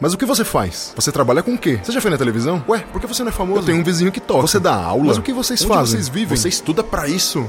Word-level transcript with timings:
Mas 0.00 0.12
o 0.12 0.18
que 0.18 0.26
você 0.26 0.44
faz? 0.44 0.92
Você 0.96 1.12
trabalha 1.12 1.42
com 1.42 1.54
o 1.54 1.58
quê? 1.58 1.78
Você 1.82 1.92
já 1.92 2.00
foi 2.00 2.10
na 2.10 2.18
televisão? 2.18 2.62
Ué, 2.68 2.80
por 2.80 3.00
que 3.00 3.06
você 3.06 3.22
não 3.22 3.30
é 3.30 3.32
famoso? 3.32 3.60
Eu 3.60 3.64
tenho 3.66 3.78
um 3.78 3.84
vizinho 3.84 4.10
que 4.10 4.20
toca. 4.20 4.42
Você 4.42 4.58
dá 4.58 4.74
aula? 4.74 5.04
Mas 5.04 5.18
o 5.18 5.22
que 5.22 5.32
vocês 5.32 5.62
Onde 5.62 5.68
fazem? 5.72 5.92
vocês 6.00 6.08
vivem? 6.08 6.36
Você 6.36 6.48
estuda 6.48 6.82
pra 6.82 7.08
isso? 7.08 7.46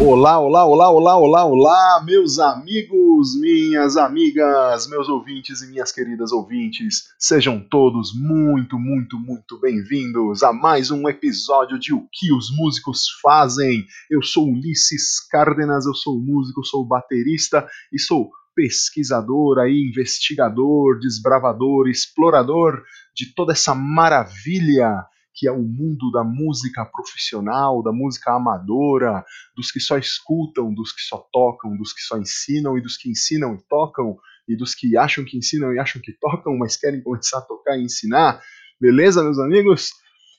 Olá, 0.00 0.38
olá, 0.38 0.64
olá, 0.64 0.90
olá, 0.90 1.16
olá, 1.18 1.44
olá, 1.44 2.02
meus 2.04 2.38
amigos, 2.38 3.34
minhas 3.40 3.96
amigas, 3.96 4.86
meus 4.86 5.08
ouvintes 5.08 5.60
e 5.60 5.66
minhas 5.66 5.90
queridas 5.90 6.30
ouvintes, 6.30 7.08
sejam 7.18 7.58
todos 7.58 8.12
muito, 8.14 8.78
muito, 8.78 9.18
muito 9.18 9.58
bem-vindos 9.58 10.44
a 10.44 10.52
mais 10.52 10.92
um 10.92 11.08
episódio 11.08 11.80
de 11.80 11.92
O 11.92 12.06
que 12.12 12.32
os 12.32 12.46
músicos 12.56 13.06
fazem. 13.20 13.84
Eu 14.08 14.22
sou 14.22 14.48
Ulisses 14.48 15.18
Cárdenas, 15.28 15.84
eu 15.84 15.94
sou 15.94 16.16
músico, 16.20 16.64
sou 16.64 16.86
baterista 16.86 17.66
e 17.92 17.98
sou 17.98 18.30
pesquisador 18.58 19.60
aí, 19.60 19.88
investigador, 19.88 20.98
desbravador, 20.98 21.88
explorador 21.88 22.82
de 23.14 23.32
toda 23.32 23.52
essa 23.52 23.72
maravilha 23.72 25.06
que 25.32 25.46
é 25.46 25.52
o 25.52 25.62
mundo 25.62 26.10
da 26.10 26.24
música 26.24 26.84
profissional, 26.84 27.80
da 27.84 27.92
música 27.92 28.32
amadora, 28.32 29.24
dos 29.56 29.70
que 29.70 29.78
só 29.78 29.96
escutam, 29.96 30.74
dos 30.74 30.90
que 30.90 31.00
só 31.02 31.18
tocam, 31.32 31.76
dos 31.76 31.92
que 31.92 32.00
só 32.00 32.18
ensinam 32.18 32.76
e 32.76 32.82
dos 32.82 32.96
que 32.96 33.08
ensinam 33.08 33.54
e 33.54 33.62
tocam, 33.68 34.18
e 34.48 34.56
dos 34.56 34.74
que 34.74 34.96
acham 34.96 35.24
que 35.24 35.38
ensinam 35.38 35.72
e 35.72 35.78
acham 35.78 36.02
que 36.02 36.12
tocam, 36.12 36.58
mas 36.58 36.76
querem 36.76 37.00
começar 37.00 37.38
a 37.38 37.42
tocar 37.42 37.78
e 37.78 37.84
ensinar. 37.84 38.42
Beleza, 38.80 39.22
meus 39.22 39.38
amigos? 39.38 39.92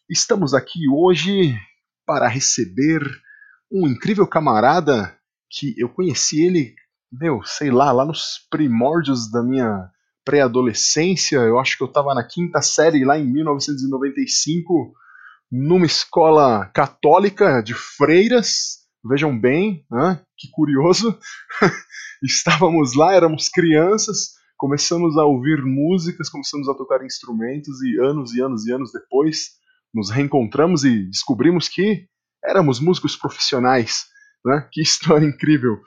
Estamos 0.10 0.54
aqui 0.54 0.90
hoje 0.94 1.58
para 2.06 2.28
receber 2.28 3.02
um 3.72 3.88
incrível 3.88 4.28
camarada 4.28 5.18
que 5.50 5.74
eu 5.78 5.88
conheci 5.88 6.44
ele, 6.44 6.76
meu, 7.12 7.42
sei 7.44 7.72
lá, 7.72 7.92
lá 7.92 8.06
nos 8.06 8.46
primórdios 8.50 9.32
da 9.32 9.42
minha 9.42 9.90
pré-adolescência, 10.24 11.38
eu 11.38 11.60
acho 11.60 11.78
que 11.78 11.84
eu 11.84 11.88
estava 11.88 12.14
na 12.14 12.24
quinta 12.24 12.62
série 12.62 13.04
lá 13.04 13.18
em 13.18 13.26
1995, 13.26 14.94
numa 15.52 15.86
escola 15.86 16.68
católica 16.68 17.62
de 17.62 17.74
freiras. 17.74 18.80
Vejam 19.04 19.38
bem, 19.38 19.86
né? 19.90 20.22
que 20.38 20.50
curioso. 20.52 21.18
Estávamos 22.22 22.96
lá, 22.96 23.14
éramos 23.14 23.50
crianças, 23.50 24.34
começamos 24.58 25.18
a 25.18 25.26
ouvir 25.26 25.64
músicas, 25.64 26.30
começamos 26.30 26.68
a 26.70 26.74
tocar 26.74 27.04
instrumentos 27.04 27.82
e 27.82 27.98
anos 28.00 28.34
e 28.36 28.42
anos 28.42 28.68
e 28.68 28.72
anos 28.72 28.92
depois 28.92 29.58
nos 29.94 30.12
reencontramos 30.12 30.84
e 30.84 31.06
descobrimos 31.08 31.68
que 31.68 32.06
éramos 32.44 32.80
músicos 32.80 33.16
profissionais. 33.16 34.06
Né? 34.46 34.68
Que 34.72 34.82
história 34.82 35.26
incrível! 35.26 35.80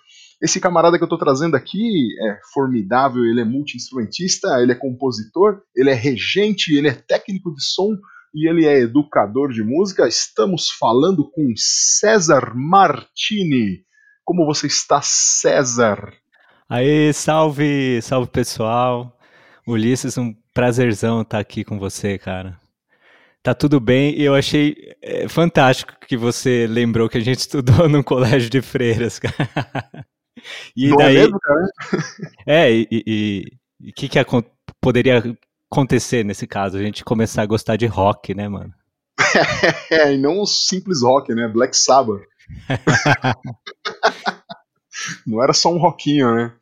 Esse 0.43 0.61
camarada 0.61 0.99
que 0.99 1.05
eu 1.05 1.07
estou 1.07 1.19
trazendo 1.19 1.55
aqui 1.55 2.09
é 2.21 2.39
formidável, 2.53 3.25
ele 3.25 3.43
é 3.43 3.45
multi-instrumentista, 3.45 4.61
ele 4.61 4.73
é 4.73 4.75
compositor, 4.75 5.63
ele 5.77 5.89
é 5.89 5.95
regente, 5.95 6.75
ele 6.75 6.89
é 6.89 6.95
técnico 6.95 7.55
de 7.55 7.63
som 7.63 7.97
e 8.35 8.51
ele 8.51 8.67
é 8.67 8.81
educador 8.81 9.53
de 9.53 9.63
música. 9.63 10.09
Estamos 10.09 10.69
falando 10.69 11.31
com 11.31 11.53
César 11.57 12.55
Martini. 12.57 13.85
Como 14.25 14.45
você 14.45 14.67
está, 14.67 15.01
César? 15.01 16.13
Aê, 16.69 17.13
salve, 17.13 18.03
salve 18.03 18.29
pessoal. 18.29 19.17
Ulisses, 19.65 20.19
um 20.19 20.35
prazerzão 20.53 21.23
estar 21.23 21.39
aqui 21.39 21.63
com 21.63 21.79
você, 21.79 22.19
cara. 22.19 22.61
Tá 23.45 23.55
tudo 23.55 23.79
bem 23.79 24.19
e 24.19 24.25
eu 24.25 24.35
achei 24.35 24.75
é, 25.01 25.29
fantástico 25.29 25.95
que 26.07 26.17
você 26.17 26.67
lembrou 26.69 27.09
que 27.09 27.19
a 27.19 27.21
gente 27.21 27.39
estudou 27.47 27.89
num 27.89 28.03
colégio 28.03 28.51
de 28.51 28.61
freiras, 28.61 29.21
cara. 29.21 30.07
E 30.77 30.89
Não 30.89 30.97
daí, 30.97 31.17
é 31.17 31.21
mesmo, 31.21 31.39
cara? 31.39 31.67
É, 32.47 32.71
e 32.73 33.45
o 33.81 33.93
que, 33.93 34.09
que 34.09 34.19
poderia 34.81 35.23
acontecer 35.71 36.25
nesse 36.25 36.47
caso? 36.47 36.79
A 36.79 36.83
gente 36.83 37.05
começar 37.05 37.43
a 37.43 37.47
gostar 37.47 37.77
de 37.77 37.87
rock, 37.87 38.35
né, 38.35 38.49
mano? 38.49 38.73
É, 39.91 40.15
e 40.15 40.19
não 40.19 40.43
um 40.43 40.47
simples 40.47 41.03
rock, 41.03 41.35
né? 41.35 41.49
Black 41.49 41.77
Sabbath. 41.77 42.23
Não 45.27 45.43
era 45.43 45.53
só 45.53 45.73
um 45.73 45.79
rockinho, 45.79 46.35
né? 46.35 46.53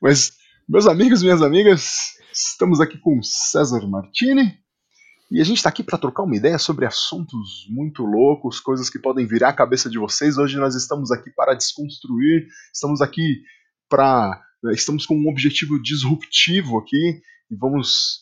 Mas, 0.00 0.32
meus 0.68 0.86
amigos, 0.86 1.22
minhas 1.22 1.42
amigas, 1.42 2.16
estamos 2.32 2.80
aqui 2.80 2.98
com 2.98 3.22
César 3.22 3.86
Martini, 3.86 4.58
e 5.30 5.40
a 5.40 5.44
gente 5.44 5.58
está 5.58 5.68
aqui 5.68 5.82
para 5.82 5.98
trocar 5.98 6.22
uma 6.22 6.36
ideia 6.36 6.58
sobre 6.58 6.86
assuntos 6.86 7.66
muito 7.68 8.02
loucos, 8.02 8.60
coisas 8.60 8.88
que 8.88 8.98
podem 8.98 9.26
virar 9.26 9.50
a 9.50 9.54
cabeça 9.54 9.90
de 9.90 9.98
vocês. 9.98 10.38
Hoje 10.38 10.56
nós 10.56 10.74
estamos 10.74 11.10
aqui 11.10 11.30
para 11.30 11.54
desconstruir, 11.54 12.46
estamos 12.72 13.02
aqui 13.02 13.42
para. 13.88 14.42
Estamos 14.72 15.06
com 15.06 15.14
um 15.14 15.28
objetivo 15.28 15.80
disruptivo 15.80 16.78
aqui 16.78 17.20
e 17.50 17.56
vamos 17.56 18.20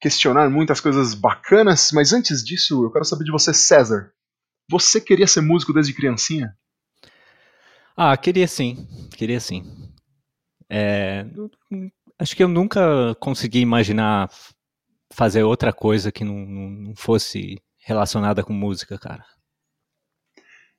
questionar 0.00 0.48
muitas 0.48 0.80
coisas 0.80 1.14
bacanas. 1.14 1.90
Mas 1.92 2.12
antes 2.12 2.42
disso, 2.42 2.84
eu 2.84 2.90
quero 2.90 3.04
saber 3.04 3.24
de 3.24 3.30
você, 3.30 3.52
César. 3.52 4.10
Você 4.70 5.00
queria 5.00 5.26
ser 5.26 5.42
músico 5.42 5.74
desde 5.74 5.92
criancinha? 5.92 6.56
Ah, 7.94 8.16
queria 8.16 8.48
sim, 8.48 8.88
queria 9.16 9.40
sim. 9.40 9.64
É, 10.68 11.26
acho 12.18 12.34
que 12.34 12.42
eu 12.42 12.48
nunca 12.48 13.14
consegui 13.20 13.60
imaginar 13.60 14.30
fazer 15.16 15.42
outra 15.42 15.72
coisa 15.72 16.12
que 16.12 16.22
não, 16.22 16.36
não 16.36 16.94
fosse 16.94 17.58
relacionada 17.78 18.44
com 18.44 18.52
música, 18.52 18.98
cara. 18.98 19.24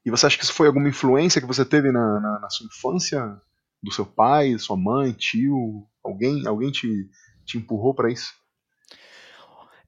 E 0.05 0.11
você 0.11 0.27
acha 0.27 0.37
que 0.37 0.43
isso 0.43 0.53
foi 0.53 0.67
alguma 0.67 0.87
influência 0.87 1.41
que 1.41 1.47
você 1.47 1.65
teve 1.65 1.91
na, 1.91 2.19
na, 2.19 2.39
na 2.41 2.49
sua 2.49 2.67
infância? 2.67 3.41
Do 3.81 3.91
seu 3.91 4.05
pai, 4.05 4.57
sua 4.59 4.77
mãe, 4.77 5.11
tio? 5.11 5.87
Alguém, 6.03 6.45
alguém 6.47 6.71
te, 6.71 6.87
te 7.45 7.57
empurrou 7.57 7.95
para 7.95 8.11
isso? 8.11 8.31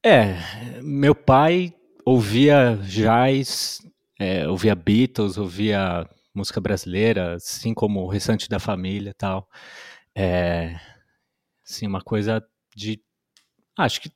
É, 0.04 0.36
meu 0.82 1.14
pai 1.14 1.74
ouvia 2.04 2.78
jazz, 2.84 3.80
é, 4.20 4.48
ouvia 4.48 4.74
Beatles, 4.76 5.38
ouvia 5.38 6.10
música 6.34 6.60
brasileira, 6.60 7.36
assim 7.36 7.74
como 7.74 8.02
o 8.02 8.08
restante 8.08 8.50
da 8.50 8.60
família 8.60 9.14
tal. 9.16 9.48
É, 10.16 10.80
assim, 11.64 11.86
uma 11.86 12.02
coisa 12.02 12.44
de. 12.76 13.00
Acho 13.78 14.02
que 14.02 14.12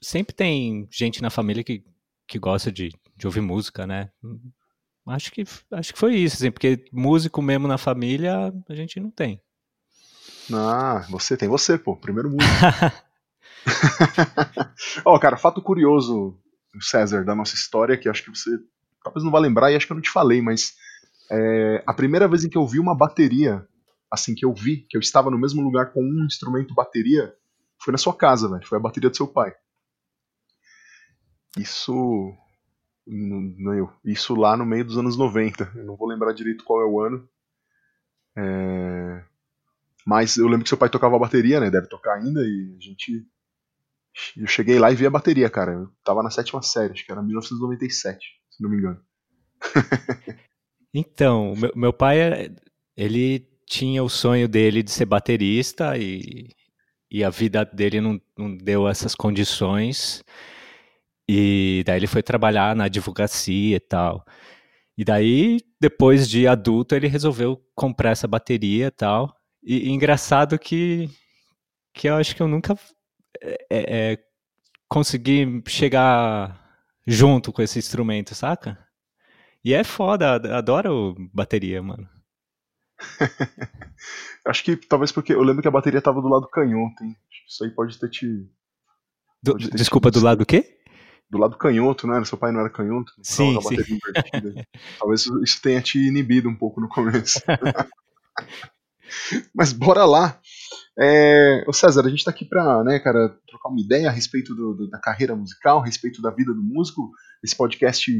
sempre 0.00 0.34
tem 0.34 0.88
gente 0.90 1.22
na 1.22 1.30
família 1.30 1.62
que, 1.62 1.84
que 2.26 2.38
gosta 2.38 2.72
de, 2.72 2.90
de 3.16 3.26
ouvir 3.26 3.40
música, 3.40 3.86
né? 3.86 4.10
Acho 5.06 5.32
que, 5.32 5.44
acho 5.72 5.92
que 5.92 5.98
foi 5.98 6.14
isso, 6.16 6.36
assim, 6.36 6.50
porque 6.50 6.84
músico 6.92 7.42
mesmo 7.42 7.66
na 7.66 7.78
família 7.78 8.52
a 8.68 8.74
gente 8.74 9.00
não 9.00 9.10
tem. 9.10 9.42
Ah, 10.52 11.06
você 11.10 11.36
tem 11.36 11.48
você, 11.48 11.78
pô, 11.78 11.96
primeiro 11.96 12.30
músico. 12.30 12.52
Ó, 15.04 15.14
oh, 15.14 15.20
cara, 15.20 15.36
fato 15.36 15.60
curioso, 15.62 16.38
César, 16.80 17.24
da 17.24 17.34
nossa 17.34 17.54
história, 17.54 17.96
que 17.96 18.08
acho 18.08 18.24
que 18.24 18.30
você 18.30 18.50
talvez 19.02 19.24
não 19.24 19.30
vai 19.30 19.40
lembrar 19.40 19.70
e 19.70 19.76
acho 19.76 19.86
que 19.86 19.92
eu 19.92 19.96
não 19.96 20.02
te 20.02 20.10
falei, 20.10 20.40
mas 20.40 20.74
é, 21.30 21.82
a 21.86 21.94
primeira 21.94 22.26
vez 22.28 22.44
em 22.44 22.48
que 22.48 22.58
eu 22.58 22.66
vi 22.66 22.78
uma 22.78 22.94
bateria, 22.94 23.66
assim, 24.10 24.34
que 24.34 24.44
eu 24.44 24.52
vi, 24.52 24.78
que 24.88 24.96
eu 24.96 25.00
estava 25.00 25.30
no 25.30 25.38
mesmo 25.38 25.62
lugar 25.62 25.92
com 25.92 26.02
um 26.02 26.24
instrumento 26.24 26.74
bateria, 26.74 27.32
foi 27.82 27.92
na 27.92 27.98
sua 27.98 28.14
casa, 28.14 28.48
velho. 28.48 28.66
Foi 28.66 28.78
a 28.78 28.80
bateria 28.80 29.08
do 29.08 29.16
seu 29.16 29.26
pai. 29.26 29.54
Isso. 31.58 32.34
Não, 33.06 33.92
isso 34.04 34.34
lá 34.34 34.56
no 34.56 34.64
meio 34.64 34.84
dos 34.84 34.98
anos 34.98 35.16
90. 35.16 35.72
Eu 35.74 35.84
não 35.84 35.96
vou 35.96 36.08
lembrar 36.08 36.32
direito 36.32 36.64
qual 36.64 36.82
é 36.82 36.86
o 36.86 37.00
ano. 37.00 37.28
É... 38.36 39.24
Mas 40.06 40.36
eu 40.36 40.46
lembro 40.46 40.62
que 40.62 40.68
seu 40.68 40.78
pai 40.78 40.88
tocava 40.88 41.18
bateria, 41.18 41.60
né? 41.60 41.70
Deve 41.70 41.88
tocar 41.88 42.14
ainda, 42.14 42.40
e 42.42 42.76
a 42.76 42.80
gente. 42.80 43.26
Eu 44.36 44.46
cheguei 44.46 44.78
lá 44.78 44.90
e 44.90 44.96
vi 44.96 45.06
a 45.06 45.10
bateria, 45.10 45.48
cara. 45.48 45.72
Eu 45.72 45.90
tava 46.04 46.22
na 46.22 46.30
sétima 46.30 46.62
série, 46.62 46.92
acho 46.92 47.04
que 47.04 47.12
era 47.12 47.22
1997, 47.22 48.26
se 48.50 48.62
não 48.62 48.70
me 48.70 48.78
engano. 48.78 49.00
então, 50.92 51.54
meu, 51.54 51.72
meu 51.76 51.92
pai, 51.92 52.52
ele 52.96 53.48
tinha 53.66 54.02
o 54.02 54.08
sonho 54.08 54.48
dele 54.48 54.82
de 54.82 54.90
ser 54.90 55.04
baterista 55.04 55.96
e, 55.96 56.48
e 57.10 57.22
a 57.22 57.30
vida 57.30 57.64
dele 57.64 58.00
não, 58.00 58.20
não 58.36 58.56
deu 58.56 58.88
essas 58.88 59.14
condições. 59.14 60.24
E 61.32 61.84
daí 61.86 62.00
ele 62.00 62.08
foi 62.08 62.24
trabalhar 62.24 62.74
na 62.74 62.86
advocacia 62.86 63.76
e 63.76 63.78
tal. 63.78 64.26
E 64.98 65.04
daí, 65.04 65.60
depois 65.80 66.28
de 66.28 66.48
adulto, 66.48 66.92
ele 66.92 67.06
resolveu 67.06 67.56
comprar 67.72 68.10
essa 68.10 68.26
bateria 68.26 68.88
e 68.88 68.90
tal. 68.90 69.32
E, 69.62 69.88
e 69.88 69.90
engraçado 69.90 70.58
que, 70.58 71.08
que 71.94 72.08
eu 72.08 72.16
acho 72.16 72.34
que 72.34 72.42
eu 72.42 72.48
nunca 72.48 72.76
é, 73.40 73.58
é, 73.70 74.18
consegui 74.88 75.62
chegar 75.68 76.68
junto 77.06 77.52
com 77.52 77.62
esse 77.62 77.78
instrumento, 77.78 78.34
saca? 78.34 78.76
E 79.64 79.72
é 79.72 79.84
foda, 79.84 80.34
adoro 80.58 81.14
bateria, 81.32 81.80
mano. 81.80 82.08
acho 84.46 84.64
que 84.64 84.74
talvez 84.74 85.12
porque 85.12 85.32
eu 85.32 85.44
lembro 85.44 85.62
que 85.62 85.68
a 85.68 85.70
bateria 85.70 86.02
tava 86.02 86.20
do 86.20 86.26
lado 86.26 86.48
canhoto, 86.48 87.04
hein? 87.04 87.16
Isso 87.46 87.62
aí 87.62 87.70
pode 87.70 87.96
ter 88.00 88.08
te. 88.08 88.50
Do, 89.40 89.56
ter 89.56 89.76
desculpa, 89.76 90.10
te... 90.10 90.14
do 90.18 90.24
lado 90.24 90.38
do 90.38 90.46
quê? 90.46 90.79
Do 91.30 91.38
lado 91.38 91.56
canhoto, 91.56 92.06
né? 92.06 92.22
Seu 92.24 92.36
pai 92.36 92.50
não 92.50 92.60
era 92.60 92.68
canhoto, 92.68 93.12
sim, 93.22 93.56
sim. 93.62 93.98
Talvez 94.98 95.26
isso 95.42 95.62
tenha 95.62 95.80
te 95.80 95.98
inibido 95.98 96.48
um 96.48 96.56
pouco 96.56 96.80
no 96.80 96.88
começo. 96.88 97.40
Mas 99.54 99.72
bora 99.72 100.04
lá. 100.04 100.40
É, 100.98 101.64
ô 101.66 101.72
César, 101.72 102.04
a 102.04 102.10
gente 102.10 102.24
tá 102.24 102.30
aqui 102.30 102.44
pra, 102.44 102.82
né, 102.84 102.98
cara, 102.98 103.36
trocar 103.46 103.68
uma 103.68 103.80
ideia 103.80 104.08
a 104.08 104.12
respeito 104.12 104.54
do, 104.54 104.74
do, 104.74 104.90
da 104.90 104.98
carreira 104.98 105.34
musical, 105.36 105.80
a 105.80 105.84
respeito 105.84 106.20
da 106.20 106.30
vida 106.30 106.52
do 106.52 106.62
músico. 106.62 107.10
Esse 107.42 107.56
podcast 107.56 108.12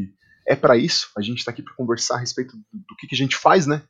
é 0.47 0.55
para 0.55 0.77
isso. 0.77 1.11
A 1.17 1.21
gente 1.21 1.45
tá 1.45 1.51
aqui 1.51 1.62
para 1.62 1.75
conversar 1.75 2.17
a 2.17 2.21
respeito 2.21 2.57
do, 2.57 2.65
do 2.73 2.97
que, 2.97 3.07
que 3.09 3.15
a 3.15 3.19
gente 3.19 3.37
faz, 3.37 3.67
né? 3.67 3.83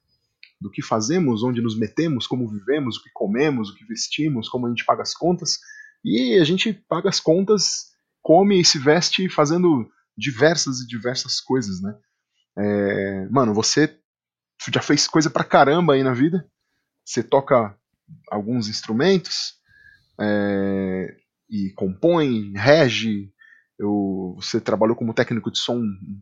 Do 0.61 0.71
que 0.71 0.83
fazemos, 0.83 1.43
onde 1.43 1.61
nos 1.61 1.79
metemos, 1.79 2.27
como 2.27 2.49
vivemos, 2.49 2.97
o 2.97 3.03
que 3.03 3.11
comemos, 3.13 3.71
o 3.71 3.75
que 3.75 3.85
vestimos, 3.85 4.49
como 4.49 4.67
a 4.67 4.71
gente 4.71 4.85
paga 4.85 5.03
as 5.03 5.15
contas. 5.15 5.59
E 6.05 6.39
a 6.39 6.45
gente 6.45 6.73
paga 6.73 7.09
as 7.09 7.21
contas, 7.21 7.91
come 8.23 8.61
e 8.61 8.65
se 8.65 8.79
veste 8.79 9.29
fazendo 9.29 9.89
diversas 10.17 10.81
e 10.81 10.87
diversas 10.87 11.41
coisas, 11.41 11.81
né? 11.81 11.95
É, 12.59 13.29
mano, 13.31 13.55
você 13.55 13.99
já 14.73 14.83
fez 14.83 15.07
coisa 15.09 15.31
pra 15.31 15.45
caramba 15.45 15.95
aí 15.95 16.03
na 16.03 16.13
vida. 16.13 16.47
Você 17.05 17.23
toca 17.23 17.77
alguns 18.31 18.69
instrumentos 18.69 19.55
é, 20.21 21.17
e 21.49 21.71
compõe, 21.75 22.53
rege. 22.55 23.33
Eu, 23.79 24.35
você 24.37 24.61
trabalhou 24.61 24.95
como 24.95 25.15
técnico 25.15 25.51
de 25.51 25.59
som, 25.59 25.81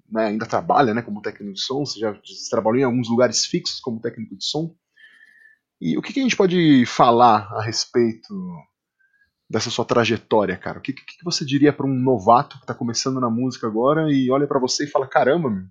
né, 0.09 0.27
ainda 0.27 0.47
trabalha 0.47 0.95
né, 0.95 1.03
como 1.03 1.21
técnico 1.21 1.55
de 1.55 1.61
som. 1.61 1.85
Você 1.85 1.99
já 1.99 2.13
você 2.13 2.49
trabalhou 2.51 2.81
em 2.81 2.85
alguns 2.85 3.09
lugares 3.09 3.45
fixos 3.45 3.81
como 3.81 4.01
técnico 4.01 4.37
de 4.37 4.45
som. 4.45 4.75
E 5.81 5.97
o 5.97 6.03
que, 6.03 6.13
que 6.13 6.21
a 6.21 6.23
gente 6.23 6.37
pode 6.37 6.85
falar 6.87 7.49
a 7.53 7.63
respeito 7.63 8.35
dessa 9.49 9.71
sua 9.71 9.85
trajetória, 9.85 10.57
cara? 10.57 10.79
O 10.79 10.83
que, 10.83 10.93
que 10.93 11.25
você 11.25 11.45
diria 11.45 11.73
para 11.73 11.87
um 11.87 11.95
novato 11.95 12.57
que 12.57 12.65
está 12.65 12.75
começando 12.75 13.21
na 13.21 13.31
música 13.31 13.67
agora 13.67 14.13
e 14.13 14.31
olha 14.31 14.47
para 14.47 14.61
você 14.61 14.85
e 14.85 14.91
fala: 14.91 15.07
caramba, 15.07 15.49
meu, 15.49 15.65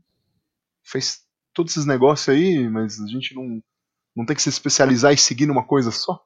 fez 0.84 1.22
todos 1.54 1.74
esses 1.74 1.86
negócios 1.86 2.30
aí, 2.30 2.68
mas 2.70 3.00
a 3.00 3.08
gente 3.08 3.36
não, 3.36 3.62
não 4.16 4.26
tem 4.26 4.36
que 4.36 4.42
se 4.42 4.50
especializar 4.50 5.14
e 5.14 5.18
seguir 5.18 5.46
numa 5.46 5.66
coisa 5.66 5.92
só? 5.92 6.24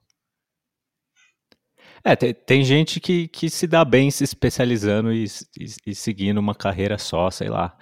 É, 2.04 2.16
tem, 2.16 2.34
tem 2.34 2.64
gente 2.64 3.00
que, 3.00 3.28
que 3.28 3.50
se 3.50 3.68
dá 3.68 3.86
bem 3.86 4.10
se 4.10 4.24
especializando 4.24 5.14
e, 5.14 5.26
e, 5.60 5.92
e 5.92 5.96
seguindo 5.96 6.40
uma 6.40 6.56
carreira 6.56 6.98
só, 6.98 7.30
sei 7.30 7.48
lá. 7.50 7.78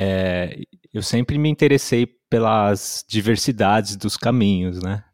É, 0.00 0.58
eu 0.92 1.02
sempre 1.02 1.38
me 1.38 1.48
interessei 1.48 2.06
pelas 2.28 3.04
diversidades 3.08 3.96
dos 3.96 4.16
caminhos, 4.16 4.82
né? 4.82 5.04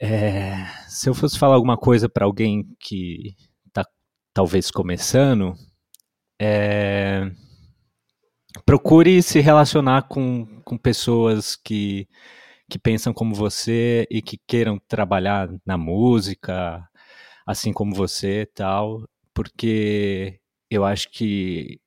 É, 0.00 0.64
se 0.88 1.08
eu 1.08 1.14
fosse 1.14 1.38
falar 1.38 1.54
alguma 1.54 1.76
coisa 1.76 2.08
para 2.08 2.24
alguém 2.24 2.64
que 2.80 3.34
está 3.66 3.84
talvez 4.32 4.70
começando, 4.70 5.54
é, 6.40 7.30
procure 8.64 9.22
se 9.22 9.40
relacionar 9.40 10.02
com, 10.08 10.62
com 10.62 10.78
pessoas 10.78 11.56
que, 11.56 12.08
que 12.70 12.78
pensam 12.78 13.12
como 13.12 13.34
você 13.34 14.06
e 14.10 14.22
que 14.22 14.38
queiram 14.46 14.78
trabalhar 14.88 15.48
na 15.66 15.76
música, 15.76 16.86
assim 17.46 17.72
como 17.72 17.94
você 17.94 18.46
tal, 18.54 19.02
porque 19.34 20.40
eu 20.70 20.84
acho 20.84 21.10
que 21.10 21.80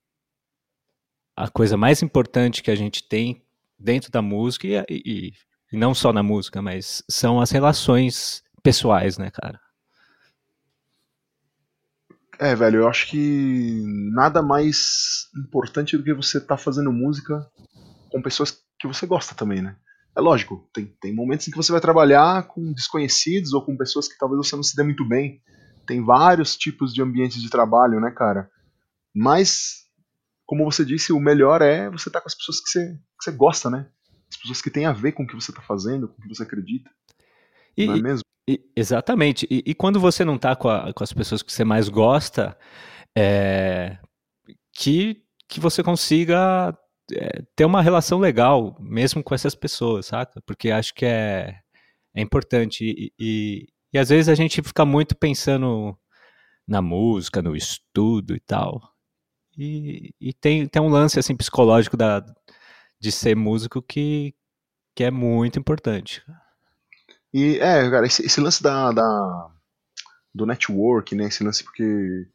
a 1.36 1.50
coisa 1.50 1.78
mais 1.78 2.02
importante 2.02 2.62
que 2.62 2.72
a 2.72 2.76
gente 2.76 3.08
tem 3.08 3.42
dentro 3.80 4.12
da 4.12 4.22
música 4.22 4.68
e, 4.68 4.84
e, 4.90 5.34
e 5.72 5.78
não 5.78 5.94
só 5.94 6.12
na 6.12 6.22
música, 6.22 6.62
mas 6.62 7.04
são 7.10 7.40
as 7.40 7.52
relações 7.52 8.44
pessoais, 8.62 9.18
né, 9.18 9.32
cara? 9.32 9.60
É, 12.40 12.56
velho, 12.56 12.80
eu 12.80 12.88
acho 12.88 13.08
que 13.08 13.84
nada 14.14 14.42
mais 14.42 15.30
importante 15.38 15.96
do 15.96 16.04
que 16.04 16.14
você 16.14 16.40
estar 16.40 16.58
tá 16.58 16.62
fazendo 16.62 16.92
música 16.92 17.48
com 18.12 18.22
pessoas 18.22 18.60
que 18.80 18.88
você 18.88 19.06
gosta 19.06 19.36
também, 19.36 19.62
né? 19.62 19.76
É 20.16 20.20
lógico, 20.20 20.68
tem, 20.74 20.88
tem 21.00 21.16
momentos 21.16 21.48
em 21.48 21.52
que 21.52 21.58
você 21.58 21.72
vai 21.72 21.80
trabalhar 21.80 22.48
com 22.48 22.74
desconhecidos 22.74 23.54
ou 23.54 23.64
com 23.64 23.78
pessoas 23.78 24.08
que 24.08 24.18
talvez 24.18 24.46
você 24.46 24.56
não 24.56 24.64
se 24.64 24.76
dê 24.76 24.84
muito 24.84 25.08
bem. 25.08 25.42
Tem 25.88 26.04
vários 26.04 26.58
tipos 26.58 26.94
de 26.94 27.02
ambientes 27.02 27.42
de 27.42 27.50
trabalho, 27.50 28.00
né, 28.00 28.12
cara? 28.12 28.50
Mas, 29.16 29.86
como 30.46 30.66
você 30.66 30.84
disse, 30.84 31.14
o 31.14 31.20
melhor 31.20 31.62
é 31.62 31.90
você 31.90 32.10
estar 32.10 32.20
tá 32.20 32.22
com 32.22 32.28
as 32.28 32.36
pessoas 32.36 32.60
que 32.60 32.70
você, 32.70 32.94
que 32.94 33.24
você 33.24 33.32
gosta, 33.32 33.70
né? 33.70 33.88
As 34.32 34.38
pessoas 34.38 34.62
que 34.62 34.72
têm 34.72 34.86
a 34.86 34.94
ver 34.94 35.12
com 35.12 35.24
o 35.24 35.28
que 35.28 35.36
você 35.36 35.52
está 35.52 35.62
fazendo, 35.62 36.08
com 36.08 36.18
o 36.18 36.22
que 36.22 36.30
você 36.30 36.44
acredita. 36.44 36.90
E, 37.76 37.86
não 37.86 37.96
é 37.96 38.02
mesmo? 38.02 38.24
E, 38.50 38.62
exatamente. 38.76 39.46
E, 39.52 39.62
e, 39.66 39.76
quando 39.76 40.00
você 40.00 40.24
não 40.24 40.36
está 40.36 40.56
com, 40.56 40.70
com, 40.94 41.04
as 41.04 41.14
pessoas 41.14 41.42
que 41.42 41.52
você 41.52 41.64
mais 41.66 41.90
gosta, 41.90 42.58
é, 43.16 43.98
que, 44.74 45.22
que 45.48 45.60
você 45.60 45.84
consiga 45.84 46.78
é, 47.14 47.44
ter 47.56 47.66
uma 47.66 47.82
relação 47.82 48.20
legal 48.20 48.78
mesmo 48.80 49.22
com 49.22 49.36
essas 49.36 49.54
pessoas, 49.54 50.08
saca? 50.08 50.42
Porque 50.46 50.72
acho 50.72 50.94
que 50.94 51.06
é, 51.06 51.60
é 52.16 52.22
importante. 52.22 52.86
E, 52.86 53.14
e, 53.20 53.68
e 53.94 53.98
às 54.00 54.10
vezes 54.10 54.30
a 54.30 54.36
gente 54.36 54.62
fica 54.62 54.86
muito 54.86 55.16
pensando 55.16 55.98
na 56.66 56.82
música, 56.82 57.42
no 57.42 57.56
estudo 57.56 58.34
e 58.34 58.40
tal. 58.40 58.82
E, 59.58 60.14
e 60.20 60.34
tem, 60.34 60.68
tem 60.68 60.82
um 60.82 60.88
lance 60.88 61.20
assim 61.20 61.36
psicológico 61.36 61.98
da, 61.98 62.22
de 63.02 63.12
ser 63.12 63.36
músico 63.36 63.82
que, 63.82 64.36
que 64.96 65.04
é 65.04 65.10
muito 65.10 65.58
importante. 65.58 66.24
E 67.34 67.58
é, 67.58 67.90
cara, 67.90 68.06
esse, 68.06 68.24
esse 68.24 68.40
lance 68.40 68.62
da, 68.62 68.92
da, 68.92 69.48
do 70.34 70.46
network, 70.46 71.16
né? 71.16 71.26
Esse 71.26 71.44
lance 71.44 71.64
porque 71.64 72.28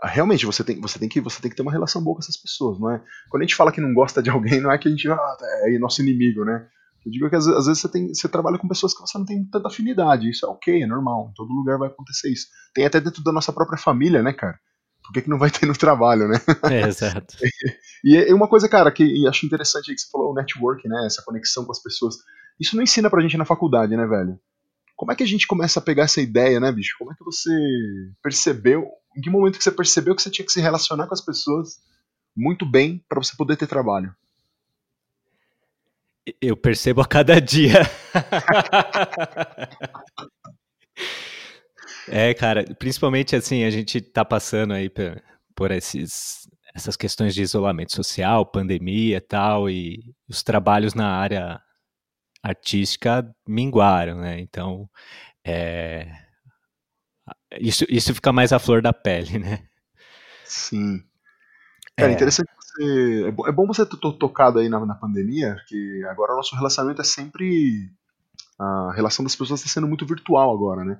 ah, 0.00 0.08
realmente 0.08 0.46
você 0.46 0.64
tem, 0.64 0.80
você 0.80 0.98
tem 0.98 1.08
que 1.08 1.20
você 1.20 1.40
tem 1.40 1.50
que 1.50 1.56
ter 1.56 1.62
uma 1.62 1.72
relação 1.72 2.02
boa 2.02 2.16
com 2.16 2.22
essas 2.22 2.36
pessoas, 2.36 2.80
não 2.80 2.90
é? 2.90 3.02
Quando 3.28 3.42
a 3.42 3.44
gente 3.44 3.56
fala 3.56 3.70
que 3.70 3.80
não 3.80 3.92
gosta 3.92 4.22
de 4.22 4.30
alguém, 4.30 4.60
não 4.60 4.72
é 4.72 4.78
que 4.78 4.88
a 4.88 4.90
gente 4.90 5.06
ah, 5.10 5.36
é 5.64 5.78
nosso 5.78 6.00
inimigo, 6.00 6.44
né? 6.44 6.66
Eu 7.04 7.12
digo 7.12 7.28
que 7.28 7.36
às, 7.36 7.46
às, 7.46 7.66
vezes 7.66 7.82
você, 7.82 7.88
tem, 7.88 8.08
você 8.08 8.28
trabalha 8.28 8.58
com 8.58 8.66
pessoas 8.66 8.92
que 8.92 9.00
você 9.00 9.16
não 9.16 9.24
tem 9.24 9.44
tanta 9.44 9.68
afinidade. 9.68 10.28
Isso 10.28 10.44
é 10.44 10.48
ok, 10.48 10.82
é 10.82 10.86
normal. 10.86 11.28
Em 11.30 11.34
todo 11.34 11.52
lugar 11.52 11.78
vai 11.78 11.88
acontecer 11.88 12.32
isso. 12.32 12.48
Tem 12.74 12.84
até 12.84 13.00
dentro 13.00 13.22
da 13.22 13.30
nossa 13.30 13.52
própria 13.52 13.78
família, 13.78 14.24
né, 14.24 14.32
cara? 14.32 14.58
Por 15.06 15.12
que, 15.12 15.22
que 15.22 15.30
não 15.30 15.38
vai 15.38 15.50
ter 15.50 15.66
no 15.66 15.76
trabalho, 15.76 16.28
né? 16.28 16.38
É, 16.70 16.88
exato. 16.88 17.36
e, 18.04 18.16
e 18.16 18.32
uma 18.32 18.48
coisa, 18.48 18.68
cara, 18.68 18.90
que 18.90 19.26
acho 19.26 19.46
interessante 19.46 19.90
aí 19.90 19.94
que 19.94 20.00
você 20.00 20.10
falou, 20.10 20.32
o 20.32 20.34
network, 20.34 20.86
né? 20.88 21.06
Essa 21.06 21.22
conexão 21.22 21.64
com 21.64 21.70
as 21.70 21.82
pessoas. 21.82 22.16
Isso 22.58 22.74
não 22.74 22.82
ensina 22.82 23.08
pra 23.08 23.22
gente 23.22 23.36
na 23.36 23.44
faculdade, 23.44 23.96
né, 23.96 24.06
velho? 24.06 24.38
Como 24.96 25.12
é 25.12 25.14
que 25.14 25.22
a 25.22 25.26
gente 25.26 25.46
começa 25.46 25.78
a 25.78 25.82
pegar 25.82 26.04
essa 26.04 26.20
ideia, 26.20 26.58
né, 26.58 26.72
bicho? 26.72 26.96
Como 26.98 27.12
é 27.12 27.14
que 27.14 27.24
você 27.24 27.50
percebeu? 28.22 28.88
Em 29.16 29.20
que 29.20 29.30
momento 29.30 29.58
que 29.58 29.64
você 29.64 29.70
percebeu 29.70 30.16
que 30.16 30.22
você 30.22 30.30
tinha 30.30 30.44
que 30.44 30.52
se 30.52 30.60
relacionar 30.60 31.06
com 31.06 31.14
as 31.14 31.20
pessoas 31.20 31.78
muito 32.36 32.66
bem 32.66 33.02
para 33.08 33.22
você 33.22 33.36
poder 33.36 33.56
ter 33.56 33.66
trabalho? 33.66 34.14
Eu 36.40 36.56
percebo 36.56 37.00
a 37.00 37.06
cada 37.06 37.40
dia. 37.40 37.82
É, 42.08 42.32
cara, 42.34 42.64
principalmente 42.78 43.34
assim, 43.34 43.64
a 43.64 43.70
gente 43.70 44.00
tá 44.00 44.24
passando 44.24 44.72
aí 44.72 44.88
por, 44.88 45.22
por 45.54 45.70
esses, 45.70 46.48
essas 46.74 46.96
questões 46.96 47.34
de 47.34 47.42
isolamento 47.42 47.94
social, 47.94 48.46
pandemia 48.46 49.16
e 49.16 49.20
tal, 49.20 49.68
e 49.68 50.14
os 50.28 50.42
trabalhos 50.42 50.94
na 50.94 51.08
área 51.08 51.60
artística 52.42 53.28
minguaram, 53.46 54.20
né? 54.20 54.38
Então, 54.38 54.88
é, 55.44 56.06
isso, 57.60 57.84
isso 57.88 58.14
fica 58.14 58.32
mais 58.32 58.52
à 58.52 58.58
flor 58.58 58.82
da 58.82 58.92
pele, 58.92 59.38
né? 59.38 59.64
Sim. 60.44 61.02
Cara, 61.96 62.12
é. 62.12 62.14
interessante 62.14 62.48
você. 62.58 63.24
É 63.26 63.30
bom, 63.30 63.46
é 63.46 63.52
bom 63.52 63.66
você 63.66 63.86
ter 63.86 63.96
tocado 63.96 64.58
aí 64.58 64.68
na, 64.68 64.84
na 64.84 64.94
pandemia, 64.94 65.54
porque 65.54 66.04
agora 66.10 66.32
o 66.32 66.36
nosso 66.36 66.54
relacionamento 66.54 67.00
é 67.00 67.04
sempre. 67.04 67.90
A 68.58 68.92
relação 68.94 69.22
das 69.22 69.36
pessoas 69.36 69.60
está 69.60 69.72
sendo 69.72 69.86
muito 69.86 70.06
virtual 70.06 70.52
agora, 70.52 70.84
né? 70.84 70.98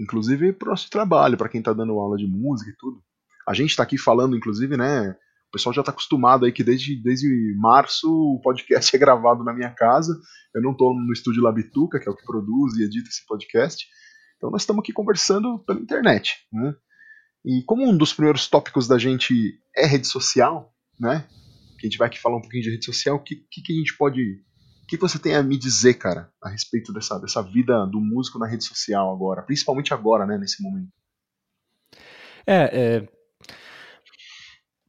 Inclusive 0.00 0.54
para 0.54 0.68
o 0.68 0.70
nosso 0.70 0.88
trabalho, 0.88 1.36
para 1.36 1.48
quem 1.48 1.60
está 1.60 1.74
dando 1.74 1.98
aula 1.98 2.16
de 2.16 2.26
música 2.26 2.70
e 2.70 2.76
tudo. 2.78 3.02
A 3.46 3.52
gente 3.52 3.70
está 3.70 3.82
aqui 3.82 3.98
falando, 3.98 4.36
inclusive, 4.36 4.76
né? 4.76 5.10
O 5.10 5.52
pessoal 5.52 5.74
já 5.74 5.82
está 5.82 5.92
acostumado 5.92 6.46
aí 6.46 6.52
que 6.52 6.64
desde, 6.64 6.96
desde 7.02 7.28
março 7.58 8.08
o 8.08 8.40
podcast 8.40 8.94
é 8.96 8.98
gravado 8.98 9.44
na 9.44 9.52
minha 9.52 9.70
casa. 9.70 10.18
Eu 10.54 10.62
não 10.62 10.72
estou 10.72 10.94
no 10.94 11.12
estúdio 11.12 11.42
Labituca, 11.42 12.00
que 12.00 12.08
é 12.08 12.12
o 12.12 12.16
que 12.16 12.24
produz 12.24 12.76
e 12.76 12.84
edita 12.84 13.08
esse 13.08 13.26
podcast. 13.26 13.86
Então 14.36 14.50
nós 14.50 14.62
estamos 14.62 14.80
aqui 14.80 14.92
conversando 14.92 15.58
pela 15.66 15.80
internet, 15.80 16.36
né? 16.50 16.74
E 17.44 17.62
como 17.64 17.86
um 17.86 17.96
dos 17.96 18.12
primeiros 18.12 18.48
tópicos 18.48 18.86
da 18.86 18.98
gente 18.98 19.34
é 19.76 19.86
rede 19.86 20.06
social, 20.06 20.72
né? 20.98 21.26
Que 21.78 21.86
a 21.86 21.90
gente 21.90 21.98
vai 21.98 22.08
aqui 22.08 22.18
falar 22.18 22.36
um 22.36 22.40
pouquinho 22.40 22.62
de 22.62 22.70
rede 22.70 22.84
social, 22.84 23.16
o 23.16 23.22
que, 23.22 23.36
que, 23.50 23.62
que 23.62 23.72
a 23.72 23.76
gente 23.76 23.96
pode 23.96 24.42
que 24.96 24.96
você 24.96 25.18
tem 25.20 25.36
a 25.36 25.42
me 25.42 25.56
dizer, 25.56 25.94
cara, 25.94 26.32
a 26.42 26.48
respeito 26.48 26.92
dessa, 26.92 27.16
dessa 27.18 27.40
vida 27.42 27.86
do 27.86 28.00
músico 28.00 28.38
na 28.40 28.46
rede 28.46 28.64
social 28.64 29.12
agora, 29.14 29.42
principalmente 29.42 29.94
agora, 29.94 30.26
né, 30.26 30.36
nesse 30.36 30.60
momento? 30.60 30.90
É, 32.46 32.98
é 32.98 33.08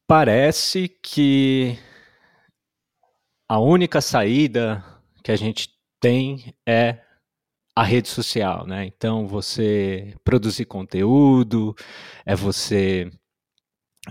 parece 0.08 0.89
que 0.89 1.77
a 3.48 3.60
única 3.60 4.01
saída 4.01 4.84
que 5.24 5.31
a 5.31 5.36
gente 5.36 5.70
tem 6.00 6.53
é 6.67 7.00
a 7.75 7.84
rede 7.84 8.10
social, 8.10 8.65
né? 8.65 8.86
Então 8.86 9.27
você 9.27 10.15
produzir 10.24 10.65
conteúdo, 10.65 11.75
é 12.25 12.36
você 12.36 13.12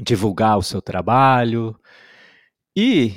divulgar 0.00 0.56
o 0.56 0.62
seu 0.62 0.80
trabalho 0.80 1.78
e 2.76 3.14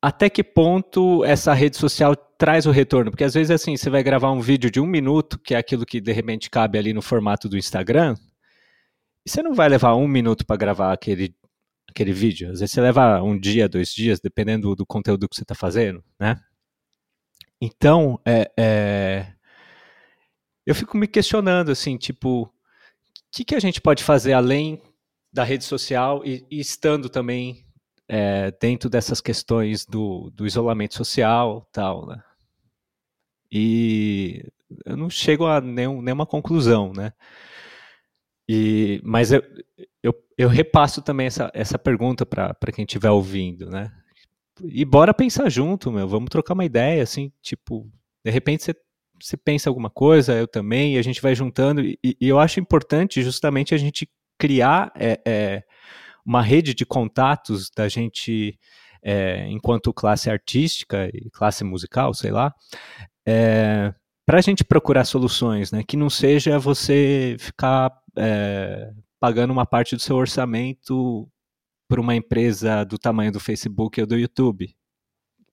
até 0.00 0.28
que 0.30 0.44
ponto 0.44 1.24
essa 1.24 1.52
rede 1.54 1.76
social 1.76 2.14
traz 2.16 2.66
o 2.66 2.70
retorno? 2.70 3.10
Porque 3.10 3.24
às 3.24 3.34
vezes 3.34 3.50
assim, 3.50 3.76
você 3.76 3.90
vai 3.90 4.02
gravar 4.02 4.30
um 4.30 4.40
vídeo 4.40 4.70
de 4.70 4.80
um 4.80 4.86
minuto, 4.86 5.38
que 5.38 5.54
é 5.54 5.58
aquilo 5.58 5.86
que 5.86 6.00
de 6.00 6.12
repente 6.12 6.50
cabe 6.50 6.78
ali 6.78 6.92
no 6.92 7.02
formato 7.02 7.48
do 7.48 7.56
Instagram, 7.56 8.16
e 9.24 9.30
você 9.30 9.42
não 9.42 9.54
vai 9.54 9.68
levar 9.68 9.96
um 9.96 10.06
minuto 10.06 10.46
para 10.46 10.56
gravar 10.56 10.92
aquele, 10.92 11.34
aquele 11.88 12.12
vídeo. 12.12 12.52
Às 12.52 12.60
vezes 12.60 12.72
você 12.72 12.80
leva 12.80 13.20
um 13.22 13.38
dia, 13.38 13.68
dois 13.68 13.88
dias, 13.88 14.20
dependendo 14.20 14.68
do, 14.68 14.76
do 14.76 14.86
conteúdo 14.86 15.28
que 15.28 15.34
você 15.34 15.42
está 15.42 15.54
fazendo, 15.54 16.04
né? 16.20 16.38
Então, 17.60 18.20
é, 18.24 18.52
é, 18.56 19.32
eu 20.64 20.74
fico 20.74 20.96
me 20.96 21.08
questionando, 21.08 21.72
assim, 21.72 21.96
tipo, 21.96 22.42
o 22.42 22.50
que, 23.32 23.44
que 23.44 23.54
a 23.54 23.60
gente 23.60 23.80
pode 23.80 24.04
fazer 24.04 24.34
além 24.34 24.80
da 25.32 25.42
rede 25.42 25.64
social 25.64 26.24
e, 26.24 26.46
e 26.50 26.60
estando 26.60 27.08
também 27.08 27.65
é, 28.08 28.50
dentro 28.60 28.88
dessas 28.88 29.20
questões 29.20 29.84
do, 29.84 30.30
do 30.30 30.46
isolamento 30.46 30.94
social 30.94 31.68
tal, 31.72 32.06
né? 32.06 32.22
E 33.50 34.44
eu 34.84 34.96
não 34.96 35.08
chego 35.08 35.46
a 35.46 35.60
nenhum, 35.60 36.02
nenhuma 36.02 36.26
conclusão, 36.26 36.92
né? 36.92 37.12
E, 38.48 39.00
mas 39.04 39.32
eu, 39.32 39.42
eu, 40.02 40.14
eu 40.38 40.48
repasso 40.48 41.02
também 41.02 41.26
essa, 41.26 41.50
essa 41.52 41.78
pergunta 41.78 42.24
para 42.24 42.72
quem 42.72 42.84
estiver 42.84 43.10
ouvindo, 43.10 43.68
né? 43.68 43.92
E 44.62 44.84
bora 44.84 45.12
pensar 45.12 45.48
junto, 45.50 45.92
meu, 45.92 46.08
vamos 46.08 46.30
trocar 46.30 46.54
uma 46.54 46.64
ideia, 46.64 47.02
assim, 47.02 47.30
tipo, 47.42 47.90
de 48.24 48.30
repente 48.30 48.64
você, 48.64 48.74
você 49.20 49.36
pensa 49.36 49.68
alguma 49.68 49.90
coisa, 49.90 50.32
eu 50.34 50.48
também, 50.48 50.94
e 50.94 50.98
a 50.98 51.02
gente 51.02 51.20
vai 51.20 51.34
juntando, 51.34 51.82
e, 51.82 51.98
e 52.02 52.16
eu 52.20 52.38
acho 52.38 52.58
importante 52.60 53.22
justamente 53.22 53.74
a 53.74 53.78
gente 53.78 54.08
criar 54.38 54.92
é, 54.94 55.20
é, 55.26 55.62
uma 56.26 56.42
rede 56.42 56.74
de 56.74 56.84
contatos 56.84 57.70
da 57.70 57.88
gente, 57.88 58.58
é, 59.00 59.46
enquanto 59.48 59.94
classe 59.94 60.28
artística 60.28 61.08
e 61.14 61.30
classe 61.30 61.62
musical, 61.62 62.12
sei 62.12 62.32
lá, 62.32 62.52
é, 63.24 63.94
para 64.26 64.38
a 64.38 64.40
gente 64.40 64.64
procurar 64.64 65.04
soluções, 65.04 65.70
né? 65.70 65.84
Que 65.84 65.96
não 65.96 66.10
seja 66.10 66.58
você 66.58 67.36
ficar 67.38 67.92
é, 68.16 68.92
pagando 69.20 69.52
uma 69.52 69.64
parte 69.64 69.94
do 69.94 70.02
seu 70.02 70.16
orçamento 70.16 71.30
por 71.88 72.00
uma 72.00 72.16
empresa 72.16 72.84
do 72.84 72.98
tamanho 72.98 73.30
do 73.30 73.38
Facebook 73.38 74.00
ou 74.00 74.06
do 74.06 74.18
YouTube, 74.18 74.74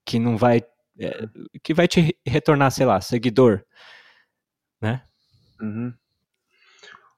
que 0.04 0.18
não 0.18 0.36
vai, 0.36 0.60
é, 0.98 1.28
que 1.62 1.72
vai 1.72 1.86
te 1.86 2.18
retornar, 2.26 2.72
sei 2.72 2.84
lá, 2.84 3.00
seguidor, 3.00 3.64
né? 4.82 5.04
Uhum. 5.60 5.94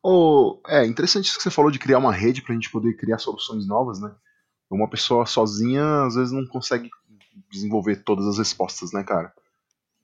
Oh, 0.09 0.61
é 0.69 0.87
interessante 0.87 1.25
isso 1.25 1.37
que 1.37 1.43
você 1.43 1.51
falou 1.51 1.69
de 1.69 1.81
criar 1.81 1.99
uma 1.99 2.13
rede 2.13 2.41
para 2.41 2.53
a 2.53 2.55
gente 2.55 2.71
poder 2.71 2.95
criar 2.95 3.19
soluções 3.19 3.67
novas, 3.67 4.01
né? 4.01 4.15
Uma 4.71 4.89
pessoa 4.89 5.27
sozinha 5.27 6.05
às 6.05 6.15
vezes 6.15 6.33
não 6.33 6.47
consegue 6.47 6.89
desenvolver 7.51 8.05
todas 8.05 8.25
as 8.29 8.39
respostas, 8.39 8.93
né, 8.93 9.03
cara? 9.03 9.33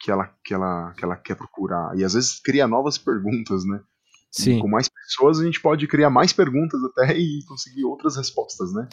Que 0.00 0.11
ela, 0.11 0.26
que 0.44 0.52
ela, 0.52 0.92
que 0.94 1.04
ela 1.04 1.14
quer 1.14 1.37
procurar. 1.37 1.97
E 1.97 2.02
às 2.02 2.14
vezes 2.14 2.40
cria 2.40 2.66
novas 2.66 2.99
perguntas, 2.99 3.64
né? 3.64 3.80
Sim. 4.28 4.59
E 4.59 4.61
com 4.61 4.66
mais 4.66 4.88
pessoas 4.88 5.38
a 5.38 5.44
gente 5.44 5.61
pode 5.61 5.87
criar 5.87 6.11
mais 6.11 6.32
perguntas 6.32 6.82
até 6.82 7.16
e 7.16 7.44
conseguir 7.47 7.85
outras 7.85 8.16
respostas, 8.16 8.73
né? 8.73 8.88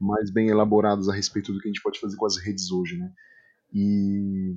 Mais 0.00 0.30
bem 0.30 0.48
elaboradas 0.48 1.10
a 1.10 1.14
respeito 1.14 1.52
do 1.52 1.60
que 1.60 1.68
a 1.68 1.70
gente 1.70 1.82
pode 1.82 2.00
fazer 2.00 2.16
com 2.16 2.24
as 2.24 2.38
redes 2.38 2.70
hoje, 2.70 2.96
né? 2.96 3.12
E 3.70 4.56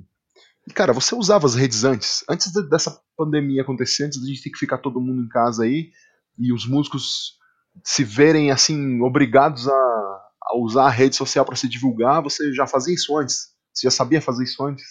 cara, 0.68 0.92
você 0.92 1.14
usava 1.14 1.46
as 1.46 1.54
redes 1.54 1.84
antes? 1.84 2.24
Antes 2.28 2.52
de, 2.52 2.68
dessa 2.68 3.00
pandemia 3.16 3.62
acontecer, 3.62 4.04
antes 4.04 4.18
de 4.18 4.24
a 4.24 4.28
gente 4.28 4.42
ter 4.42 4.50
que 4.50 4.58
ficar 4.58 4.78
todo 4.78 5.00
mundo 5.00 5.22
em 5.22 5.28
casa 5.28 5.64
aí, 5.64 5.90
e 6.38 6.52
os 6.52 6.66
músicos 6.66 7.38
se 7.84 8.04
verem, 8.04 8.50
assim, 8.50 9.00
obrigados 9.00 9.68
a, 9.68 9.72
a 9.72 10.56
usar 10.56 10.86
a 10.86 10.90
rede 10.90 11.16
social 11.16 11.44
para 11.44 11.56
se 11.56 11.68
divulgar, 11.68 12.22
você 12.22 12.52
já 12.52 12.66
fazia 12.66 12.94
isso 12.94 13.16
antes? 13.16 13.48
Você 13.72 13.86
já 13.86 13.90
sabia 13.90 14.20
fazer 14.20 14.44
isso 14.44 14.64
antes? 14.64 14.84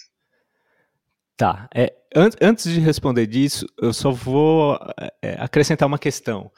Tá. 1.36 1.68
É, 1.74 1.94
an 2.14 2.30
antes 2.40 2.64
de 2.72 2.80
responder 2.80 3.26
disso, 3.26 3.66
eu 3.80 3.92
só 3.92 4.10
vou 4.10 4.78
é, 5.22 5.36
acrescentar 5.40 5.86
uma 5.86 5.98
questão 5.98 6.50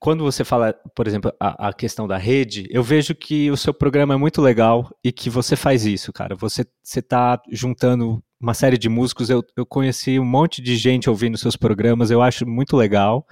quando 0.00 0.24
você 0.24 0.44
fala, 0.44 0.72
por 0.96 1.06
exemplo, 1.06 1.30
a, 1.38 1.68
a, 1.68 1.72
questão 1.74 2.08
da 2.08 2.16
rede, 2.16 2.66
eu 2.70 2.82
vejo 2.82 3.14
que 3.14 3.50
o 3.50 3.56
seu 3.56 3.74
programa 3.74 4.14
é 4.14 4.16
muito 4.16 4.40
legal 4.40 4.90
e 5.04 5.12
que 5.12 5.28
você 5.28 5.54
faz 5.54 5.84
isso, 5.84 6.10
cara. 6.10 6.34
Você 6.34 6.66
está 6.82 7.38
juntando 7.52 8.24
uma 8.40 8.54
série 8.54 8.78
de 8.78 8.88
músicos. 8.88 9.28
Eu, 9.28 9.44
eu 9.54 9.66
conheci 9.66 10.18
um 10.18 10.24
monte 10.24 10.62
de 10.62 10.74
gente 10.74 11.10
ouvindo 11.10 11.36
seus 11.36 11.54
programas, 11.54 12.10
eu 12.10 12.22
acho 12.22 12.46
muito 12.46 12.78
legal. 12.78 13.26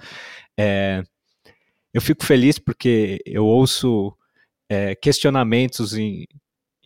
É, 0.55 1.01
eu 1.91 2.01
fico 2.01 2.23
feliz 2.23 2.59
porque 2.59 3.19
eu 3.25 3.47
ouço 3.47 4.15
é, 4.69 4.93
questionamentos 4.93 5.95
em, 5.97 6.27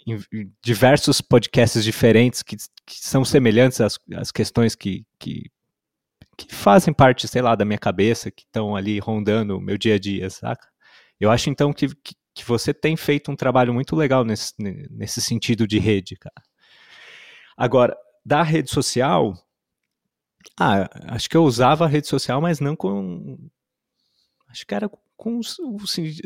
em, 0.07 0.49
diversos 0.63 1.19
podcasts 1.19 1.83
diferentes 1.83 2.41
que, 2.41 2.55
que 2.55 2.95
são 2.95 3.25
semelhantes 3.25 3.81
às, 3.81 3.99
às 4.15 4.31
questões 4.31 4.75
que, 4.75 5.05
que 5.19 5.51
que 6.37 6.53
fazem 6.53 6.93
parte, 6.93 7.27
sei 7.27 7.41
lá, 7.41 7.55
da 7.55 7.65
minha 7.65 7.77
cabeça, 7.77 8.31
que 8.31 8.43
estão 8.43 8.75
ali 8.75 8.99
rondando 8.99 9.57
o 9.57 9.61
meu 9.61 9.77
dia 9.77 9.95
a 9.95 9.99
dia, 9.99 10.29
saca? 10.29 10.67
Eu 11.19 11.29
acho 11.31 11.49
então 11.49 11.71
que, 11.71 11.87
que, 11.95 12.15
que, 12.33 12.45
você 12.45 12.73
tem 12.73 12.97
feito 12.97 13.31
um 13.31 13.35
trabalho 13.35 13.73
muito 13.73 13.95
legal 13.95 14.25
nesse, 14.25 14.53
nesse 14.89 15.21
sentido 15.21 15.67
de 15.67 15.79
rede, 15.79 16.15
cara. 16.15 16.43
Agora, 17.55 17.95
da 18.25 18.41
rede 18.43 18.71
social, 18.71 19.33
ah, 20.59 20.89
acho 21.13 21.29
que 21.29 21.37
eu 21.37 21.43
usava 21.43 21.85
a 21.85 21.87
rede 21.87 22.07
social, 22.07 22.41
mas 22.41 22.59
não 22.59 22.75
com. 22.75 23.37
Acho 24.47 24.65
que 24.65 24.75
era 24.75 24.89
com 25.15 25.39
o, 25.39 25.75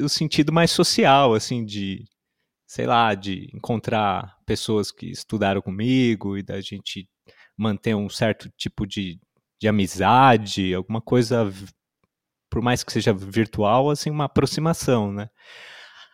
o 0.03 0.09
sentido 0.09 0.51
mais 0.51 0.71
social, 0.71 1.33
assim, 1.33 1.63
de, 1.65 2.05
sei 2.65 2.85
lá, 2.85 3.13
de 3.15 3.49
encontrar 3.53 4.37
pessoas 4.45 4.91
que 4.91 5.07
estudaram 5.07 5.61
comigo 5.61 6.37
e 6.37 6.43
da 6.43 6.59
gente 6.61 7.07
manter 7.55 7.95
um 7.95 8.09
certo 8.09 8.49
tipo 8.57 8.85
de, 8.85 9.19
de 9.59 9.67
amizade, 9.67 10.73
alguma 10.73 11.01
coisa, 11.01 11.51
por 12.49 12.61
mais 12.61 12.83
que 12.83 12.91
seja 12.91 13.13
virtual, 13.13 13.89
assim, 13.89 14.09
uma 14.09 14.25
aproximação, 14.25 15.11
né? 15.11 15.29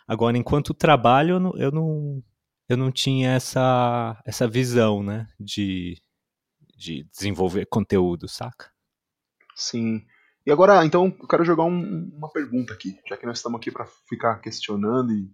Agora, 0.07 0.37
enquanto 0.37 0.73
trabalho, 0.73 1.35
eu 1.35 1.39
não, 1.39 1.57
eu 1.57 1.71
não, 1.71 2.23
eu 2.69 2.77
não 2.77 2.91
tinha 2.91 3.31
essa, 3.31 4.21
essa 4.25 4.47
visão, 4.47 5.01
né, 5.01 5.27
de, 5.39 6.01
de 6.75 7.03
desenvolver 7.05 7.65
conteúdo, 7.67 8.27
saca? 8.27 8.71
Sim. 9.55 10.05
E 10.45 10.51
agora, 10.51 10.85
então, 10.85 11.15
eu 11.19 11.27
quero 11.27 11.45
jogar 11.45 11.63
um, 11.63 12.11
uma 12.17 12.29
pergunta 12.29 12.73
aqui, 12.73 12.97
já 13.07 13.15
que 13.15 13.25
nós 13.25 13.37
estamos 13.37 13.57
aqui 13.57 13.71
para 13.71 13.85
ficar 14.09 14.39
questionando 14.39 15.13
e, 15.13 15.31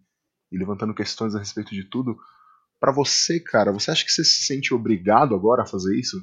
e, 0.51 0.57
levantando 0.57 0.93
questões 0.93 1.33
a 1.33 1.39
respeito 1.39 1.71
de 1.71 1.83
tudo. 1.83 2.15
Para 2.79 2.91
você, 2.91 3.39
cara, 3.39 3.71
você 3.71 3.89
acha 3.89 4.05
que 4.05 4.11
você 4.11 4.23
se 4.23 4.45
sente 4.45 4.73
obrigado 4.73 5.33
agora 5.33 5.63
a 5.63 5.67
fazer 5.67 5.97
isso? 5.97 6.17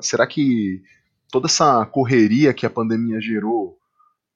Será 0.00 0.26
que 0.26 0.82
toda 1.30 1.46
essa 1.46 1.84
correria 1.86 2.52
que 2.54 2.66
a 2.66 2.70
pandemia 2.70 3.20
gerou 3.20 3.78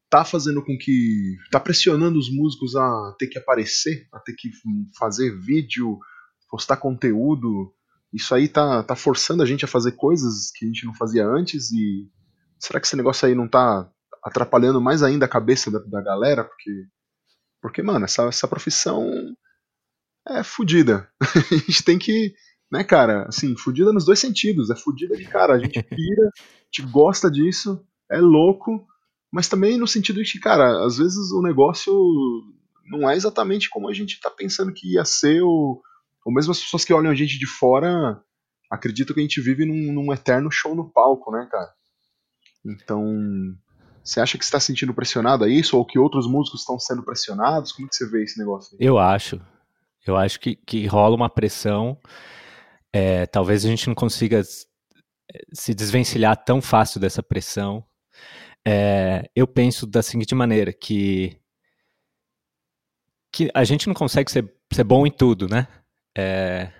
tá 0.08 0.24
fazendo 0.24 0.64
com 0.64 0.78
que 0.78 1.36
tá 1.50 1.58
pressionando 1.58 2.18
os 2.18 2.30
músicos 2.30 2.76
a 2.76 3.14
ter 3.18 3.26
que 3.26 3.38
aparecer, 3.38 4.06
a 4.12 4.20
ter 4.20 4.34
que 4.34 4.48
fazer 4.96 5.36
vídeo, 5.40 5.98
postar 6.48 6.76
conteúdo. 6.76 7.74
Isso 8.12 8.32
aí 8.32 8.46
tá, 8.46 8.84
tá 8.84 8.94
forçando 8.94 9.42
a 9.42 9.46
gente 9.46 9.64
a 9.64 9.68
fazer 9.68 9.92
coisas 9.92 10.52
que 10.54 10.64
a 10.64 10.68
gente 10.68 10.86
não 10.86 10.94
fazia 10.94 11.26
antes 11.26 11.72
e 11.72 12.08
será 12.60 12.78
que 12.78 12.86
esse 12.86 12.96
negócio 12.96 13.26
aí 13.26 13.34
não 13.34 13.48
tá 13.48 13.90
atrapalhando 14.22 14.80
mais 14.80 15.02
ainda 15.02 15.26
a 15.26 15.28
cabeça 15.28 15.68
da, 15.70 15.80
da 15.80 16.00
galera? 16.00 16.44
Porque, 16.44 16.70
porque 17.60 17.82
mano, 17.82 18.04
essa, 18.04 18.22
essa 18.24 18.46
profissão 18.46 19.10
é 20.28 20.44
fodida. 20.44 21.08
a 21.20 21.54
gente 21.56 21.82
tem 21.82 21.98
que 21.98 22.32
né, 22.74 22.82
cara? 22.82 23.24
Assim, 23.28 23.56
fudida 23.56 23.92
nos 23.92 24.04
dois 24.04 24.18
sentidos. 24.18 24.68
É 24.68 24.74
fudida 24.74 25.16
de 25.16 25.24
cara, 25.24 25.54
a 25.54 25.58
gente 25.58 25.80
pira, 25.84 26.26
a 26.26 26.64
gente 26.64 26.90
gosta 26.90 27.30
disso, 27.30 27.80
é 28.10 28.18
louco, 28.18 28.84
mas 29.32 29.48
também 29.48 29.78
no 29.78 29.86
sentido 29.86 30.22
de 30.22 30.32
que, 30.32 30.40
cara, 30.40 30.84
às 30.84 30.96
vezes 30.96 31.30
o 31.30 31.40
negócio 31.40 31.94
não 32.86 33.08
é 33.08 33.14
exatamente 33.14 33.70
como 33.70 33.88
a 33.88 33.94
gente 33.94 34.20
tá 34.20 34.28
pensando 34.28 34.72
que 34.72 34.94
ia 34.94 35.04
ser, 35.04 35.40
ou, 35.42 35.80
ou 36.24 36.34
mesmo 36.34 36.50
as 36.50 36.58
pessoas 36.58 36.84
que 36.84 36.92
olham 36.92 37.12
a 37.12 37.14
gente 37.14 37.38
de 37.38 37.46
fora 37.46 38.20
acreditam 38.68 39.14
que 39.14 39.20
a 39.20 39.22
gente 39.22 39.40
vive 39.40 39.64
num, 39.64 39.92
num 39.92 40.12
eterno 40.12 40.50
show 40.50 40.74
no 40.74 40.90
palco, 40.90 41.30
né, 41.30 41.46
cara? 41.48 41.70
Então, 42.66 43.04
você 44.02 44.20
acha 44.20 44.36
que 44.36 44.42
está 44.42 44.58
sentindo 44.58 44.92
pressionado 44.92 45.44
a 45.44 45.48
isso, 45.48 45.76
ou 45.78 45.86
que 45.86 45.96
outros 45.96 46.26
músicos 46.26 46.62
estão 46.62 46.76
sendo 46.80 47.04
pressionados? 47.04 47.70
Como 47.70 47.88
que 47.88 47.94
você 47.94 48.08
vê 48.10 48.24
esse 48.24 48.36
negócio? 48.36 48.76
Aí? 48.80 48.84
Eu 48.84 48.98
acho. 48.98 49.40
Eu 50.04 50.16
acho 50.16 50.40
que, 50.40 50.56
que 50.56 50.86
rola 50.86 51.14
uma 51.14 51.30
pressão 51.30 51.96
é, 52.94 53.26
talvez 53.26 53.64
a 53.64 53.68
gente 53.68 53.88
não 53.88 53.94
consiga 53.94 54.40
se 55.52 55.74
desvencilhar 55.74 56.36
tão 56.44 56.62
fácil 56.62 57.00
dessa 57.00 57.24
pressão. 57.24 57.84
É, 58.64 59.28
eu 59.34 59.48
penso 59.48 59.84
da 59.84 60.00
seguinte 60.00 60.32
maneira, 60.32 60.72
que, 60.72 61.36
que 63.32 63.50
a 63.52 63.64
gente 63.64 63.88
não 63.88 63.94
consegue 63.94 64.30
ser, 64.30 64.48
ser 64.72 64.84
bom 64.84 65.04
em 65.04 65.10
tudo, 65.10 65.48
né? 65.48 65.66
É, 66.16 66.72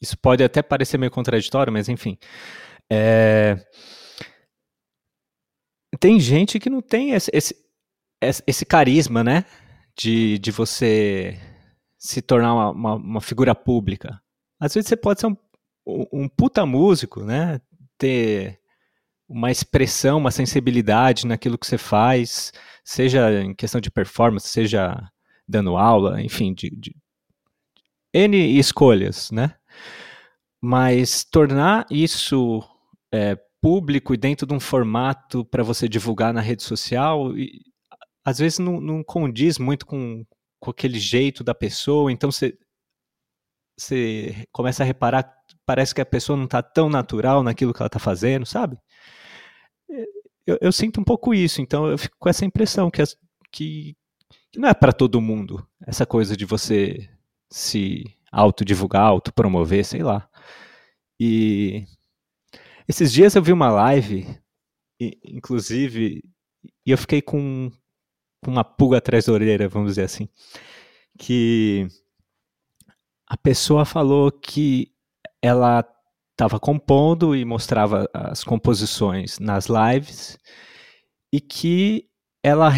isso 0.00 0.16
pode 0.16 0.44
até 0.44 0.62
parecer 0.62 0.98
meio 0.98 1.10
contraditório, 1.10 1.72
mas 1.72 1.88
enfim. 1.88 2.16
É, 2.88 3.56
tem 5.98 6.20
gente 6.20 6.60
que 6.60 6.70
não 6.70 6.80
tem 6.80 7.10
esse, 7.10 7.28
esse, 7.34 7.64
esse 8.46 8.64
carisma, 8.64 9.24
né? 9.24 9.44
De, 9.98 10.38
de 10.38 10.52
você 10.52 11.40
se 11.98 12.22
tornar 12.22 12.54
uma, 12.54 12.70
uma, 12.70 12.94
uma, 12.94 13.20
figura 13.20 13.54
pública. 13.54 14.20
Às 14.58 14.74
vezes 14.74 14.88
você 14.88 14.96
pode 14.96 15.20
ser 15.20 15.26
um, 15.26 15.36
um 16.12 16.28
puta 16.28 16.64
músico, 16.64 17.22
né? 17.24 17.60
Ter 17.98 18.60
uma 19.28 19.50
expressão, 19.50 20.18
uma 20.18 20.30
sensibilidade 20.30 21.26
naquilo 21.26 21.58
que 21.58 21.66
você 21.66 21.78
faz, 21.78 22.52
seja 22.84 23.42
em 23.42 23.54
questão 23.54 23.80
de 23.80 23.90
performance, 23.90 24.48
seja 24.48 24.96
dando 25.46 25.76
aula, 25.76 26.22
enfim, 26.22 26.54
de, 26.54 26.70
de 26.70 26.96
N 28.12 28.58
escolhas, 28.58 29.30
né? 29.30 29.54
Mas 30.62 31.24
tornar 31.24 31.86
isso 31.90 32.62
é, 33.12 33.36
público 33.60 34.14
e 34.14 34.16
dentro 34.16 34.46
de 34.46 34.54
um 34.54 34.60
formato 34.60 35.44
para 35.44 35.62
você 35.62 35.88
divulgar 35.88 36.32
na 36.32 36.40
rede 36.40 36.62
social, 36.62 37.36
e, 37.36 37.60
às 38.24 38.38
vezes 38.38 38.58
não, 38.58 38.80
não 38.80 39.02
condiz 39.02 39.58
muito 39.58 39.84
com, 39.84 40.24
com 40.60 40.70
aquele 40.70 40.98
jeito 40.98 41.44
da 41.44 41.54
pessoa, 41.54 42.10
então 42.10 42.30
você, 42.30 42.56
você 43.76 44.46
começa 44.52 44.82
a 44.82 44.86
reparar, 44.86 45.32
parece 45.66 45.94
que 45.94 46.00
a 46.00 46.06
pessoa 46.06 46.36
não 46.36 46.44
está 46.44 46.62
tão 46.62 46.88
natural 46.88 47.42
naquilo 47.42 47.72
que 47.72 47.82
ela 47.82 47.88
está 47.88 47.98
fazendo, 47.98 48.46
sabe? 48.46 48.78
Eu, 50.46 50.58
eu, 50.60 50.72
sinto 50.72 51.00
um 51.00 51.04
pouco 51.04 51.34
isso, 51.34 51.60
então 51.60 51.86
eu 51.86 51.98
fico 51.98 52.16
com 52.18 52.28
essa 52.28 52.44
impressão 52.44 52.90
que, 52.90 53.02
que, 53.50 53.96
que 54.52 54.58
não 54.58 54.68
é 54.68 54.74
para 54.74 54.92
todo 54.92 55.20
mundo 55.20 55.66
essa 55.86 56.04
coisa 56.04 56.36
de 56.36 56.44
você 56.44 57.08
se 57.50 58.04
autodivulgar, 58.30 59.06
autopromover, 59.06 59.84
sei 59.84 60.02
lá. 60.02 60.28
E 61.18 61.86
esses 62.88 63.12
dias 63.12 63.34
eu 63.34 63.42
vi 63.42 63.52
uma 63.52 63.70
live, 63.70 64.26
inclusive, 65.00 66.22
e 66.86 66.90
eu 66.90 66.98
fiquei 66.98 67.22
com 67.22 67.70
uma 68.46 68.64
pulga 68.64 68.98
atrás 68.98 69.26
da 69.26 69.32
orelha, 69.32 69.68
vamos 69.68 69.92
dizer 69.92 70.02
assim, 70.02 70.28
que 71.18 71.88
a 73.34 73.36
pessoa 73.36 73.84
falou 73.84 74.30
que 74.30 74.92
ela 75.42 75.84
estava 76.30 76.60
compondo 76.60 77.34
e 77.34 77.44
mostrava 77.44 78.08
as 78.14 78.44
composições 78.44 79.40
nas 79.40 79.66
lives 79.66 80.38
e 81.32 81.40
que 81.40 82.08
ela 82.44 82.70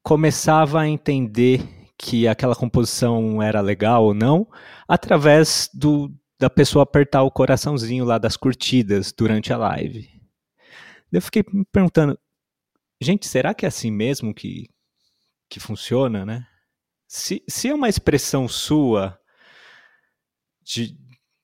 começava 0.00 0.80
a 0.80 0.88
entender 0.88 1.60
que 1.98 2.28
aquela 2.28 2.54
composição 2.54 3.42
era 3.42 3.60
legal 3.60 4.04
ou 4.04 4.14
não 4.14 4.46
através 4.86 5.68
do, 5.74 6.08
da 6.38 6.48
pessoa 6.48 6.84
apertar 6.84 7.24
o 7.24 7.30
coraçãozinho 7.30 8.04
lá 8.04 8.18
das 8.18 8.36
curtidas 8.36 9.12
durante 9.12 9.52
a 9.52 9.56
live. 9.56 10.08
Eu 11.10 11.20
fiquei 11.20 11.44
me 11.52 11.64
perguntando, 11.64 12.16
gente, 13.00 13.26
será 13.26 13.52
que 13.54 13.64
é 13.64 13.68
assim 13.68 13.90
mesmo 13.90 14.32
que, 14.32 14.68
que 15.50 15.58
funciona, 15.58 16.24
né? 16.24 16.46
Se, 17.08 17.42
se 17.48 17.68
é 17.68 17.74
uma 17.74 17.88
expressão 17.88 18.46
sua 18.46 19.18
de, 20.64 20.96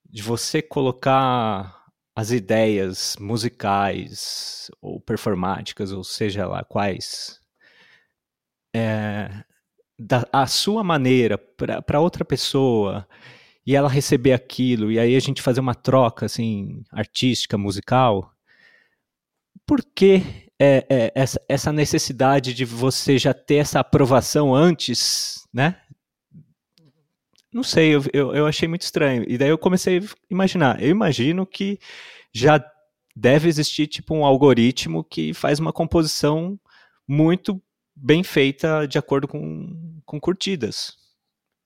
de 0.09 0.23
você 0.23 0.63
colocar 0.63 1.87
as 2.15 2.31
ideias 2.31 3.17
musicais 3.21 4.71
ou 4.81 5.01
performáticas, 5.01 5.93
ou 5.93 6.03
seja 6.03 6.47
lá 6.47 6.65
quais, 6.65 7.41
é, 8.75 9.45
da 9.99 10.27
a 10.33 10.47
sua 10.47 10.85
maneira 10.85 11.37
para 11.39 12.01
outra 12.01 12.25
pessoa 12.25 13.07
e 13.67 13.75
ela 13.75 13.89
receber 13.89 14.33
aquilo 14.33 14.93
e 14.93 14.99
aí 14.99 15.17
a 15.17 15.21
gente 15.21 15.43
fazer 15.43 15.61
uma 15.61 15.75
troca 15.75 16.27
assim 16.27 16.83
artística 16.93 17.59
musical 17.59 18.33
por 19.67 19.83
que 19.95 20.23
é, 20.59 20.87
é, 20.89 21.13
essa, 21.15 21.41
essa 21.49 21.73
necessidade 21.73 22.55
de 22.55 22.65
você 22.65 23.19
já 23.19 23.35
ter 23.35 23.57
essa 23.57 23.81
aprovação 23.81 24.55
antes 24.55 25.47
né 25.53 25.81
não 27.53 27.63
sei 27.63 27.95
eu, 27.95 28.03
eu, 28.13 28.35
eu 28.35 28.47
achei 28.47 28.69
muito 28.69 28.83
estranho 28.83 29.25
e 29.27 29.39
daí 29.39 29.49
eu 29.49 29.59
comecei 29.59 29.99
a 29.99 30.03
imaginar 30.31 30.83
eu 30.83 30.91
imagino 30.91 31.47
que 31.47 31.79
já 32.33 32.63
deve 33.17 33.49
existir 33.49 33.87
tipo 33.87 34.15
um 34.15 34.25
algoritmo 34.25 35.03
que 35.03 35.35
faz 35.35 35.59
uma 35.59 35.73
composição 35.73 36.59
muito 37.07 37.61
bem 37.97 38.23
feita 38.23 38.87
de 38.87 38.99
acordo 38.99 39.27
com, 39.27 40.01
com 40.05 40.21
curtidas. 40.21 40.97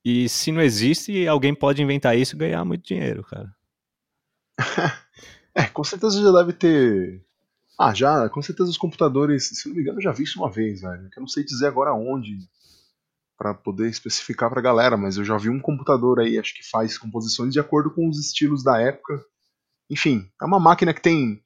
E 0.03 0.27
se 0.27 0.51
não 0.51 0.61
existe, 0.61 1.27
alguém 1.27 1.53
pode 1.53 1.81
inventar 1.81 2.17
isso 2.17 2.35
e 2.35 2.39
ganhar 2.39 2.65
muito 2.65 2.85
dinheiro, 2.85 3.23
cara. 3.23 3.55
é, 5.53 5.65
com 5.65 5.83
certeza 5.83 6.21
já 6.21 6.31
deve 6.31 6.53
ter. 6.53 7.23
Ah, 7.79 7.93
já, 7.93 8.27
com 8.29 8.41
certeza 8.41 8.69
os 8.69 8.77
computadores, 8.77 9.49
se 9.49 9.67
não 9.67 9.75
me 9.75 9.81
engano, 9.81 9.99
eu 9.99 10.03
já 10.03 10.11
vi 10.11 10.23
isso 10.23 10.39
uma 10.39 10.49
vez, 10.49 10.81
velho. 10.81 11.09
Que 11.09 11.19
eu 11.19 11.21
não 11.21 11.27
sei 11.27 11.43
dizer 11.43 11.67
agora 11.67 11.93
onde 11.93 12.37
para 13.43 13.53
poder 13.53 13.89
especificar 13.89 14.49
pra 14.49 14.61
galera, 14.61 14.95
mas 14.95 15.17
eu 15.17 15.25
já 15.25 15.35
vi 15.35 15.49
um 15.49 15.59
computador 15.59 16.21
aí, 16.21 16.39
acho 16.39 16.55
que 16.55 16.63
faz 16.63 16.97
composições 16.97 17.51
de 17.51 17.59
acordo 17.59 17.93
com 17.93 18.07
os 18.07 18.17
estilos 18.17 18.63
da 18.63 18.79
época. 18.79 19.21
Enfim, 19.89 20.31
é 20.41 20.45
uma 20.45 20.61
máquina 20.61 20.93
que 20.93 21.01
tem 21.01 21.43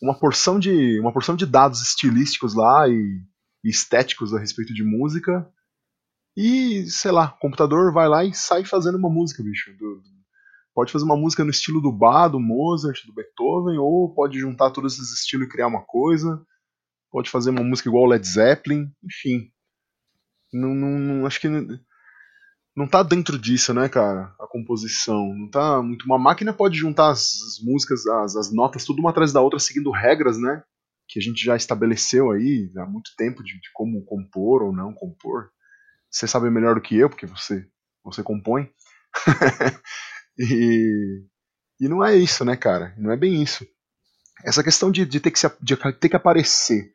uma 0.00 0.18
porção 0.18 0.58
de 0.58 0.98
uma 0.98 1.12
porção 1.12 1.36
de 1.36 1.44
dados 1.44 1.82
estilísticos 1.82 2.54
lá 2.54 2.88
e 2.88 3.20
estéticos 3.62 4.32
a 4.32 4.38
respeito 4.38 4.72
de 4.72 4.82
música. 4.82 5.46
E, 6.34 6.86
sei 6.88 7.12
lá, 7.12 7.34
o 7.36 7.40
computador 7.40 7.92
vai 7.92 8.08
lá 8.08 8.24
e 8.24 8.32
sai 8.32 8.64
fazendo 8.64 8.96
uma 8.96 9.10
música, 9.10 9.42
bicho. 9.42 9.70
Do, 9.76 10.00
pode 10.74 10.90
fazer 10.90 11.04
uma 11.04 11.16
música 11.16 11.44
no 11.44 11.50
estilo 11.50 11.78
do 11.78 11.92
Bach, 11.92 12.32
do 12.32 12.40
Mozart, 12.40 13.04
do 13.04 13.12
Beethoven, 13.12 13.76
ou 13.76 14.14
pode 14.14 14.38
juntar 14.38 14.70
todos 14.70 14.94
esses 14.94 15.12
estilos 15.12 15.46
e 15.46 15.50
criar 15.50 15.66
uma 15.66 15.84
coisa. 15.84 16.42
Pode 17.10 17.28
fazer 17.28 17.50
uma 17.50 17.62
música 17.62 17.90
igual 17.90 18.06
Led 18.06 18.26
Zeppelin, 18.26 18.90
enfim. 19.04 19.53
Não, 20.54 20.74
não, 20.74 20.98
não 20.98 21.26
acho 21.26 21.40
que 21.40 21.48
não 22.76 22.88
tá 22.88 23.02
dentro 23.02 23.38
disso, 23.38 23.72
né, 23.74 23.88
cara? 23.88 24.34
A 24.40 24.46
composição. 24.48 25.34
Não 25.34 25.48
tá 25.50 25.82
muito. 25.82 26.04
Uma 26.06 26.18
máquina 26.18 26.52
pode 26.52 26.76
juntar 26.76 27.10
as, 27.10 27.34
as 27.42 27.64
músicas, 27.64 28.06
as, 28.06 28.36
as 28.36 28.52
notas, 28.52 28.84
tudo 28.84 29.00
uma 29.00 29.10
atrás 29.10 29.32
da 29.32 29.40
outra, 29.40 29.58
seguindo 29.58 29.90
regras, 29.90 30.38
né? 30.38 30.62
que 31.06 31.18
a 31.18 31.22
gente 31.22 31.42
já 31.42 31.56
estabeleceu 31.56 32.30
aí 32.30 32.70
há 32.76 32.86
muito 32.86 33.10
tempo 33.16 33.42
de, 33.42 33.52
de 33.60 33.70
como 33.72 34.04
compor 34.04 34.62
ou 34.62 34.72
não 34.72 34.92
compor. 34.92 35.50
Você 36.10 36.26
sabe 36.26 36.50
melhor 36.50 36.76
do 36.76 36.80
que 36.80 36.96
eu, 36.96 37.10
porque 37.10 37.26
você, 37.26 37.66
você 38.02 38.22
compõe. 38.22 38.70
e, 40.38 41.24
e 41.80 41.88
não 41.88 42.04
é 42.04 42.16
isso, 42.16 42.44
né, 42.44 42.56
cara? 42.56 42.94
Não 42.96 43.10
é 43.10 43.16
bem 43.16 43.42
isso. 43.42 43.66
Essa 44.44 44.62
questão 44.62 44.90
de, 44.90 45.04
de, 45.04 45.20
ter, 45.20 45.30
que 45.30 45.38
se, 45.38 45.50
de 45.60 45.76
ter 45.94 46.08
que 46.08 46.16
aparecer, 46.16 46.93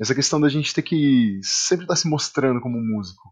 essa 0.00 0.14
questão 0.14 0.40
da 0.40 0.48
gente 0.48 0.72
ter 0.72 0.82
que 0.82 1.40
sempre 1.42 1.84
estar 1.84 1.94
tá 1.94 2.00
se 2.00 2.08
mostrando 2.08 2.60
como 2.60 2.80
músico, 2.80 3.22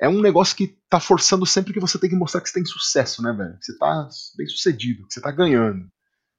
é 0.00 0.08
um 0.08 0.20
negócio 0.20 0.56
que 0.56 0.78
tá 0.88 0.98
forçando 0.98 1.44
sempre 1.44 1.72
que 1.72 1.80
você 1.80 1.98
tem 1.98 2.08
que 2.08 2.16
mostrar 2.16 2.40
que 2.40 2.48
você 2.48 2.54
tem 2.54 2.64
sucesso, 2.64 3.22
né, 3.22 3.32
velho? 3.32 3.58
Que 3.58 3.66
você 3.66 3.78
tá 3.78 4.08
bem 4.36 4.46
sucedido, 4.46 5.06
que 5.06 5.14
você 5.14 5.20
tá 5.20 5.30
ganhando. 5.30 5.86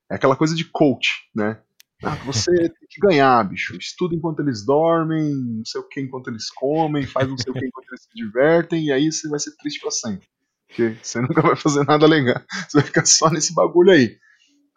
É 0.09 0.15
aquela 0.15 0.35
coisa 0.35 0.55
de 0.55 0.65
coach, 0.65 1.09
né? 1.35 1.61
Ah, 2.01 2.15
você 2.25 2.51
tem 2.51 2.87
que 2.89 3.01
ganhar, 3.01 3.43
bicho. 3.43 3.75
Estuda 3.75 4.15
enquanto 4.15 4.39
eles 4.39 4.65
dormem, 4.65 5.35
não 5.35 5.65
sei 5.65 5.81
o 5.81 5.87
que 5.87 5.99
enquanto 5.99 6.29
eles 6.29 6.49
comem, 6.49 7.05
faz 7.05 7.27
não 7.27 7.37
sei 7.37 7.51
o 7.51 7.53
que 7.53 7.65
enquanto 7.65 7.89
eles 7.89 8.03
se 8.03 8.09
divertem, 8.15 8.85
e 8.85 8.91
aí 8.91 9.11
você 9.11 9.27
vai 9.27 9.39
ser 9.39 9.55
triste 9.57 9.81
pra 9.81 9.91
sempre. 9.91 10.25
Porque 10.67 10.97
você 11.03 11.19
nunca 11.21 11.41
vai 11.41 11.57
fazer 11.57 11.83
nada 11.83 12.07
legal. 12.07 12.41
Você 12.67 12.77
vai 12.77 12.85
ficar 12.85 13.05
só 13.05 13.29
nesse 13.29 13.53
bagulho 13.53 13.91
aí. 13.91 14.17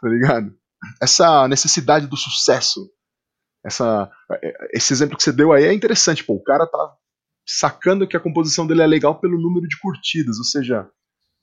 Tá 0.01 0.09
ligado? 0.09 0.53
Essa 1.01 1.47
necessidade 1.47 2.09
do 2.09 2.17
sucesso. 2.17 2.91
Essa, 3.65 4.11
esse 4.73 4.93
exemplo 4.93 5.17
que 5.17 5.23
você 5.23 5.33
deu 5.33 5.53
aí 5.53 5.65
é 5.65 5.73
interessante. 5.73 6.25
Pô, 6.25 6.35
o 6.35 6.43
cara 6.43 6.67
tá 6.67 6.95
sacando 7.47 8.07
que 8.07 8.17
a 8.17 8.21
composição 8.21 8.67
dele 8.67 8.83
é 8.83 8.87
legal 8.87 9.21
pelo 9.21 9.41
número 9.41 9.67
de 9.69 9.79
curtidas. 9.79 10.39
Ou 10.39 10.45
seja, 10.45 10.89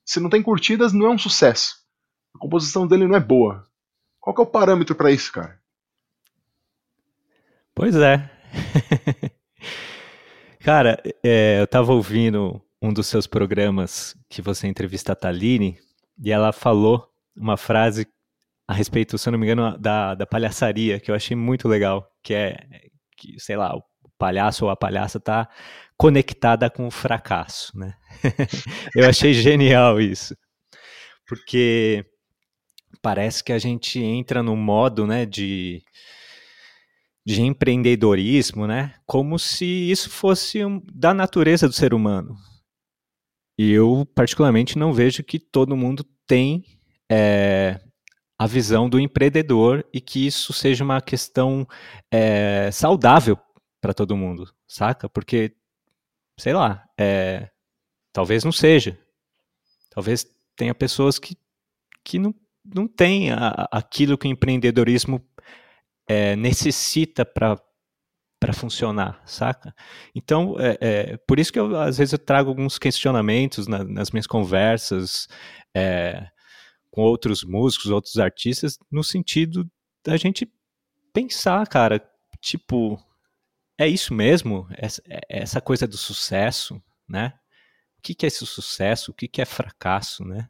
se 0.06 0.20
não 0.20 0.30
tem 0.30 0.44
curtidas, 0.44 0.92
não 0.94 1.06
é 1.06 1.10
um 1.10 1.18
sucesso. 1.18 1.76
A 2.36 2.40
composição 2.40 2.88
dele 2.88 3.08
não 3.08 3.16
é 3.16 3.20
boa. 3.20 3.64
Qual 4.20 4.36
que 4.36 4.42
é 4.42 4.44
o 4.44 4.48
parâmetro 4.48 4.96
para 4.96 5.12
isso, 5.12 5.32
cara? 5.32 5.60
Pois 7.74 7.96
é. 7.96 8.30
Cara, 10.60 11.02
é, 11.24 11.60
eu 11.60 11.64
estava 11.64 11.94
ouvindo 11.94 12.62
um 12.82 12.92
dos 12.92 13.08
seus 13.08 13.26
programas 13.26 14.16
que 14.30 14.42
você 14.42 14.68
entrevista 14.68 15.14
a 15.14 15.16
Taline 15.16 15.80
e 16.22 16.32
ela 16.32 16.52
falou 16.52 17.08
uma 17.36 17.56
frase 17.56 18.08
a 18.70 18.74
respeito, 18.74 19.18
se 19.18 19.28
eu 19.28 19.32
não 19.32 19.40
me 19.40 19.48
engano, 19.48 19.76
da, 19.80 20.14
da 20.14 20.28
palhaçaria, 20.28 21.00
que 21.00 21.10
eu 21.10 21.16
achei 21.16 21.36
muito 21.36 21.68
legal, 21.68 22.08
que 22.22 22.36
é, 22.36 22.56
que, 23.18 23.34
sei 23.40 23.58
lá, 23.58 23.76
o 23.76 23.82
palhaço 24.16 24.64
ou 24.64 24.70
a 24.70 24.76
palhaça 24.76 25.20
tá 25.20 25.50
conectada 25.98 26.70
com 26.70 26.86
o 26.86 26.92
fracasso, 26.92 27.76
né? 27.76 27.96
eu 28.96 29.10
achei 29.10 29.34
genial 29.34 30.00
isso. 30.00 30.38
Porque 31.28 32.06
parece 33.02 33.44
que 33.44 33.52
a 33.52 33.58
gente 33.58 34.00
entra 34.00 34.44
no 34.44 34.56
modo, 34.56 35.08
né, 35.08 35.26
de 35.26 35.82
de 37.26 37.42
empreendedorismo, 37.42 38.68
né? 38.68 38.94
Como 39.06 39.40
se 39.40 39.66
isso 39.66 40.12
fosse 40.12 40.64
um, 40.64 40.80
da 40.94 41.12
natureza 41.12 41.68
do 41.68 41.74
ser 41.74 41.94
humano. 41.94 42.36
E 43.58 43.72
eu, 43.72 44.08
particularmente, 44.14 44.78
não 44.78 44.94
vejo 44.94 45.24
que 45.24 45.40
todo 45.40 45.76
mundo 45.76 46.06
tem 46.28 46.64
é, 47.12 47.80
a 48.40 48.48
visão 48.48 48.90
do 48.90 48.98
empreendedor 48.98 49.86
e 49.94 50.00
que 50.00 50.26
isso 50.26 50.54
seja 50.54 50.82
uma 50.82 51.02
questão 51.02 51.68
é, 52.10 52.72
saudável 52.72 53.38
para 53.82 53.94
todo 53.94 54.16
mundo, 54.16 54.50
saca? 54.66 55.10
Porque, 55.10 55.54
sei 56.38 56.54
lá, 56.54 56.88
é, 56.98 57.50
talvez 58.14 58.46
não 58.46 58.52
seja. 58.54 58.98
Talvez 59.90 60.26
tenha 60.56 60.74
pessoas 60.74 61.20
que, 61.20 61.36
que 62.02 62.18
não, 62.18 62.34
não 62.64 62.88
têm 62.88 63.30
a, 63.30 63.68
aquilo 63.70 64.18
que 64.18 64.28
o 64.28 64.32
empreendedorismo 64.32 65.22
é, 66.08 66.38
necessita 66.38 67.26
para 67.26 67.58
para 68.42 68.54
funcionar, 68.54 69.22
saca? 69.26 69.76
Então, 70.16 70.56
é, 70.58 70.78
é, 70.80 71.18
por 71.28 71.38
isso 71.38 71.52
que 71.52 71.60
eu, 71.60 71.78
às 71.78 71.98
vezes 71.98 72.14
eu 72.14 72.20
trago 72.20 72.48
alguns 72.48 72.80
questionamentos 72.80 73.68
na, 73.68 73.84
nas 73.84 74.12
minhas 74.12 74.26
conversas 74.26 75.28
é, 75.76 76.26
com 77.00 77.04
outros 77.04 77.46
músicos, 77.46 77.90
outros 77.90 78.18
artistas, 78.18 78.78
no 78.92 79.06
sentido 79.06 79.72
da 80.04 80.18
gente 80.18 80.52
pensar, 81.14 81.66
cara, 81.66 82.06
tipo, 82.42 83.02
é 83.78 83.88
isso 83.88 84.14
mesmo? 84.14 84.68
Essa, 84.72 85.02
é, 85.08 85.22
essa 85.30 85.62
coisa 85.62 85.88
do 85.88 85.98
sucesso, 85.98 86.84
né? 87.08 87.40
O 87.98 88.02
que, 88.02 88.14
que 88.14 88.26
é 88.26 88.28
esse 88.28 88.46
sucesso? 88.46 89.12
O 89.12 89.14
que, 89.14 89.30
que 89.30 89.42
é 89.42 89.46
fracasso, 89.46 90.26
né? 90.26 90.50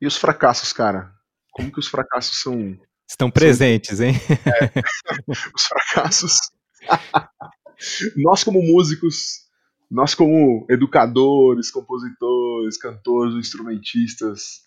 E 0.00 0.08
os 0.08 0.16
fracassos, 0.16 0.72
cara? 0.72 1.14
Como 1.52 1.70
que 1.70 1.78
os 1.78 1.86
fracassos 1.86 2.40
são 2.40 2.76
Estão 3.08 3.30
presentes, 3.30 4.00
hein? 4.00 4.14
É, 4.44 4.80
os 5.30 5.62
fracassos. 5.68 6.38
nós, 8.16 8.42
como 8.42 8.60
músicos, 8.60 9.43
nós, 9.90 10.14
como 10.14 10.66
educadores, 10.68 11.70
compositores, 11.70 12.76
cantores, 12.76 13.34
instrumentistas, 13.34 14.62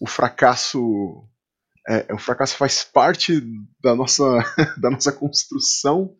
o 0.00 0.06
fracasso. 0.06 1.24
É, 1.88 2.12
o 2.12 2.18
fracasso 2.18 2.56
faz 2.56 2.82
parte 2.82 3.40
da 3.82 3.94
nossa, 3.94 4.24
da 4.80 4.90
nossa 4.90 5.12
construção. 5.12 6.14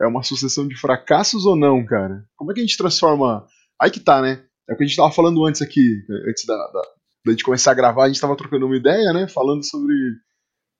É 0.00 0.06
uma 0.06 0.22
sucessão 0.22 0.66
de 0.66 0.76
fracassos 0.76 1.44
ou 1.44 1.56
não, 1.56 1.84
cara? 1.84 2.24
Como 2.36 2.50
é 2.50 2.54
que 2.54 2.60
a 2.60 2.64
gente 2.64 2.76
transforma. 2.76 3.46
Aí 3.80 3.90
que 3.90 4.00
tá, 4.00 4.20
né? 4.22 4.44
É 4.68 4.74
o 4.74 4.76
que 4.76 4.84
a 4.84 4.86
gente 4.86 4.96
tava 4.96 5.12
falando 5.12 5.44
antes 5.44 5.60
aqui, 5.60 6.04
antes 6.28 6.44
da, 6.46 6.56
da, 6.56 6.82
da 7.26 7.32
gente 7.32 7.44
começar 7.44 7.72
a 7.72 7.74
gravar, 7.74 8.04
a 8.04 8.08
gente 8.08 8.20
tava 8.20 8.36
trocando 8.36 8.66
uma 8.66 8.76
ideia, 8.76 9.12
né? 9.12 9.28
Falando 9.28 9.64
sobre 9.64 9.94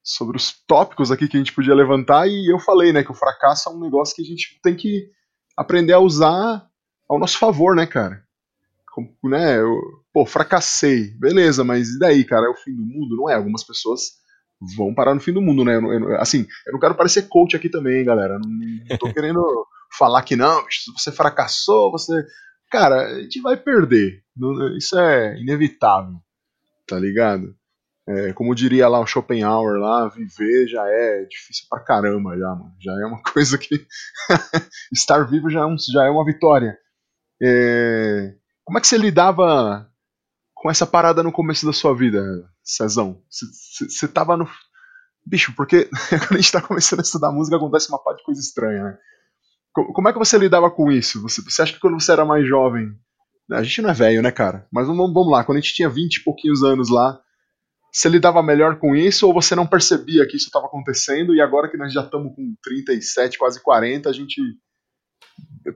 sobre 0.04 0.36
os 0.36 0.52
tópicos 0.66 1.10
aqui 1.10 1.28
que 1.28 1.36
a 1.36 1.40
gente 1.40 1.52
podia 1.52 1.74
levantar 1.74 2.26
e 2.26 2.52
eu 2.52 2.58
falei, 2.58 2.92
né, 2.92 3.04
que 3.04 3.12
o 3.12 3.14
fracasso 3.14 3.68
é 3.68 3.72
um 3.72 3.78
negócio 3.78 4.16
que 4.16 4.22
a 4.22 4.24
gente 4.24 4.58
tem 4.62 4.74
que 4.74 5.08
aprender 5.56 5.92
a 5.92 6.00
usar 6.00 6.66
ao 7.12 7.18
nosso 7.18 7.38
favor, 7.38 7.74
né, 7.76 7.86
cara? 7.86 8.22
Como, 8.92 9.14
né, 9.24 9.58
eu, 9.58 9.80
pô, 10.12 10.26
fracassei, 10.26 11.14
beleza, 11.18 11.64
mas 11.64 11.90
e 11.90 11.98
daí, 11.98 12.24
cara? 12.24 12.46
É 12.46 12.50
o 12.50 12.56
fim 12.56 12.74
do 12.74 12.84
mundo? 12.84 13.16
Não 13.16 13.30
é? 13.30 13.34
Algumas 13.34 13.64
pessoas 13.64 14.22
vão 14.76 14.94
parar 14.94 15.14
no 15.14 15.20
fim 15.20 15.32
do 15.32 15.42
mundo, 15.42 15.64
né? 15.64 15.76
Eu, 15.76 15.92
eu, 15.92 16.20
assim, 16.20 16.46
eu 16.66 16.72
não 16.72 16.80
quero 16.80 16.94
parecer 16.94 17.28
coach 17.28 17.56
aqui 17.56 17.68
também, 17.68 18.04
galera. 18.04 18.38
Não, 18.38 18.48
não 18.48 18.98
tô 18.98 19.12
querendo 19.12 19.42
falar 19.96 20.22
que 20.22 20.36
não, 20.36 20.64
você 20.96 21.10
fracassou, 21.10 21.90
você. 21.90 22.12
Cara, 22.70 23.06
a 23.06 23.22
gente 23.22 23.40
vai 23.40 23.56
perder. 23.56 24.22
Isso 24.76 24.98
é 24.98 25.38
inevitável, 25.38 26.16
tá 26.86 26.98
ligado? 26.98 27.54
É, 28.08 28.32
como 28.32 28.54
diria 28.54 28.88
lá 28.88 28.98
o 28.98 29.06
Schopenhauer 29.06 29.78
lá, 29.78 30.08
viver 30.08 30.66
já 30.66 30.84
é 30.88 31.24
difícil 31.24 31.66
pra 31.70 31.80
caramba 31.80 32.36
já, 32.36 32.48
mano. 32.48 32.74
Já 32.80 32.92
é 32.92 33.06
uma 33.06 33.22
coisa 33.32 33.56
que 33.56 33.86
estar 34.92 35.22
vivo 35.24 35.48
já 35.50 35.60
é, 35.60 35.66
um, 35.66 35.76
já 35.78 36.04
é 36.04 36.10
uma 36.10 36.24
vitória. 36.24 36.76
É, 37.42 38.34
como 38.64 38.78
é 38.78 38.80
que 38.80 38.86
você 38.86 38.96
lidava 38.96 39.90
com 40.54 40.70
essa 40.70 40.86
parada 40.86 41.22
no 41.24 41.32
começo 41.32 41.66
da 41.66 41.72
sua 41.72 41.94
vida, 41.94 42.22
Cezão? 42.62 43.20
Você 43.28 44.06
tava 44.06 44.36
no. 44.36 44.48
Bicho, 45.26 45.52
porque 45.56 45.88
quando 46.08 46.34
a 46.34 46.40
gente 46.40 46.52
tá 46.52 46.62
começando 46.62 47.00
a 47.00 47.02
estudar 47.02 47.32
música 47.32 47.56
acontece 47.56 47.88
uma 47.88 48.02
parte 48.02 48.18
de 48.18 48.24
coisa 48.24 48.40
estranha, 48.40 48.84
né? 48.84 48.98
Como 49.72 50.08
é 50.08 50.12
que 50.12 50.18
você 50.18 50.38
lidava 50.38 50.70
com 50.70 50.92
isso? 50.92 51.20
Você, 51.22 51.42
você 51.42 51.62
acha 51.62 51.72
que 51.72 51.80
quando 51.80 51.98
você 51.98 52.12
era 52.12 52.24
mais 52.24 52.46
jovem. 52.46 52.92
A 53.50 53.62
gente 53.62 53.82
não 53.82 53.90
é 53.90 53.94
velho, 53.94 54.22
né, 54.22 54.30
cara? 54.30 54.66
Mas 54.70 54.86
vamos, 54.86 55.12
vamos 55.12 55.30
lá, 55.30 55.44
quando 55.44 55.58
a 55.58 55.60
gente 55.60 55.74
tinha 55.74 55.88
20 55.88 56.16
e 56.16 56.24
pouquinhos 56.24 56.62
anos 56.62 56.88
lá, 56.88 57.20
você 57.92 58.08
lidava 58.08 58.42
melhor 58.42 58.78
com 58.78 58.94
isso 58.94 59.26
ou 59.26 59.34
você 59.34 59.54
não 59.54 59.66
percebia 59.66 60.26
que 60.26 60.36
isso 60.36 60.46
estava 60.46 60.66
acontecendo 60.66 61.34
e 61.34 61.40
agora 61.40 61.68
que 61.68 61.76
nós 61.76 61.92
já 61.92 62.02
estamos 62.02 62.34
com 62.34 62.54
37, 62.62 63.36
quase 63.38 63.60
40, 63.62 64.08
a 64.08 64.12
gente 64.12 64.40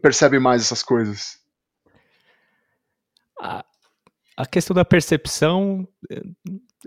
percebe 0.01 0.39
mais 0.39 0.63
essas 0.63 0.83
coisas? 0.83 1.46
A, 3.39 4.47
questão 4.51 4.75
da 4.75 4.85
percepção, 4.85 5.87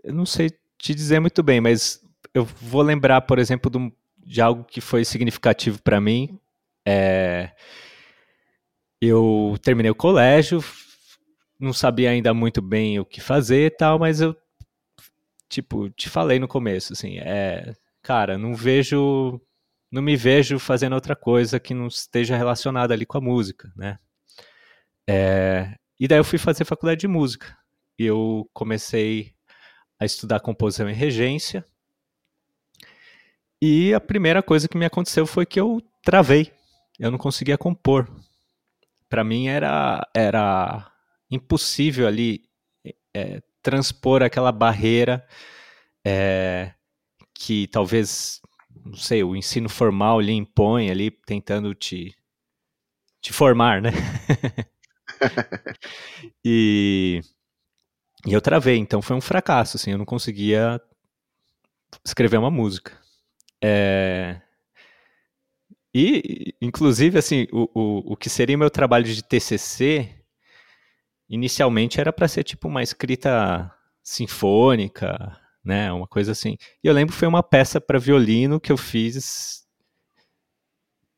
eu 0.03 0.13
não 0.13 0.25
sei 0.25 0.51
te 0.77 0.93
dizer 0.95 1.19
muito 1.19 1.43
bem, 1.43 1.59
mas 1.59 2.01
eu 2.33 2.45
vou 2.45 2.81
lembrar, 2.81 3.21
por 3.21 3.39
exemplo, 3.39 3.69
de, 3.71 3.93
de 4.25 4.41
algo 4.41 4.63
que 4.63 4.81
foi 4.81 5.03
significativo 5.03 5.81
para 5.81 5.99
mim. 5.99 6.39
É, 6.85 7.51
eu 9.01 9.57
terminei 9.61 9.91
o 9.91 9.95
colégio, 9.95 10.63
não 11.59 11.73
sabia 11.73 12.11
ainda 12.11 12.33
muito 12.33 12.61
bem 12.61 12.99
o 12.99 13.05
que 13.05 13.21
fazer 13.21 13.65
e 13.65 13.69
tal, 13.71 13.99
mas 13.99 14.21
eu 14.21 14.35
tipo, 15.49 15.89
te 15.89 16.07
falei 16.09 16.39
no 16.39 16.47
começo, 16.47 16.93
assim, 16.93 17.17
é, 17.17 17.73
cara, 18.03 18.37
não 18.37 18.53
vejo, 18.53 19.41
não 19.91 20.01
me 20.01 20.15
vejo 20.15 20.59
fazendo 20.59 20.93
outra 20.93 21.15
coisa 21.15 21.59
que 21.59 21.73
não 21.73 21.87
esteja 21.87 22.37
relacionada 22.37 22.93
ali 22.93 23.05
com 23.05 23.17
a 23.17 23.21
música, 23.21 23.71
né? 23.75 23.97
É, 25.09 25.75
e 25.99 26.07
daí 26.07 26.19
eu 26.19 26.23
fui 26.23 26.39
fazer 26.39 26.63
faculdade 26.65 27.01
de 27.01 27.07
música. 27.07 27.57
E 27.97 28.05
eu 28.05 28.49
comecei 28.53 29.33
a 29.99 30.05
estudar 30.05 30.39
composição 30.39 30.89
e 30.89 30.93
regência. 30.93 31.65
E 33.61 33.93
a 33.93 33.99
primeira 33.99 34.41
coisa 34.41 34.69
que 34.69 34.77
me 34.77 34.85
aconteceu 34.85 35.27
foi 35.27 35.45
que 35.45 35.59
eu 35.59 35.81
travei. 36.01 36.53
Eu 36.97 37.11
não 37.11 37.17
conseguia 37.17 37.57
compor. 37.57 38.09
Para 39.09 39.23
mim 39.23 39.47
era 39.47 40.07
era 40.15 40.89
impossível 41.29 42.07
ali 42.07 42.43
é, 43.13 43.41
transpor 43.61 44.23
aquela 44.23 44.51
barreira 44.51 45.25
é, 46.05 46.73
que 47.33 47.67
talvez, 47.67 48.41
não 48.85 48.95
sei, 48.95 49.23
o 49.23 49.35
ensino 49.35 49.69
formal 49.69 50.19
lhe 50.21 50.31
impõe 50.31 50.89
ali, 50.89 51.11
tentando 51.11 51.73
te, 51.75 52.15
te 53.21 53.33
formar, 53.33 53.81
né? 53.81 53.91
e, 56.43 57.21
e 58.25 58.33
eu 58.33 58.41
travei, 58.41 58.77
então 58.77 59.01
foi 59.01 59.15
um 59.15 59.21
fracasso, 59.21 59.77
assim, 59.77 59.91
eu 59.91 59.97
não 59.97 60.05
conseguia 60.05 60.81
escrever 62.05 62.37
uma 62.37 62.51
música. 62.51 62.97
É, 63.63 64.41
e, 65.93 66.53
inclusive, 66.61 67.17
assim, 67.17 67.47
o, 67.51 67.69
o, 67.73 68.13
o 68.13 68.17
que 68.17 68.29
seria 68.29 68.57
meu 68.57 68.69
trabalho 68.69 69.05
de 69.05 69.23
TCC 69.23 70.15
inicialmente 71.27 71.99
era 71.99 72.11
para 72.11 72.27
ser 72.27 72.43
tipo 72.43 72.67
uma 72.67 72.81
escrita 72.83 73.71
sinfônica, 74.03 75.37
né, 75.63 75.91
uma 75.91 76.07
coisa 76.07 76.31
assim. 76.31 76.57
E 76.83 76.87
eu 76.87 76.93
lembro 76.93 77.13
que 77.13 77.19
foi 77.19 77.27
uma 77.27 77.43
peça 77.43 77.79
para 77.81 77.99
violino 77.99 78.59
que 78.59 78.71
eu 78.71 78.77
fiz 78.77 79.63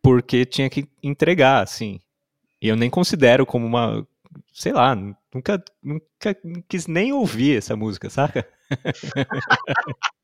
porque 0.01 0.45
tinha 0.45 0.69
que 0.69 0.89
entregar, 1.03 1.61
assim. 1.63 1.99
E 2.61 2.67
eu 2.67 2.75
nem 2.75 2.89
considero 2.89 3.45
como 3.45 3.65
uma, 3.65 4.05
sei 4.53 4.71
lá, 4.71 4.95
nunca, 4.95 5.63
nunca 5.81 6.37
quis 6.67 6.87
nem 6.87 7.11
ouvir 7.11 7.57
essa 7.57 7.75
música, 7.75 8.09
saca? 8.09 8.47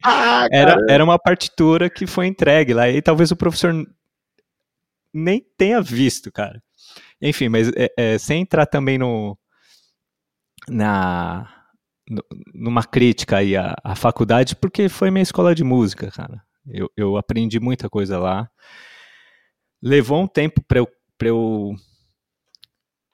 ah, 0.03 0.47
era, 0.51 0.77
era 0.87 1.03
uma 1.03 1.17
partitura 1.17 1.89
que 1.89 2.05
foi 2.05 2.27
entregue 2.27 2.73
lá 2.73 2.87
e 2.89 3.01
talvez 3.01 3.31
o 3.31 3.35
professor 3.35 3.73
nem 5.13 5.45
tenha 5.57 5.81
visto, 5.81 6.31
cara. 6.31 6.61
Enfim, 7.21 7.49
mas 7.49 7.69
é, 7.75 7.91
é, 7.97 8.17
sem 8.17 8.41
entrar 8.41 8.65
também 8.65 8.97
no, 8.97 9.37
na 10.67 11.53
numa 12.53 12.85
crítica 12.85 13.37
aí 13.37 13.57
à, 13.57 13.75
à, 13.83 13.93
faculdade, 13.93 14.55
porque 14.55 14.87
foi 14.87 15.11
minha 15.11 15.23
escola 15.23 15.53
de 15.53 15.63
música, 15.63 16.09
cara. 16.09 16.41
Eu, 16.65 16.89
eu 16.95 17.17
aprendi 17.17 17.59
muita 17.59 17.89
coisa 17.89 18.17
lá. 18.17 18.49
Levou 19.81 20.21
um 20.21 20.27
tempo 20.27 20.61
para 20.63 20.79
eu, 20.79 20.87
eu 21.21 21.75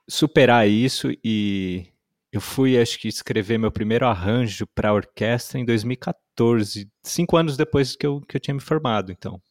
superar 0.07 0.67
isso 0.67 1.11
e 1.23 1.87
eu 2.31 2.41
fui, 2.41 2.79
acho 2.79 2.97
que, 2.99 3.07
escrever 3.07 3.59
meu 3.59 3.71
primeiro 3.71 4.07
arranjo 4.07 4.65
para 4.67 4.93
orquestra 4.93 5.59
em 5.59 5.65
2014, 5.65 6.91
cinco 7.03 7.37
anos 7.37 7.55
depois 7.55 7.95
que 7.95 8.05
eu, 8.07 8.21
que 8.21 8.35
eu 8.35 8.41
tinha 8.41 8.55
me 8.55 8.59
formado, 8.59 9.11
então. 9.11 9.41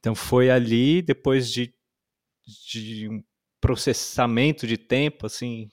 Então 0.00 0.14
foi 0.14 0.50
ali, 0.50 1.00
depois 1.00 1.50
de, 1.50 1.72
de 2.72 3.08
um 3.08 3.22
processamento 3.60 4.66
de 4.66 4.76
tempo, 4.76 5.26
assim, 5.26 5.68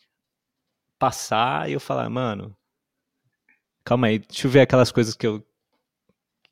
passar 0.99 1.69
e 1.69 1.73
eu 1.73 1.79
falar, 1.79 2.09
mano, 2.09 2.55
calma 3.83 4.07
aí, 4.07 4.19
deixa 4.19 4.47
eu 4.47 4.51
ver 4.51 4.61
aquelas 4.61 4.91
coisas 4.91 5.15
que 5.15 5.27
eu 5.27 5.45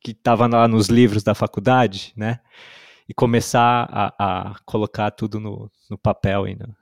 que 0.00 0.12
tava 0.12 0.48
lá 0.48 0.66
nos 0.66 0.88
livros 0.88 1.22
da 1.22 1.34
faculdade, 1.34 2.12
né? 2.16 2.40
E 3.08 3.14
começar 3.14 3.88
a, 3.88 4.50
a 4.50 4.58
colocar 4.64 5.12
tudo 5.12 5.38
no, 5.38 5.70
no 5.88 5.96
papel 5.96 6.48
e 6.48 6.56
no, 6.56 6.76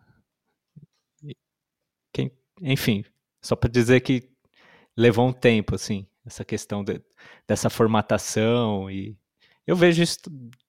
enfim, 2.61 3.05
só 3.41 3.57
para 3.57 3.71
dizer 3.71 4.01
que 4.01 4.29
levou 4.97 5.27
um 5.29 5.33
tempo, 5.33 5.75
assim, 5.75 6.07
essa 6.27 6.45
questão 6.45 6.85
de, 6.85 7.01
dessa 7.47 7.71
formatação 7.71 8.91
e 8.91 9.17
eu 9.67 9.77
vejo 9.77 10.03
isso 10.03 10.19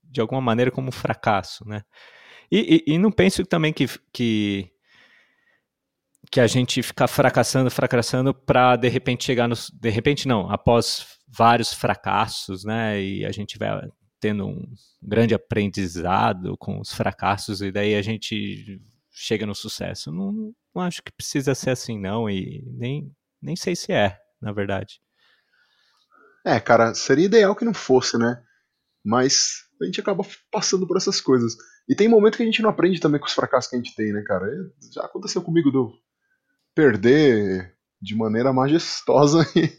de 0.03 0.21
alguma 0.21 0.41
maneira 0.41 0.71
como 0.71 0.89
um 0.89 0.91
fracasso, 0.91 1.67
né? 1.67 1.83
E, 2.51 2.83
e, 2.87 2.93
e, 2.93 2.97
não 2.97 3.11
penso 3.11 3.45
também 3.45 3.71
que, 3.71 3.87
que, 4.11 4.69
que 6.29 6.39
a 6.39 6.47
gente 6.47 6.83
ficar 6.83 7.07
fracassando, 7.07 7.71
fracassando 7.71 8.33
para 8.33 8.75
de 8.75 8.89
repente 8.89 9.23
chegar 9.23 9.47
nos. 9.47 9.69
De 9.69 9.89
repente 9.89 10.27
não, 10.27 10.51
após 10.51 11.17
vários 11.27 11.73
fracassos, 11.73 12.65
né? 12.65 13.01
E 13.01 13.25
a 13.25 13.31
gente 13.31 13.57
vai 13.57 13.89
tendo 14.19 14.47
um 14.47 14.73
grande 15.01 15.33
aprendizado 15.33 16.57
com 16.57 16.79
os 16.79 16.93
fracassos 16.93 17.61
e 17.61 17.71
daí 17.71 17.95
a 17.95 18.01
gente 18.01 18.81
chega 19.11 19.45
no 19.45 19.53
sucesso. 19.53 20.11
Não, 20.11 20.53
não 20.73 20.81
acho 20.81 21.03
que 21.03 21.11
precisa 21.11 21.53
ser 21.53 21.71
assim, 21.71 21.99
não, 21.99 22.29
e 22.29 22.63
nem, 22.67 23.11
nem 23.41 23.55
sei 23.55 23.75
se 23.75 23.91
é, 23.91 24.17
na 24.41 24.51
verdade. 24.51 25.01
É, 26.45 26.59
cara, 26.59 26.93
seria 26.93 27.25
ideal 27.25 27.55
que 27.55 27.65
não 27.65 27.73
fosse, 27.73 28.17
né? 28.17 28.41
Mas 29.03 29.65
a 29.81 29.85
gente 29.85 29.99
acaba 29.99 30.23
passando 30.51 30.87
por 30.87 30.97
essas 30.97 31.19
coisas. 31.19 31.55
E 31.87 31.95
tem 31.95 32.07
momento 32.07 32.37
que 32.37 32.43
a 32.43 32.45
gente 32.45 32.61
não 32.61 32.69
aprende 32.69 32.99
também 32.99 33.19
com 33.19 33.27
os 33.27 33.33
fracassos 33.33 33.69
que 33.69 33.75
a 33.75 33.79
gente 33.79 33.95
tem, 33.95 34.13
né, 34.13 34.23
cara? 34.25 34.47
Já 34.93 35.01
aconteceu 35.01 35.41
comigo 35.41 35.71
do 35.71 35.91
perder 36.73 37.75
de 38.01 38.15
maneira 38.15 38.53
majestosa 38.53 39.45
e, 39.55 39.71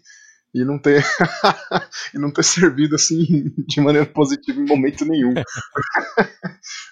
e 0.54 0.64
não 0.64 0.78
ter 0.78 1.02
e 2.14 2.18
não 2.18 2.30
ter 2.30 2.44
servido 2.44 2.94
assim 2.94 3.52
de 3.66 3.80
maneira 3.80 4.06
positiva 4.06 4.60
em 4.60 4.66
momento 4.66 5.04
nenhum. 5.04 5.34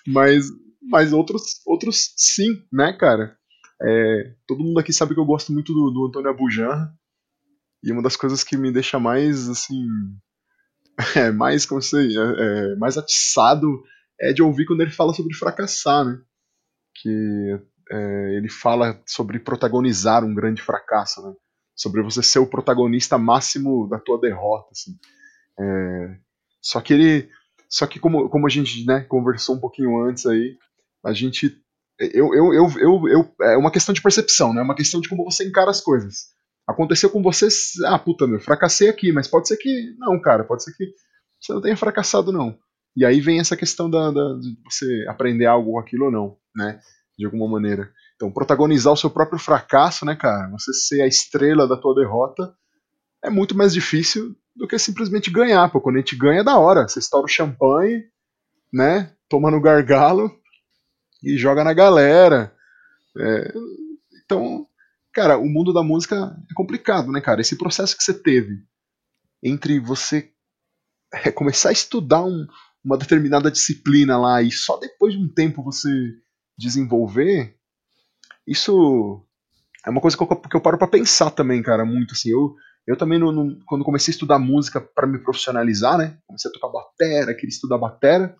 mas 0.07 0.46
mas 0.82 1.12
outros 1.12 1.60
outros 1.66 2.12
sim, 2.16 2.62
né, 2.72 2.92
cara? 2.92 3.36
É, 3.82 4.34
todo 4.46 4.62
mundo 4.62 4.78
aqui 4.78 4.92
sabe 4.92 5.14
que 5.14 5.20
eu 5.20 5.24
gosto 5.24 5.52
muito 5.52 5.72
do, 5.72 5.90
do 5.90 6.06
Antônio 6.06 6.30
Abujan 6.30 6.92
e 7.82 7.90
uma 7.92 8.02
das 8.02 8.16
coisas 8.16 8.44
que 8.44 8.56
me 8.56 8.70
deixa 8.70 8.98
mais 8.98 9.48
assim 9.48 9.86
é, 11.16 11.30
mais 11.30 11.66
como 11.66 11.80
sei, 11.80 12.16
é, 12.16 12.20
é, 12.20 12.76
mais 12.76 12.96
atiçado 12.96 13.82
é 14.20 14.32
de 14.32 14.42
ouvir 14.42 14.66
quando 14.66 14.82
ele 14.82 14.90
fala 14.90 15.14
sobre 15.14 15.34
fracassar, 15.34 16.04
né? 16.04 16.20
Que 16.94 17.58
é, 17.90 18.36
ele 18.36 18.48
fala 18.50 19.00
sobre 19.06 19.38
protagonizar 19.38 20.24
um 20.24 20.34
grande 20.34 20.62
fracasso, 20.62 21.26
né? 21.26 21.34
Sobre 21.74 22.02
você 22.02 22.22
ser 22.22 22.38
o 22.38 22.46
protagonista 22.46 23.16
máximo 23.16 23.88
da 23.88 23.98
tua 23.98 24.20
derrota, 24.20 24.68
assim. 24.72 24.92
É, 25.58 26.16
só 26.60 26.80
que 26.80 26.92
ele, 26.92 27.30
só 27.68 27.86
que 27.86 27.98
como, 27.98 28.28
como 28.28 28.46
a 28.46 28.50
gente 28.50 28.84
né, 28.84 29.00
conversou 29.04 29.56
um 29.56 29.60
pouquinho 29.60 30.04
antes 30.04 30.26
aí, 30.26 30.58
a 31.04 31.12
gente 31.12 31.60
eu, 32.00 32.34
eu, 32.34 32.54
eu, 32.54 32.70
eu, 32.78 33.08
eu, 33.08 33.34
é 33.42 33.56
uma 33.58 33.70
questão 33.70 33.92
de 33.92 34.00
percepção, 34.00 34.54
né? 34.54 34.60
É 34.60 34.64
uma 34.64 34.74
questão 34.74 35.00
de 35.02 35.08
como 35.08 35.24
você 35.24 35.46
encara 35.46 35.70
as 35.70 35.82
coisas. 35.82 36.30
Aconteceu 36.66 37.10
com 37.10 37.22
você, 37.22 37.48
ah, 37.84 37.98
puta, 37.98 38.26
meu, 38.26 38.40
fracassei 38.40 38.88
aqui, 38.88 39.12
mas 39.12 39.28
pode 39.28 39.48
ser 39.48 39.58
que. 39.58 39.94
Não, 39.98 40.18
cara, 40.20 40.42
pode 40.44 40.64
ser 40.64 40.72
que 40.72 40.86
você 41.38 41.52
não 41.52 41.60
tenha 41.60 41.76
fracassado, 41.76 42.32
não. 42.32 42.56
E 42.96 43.04
aí 43.04 43.20
vem 43.20 43.38
essa 43.38 43.56
questão 43.56 43.90
da, 43.90 44.10
da, 44.10 44.34
de 44.34 44.56
você 44.64 45.04
aprender 45.08 45.44
algo 45.44 45.72
com 45.72 45.78
aquilo 45.78 46.06
ou 46.06 46.10
não, 46.10 46.36
né? 46.56 46.80
De 47.18 47.26
alguma 47.26 47.46
maneira. 47.46 47.90
Então, 48.16 48.32
protagonizar 48.32 48.92
o 48.94 48.96
seu 48.96 49.10
próprio 49.10 49.38
fracasso, 49.38 50.06
né, 50.06 50.16
cara? 50.16 50.48
Você 50.52 50.72
ser 50.72 51.02
a 51.02 51.06
estrela 51.06 51.68
da 51.68 51.76
tua 51.76 51.94
derrota 51.94 52.54
é 53.22 53.28
muito 53.28 53.54
mais 53.54 53.74
difícil 53.74 54.34
do 54.56 54.66
que 54.66 54.78
simplesmente 54.78 55.30
ganhar. 55.30 55.70
Pô, 55.70 55.80
quando 55.80 55.96
a 55.96 55.98
gente 55.98 56.16
ganha 56.16 56.40
é 56.40 56.44
da 56.44 56.58
hora. 56.58 56.88
Você 56.88 56.98
estoura 56.98 57.26
o 57.26 57.28
champanhe, 57.28 58.04
né? 58.72 59.12
Toma 59.28 59.50
no 59.50 59.60
gargalo 59.60 60.39
e 61.22 61.37
joga 61.37 61.64
na 61.64 61.72
galera. 61.72 62.54
É, 63.16 63.52
então, 64.24 64.66
cara, 65.12 65.38
o 65.38 65.46
mundo 65.46 65.72
da 65.72 65.83
música 65.83 66.37
é 66.50 66.54
complicado, 66.54 67.11
né, 67.12 67.20
cara? 67.20 67.40
Esse 67.40 67.56
processo 67.56 67.96
que 67.96 68.02
você 68.02 68.14
teve 68.14 68.62
entre 69.42 69.78
você 69.80 70.30
é, 71.12 71.30
começar 71.30 71.70
a 71.70 71.72
estudar 71.72 72.24
um, 72.24 72.46
uma 72.85 72.96
determinada 72.96 73.50
disciplina 73.50 74.18
lá 74.18 74.42
e 74.42 74.50
só 74.50 74.76
depois 74.76 75.14
de 75.14 75.20
um 75.20 75.28
tempo 75.28 75.62
você 75.62 75.90
desenvolver, 76.59 77.56
isso 78.46 79.24
é 79.85 79.90
uma 79.90 80.00
coisa 80.00 80.16
que 80.16 80.22
eu, 80.22 80.26
que 80.26 80.56
eu 80.56 80.61
paro 80.61 80.78
para 80.78 80.87
pensar 80.87 81.30
também, 81.30 81.62
cara, 81.62 81.85
muito 81.85 82.12
assim. 82.12 82.30
Eu, 82.30 82.54
eu 82.87 82.96
também, 82.96 83.18
quando 83.66 83.85
comecei 83.85 84.12
a 84.12 84.14
estudar 84.14 84.38
música 84.38 84.80
para 84.80 85.06
me 85.06 85.18
profissionalizar, 85.18 85.96
né? 85.96 86.18
Comecei 86.26 86.50
a 86.50 86.54
tocar 86.54 86.68
batera, 86.68 87.35
queria 87.35 87.48
estudar 87.48 87.78
batera 87.78 88.37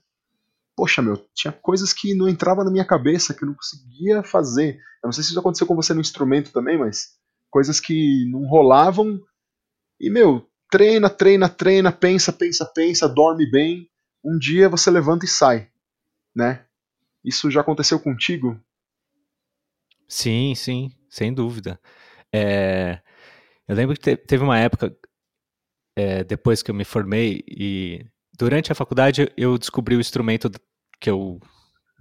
poxa, 0.77 1.03
meu, 1.03 1.17
tinha 1.35 1.53
coisas 1.53 1.93
que 1.93 2.15
não 2.15 2.29
entrava 2.29 2.65
na 2.65 2.71
minha 2.71 2.85
cabeça, 2.85 3.35
que 3.35 3.45
eu 3.45 3.49
não 3.49 3.55
conseguia 3.55 4.23
fazer. 4.23 4.77
Eu 5.03 5.07
não 5.07 5.13
sei 5.13 5.23
se 5.23 5.31
isso 5.31 5.39
aconteceu 5.41 5.67
com 5.67 5.77
você 5.77 5.95
no 5.95 6.01
instrumento 6.01 6.53
também, 6.53 6.79
mas 6.79 7.19
coisas 7.51 7.81
que 7.81 8.29
não 8.31 8.47
rolavam. 8.47 9.21
E, 10.01 10.11
meu, 10.11 10.47
treina, 10.71 11.11
treina, 11.11 11.49
treina, 11.49 11.93
pensa, 11.93 12.33
pensa, 12.33 12.65
pensa, 12.65 13.09
dorme 13.09 13.51
bem. 13.51 13.89
Um 14.25 14.39
dia 14.39 14.69
você 14.69 14.91
levanta 14.91 15.25
e 15.25 15.29
sai, 15.29 15.71
né? 16.35 16.65
Isso 17.25 17.51
já 17.51 17.61
aconteceu 17.61 17.99
contigo? 17.99 18.59
Sim, 20.09 20.55
sim, 20.55 20.91
sem 21.09 21.33
dúvida. 21.33 21.81
É, 22.33 23.01
eu 23.67 23.75
lembro 23.75 23.97
que 23.99 24.17
teve 24.17 24.43
uma 24.43 24.59
época, 24.59 24.97
é, 25.97 26.25
depois 26.25 26.63
que 26.63 26.71
eu 26.71 26.75
me 26.75 26.85
formei, 26.85 27.45
e 27.47 28.05
durante 28.41 28.73
a 28.73 28.75
faculdade 28.75 29.31
eu 29.37 29.59
descobri 29.59 29.95
o 29.95 30.01
instrumento 30.01 30.51
que 30.99 31.11
eu, 31.11 31.39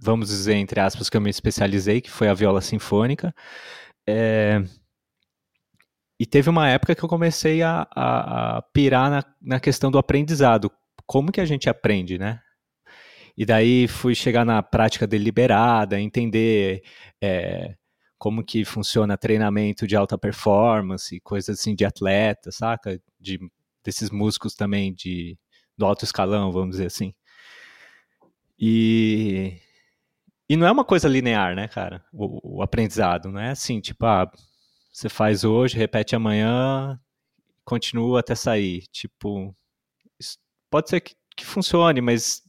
vamos 0.00 0.30
dizer, 0.30 0.54
entre 0.54 0.80
aspas, 0.80 1.10
que 1.10 1.16
eu 1.16 1.20
me 1.20 1.28
especializei, 1.28 2.00
que 2.00 2.10
foi 2.10 2.28
a 2.28 2.34
viola 2.34 2.62
sinfônica. 2.62 3.34
É, 4.08 4.62
e 6.18 6.24
teve 6.24 6.48
uma 6.48 6.66
época 6.66 6.94
que 6.94 7.04
eu 7.04 7.08
comecei 7.10 7.62
a, 7.62 7.86
a, 7.94 8.56
a 8.56 8.62
pirar 8.62 9.10
na, 9.10 9.24
na, 9.40 9.60
questão 9.60 9.90
do 9.90 9.98
aprendizado. 9.98 10.72
Como 11.06 11.30
que 11.30 11.42
a 11.42 11.44
gente 11.44 11.68
aprende, 11.68 12.18
né? 12.18 12.40
E 13.36 13.44
daí 13.44 13.86
fui 13.86 14.14
chegar 14.14 14.44
na 14.46 14.62
prática 14.62 15.06
deliberada, 15.06 16.00
entender 16.00 16.82
é, 17.22 17.74
como 18.18 18.42
que 18.42 18.64
funciona 18.64 19.18
treinamento 19.18 19.86
de 19.86 19.94
alta 19.94 20.16
performance, 20.16 21.20
coisas 21.20 21.60
assim 21.60 21.74
de 21.74 21.84
atleta, 21.84 22.50
saca? 22.50 22.98
De, 23.18 23.38
desses 23.84 24.10
músicos 24.10 24.54
também 24.54 24.94
de, 24.94 25.38
do 25.80 25.86
alto 25.86 26.04
escalão, 26.04 26.52
vamos 26.52 26.72
dizer 26.72 26.86
assim. 26.86 27.14
E, 28.58 29.56
e 30.48 30.56
não 30.56 30.66
é 30.66 30.70
uma 30.70 30.84
coisa 30.84 31.08
linear, 31.08 31.56
né, 31.56 31.66
cara? 31.66 32.04
O, 32.12 32.58
o 32.58 32.62
aprendizado, 32.62 33.30
não 33.30 33.40
é 33.40 33.50
assim, 33.50 33.80
tipo, 33.80 34.04
ah, 34.04 34.30
você 34.92 35.08
faz 35.08 35.42
hoje, 35.42 35.78
repete 35.78 36.14
amanhã, 36.14 37.00
continua 37.64 38.20
até 38.20 38.34
sair. 38.34 38.82
Tipo, 38.92 39.56
pode 40.70 40.90
ser 40.90 41.00
que, 41.00 41.14
que 41.34 41.46
funcione, 41.46 42.02
mas 42.02 42.42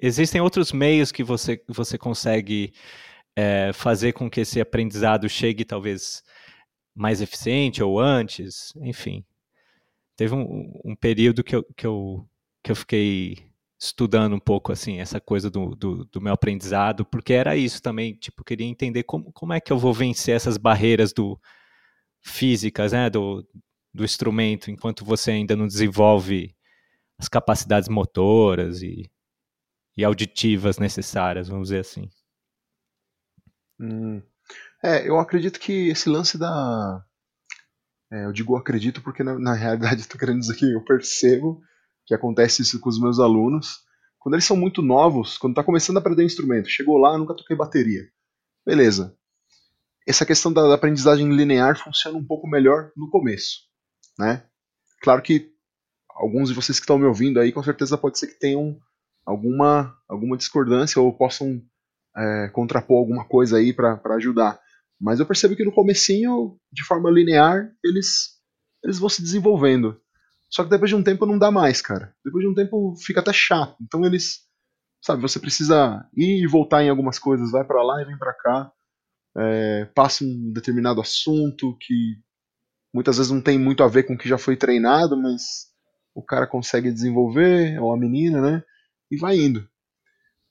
existem 0.00 0.40
outros 0.40 0.70
meios 0.70 1.10
que 1.10 1.24
você, 1.24 1.62
você 1.66 1.96
consegue 1.96 2.74
é, 3.34 3.72
fazer 3.72 4.12
com 4.12 4.28
que 4.28 4.40
esse 4.42 4.60
aprendizado 4.60 5.28
chegue 5.28 5.64
talvez 5.64 6.22
mais 6.94 7.22
eficiente 7.22 7.82
ou 7.82 7.98
antes, 7.98 8.74
enfim. 8.82 9.24
Teve 10.14 10.34
um, 10.34 10.72
um 10.84 10.94
período 10.94 11.42
que 11.42 11.56
eu, 11.56 11.64
que, 11.76 11.86
eu, 11.86 12.28
que 12.66 12.72
eu 12.72 12.76
fiquei 12.76 13.48
estudando 13.78 14.34
um 14.34 14.40
pouco 14.40 14.72
assim 14.72 14.98
essa 14.98 15.20
coisa 15.20 15.48
do, 15.48 15.76
do, 15.76 16.04
do, 16.06 16.20
meu 16.20 16.32
aprendizado, 16.32 17.04
porque 17.04 17.32
era 17.32 17.54
isso 17.54 17.80
também, 17.80 18.12
tipo, 18.14 18.42
queria 18.42 18.66
entender 18.66 19.04
como, 19.04 19.32
como 19.32 19.52
é 19.52 19.60
que 19.60 19.72
eu 19.72 19.78
vou 19.78 19.94
vencer 19.94 20.34
essas 20.34 20.56
barreiras 20.56 21.12
do 21.12 21.40
físicas, 22.20 22.90
né, 22.90 23.08
do, 23.08 23.46
do 23.94 24.04
instrumento, 24.04 24.68
enquanto 24.68 25.04
você 25.04 25.30
ainda 25.30 25.54
não 25.54 25.68
desenvolve 25.68 26.56
as 27.16 27.28
capacidades 27.28 27.88
motoras 27.88 28.82
e, 28.82 29.08
e 29.96 30.02
auditivas 30.02 30.76
necessárias, 30.76 31.46
vamos 31.46 31.68
dizer 31.68 31.82
assim. 31.82 32.10
Hum. 33.78 34.20
É, 34.82 35.08
eu 35.08 35.20
acredito 35.20 35.60
que 35.60 35.88
esse 35.88 36.08
lance 36.08 36.36
da. 36.36 37.04
É, 38.10 38.24
eu 38.24 38.32
digo 38.32 38.56
acredito 38.56 39.00
porque 39.02 39.22
na, 39.22 39.38
na 39.38 39.54
realidade 39.54 40.00
estou 40.02 40.18
querendo 40.18 40.40
dizer 40.40 40.56
que 40.56 40.72
eu 40.72 40.84
percebo 40.84 41.62
que 42.06 42.14
acontece 42.14 42.62
isso 42.62 42.80
com 42.80 42.88
os 42.88 43.00
meus 43.00 43.18
alunos. 43.18 43.80
Quando 44.18 44.34
eles 44.34 44.44
são 44.44 44.56
muito 44.56 44.80
novos, 44.82 45.36
quando 45.36 45.52
está 45.52 45.62
começando 45.62 45.96
a 45.96 46.00
aprender 46.00 46.22
um 46.22 46.26
instrumento, 46.26 46.68
chegou 46.68 46.96
lá, 46.96 47.18
nunca 47.18 47.34
toquei 47.34 47.56
bateria. 47.56 48.02
Beleza. 48.64 49.16
Essa 50.06 50.24
questão 50.24 50.52
da, 50.52 50.72
aprendizagem 50.72 51.28
linear 51.34 51.78
funciona 51.82 52.16
um 52.16 52.24
pouco 52.24 52.48
melhor 52.48 52.92
no 52.96 53.10
começo, 53.10 53.62
né? 54.18 54.44
Claro 55.02 55.20
que 55.20 55.52
alguns 56.08 56.48
de 56.48 56.54
vocês 56.54 56.78
que 56.78 56.84
estão 56.84 56.98
me 56.98 57.04
ouvindo 57.04 57.40
aí, 57.40 57.52
com 57.52 57.62
certeza 57.62 57.98
pode 57.98 58.18
ser 58.18 58.28
que 58.28 58.38
tenham 58.38 58.78
alguma, 59.24 59.96
alguma 60.08 60.36
discordância 60.36 61.00
ou 61.00 61.12
possam 61.12 61.60
é, 62.16 62.48
contrapor 62.52 62.98
alguma 62.98 63.26
coisa 63.26 63.58
aí 63.58 63.72
para 63.72 64.00
ajudar. 64.16 64.58
Mas 65.00 65.20
eu 65.20 65.26
percebo 65.26 65.56
que 65.56 65.64
no 65.64 65.74
comecinho, 65.74 66.58
de 66.72 66.84
forma 66.84 67.10
linear, 67.10 67.70
eles, 67.84 68.38
eles 68.82 68.98
vão 68.98 69.08
se 69.08 69.20
desenvolvendo. 69.20 70.00
Só 70.50 70.64
que 70.64 70.70
depois 70.70 70.88
de 70.88 70.94
um 70.94 71.02
tempo 71.02 71.26
não 71.26 71.38
dá 71.38 71.50
mais, 71.50 71.80
cara. 71.80 72.14
Depois 72.24 72.42
de 72.42 72.50
um 72.50 72.54
tempo 72.54 72.94
fica 72.96 73.20
até 73.20 73.32
chato. 73.32 73.76
Então 73.80 74.04
eles, 74.04 74.40
sabe, 75.02 75.20
você 75.20 75.38
precisa 75.38 76.08
ir 76.14 76.42
e 76.42 76.46
voltar 76.46 76.82
em 76.82 76.88
algumas 76.88 77.18
coisas, 77.18 77.50
vai 77.50 77.64
para 77.64 77.82
lá 77.82 78.00
e 78.00 78.04
vem 78.04 78.18
para 78.18 78.34
cá, 78.34 78.72
é, 79.36 79.84
passa 79.94 80.24
um 80.24 80.52
determinado 80.52 81.00
assunto 81.00 81.76
que 81.80 82.16
muitas 82.92 83.18
vezes 83.18 83.30
não 83.30 83.42
tem 83.42 83.58
muito 83.58 83.82
a 83.82 83.88
ver 83.88 84.04
com 84.04 84.14
o 84.14 84.18
que 84.18 84.28
já 84.28 84.38
foi 84.38 84.56
treinado, 84.56 85.16
mas 85.16 85.66
o 86.14 86.22
cara 86.22 86.46
consegue 86.46 86.90
desenvolver, 86.90 87.78
ou 87.78 87.92
a 87.92 87.98
menina, 87.98 88.40
né? 88.40 88.62
E 89.10 89.18
vai 89.18 89.36
indo. 89.36 89.60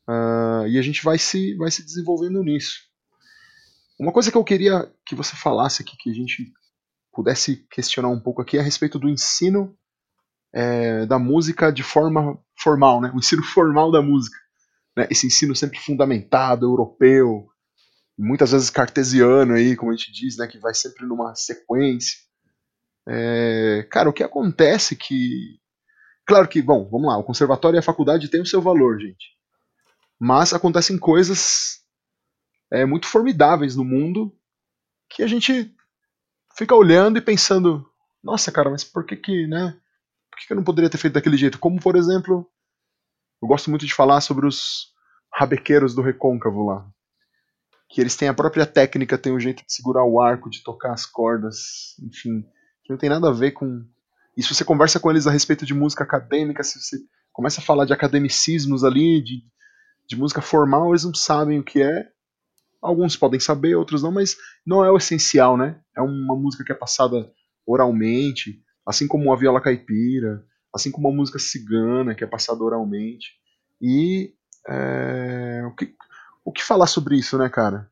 Uh, 0.07 0.67
e 0.67 0.77
a 0.77 0.81
gente 0.83 1.03
vai 1.03 1.17
se, 1.17 1.55
vai 1.55 1.71
se 1.71 1.83
desenvolvendo 1.83 2.43
nisso. 2.43 2.81
Uma 3.99 4.11
coisa 4.11 4.29
que 4.29 4.37
eu 4.37 4.43
queria 4.43 4.87
que 5.03 5.15
você 5.15 5.35
falasse 5.35 5.81
aqui, 5.81 5.97
que 5.97 6.11
a 6.11 6.13
gente 6.13 6.53
pudesse 7.11 7.65
questionar 7.71 8.09
um 8.09 8.19
pouco 8.19 8.43
aqui, 8.43 8.57
é 8.57 8.59
a 8.59 8.63
respeito 8.63 8.99
do 8.99 9.09
ensino 9.09 9.75
é, 10.55 11.05
da 11.05 11.19
música 11.19 11.69
de 11.69 11.83
forma 11.83 12.39
formal, 12.57 13.01
né? 13.01 13.11
o 13.13 13.17
ensino 13.17 13.43
formal 13.43 13.91
da 13.91 14.01
música. 14.01 14.37
Né? 14.95 15.05
Esse 15.11 15.27
ensino 15.27 15.53
sempre 15.53 15.77
fundamentado, 15.77 16.65
europeu, 16.65 17.45
muitas 18.17 18.53
vezes 18.53 18.69
cartesiano, 18.69 19.53
aí, 19.53 19.75
como 19.75 19.91
a 19.91 19.95
gente 19.95 20.13
diz, 20.13 20.37
né? 20.37 20.47
que 20.47 20.57
vai 20.57 20.73
sempre 20.73 21.05
numa 21.05 21.35
sequência. 21.35 22.17
É, 23.07 23.85
cara, 23.91 24.09
o 24.09 24.13
que 24.13 24.23
acontece 24.23 24.95
que. 24.95 25.59
Claro 26.25 26.47
que, 26.47 26.61
bom, 26.61 26.89
vamos 26.89 27.07
lá, 27.07 27.17
o 27.17 27.23
conservatório 27.23 27.77
e 27.77 27.79
a 27.79 27.83
faculdade 27.83 28.29
têm 28.29 28.41
o 28.41 28.45
seu 28.45 28.61
valor, 28.61 28.97
gente. 28.99 29.35
Mas 30.19 30.53
acontecem 30.53 30.97
coisas 30.97 31.81
é, 32.71 32.85
muito 32.85 33.05
formidáveis 33.05 33.75
no 33.75 33.83
mundo 33.83 34.33
que 35.09 35.21
a 35.21 35.27
gente 35.27 35.75
fica 36.57 36.73
olhando 36.73 37.17
e 37.17 37.21
pensando, 37.21 37.85
nossa, 38.23 38.51
cara, 38.51 38.71
mas 38.71 38.83
por 38.83 39.05
que 39.05 39.15
que, 39.17 39.45
né? 39.45 39.77
Por 40.35 40.45
que, 40.45 40.51
eu 40.53 40.57
não 40.57 40.63
poderia 40.63 40.89
ter 40.89 40.97
feito 40.97 41.13
daquele 41.13 41.37
jeito? 41.37 41.57
Como, 41.57 41.79
por 41.79 41.95
exemplo, 41.95 42.45
eu 43.41 43.47
gosto 43.47 43.69
muito 43.69 43.85
de 43.85 43.93
falar 43.93 44.19
sobre 44.19 44.45
os 44.45 44.87
rabequeiros 45.33 45.95
do 45.95 46.01
recôncavo 46.01 46.65
lá. 46.65 46.85
Que 47.89 48.01
eles 48.01 48.15
têm 48.15 48.27
a 48.27 48.33
própria 48.33 48.65
técnica, 48.65 49.17
têm 49.17 49.31
o 49.31 49.35
um 49.35 49.39
jeito 49.39 49.65
de 49.65 49.73
segurar 49.73 50.03
o 50.03 50.19
arco, 50.19 50.49
de 50.49 50.61
tocar 50.61 50.91
as 50.91 51.05
cordas, 51.05 51.95
enfim. 52.03 52.41
Que 52.83 52.91
não 52.91 52.97
tem 52.97 53.09
nada 53.09 53.29
a 53.29 53.33
ver 53.33 53.51
com. 53.51 53.85
E 54.35 54.43
se 54.43 54.53
você 54.53 54.65
conversa 54.65 54.99
com 54.99 55.09
eles 55.09 55.25
a 55.25 55.31
respeito 55.31 55.65
de 55.65 55.73
música 55.73 56.03
acadêmica, 56.03 56.63
se 56.63 56.81
você 56.81 56.97
começa 57.31 57.61
a 57.61 57.63
falar 57.63 57.85
de 57.85 57.93
academicismos 57.93 58.83
ali, 58.83 59.23
de 59.23 59.43
de 60.07 60.15
música 60.15 60.41
formal, 60.41 60.89
eles 60.91 61.03
não 61.03 61.13
sabem 61.13 61.59
o 61.59 61.63
que 61.63 61.81
é. 61.81 62.07
Alguns 62.81 63.17
podem 63.17 63.39
saber, 63.39 63.75
outros 63.75 64.03
não, 64.03 64.11
mas 64.11 64.35
não 64.65 64.85
é 64.85 64.91
o 64.91 64.97
essencial, 64.97 65.57
né? 65.57 65.79
É 65.97 66.01
uma 66.01 66.35
música 66.35 66.63
que 66.63 66.71
é 66.71 66.75
passada 66.75 67.31
oralmente, 67.65 68.61
assim 68.85 69.07
como 69.07 69.31
a 69.33 69.35
viola 69.35 69.61
caipira, 69.61 70.43
assim 70.73 70.91
como 70.91 71.07
a 71.07 71.13
música 71.13 71.39
cigana, 71.39 72.13
que 72.13 72.23
é 72.23 72.27
passada 72.27 72.63
oralmente. 72.63 73.31
E 73.81 74.33
é, 74.67 75.63
o, 75.65 75.75
que, 75.75 75.93
o 76.43 76.51
que 76.51 76.63
falar 76.63 76.87
sobre 76.87 77.17
isso, 77.17 77.37
né, 77.37 77.49
cara? 77.49 77.89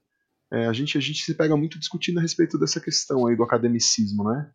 É, 0.51 0.67
a, 0.67 0.73
gente, 0.73 0.97
a 0.97 1.01
gente 1.01 1.23
se 1.23 1.33
pega 1.33 1.57
muito 1.57 1.79
discutindo 1.79 2.19
a 2.19 2.21
respeito 2.21 2.59
dessa 2.59 2.79
questão 2.79 3.25
aí 3.25 3.35
do 3.35 3.43
academicismo, 3.43 4.23
né? 4.23 4.51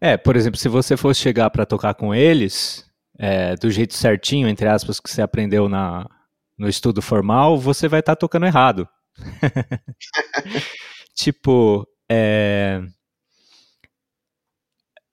É, 0.00 0.16
por 0.16 0.36
exemplo, 0.36 0.58
se 0.58 0.68
você 0.68 0.96
fosse 0.96 1.20
chegar 1.20 1.48
para 1.50 1.66
tocar 1.66 1.94
com 1.94 2.14
eles, 2.14 2.84
é, 3.18 3.54
do 3.56 3.70
jeito 3.70 3.94
certinho, 3.94 4.48
entre 4.48 4.68
aspas, 4.68 5.00
que 5.00 5.10
você 5.10 5.22
aprendeu 5.22 5.68
na, 5.68 6.08
no 6.58 6.68
estudo 6.68 7.00
formal, 7.00 7.58
você 7.58 7.88
vai 7.88 8.00
estar 8.00 8.16
tá 8.16 8.20
tocando 8.20 8.46
errado. 8.46 8.88
tipo, 11.14 11.86
é... 12.10 12.82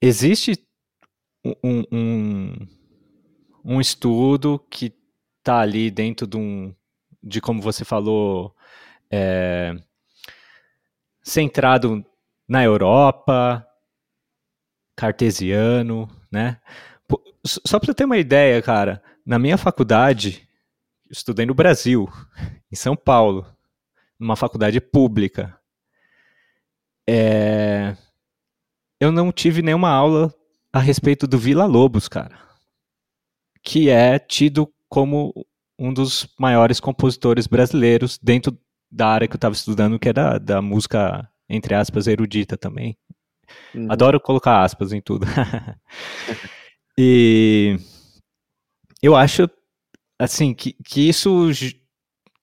existe 0.02 0.66
um, 1.64 1.84
um, 1.92 2.68
um, 3.64 3.82
estudo 3.82 4.60
que 4.70 4.94
está 5.40 5.60
ali 5.60 5.90
dentro 5.90 6.28
de 6.28 6.38
um, 6.38 6.74
de 7.22 7.42
como 7.42 7.62
você 7.62 7.84
falou, 7.86 8.56
é... 9.12 9.76
centrado 11.22 12.06
na 12.48 12.64
Europa, 12.64 13.66
cartesiano, 14.96 16.10
né? 16.32 16.60
Só 17.46 17.80
para 17.80 17.94
ter 17.94 18.06
uma 18.06 18.18
ideia, 18.18 18.62
cara, 18.62 19.02
na 19.26 19.40
minha 19.40 19.58
faculdade 19.58 20.48
estudei 21.10 21.46
no 21.46 21.54
Brasil, 21.54 22.08
em 22.72 22.76
São 22.76 22.96
Paulo, 22.96 23.46
numa 24.20 24.36
faculdade 24.36 24.80
pública. 24.80 25.60
É... 27.08 27.96
Eu 29.00 29.12
não 29.12 29.32
tive 29.32 29.62
nenhuma 29.62 29.90
aula 29.90 30.34
a 30.74 30.80
respeito 30.80 31.26
do 31.26 31.38
Vila 31.38 31.66
Lobos, 31.66 32.08
cara, 32.08 32.38
que 33.64 33.90
é 33.90 34.20
tido 34.20 34.72
como 34.90 35.34
um 35.78 35.94
dos 35.94 36.28
maiores 36.38 36.80
compositores 36.80 37.48
brasileiros 37.48 38.20
dentro 38.22 38.58
da 38.92 39.08
área 39.08 39.28
que 39.28 39.34
eu 39.34 39.38
estava 39.38 39.56
estudando, 39.56 39.98
que 39.98 40.10
é 40.10 40.14
da, 40.14 40.38
da 40.38 40.62
música, 40.62 41.30
entre 41.48 41.74
aspas, 41.74 42.08
erudita 42.08 42.58
também. 42.58 42.98
Uhum. 43.74 43.92
Adoro 43.92 44.20
colocar 44.20 44.64
aspas 44.64 44.92
em 44.92 45.02
tudo. 45.02 45.26
e 46.98 47.78
eu 49.02 49.16
acho 49.16 49.50
assim, 50.20 50.54
que, 50.54 50.74
que 50.84 51.08
isso 51.08 51.50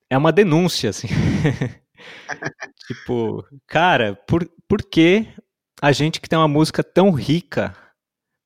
é 0.09 0.17
uma 0.17 0.31
denúncia, 0.31 0.89
assim. 0.89 1.07
tipo, 2.87 3.45
cara, 3.67 4.15
por, 4.27 4.49
por 4.67 4.81
que 4.81 5.27
a 5.81 5.91
gente 5.91 6.19
que 6.19 6.29
tem 6.29 6.37
uma 6.37 6.47
música 6.47 6.83
tão 6.83 7.11
rica 7.11 7.75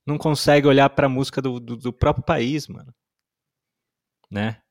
não 0.06 0.18
consegue 0.18 0.68
olhar 0.68 0.90
para 0.90 1.06
a 1.06 1.10
música 1.10 1.42
do, 1.42 1.60
do, 1.60 1.78
do, 1.78 1.94
próprio 1.94 2.26
país, 2.26 2.68
mano? 2.68 2.94
Né? 4.30 4.62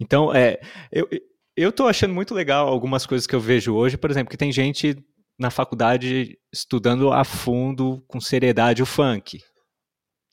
Então, 0.00 0.34
é, 0.34 0.60
eu, 0.90 1.08
eu 1.56 1.72
tô 1.72 1.86
achando 1.86 2.14
muito 2.14 2.34
legal 2.34 2.68
algumas 2.68 3.06
coisas 3.06 3.26
que 3.26 3.34
eu 3.34 3.40
vejo 3.40 3.74
hoje, 3.74 3.96
por 3.96 4.10
exemplo, 4.10 4.30
que 4.30 4.36
tem 4.36 4.52
gente 4.52 4.96
na 5.38 5.50
faculdade 5.50 6.38
estudando 6.52 7.12
a 7.12 7.24
fundo, 7.24 8.02
com 8.08 8.20
seriedade, 8.20 8.82
o 8.82 8.86
funk. 8.86 9.40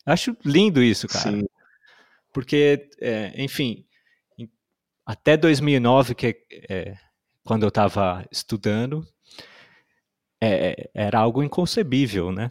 Acho 0.05 0.35
lindo 0.45 0.81
isso, 0.81 1.07
cara. 1.07 1.31
Sim. 1.31 1.43
Porque, 2.33 2.89
é, 2.99 3.33
enfim, 3.41 3.85
até 5.05 5.37
2009, 5.37 6.15
que 6.15 6.35
é, 6.69 6.95
quando 7.43 7.63
eu 7.63 7.69
estava 7.69 8.25
estudando, 8.31 9.05
é, 10.43 10.89
era 10.93 11.19
algo 11.19 11.41
inconcebível, 11.41 12.31
né? 12.31 12.49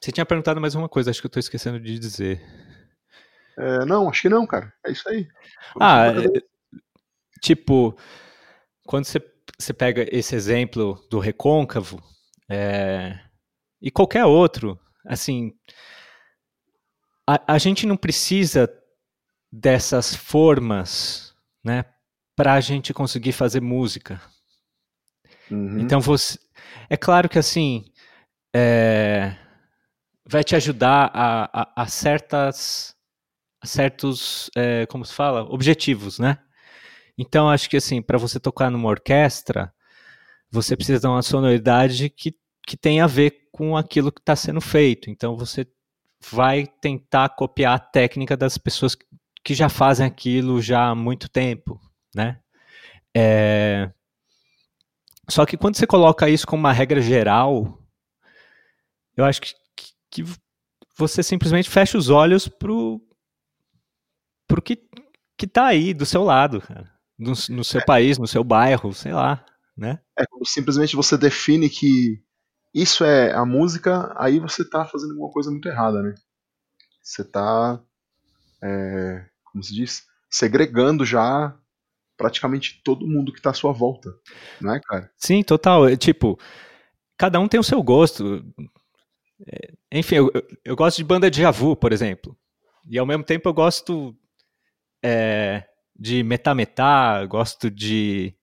Você 0.00 0.12
tinha 0.12 0.26
perguntado 0.26 0.60
mais 0.60 0.74
uma 0.74 0.88
coisa, 0.88 1.10
acho 1.10 1.20
que 1.20 1.26
eu 1.26 1.28
estou 1.28 1.40
esquecendo 1.40 1.80
de 1.80 1.98
dizer. 1.98 2.40
É, 3.58 3.84
não, 3.86 4.08
acho 4.08 4.22
que 4.22 4.28
não, 4.28 4.46
cara. 4.46 4.72
É 4.84 4.92
isso 4.92 5.08
aí. 5.08 5.26
ah, 5.80 6.08
é, 6.08 6.42
tipo, 7.40 7.96
quando 8.86 9.06
você, 9.06 9.20
você 9.58 9.72
pega 9.72 10.06
esse 10.14 10.34
exemplo 10.36 11.02
do 11.10 11.18
recôncavo, 11.18 12.02
é, 12.48 13.18
e 13.80 13.90
qualquer 13.90 14.24
outro, 14.24 14.78
assim, 15.04 15.52
a, 17.26 17.54
a 17.54 17.58
gente 17.58 17.86
não 17.86 17.96
precisa 17.96 18.70
dessas 19.50 20.14
formas, 20.14 21.34
né, 21.64 21.84
para 22.36 22.52
a 22.52 22.60
gente 22.60 22.92
conseguir 22.92 23.32
fazer 23.32 23.60
música. 23.60 24.20
Uhum. 25.50 25.80
Então 25.80 26.00
você, 26.00 26.38
é 26.88 26.96
claro 26.96 27.28
que 27.28 27.38
assim, 27.38 27.84
é, 28.54 29.36
vai 30.26 30.42
te 30.42 30.56
ajudar 30.56 31.10
a, 31.12 31.62
a, 31.62 31.82
a 31.82 31.86
certas, 31.86 32.94
a 33.62 33.66
certos, 33.66 34.50
é, 34.56 34.86
como 34.86 35.04
se 35.04 35.14
fala, 35.14 35.42
objetivos, 35.42 36.18
né? 36.18 36.38
Então 37.18 37.48
acho 37.48 37.70
que 37.70 37.76
assim, 37.76 38.02
para 38.02 38.18
você 38.18 38.38
tocar 38.38 38.70
numa 38.70 38.88
orquestra, 38.88 39.72
você 40.50 40.76
precisa 40.76 41.00
de 41.00 41.06
uma 41.06 41.22
sonoridade 41.22 42.10
que, 42.10 42.34
que 42.66 42.76
tem 42.76 43.00
a 43.00 43.06
ver 43.06 43.48
com 43.52 43.76
aquilo 43.76 44.12
que 44.12 44.20
está 44.20 44.36
sendo 44.36 44.60
feito. 44.60 45.10
Então 45.10 45.36
você 45.36 45.66
vai 46.30 46.66
tentar 46.80 47.30
copiar 47.30 47.74
a 47.74 47.78
técnica 47.78 48.36
das 48.36 48.58
pessoas 48.58 48.96
que 49.44 49.54
já 49.54 49.68
fazem 49.68 50.04
aquilo 50.04 50.60
já 50.60 50.88
há 50.88 50.94
muito 50.94 51.28
tempo, 51.28 51.80
né? 52.14 52.40
É... 53.16 53.90
Só 55.28 55.44
que 55.44 55.56
quando 55.56 55.76
você 55.76 55.86
coloca 55.86 56.28
isso 56.28 56.46
como 56.46 56.60
uma 56.60 56.72
regra 56.72 57.00
geral, 57.00 57.82
eu 59.16 59.24
acho 59.24 59.40
que, 59.40 59.54
que 60.10 60.24
você 60.96 61.22
simplesmente 61.22 61.68
fecha 61.68 61.98
os 61.98 62.08
olhos 62.08 62.48
pro, 62.48 63.00
pro 64.46 64.62
que, 64.62 64.78
que 65.36 65.46
tá 65.46 65.66
aí 65.66 65.92
do 65.92 66.06
seu 66.06 66.22
lado, 66.22 66.60
cara. 66.60 66.94
No, 67.18 67.32
no 67.50 67.64
seu 67.64 67.80
é. 67.80 67.84
país, 67.84 68.18
no 68.18 68.26
seu 68.26 68.44
bairro, 68.44 68.92
sei 68.92 69.12
lá, 69.12 69.44
né? 69.76 70.00
É 70.18 70.24
simplesmente 70.44 70.94
você 70.94 71.16
define 71.16 71.68
que 71.70 72.22
isso 72.74 73.04
é 73.04 73.32
a 73.32 73.44
música, 73.44 74.12
aí 74.18 74.38
você 74.38 74.68
tá 74.68 74.84
fazendo 74.84 75.12
alguma 75.12 75.32
coisa 75.32 75.50
muito 75.50 75.66
errada, 75.66 76.02
né? 76.02 76.14
Você 77.02 77.24
tá, 77.24 77.82
é, 78.62 79.26
como 79.44 79.64
se 79.64 79.74
diz, 79.74 80.04
segregando 80.28 81.06
já 81.06 81.58
praticamente 82.16 82.80
todo 82.82 83.06
mundo 83.06 83.32
que 83.32 83.40
tá 83.40 83.50
à 83.50 83.54
sua 83.54 83.72
volta, 83.72 84.10
não 84.60 84.74
é, 84.74 84.80
cara? 84.80 85.10
Sim, 85.16 85.42
total. 85.42 85.88
É, 85.88 85.96
tipo, 85.96 86.38
cada 87.16 87.38
um 87.38 87.48
tem 87.48 87.60
o 87.60 87.64
seu 87.64 87.82
gosto. 87.82 88.44
É, 89.46 89.72
enfim, 89.92 90.16
eu, 90.16 90.30
eu 90.64 90.76
gosto 90.76 90.96
de 90.96 91.04
banda 91.04 91.30
de 91.30 91.40
Javu, 91.42 91.76
por 91.76 91.92
exemplo. 91.92 92.36
E 92.88 92.98
ao 92.98 93.06
mesmo 93.06 93.24
tempo 93.24 93.48
eu 93.48 93.54
gosto 93.54 94.16
é, 95.02 95.64
de 95.98 96.22
metametá, 96.22 97.24
gosto 97.26 97.70
de. 97.70 98.34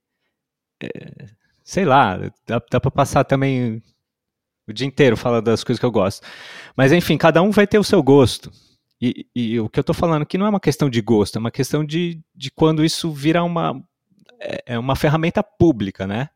É, 0.81 1.27
sei 1.63 1.85
lá, 1.85 2.17
dá, 2.45 2.61
dá 2.69 2.79
pra 2.79 2.91
passar 2.91 3.23
também 3.23 3.81
o 4.67 4.73
dia 4.73 4.87
inteiro 4.87 5.17
falando 5.17 5.45
das 5.45 5.63
coisas 5.63 5.79
que 5.79 5.85
eu 5.85 5.91
gosto. 5.91 6.25
Mas 6.75 6.91
enfim, 6.91 7.17
cada 7.17 7.41
um 7.41 7.51
vai 7.51 7.67
ter 7.67 7.79
o 7.79 7.83
seu 7.83 8.01
gosto. 8.01 8.51
E, 9.05 9.27
e, 9.35 9.59
o 9.59 9.67
que 9.67 9.77
eu 9.77 9.81
estou 9.81 9.93
falando 9.93 10.21
aqui 10.21 10.37
não 10.37 10.45
é 10.45 10.49
uma 10.49 10.61
questão 10.61 10.89
de 10.89 11.01
gosto, 11.01 11.35
é 11.35 11.39
uma 11.39 11.51
questão 11.51 11.83
de, 11.83 12.23
de 12.33 12.49
quando 12.49 12.85
isso 12.85 13.11
vira 13.11 13.43
uma, 13.43 13.83
é, 14.39 14.63
é 14.67 14.79
uma 14.79 14.95
ferramenta 14.95 15.43
pública, 15.43 16.07
né? 16.07 16.29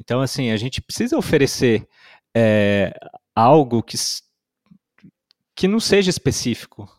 Então, 0.00 0.22
assim, 0.22 0.50
a 0.50 0.56
gente 0.56 0.80
precisa 0.80 1.18
oferecer 1.18 1.86
é, 2.34 2.98
algo 3.36 3.82
que, 3.82 3.98
que 5.54 5.68
não 5.68 5.78
seja 5.78 6.08
específico, 6.08 6.90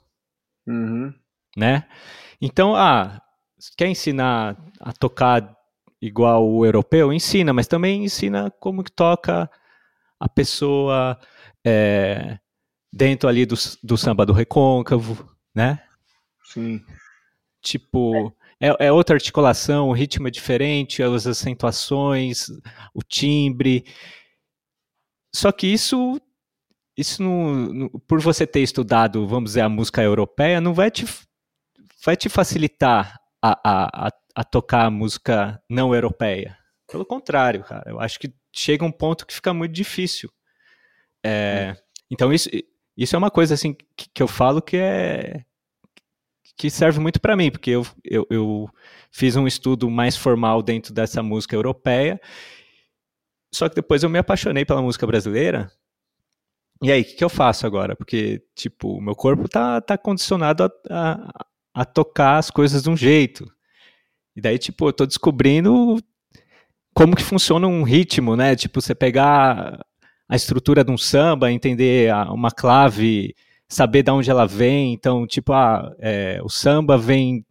uhum. 0.67 1.11
né? 1.57 1.87
Então, 2.39 2.75
ah, 2.75 3.19
quer 3.75 3.87
ensinar 3.87 4.55
a 4.79 4.93
tocar 4.93 5.57
igual 5.99 6.47
o 6.47 6.63
europeu? 6.63 7.11
Ensina, 7.11 7.51
mas 7.51 7.65
também 7.65 8.03
ensina 8.03 8.51
como 8.59 8.83
que 8.83 8.91
toca 8.91 9.49
a 10.19 10.29
pessoa 10.29 11.19
é, 11.65 12.37
dentro 12.95 13.27
ali 13.27 13.45
do, 13.45 13.55
do 13.83 13.97
samba 13.97 14.25
do 14.25 14.31
recôncavo, 14.31 15.29
né? 15.53 15.83
Sim. 16.45 16.81
Tipo, 17.61 18.33
é, 18.61 18.87
é 18.87 18.91
outra 18.91 19.17
articulação, 19.17 19.89
o 19.89 19.93
ritmo 19.93 20.29
é 20.29 20.31
diferente, 20.31 21.03
as 21.03 21.27
acentuações, 21.27 22.47
o 22.93 23.03
timbre. 23.03 23.85
Só 25.33 25.51
que 25.51 25.67
isso, 25.67 26.21
isso 26.97 27.21
não, 27.21 27.53
não, 27.53 27.89
por 28.07 28.21
você 28.21 28.47
ter 28.47 28.61
estudado, 28.61 29.27
vamos 29.27 29.51
dizer, 29.51 29.61
a 29.61 29.69
música 29.69 30.01
europeia, 30.01 30.61
não 30.61 30.73
vai 30.73 30.89
te, 30.89 31.05
vai 32.05 32.15
te 32.15 32.29
facilitar 32.29 33.19
a, 33.41 33.59
a, 33.63 34.07
a, 34.07 34.11
a 34.35 34.43
tocar 34.45 34.85
a 34.85 34.91
música 34.91 35.61
não 35.69 35.93
europeia. 35.93 36.57
Pelo 36.89 37.05
contrário, 37.05 37.61
cara, 37.65 37.89
eu 37.89 37.99
acho 37.99 38.17
que 38.17 38.33
chega 38.55 38.85
um 38.85 38.91
ponto 38.91 39.25
que 39.25 39.33
fica 39.33 39.53
muito 39.53 39.73
difícil. 39.73 40.31
É, 41.25 41.75
então 42.09 42.31
isso, 42.31 42.47
isso 42.97 43.15
é 43.15 43.19
uma 43.19 43.31
coisa 43.31 43.53
assim 43.53 43.73
que, 43.95 44.09
que 44.13 44.23
eu 44.23 44.27
falo 44.27 44.61
que 44.61 44.77
é 44.77 45.43
que 46.57 46.69
serve 46.69 46.99
muito 46.99 47.19
para 47.19 47.35
mim, 47.35 47.51
porque 47.51 47.71
eu, 47.71 47.85
eu, 48.03 48.25
eu, 48.29 48.69
fiz 49.11 49.35
um 49.35 49.45
estudo 49.45 49.89
mais 49.89 50.15
formal 50.15 50.61
dentro 50.61 50.93
dessa 50.93 51.21
música 51.21 51.55
europeia, 51.55 52.19
só 53.53 53.67
que 53.67 53.75
depois 53.75 54.03
eu 54.03 54.09
me 54.09 54.19
apaixonei 54.19 54.63
pela 54.63 54.81
música 54.81 55.05
brasileira. 55.05 55.69
E 56.81 56.91
aí, 56.91 57.01
o 57.01 57.05
que, 57.05 57.13
que, 57.13 57.23
eu 57.23 57.29
faço 57.29 57.65
agora? 57.65 57.95
Porque, 57.95 58.43
tipo, 58.53 58.97
o 58.97 59.01
meu 59.01 59.15
corpo 59.15 59.47
tá, 59.47 59.79
tá 59.81 59.97
condicionado 59.97 60.63
a, 60.63 60.71
a, 60.89 61.45
a 61.73 61.85
tocar 61.85 62.37
as 62.37 62.51
coisas 62.51 62.83
de 62.83 62.89
um 62.89 62.97
jeito. 62.97 63.49
E 64.35 64.41
daí, 64.41 64.57
tipo, 64.57 64.87
eu 64.87 64.93
tô 64.93 65.05
descobrindo 65.05 65.97
como 66.93 67.15
que 67.15 67.23
funciona 67.23 67.65
um 67.67 67.83
ritmo, 67.83 68.35
né? 68.35 68.55
Tipo, 68.55 68.81
você 68.81 68.93
pegar 68.93 69.79
a 70.27 70.35
estrutura 70.35 70.83
de 70.83 70.91
um 70.91 70.97
samba, 70.97 71.51
entender 71.51 72.13
uma 72.29 72.51
clave, 72.51 73.35
saber 73.67 74.03
de 74.03 74.11
onde 74.11 74.29
ela 74.29 74.45
vem. 74.47 74.93
Então, 74.93 75.25
tipo, 75.27 75.53
ah, 75.53 75.93
é, 75.99 76.39
o 76.43 76.49
samba 76.49 76.97
vem, 76.97 77.45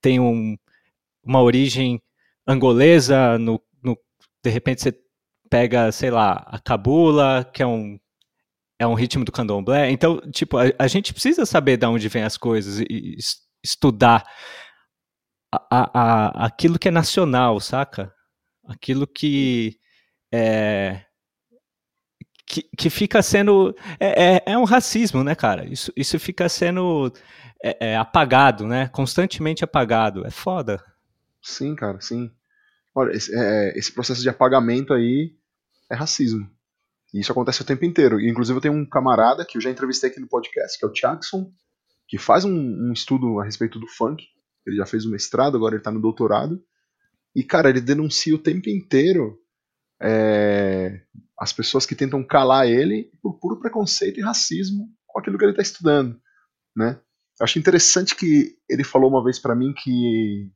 tem 0.00 0.20
um, 0.20 0.56
uma 1.22 1.42
origem 1.42 2.00
angolesa, 2.46 3.38
no, 3.38 3.60
no, 3.82 3.98
de 4.42 4.50
repente 4.50 4.82
você 4.82 4.94
pega, 5.48 5.90
sei 5.92 6.10
lá, 6.10 6.44
a 6.46 6.58
cabula, 6.58 7.48
que 7.52 7.62
é 7.62 7.66
um, 7.66 7.98
é 8.78 8.86
um 8.86 8.94
ritmo 8.94 9.24
do 9.24 9.32
candomblé. 9.32 9.90
Então, 9.90 10.20
tipo, 10.30 10.58
a, 10.58 10.64
a 10.78 10.86
gente 10.86 11.12
precisa 11.12 11.44
saber 11.46 11.76
de 11.76 11.86
onde 11.86 12.08
vem 12.08 12.22
as 12.22 12.36
coisas 12.36 12.80
e 12.80 13.16
estudar 13.62 14.24
a, 15.52 15.90
a, 15.92 16.46
aquilo 16.46 16.78
que 16.78 16.88
é 16.88 16.90
nacional, 16.90 17.60
saca? 17.60 18.12
Aquilo 18.66 19.06
que 19.06 19.78
é, 20.32 21.04
que, 22.50 22.64
que 22.76 22.90
fica 22.90 23.22
sendo. 23.22 23.74
É, 24.00 24.34
é, 24.34 24.42
é, 24.46 24.58
um 24.58 24.64
racismo, 24.64 25.22
né, 25.22 25.36
cara? 25.36 25.64
Isso, 25.64 25.92
isso 25.96 26.18
fica 26.18 26.48
sendo 26.48 27.12
é, 27.62 27.92
é, 27.92 27.96
apagado, 27.96 28.66
né? 28.66 28.88
Constantemente 28.88 29.62
apagado. 29.62 30.26
É 30.26 30.30
foda. 30.30 30.82
Sim, 31.40 31.76
cara, 31.76 32.00
sim. 32.00 32.28
Olha, 32.92 33.12
esse, 33.12 33.32
é, 33.32 33.78
esse 33.78 33.92
processo 33.92 34.20
de 34.20 34.28
apagamento 34.28 34.92
aí 34.92 35.32
é 35.88 35.94
racismo. 35.94 36.50
E 37.14 37.20
isso 37.20 37.30
acontece 37.30 37.62
o 37.62 37.64
tempo 37.64 37.84
inteiro. 37.84 38.20
Inclusive, 38.20 38.58
eu 38.58 38.62
tenho 38.62 38.74
um 38.74 38.84
camarada 38.84 39.44
que 39.44 39.56
eu 39.56 39.60
já 39.60 39.70
entrevistei 39.70 40.10
aqui 40.10 40.18
no 40.18 40.28
podcast, 40.28 40.76
que 40.76 40.84
é 40.84 40.88
o 40.88 40.92
Jackson, 40.92 41.52
que 42.08 42.18
faz 42.18 42.44
um, 42.44 42.52
um 42.52 42.92
estudo 42.92 43.38
a 43.38 43.44
respeito 43.44 43.78
do 43.78 43.86
funk. 43.86 44.24
Ele 44.66 44.76
já 44.76 44.86
fez 44.86 45.06
o 45.06 45.10
mestrado, 45.10 45.56
agora 45.56 45.76
ele 45.76 45.82
tá 45.82 45.92
no 45.92 46.00
doutorado. 46.00 46.60
E, 47.34 47.44
cara, 47.44 47.70
ele 47.70 47.80
denuncia 47.80 48.34
o 48.34 48.38
tempo 48.38 48.68
inteiro 48.68 49.38
é, 50.02 51.00
as 51.40 51.52
pessoas 51.54 51.86
que 51.86 51.94
tentam 51.94 52.22
calar 52.22 52.66
ele 52.66 53.10
por 53.22 53.38
puro 53.40 53.58
preconceito 53.58 54.20
e 54.20 54.22
racismo 54.22 54.88
com 55.06 55.18
aquilo 55.18 55.38
que 55.38 55.44
ele 55.44 55.52
está 55.52 55.62
estudando, 55.62 56.20
né? 56.76 57.00
Eu 57.40 57.44
acho 57.44 57.58
interessante 57.58 58.14
que 58.14 58.58
ele 58.68 58.84
falou 58.84 59.10
uma 59.10 59.24
vez 59.24 59.38
para 59.38 59.56
mim 59.56 59.72
que 59.72 60.52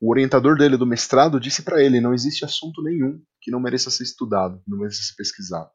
o 0.00 0.10
orientador 0.10 0.56
dele 0.56 0.78
do 0.78 0.86
mestrado 0.86 1.38
disse 1.38 1.62
para 1.62 1.82
ele: 1.82 2.00
não 2.00 2.14
existe 2.14 2.44
assunto 2.44 2.82
nenhum 2.82 3.22
que 3.42 3.50
não 3.50 3.60
mereça 3.60 3.90
ser 3.90 4.04
estudado, 4.04 4.62
não 4.66 4.78
mereça 4.78 5.02
ser 5.02 5.14
pesquisado. 5.14 5.70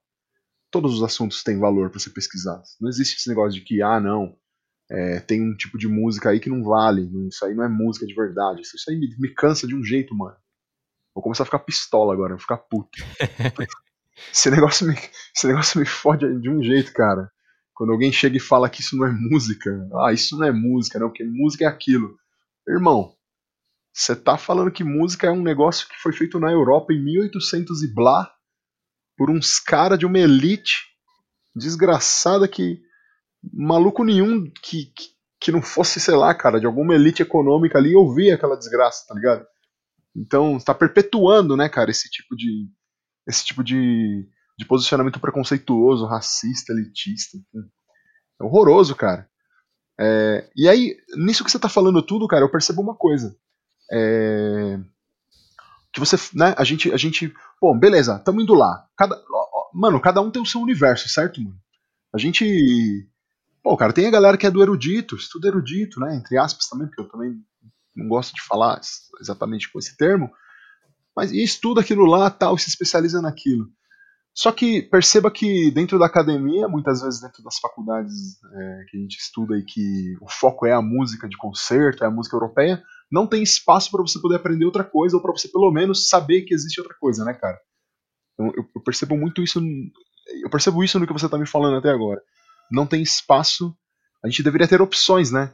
Todos 0.72 0.96
os 0.96 1.04
assuntos 1.04 1.44
têm 1.44 1.60
valor 1.60 1.92
para 1.92 2.00
ser 2.00 2.10
pesquisados. 2.10 2.76
Não 2.82 2.90
existe 2.90 3.18
esse 3.18 3.30
negócio 3.30 3.60
de 3.60 3.64
que, 3.64 3.84
ah, 3.84 4.00
não, 4.00 4.36
é, 4.90 5.20
tem 5.20 5.40
um 5.40 5.56
tipo 5.56 5.78
de 5.78 5.88
música 5.88 6.32
aí 6.32 6.40
que 6.40 6.50
não 6.50 6.64
vale, 6.64 7.08
isso 7.28 7.46
aí 7.46 7.54
não 7.54 7.64
é 7.64 7.70
música 7.70 8.08
de 8.08 8.16
verdade. 8.16 8.62
Isso, 8.62 8.76
isso 8.76 8.90
aí 8.90 8.98
me, 8.98 9.16
me 9.20 9.32
cansa 9.36 9.68
de 9.68 9.76
um 9.76 9.84
jeito, 9.84 10.16
mano. 10.16 10.36
Vou 11.14 11.22
começar 11.22 11.44
a 11.44 11.46
ficar 11.46 11.60
pistola 11.60 12.12
agora, 12.12 12.34
vou 12.34 12.40
ficar 12.40 12.58
puto. 12.58 12.98
esse, 14.32 14.50
negócio 14.50 14.88
me, 14.88 14.96
esse 15.36 15.48
negócio 15.48 15.80
me 15.80 15.86
fode 15.86 16.40
de 16.40 16.50
um 16.50 16.62
jeito, 16.62 16.94
cara. 16.94 17.32
Quando 17.74 17.92
alguém 17.92 18.12
chega 18.12 18.38
e 18.38 18.40
fala 18.40 18.70
que 18.70 18.82
isso 18.82 18.96
não 18.96 19.08
é 19.08 19.12
música. 19.12 19.70
Ah, 20.06 20.14
isso 20.14 20.38
não 20.38 20.46
é 20.46 20.52
música, 20.52 21.00
não, 21.00 21.08
porque 21.08 21.24
música 21.24 21.66
é 21.66 21.68
aquilo. 21.68 22.16
Irmão, 22.68 23.16
você 23.92 24.16
tá 24.16 24.38
falando 24.38 24.72
que 24.72 24.84
música 24.84 25.28
é 25.28 25.32
um 25.32 25.44
negócio 25.44 25.88
que 25.88 25.96
foi 26.02 26.14
feito 26.14 26.40
na 26.40 26.52
Europa 26.52 26.94
em 26.94 27.04
1800 27.04 27.84
e 27.84 27.94
blá, 27.94 28.32
por 29.16 29.30
uns 29.30 29.60
caras 29.60 30.00
de 30.00 30.06
uma 30.06 30.18
elite 30.18 30.86
desgraçada 31.56 32.48
que. 32.48 32.82
maluco 33.54 34.04
nenhum 34.04 34.50
que, 34.50 34.86
que, 34.86 35.10
que, 35.40 35.52
não 35.52 35.62
fosse, 35.62 36.00
sei 36.00 36.16
lá, 36.16 36.34
cara, 36.34 36.60
de 36.60 36.66
alguma 36.66 36.96
elite 36.96 37.22
econômica 37.22 37.78
ali 37.78 37.96
ouvia 37.96 38.34
aquela 38.34 38.58
desgraça, 38.58 39.06
tá 39.08 39.14
ligado? 39.14 39.46
Então, 40.16 40.58
está 40.58 40.74
perpetuando, 40.74 41.56
né, 41.56 41.70
cara, 41.70 41.92
esse 41.92 42.10
tipo 42.10 42.36
de 42.36 42.68
esse 43.28 43.46
tipo 43.46 43.64
de, 43.64 44.28
de 44.58 44.66
posicionamento 44.66 45.20
preconceituoso, 45.20 46.06
racista, 46.06 46.74
elitista. 46.74 47.38
Enfim. 47.38 47.68
É 48.42 48.44
horroroso, 48.44 48.96
cara. 48.96 49.30
É, 50.00 50.50
e 50.56 50.68
aí, 50.68 50.98
nisso 51.16 51.44
que 51.44 51.52
você 51.52 51.58
está 51.58 51.70
falando 51.70 52.02
tudo, 52.02 52.28
cara, 52.28 52.44
eu 52.44 52.52
percebo 52.52 52.82
uma 52.82 52.96
coisa. 52.96 53.36
É, 53.92 54.80
que 55.94 56.00
você, 56.00 56.18
né, 56.34 56.56
a 56.58 56.64
gente, 56.64 56.92
a 56.92 56.98
gente, 56.98 57.32
bom, 57.62 57.78
beleza, 57.78 58.16
estamos 58.16 58.44
indo 58.44 58.56
lá. 58.56 58.88
Cada, 58.98 59.22
mano, 59.72 60.02
cada 60.02 60.20
um 60.22 60.32
tem 60.32 60.42
o 60.42 60.46
seu 60.46 60.60
universo, 60.60 61.08
certo, 61.08 61.40
mano? 61.40 61.56
A 62.14 62.18
gente, 62.18 63.08
pô, 63.62 63.78
cara, 63.78 63.94
tem 63.94 64.08
a 64.08 64.12
galera 64.12 64.38
que 64.38 64.48
é 64.48 64.52
do 64.52 64.62
erudito, 64.62 65.16
estuda 65.16 65.48
erudito, 65.48 66.00
né, 66.00 66.16
entre 66.16 66.38
aspas 66.38 66.68
também, 66.68 66.88
porque 66.88 67.02
eu 67.02 67.10
também 67.10 67.36
não 67.96 68.08
gosto 68.08 68.34
de 68.34 68.42
falar 68.42 68.82
exatamente 69.22 69.72
com 69.72 69.78
esse 69.78 69.96
termo, 69.96 70.32
mas 71.16 71.32
e 71.32 71.44
estuda 71.44 71.82
aquilo 71.82 72.06
lá, 72.06 72.30
tal, 72.30 72.58
se 72.58 72.70
especializa 72.70 73.22
naquilo. 73.22 73.68
Só 74.36 74.52
que 74.52 74.82
perceba 74.82 75.30
que 75.30 75.70
dentro 75.72 76.00
da 76.00 76.08
academia, 76.08 76.68
muitas 76.68 77.02
vezes 77.02 77.22
dentro 77.22 77.44
das 77.44 77.60
faculdades 77.60 78.44
é, 78.44 78.86
que 78.90 78.98
a 78.98 79.00
gente 79.00 79.18
estuda 79.18 79.56
e 79.56 79.64
que 79.64 80.16
o 80.22 80.28
foco 80.28 80.66
é 80.66 80.74
a 80.74 80.82
música 80.82 81.30
de 81.30 81.38
concerto, 81.38 82.04
é 82.04 82.08
a 82.08 82.12
música 82.12 82.36
europeia, 82.36 82.84
não 83.12 83.28
tem 83.28 83.44
espaço 83.44 83.92
para 83.92 84.02
você 84.02 84.20
poder 84.20 84.38
aprender 84.38 84.66
outra 84.66 84.84
coisa 84.84 85.16
ou 85.16 85.22
para 85.22 85.32
você 85.32 85.48
pelo 85.48 85.72
menos 85.72 86.10
saber 86.10 86.42
que 86.42 86.54
existe 86.54 86.82
outra 86.82 86.96
coisa, 87.00 87.24
né, 87.24 87.34
cara? 87.34 87.60
Então, 88.34 88.52
eu, 88.58 88.68
eu 88.76 88.82
percebo 88.82 89.16
muito 89.16 89.44
isso, 89.44 89.62
eu 90.42 90.50
percebo 90.50 90.84
isso 90.84 91.00
no 91.00 91.06
que 91.06 91.14
você 91.14 91.26
está 91.26 91.38
me 91.38 91.46
falando 91.46 91.78
até 91.78 91.92
agora. 91.92 92.20
Não 92.72 92.88
tem 92.88 93.04
espaço. 93.04 93.76
A 94.24 94.28
gente 94.28 94.42
deveria 94.42 94.68
ter 94.68 94.82
opções, 94.82 95.32
né? 95.32 95.54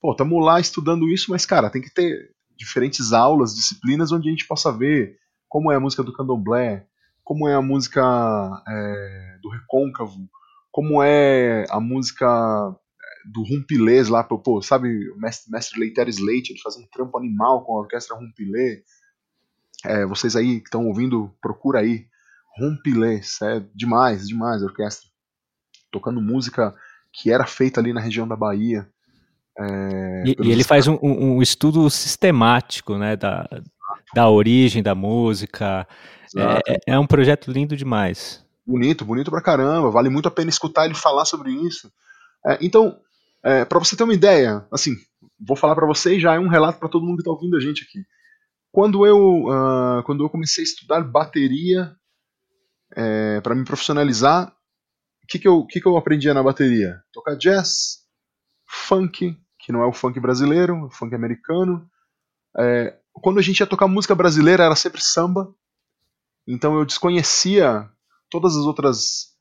pô, 0.00 0.12
estamos 0.12 0.44
lá 0.44 0.60
estudando 0.60 1.08
isso, 1.08 1.30
mas, 1.30 1.44
cara, 1.44 1.68
tem 1.68 1.82
que 1.82 1.92
ter 1.92 2.30
diferentes 2.56 3.12
aulas, 3.12 3.54
disciplinas, 3.54 4.12
onde 4.12 4.28
a 4.28 4.30
gente 4.30 4.46
possa 4.46 4.72
ver 4.72 5.18
como 5.48 5.70
é 5.70 5.76
a 5.76 5.80
música 5.80 6.02
do 6.02 6.12
candomblé, 6.12 6.86
como 7.24 7.48
é 7.48 7.54
a 7.54 7.62
música 7.62 8.02
é, 8.68 9.38
do 9.42 9.48
recôncavo, 9.48 10.28
como 10.70 11.02
é 11.02 11.64
a 11.70 11.80
música 11.80 12.26
é, 12.26 13.28
do 13.28 13.42
rumpilês 13.42 14.08
lá, 14.08 14.22
pô, 14.22 14.60
sabe, 14.62 15.10
o 15.10 15.18
mestre, 15.18 15.50
mestre 15.50 15.80
Leiteres 15.80 16.18
Leite, 16.18 16.52
ele 16.52 16.60
faz 16.60 16.76
um 16.76 16.86
trampo 16.86 17.18
animal 17.18 17.64
com 17.64 17.74
a 17.74 17.80
orquestra 17.80 18.16
rumpilê. 18.16 18.82
É, 19.84 20.06
vocês 20.06 20.36
aí 20.36 20.60
que 20.60 20.66
estão 20.66 20.86
ouvindo, 20.86 21.34
procura 21.40 21.80
aí, 21.80 22.06
rumpilês, 22.58 23.40
é 23.42 23.64
demais, 23.74 24.28
demais 24.28 24.62
a 24.62 24.66
orquestra. 24.66 25.08
Tocando 25.90 26.20
música 26.20 26.74
que 27.12 27.30
era 27.30 27.46
feita 27.46 27.80
ali 27.80 27.92
na 27.92 28.00
região 28.00 28.28
da 28.28 28.36
Bahia. 28.36 28.90
É, 29.58 30.24
e, 30.26 30.36
e, 30.42 30.52
ele 30.52 30.62
faz 30.62 30.86
um, 30.86 30.98
um, 31.02 31.40
estudo 31.40 31.88
sistemático 31.88 32.98
né, 32.98 33.16
da, 33.16 33.48
da 34.14 34.28
origem 34.28 34.82
da 34.82 34.94
música. 34.94 35.86
É, 36.36 36.72
é, 36.72 36.78
é, 36.88 36.98
um 36.98 37.06
projeto 37.06 37.50
lindo 37.50 37.76
demais. 37.76 38.44
Bonito, 38.66 39.04
bonito 39.04 39.30
pra 39.30 39.40
caramba. 39.40 39.90
Vale 39.90 40.10
muito 40.10 40.28
a 40.28 40.30
pena 40.30 40.50
escutar 40.50 40.84
ele 40.84 40.94
falar 40.94 41.24
sobre 41.24 41.50
isso. 41.50 41.90
É, 42.46 42.58
então, 42.60 42.98
É, 43.44 43.64
para 43.64 43.78
você 43.78 43.96
ter 43.96 44.02
uma 44.02 44.14
ideia, 44.14 44.66
assim, 44.72 44.96
vou 45.38 45.56
falar 45.56 45.76
para 45.76 45.86
vocês 45.86 46.20
já 46.20 46.34
é 46.34 46.38
um 46.38 46.48
relato 46.48 46.80
para 46.80 46.88
todo 46.88 47.06
mundo 47.06 47.18
que 47.18 47.22
tá 47.22 47.30
ouvindo 47.30 47.56
a 47.56 47.60
gente 47.60 47.84
aqui. 47.84 48.04
Quando 48.72 49.06
eu, 49.06 49.44
uh, 49.46 50.02
quando 50.04 50.24
eu 50.24 50.28
comecei 50.28 50.62
a 50.62 50.66
estudar 50.66 51.00
bateria 51.04 51.94
é, 52.94 53.40
para 53.40 53.54
me 53.54 53.64
profissionalizar, 53.64 54.48
o 55.22 55.26
que, 55.28 55.38
que, 55.38 55.46
eu, 55.46 55.64
que, 55.64 55.80
que 55.80 55.86
eu 55.86 55.96
aprendia 55.96 56.34
na 56.34 56.42
bateria? 56.42 57.00
Tocar 57.12 57.36
jazz, 57.36 57.98
funk, 58.66 59.36
que 59.66 59.72
não 59.72 59.82
é 59.82 59.86
o 59.86 59.92
funk 59.92 60.20
brasileiro, 60.20 60.84
o 60.84 60.90
funk 60.90 61.12
americano. 61.12 61.90
É, 62.56 62.96
quando 63.12 63.40
a 63.40 63.42
gente 63.42 63.58
ia 63.58 63.66
tocar 63.66 63.88
música 63.88 64.14
brasileira 64.14 64.62
era 64.62 64.76
sempre 64.76 65.02
samba, 65.02 65.52
então 66.46 66.78
eu 66.78 66.84
desconhecia 66.84 67.90
todas 68.30 68.56
as 68.56 68.64
outras 68.64 69.34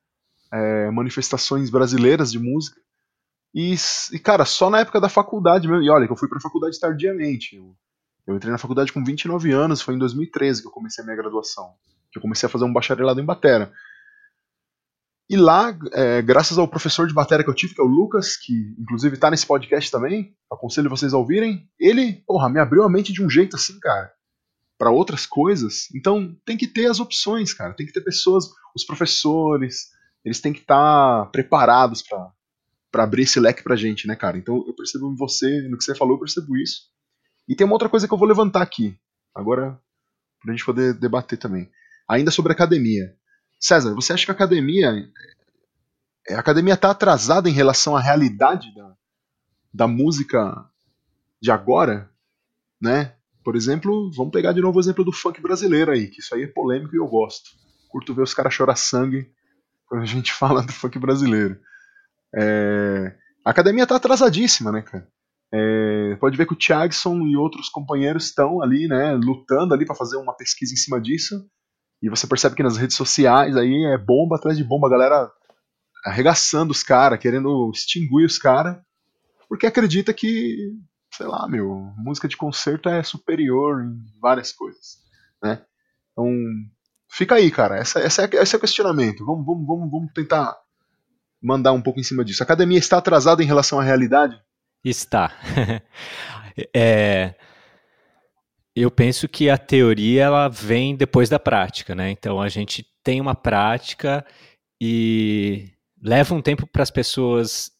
é, 0.52 0.90
manifestações 0.90 1.70
brasileiras 1.70 2.32
de 2.32 2.40
música. 2.40 2.82
E, 3.54 3.76
e, 4.12 4.18
cara, 4.18 4.46
só 4.46 4.68
na 4.68 4.80
época 4.80 5.00
da 5.00 5.08
faculdade 5.08 5.68
mesmo. 5.68 5.84
E 5.84 5.92
olha, 5.92 6.08
que 6.08 6.12
eu 6.12 6.18
fui 6.18 6.28
pra 6.28 6.40
faculdade 6.40 6.80
tardiamente. 6.80 7.58
Eu, 7.58 7.76
eu 8.26 8.36
entrei 8.36 8.52
na 8.52 8.58
faculdade 8.58 8.92
com 8.92 9.04
29 9.04 9.52
anos, 9.52 9.80
foi 9.80 9.94
em 9.94 10.00
2013 10.00 10.64
que 10.64 10.68
eu 10.68 10.72
comecei 10.72 11.04
a 11.04 11.06
minha 11.06 11.18
graduação. 11.18 11.72
Que 12.12 12.18
eu 12.18 12.22
comecei 12.22 12.48
a 12.48 12.50
fazer 12.50 12.66
um 12.66 12.74
bacharelado 12.74 13.22
em 13.22 13.26
batera. 13.26 13.72
E 15.28 15.36
lá, 15.36 15.76
é, 15.92 16.22
graças 16.22 16.58
ao 16.58 16.68
professor 16.68 17.08
de 17.08 17.14
bateria 17.14 17.44
que 17.44 17.50
eu 17.50 17.56
tive, 17.56 17.74
que 17.74 17.82
é 17.82 17.84
o 17.84 17.88
Lucas, 17.88 18.38
que 18.38 18.76
inclusive 18.78 19.18
tá 19.18 19.32
nesse 19.32 19.46
podcast 19.46 19.90
também, 19.90 20.36
aconselho 20.52 20.90
vocês 20.90 21.14
a 21.14 21.18
ouvirem, 21.18 21.68
ele, 21.80 22.24
porra, 22.28 22.48
me 22.48 22.60
abriu 22.60 22.84
a 22.84 22.90
mente 22.90 23.12
de 23.12 23.24
um 23.24 23.30
jeito 23.30 23.56
assim, 23.56 23.80
cara, 23.80 24.12
para 24.78 24.92
outras 24.92 25.26
coisas. 25.26 25.90
Então 25.96 26.38
tem 26.46 26.56
que 26.56 26.68
ter 26.68 26.86
as 26.86 27.00
opções, 27.00 27.54
cara, 27.54 27.74
tem 27.74 27.88
que 27.88 27.94
ter 27.94 28.02
pessoas, 28.02 28.46
os 28.76 28.86
professores, 28.86 29.88
eles 30.24 30.40
têm 30.40 30.54
que 30.54 30.60
estar 30.60 31.26
tá 31.26 31.30
preparados 31.32 32.04
para 32.04 33.04
abrir 33.04 33.24
esse 33.24 33.40
leque 33.40 33.64
pra 33.64 33.76
gente, 33.76 34.08
né, 34.08 34.16
cara? 34.16 34.38
Então 34.38 34.64
eu 34.68 34.76
percebo 34.76 35.16
você, 35.18 35.68
no 35.70 35.78
que 35.78 35.84
você 35.84 35.96
falou, 35.96 36.16
eu 36.16 36.20
percebo 36.20 36.56
isso. 36.56 36.84
E 37.48 37.56
tem 37.56 37.66
uma 37.66 37.74
outra 37.74 37.90
coisa 37.90 38.08
que 38.08 38.14
eu 38.14 38.18
vou 38.18 38.28
levantar 38.28 38.62
aqui, 38.62 38.96
agora, 39.34 39.80
pra 40.40 40.54
gente 40.54 40.66
poder 40.66 40.94
debater 40.94 41.38
também. 41.40 41.68
Ainda 42.08 42.30
sobre 42.30 42.52
academia. 42.52 43.16
César, 43.60 43.94
você 43.94 44.14
acha 44.14 44.26
que 44.26 44.32
a 44.32 44.34
academia 44.34 44.92
a 46.30 46.40
academia 46.40 46.74
está 46.74 46.90
atrasada 46.90 47.50
em 47.50 47.54
relação 47.54 47.96
à 47.96 48.02
realidade 48.02 48.74
da, 48.74 48.96
da 49.74 49.88
música 49.88 50.66
de 51.42 51.52
agora, 51.52 52.10
né? 52.82 53.14
Por 53.44 53.56
exemplo, 53.56 54.12
vamos 54.12 54.32
pegar 54.32 54.54
de 54.54 54.62
novo 54.62 54.78
o 54.78 54.82
exemplo 54.82 55.04
do 55.04 55.12
funk 55.12 55.40
brasileiro 55.40 55.92
aí, 55.92 56.08
que 56.08 56.20
isso 56.20 56.34
aí 56.34 56.44
é 56.44 56.48
polêmico 56.48 56.96
e 56.96 56.98
eu 56.98 57.08
gosto. 57.08 57.52
Curto 57.90 58.14
ver 58.16 58.24
os 58.24 58.34
caras 58.34 58.54
chorar 58.54 58.76
sangue 58.76 59.30
quando 59.86 60.02
a 60.02 60.06
gente 60.06 60.34
fala 60.34 60.64
do 60.64 60.74
funk 60.74 60.98
brasileiro. 60.98 61.60
É... 62.36 63.16
A 63.46 63.52
academia 63.52 63.84
está 63.84 63.96
atrasadíssima, 63.96 64.72
né, 64.72 64.82
cara? 64.82 65.08
É... 65.54 66.16
Pode 66.20 66.36
ver 66.36 66.48
que 66.48 66.54
o 66.54 66.58
Thiagson 66.58 67.20
e 67.28 67.38
outros 67.38 67.70
companheiros 67.70 68.26
estão 68.26 68.64
ali, 68.64 68.88
né, 68.88 69.14
lutando 69.14 69.76
ali 69.76 69.86
para 69.86 69.96
fazer 69.96 70.18
uma 70.18 70.36
pesquisa 70.36 70.74
em 70.74 70.78
cima 70.78 71.00
disso. 71.00 71.48
E 72.06 72.10
você 72.10 72.28
percebe 72.28 72.56
que 72.56 72.62
nas 72.62 72.78
redes 72.78 72.96
sociais 72.96 73.58
aí 73.58 73.84
é 73.92 73.98
bomba 73.98 74.36
atrás 74.36 74.56
de 74.56 74.64
bomba, 74.64 74.86
a 74.86 74.92
galera 74.92 75.32
arregaçando 76.06 76.72
os 76.72 76.84
caras, 76.84 77.18
querendo 77.18 77.72
extinguir 77.74 78.28
os 78.28 78.38
caras, 78.38 78.78
porque 79.50 79.66
acredita 79.66 80.14
que, 80.14 80.72
sei 81.12 81.26
lá, 81.26 81.48
meu, 81.48 81.68
música 81.98 82.28
de 82.28 82.38
concerto 82.38 82.90
é 82.90 83.02
superior 83.02 83.84
em 83.84 84.20
várias 84.22 84.52
coisas, 84.52 85.00
né? 85.42 85.64
Então, 86.12 86.32
fica 87.10 87.34
aí, 87.34 87.50
cara, 87.50 87.76
essa, 87.76 88.00
essa 88.00 88.24
é, 88.24 88.30
esse 88.34 88.54
é 88.54 88.58
o 88.60 88.62
questionamento. 88.62 89.26
Vamos, 89.26 89.44
vamos, 89.44 89.66
vamos, 89.66 89.90
vamos 89.90 90.14
tentar 90.14 90.56
mandar 91.42 91.72
um 91.72 91.82
pouco 91.82 92.00
em 92.00 92.04
cima 92.04 92.24
disso. 92.24 92.44
A 92.44 92.46
academia 92.46 92.78
está 92.78 93.00
atrasada 93.00 93.42
em 93.42 93.48
relação 93.48 93.80
à 93.80 93.84
realidade? 93.84 94.40
Está. 94.84 95.34
é, 96.72 97.34
eu 98.76 98.92
penso 98.92 99.28
que 99.28 99.50
a 99.50 99.58
teoria 99.58 100.24
ela 100.24 100.50
vem 100.50 100.96
depois 100.96 101.30
da 101.30 101.40
prática, 101.40 101.96
né? 101.96 102.12
Então 102.12 102.42
a 102.42 102.50
gente 102.50 102.86
tem 103.02 103.22
uma 103.22 103.34
prática 103.34 104.26
e 104.82 105.72
leva 106.02 106.36
um 106.36 106.42
tempo 106.42 106.68
para 106.68 106.84
as 106.84 106.92
pessoas 106.92 107.72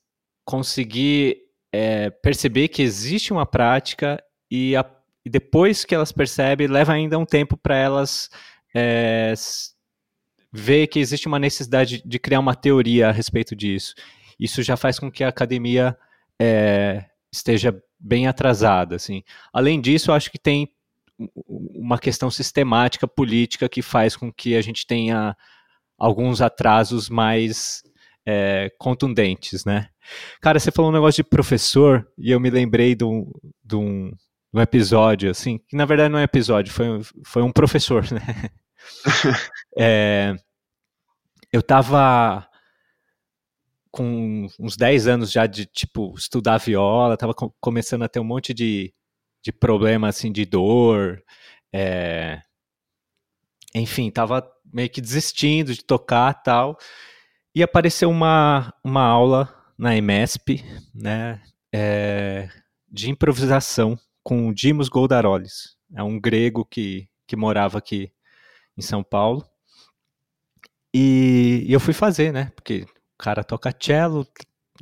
conseguir 0.46 1.38
é, 1.74 2.10
perceber 2.10 2.70
que 2.70 2.82
existe 2.82 3.34
uma 3.34 3.46
prática 3.46 4.24
e, 4.50 4.76
a, 4.76 4.86
e, 5.26 5.30
depois 5.30 5.84
que 5.84 5.94
elas 5.94 6.12
percebem, 6.12 6.68
leva 6.68 6.94
ainda 6.94 7.20
um 7.20 7.26
tempo 7.26 7.58
para 7.58 7.76
elas 7.76 8.30
é, 8.74 9.34
ver 10.54 10.88
que 10.88 11.00
existe 11.00 11.28
uma 11.28 11.40
necessidade 11.40 12.02
de 12.06 12.20
criar 12.20 12.40
uma 12.40 12.56
teoria 12.56 13.10
a 13.10 13.12
respeito 13.12 13.54
disso. 13.56 13.94
Isso 14.40 14.64
já 14.64 14.78
faz 14.78 14.98
com 14.98 15.12
que 15.12 15.24
a 15.24 15.28
academia 15.28 15.98
é, 16.42 17.06
esteja 17.34 17.78
bem 18.00 18.28
atrasada. 18.28 18.96
Assim. 18.96 19.24
Além 19.52 19.82
disso, 19.82 20.14
acho 20.14 20.32
que 20.32 20.40
tem 20.40 20.72
uma 21.38 21.98
questão 21.98 22.30
sistemática 22.30 23.08
política 23.08 23.70
que 23.70 23.82
faz 23.82 24.16
com 24.16 24.32
que 24.32 24.56
a 24.56 24.62
gente 24.62 24.86
tenha 24.86 25.36
alguns 25.98 26.42
atrasos 26.42 27.10
mais 27.10 27.82
é, 28.26 28.72
contundentes, 28.78 29.64
né? 29.66 29.88
Cara, 30.42 30.60
você 30.60 30.72
falou 30.72 30.92
um 30.92 30.94
negócio 30.94 31.24
de 31.24 31.30
professor 31.30 32.08
e 32.18 32.32
eu 32.32 32.40
me 32.40 32.50
lembrei 32.50 32.96
de 32.96 33.06
um, 33.06 33.32
de 33.64 33.76
um, 33.76 34.10
de 34.10 34.60
um 34.60 34.62
episódio, 34.62 35.30
assim, 35.30 35.60
que 35.68 35.76
na 35.76 35.86
verdade 35.86 36.10
não 36.10 36.20
é 36.20 36.22
um 36.22 36.26
episódio, 36.26 36.74
foi, 36.74 36.86
foi 37.26 37.42
um 37.42 37.52
professor, 37.52 38.04
né? 38.12 38.50
é, 39.78 40.36
eu 41.52 41.64
tava 41.64 42.48
com 43.92 44.48
uns 44.60 44.76
10 44.76 45.08
anos 45.08 45.32
já 45.32 45.48
de, 45.48 45.66
tipo, 45.66 46.14
estudar 46.18 46.58
viola, 46.58 47.16
tava 47.16 47.34
começando 47.62 48.04
a 48.04 48.10
ter 48.10 48.20
um 48.20 48.26
monte 48.26 48.54
de 48.54 48.94
de 49.46 49.52
problema 49.52 50.08
assim 50.08 50.32
de 50.32 50.44
dor, 50.44 51.24
é... 51.72 52.42
enfim, 53.76 54.10
tava 54.10 54.44
meio 54.74 54.90
que 54.90 55.00
desistindo 55.00 55.72
de 55.72 55.86
tocar 55.86 56.34
tal, 56.34 56.76
e 57.54 57.62
apareceu 57.62 58.10
uma, 58.10 58.74
uma 58.84 59.04
aula 59.04 59.56
na 59.78 59.96
EMESP, 59.96 60.66
né, 60.96 61.40
é... 61.72 62.50
de 62.90 63.12
improvisação 63.12 63.96
com 64.24 64.52
Dimos 64.52 64.90
Goldarolis, 64.90 65.78
é 65.96 66.02
um 66.02 66.20
grego 66.20 66.66
que, 66.66 67.08
que 67.28 67.36
morava 67.36 67.78
aqui 67.78 68.12
em 68.76 68.82
São 68.82 69.04
Paulo, 69.04 69.48
e, 70.92 71.64
e 71.68 71.72
eu 71.72 71.80
fui 71.80 71.94
fazer, 71.94 72.34
né, 72.34 72.52
porque 72.56 72.88
o 73.14 73.18
cara 73.20 73.44
toca 73.44 73.72
cello, 73.80 74.28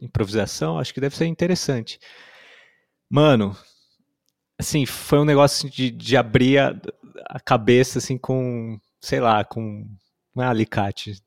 improvisação, 0.02 0.80
acho 0.80 0.94
que 0.94 1.02
deve 1.02 1.18
ser 1.18 1.26
interessante. 1.26 2.00
Mano, 3.10 3.56
assim, 4.64 4.86
foi 4.86 5.20
um 5.20 5.26
negócio 5.26 5.70
de, 5.70 5.92
de 5.92 6.18
abrir 6.18 6.58
a, 6.58 6.76
a, 7.28 7.40
cabeça, 7.40 8.00
assim, 8.00 8.18
com, 8.18 8.80
sei 9.00 9.20
lá, 9.20 9.44
com 9.44 9.86
um 10.36 10.42
alicate. 10.42 11.22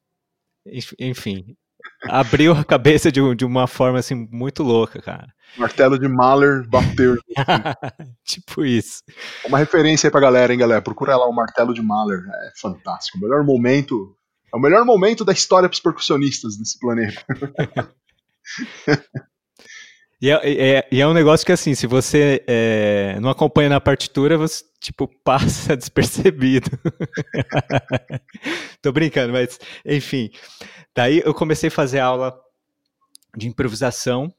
Enfim, 0.99 1.57
abriu 2.05 2.53
a 2.53 2.65
cabeça 2.65 3.13
de, 3.13 3.21
de, 3.35 3.45
uma 3.45 3.67
forma, 3.67 3.99
assim, 3.99 4.29
muito 4.31 4.63
louca, 4.63 5.01
cara. 5.01 5.29
Martelo 5.57 5.99
de 5.99 6.09
Mahler 6.09 6.67
bateu. 6.69 7.17
tipo 8.25 8.65
isso. 8.65 9.03
Uma 9.45 9.59
referência 9.59 10.09
aí 10.09 10.11
pra 10.11 10.21
galera, 10.21 10.53
hein, 10.53 10.59
galera? 10.59 10.83
Procura 10.83 11.17
lá 11.17 11.29
o 11.29 11.33
Martelo 11.33 11.73
de 11.73 11.83
Mahler. 11.83 12.19
É 12.19 12.51
fantástico. 12.61 13.19
O 13.19 13.21
melhor 13.21 13.45
momento... 13.45 14.17
É 14.53 14.57
o 14.57 14.61
melhor 14.61 14.85
momento 14.85 15.25
da 15.25 15.33
história 15.33 15.69
pros 15.69 15.81
percussionistas 15.81 16.57
desse 16.57 16.79
planeta. 16.79 17.25
E 20.21 20.31
é, 20.31 20.79
é, 20.79 20.89
e 20.91 21.01
é, 21.01 21.07
um 21.07 21.13
negócio 21.13 21.45
que, 21.45 21.53
assim, 21.53 21.75
se 21.75 21.87
você 21.87 22.43
é, 22.47 23.19
não 23.21 23.29
acompanha 23.29 23.69
na 23.69 23.81
partitura, 23.81 24.39
você, 24.39 24.65
tipo, 24.81 25.09
passa 25.23 25.77
despercebido. 25.77 26.71
Tô 28.81 28.93
brincando, 28.93 29.33
mas, 29.33 29.59
enfim. 29.85 30.31
Daí 30.95 31.21
eu 31.25 31.35
comecei 31.35 31.69
a 31.69 31.73
fazer 31.73 31.99
aula 31.99 32.35
de 33.37 33.47
improvisação 33.47 34.33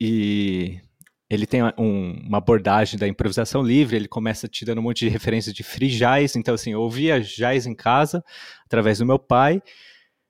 e 0.00 0.80
ele 1.28 1.46
tem 1.46 1.62
um, 1.76 2.12
uma 2.26 2.38
abordagem 2.38 2.98
da 2.98 3.08
improvisação 3.08 3.62
livre, 3.62 3.96
ele 3.96 4.08
começa 4.08 4.48
te 4.48 4.64
dando 4.64 4.78
um 4.78 4.82
monte 4.82 5.00
de 5.00 5.08
referências 5.08 5.54
de 5.54 5.62
free 5.64 5.88
jazz, 5.88 6.36
então, 6.36 6.54
assim, 6.54 6.72
eu 6.72 6.80
ouvia 6.80 7.20
jazz 7.20 7.66
em 7.66 7.74
casa, 7.74 8.24
através 8.64 8.98
do 8.98 9.06
meu 9.06 9.18
pai, 9.18 9.60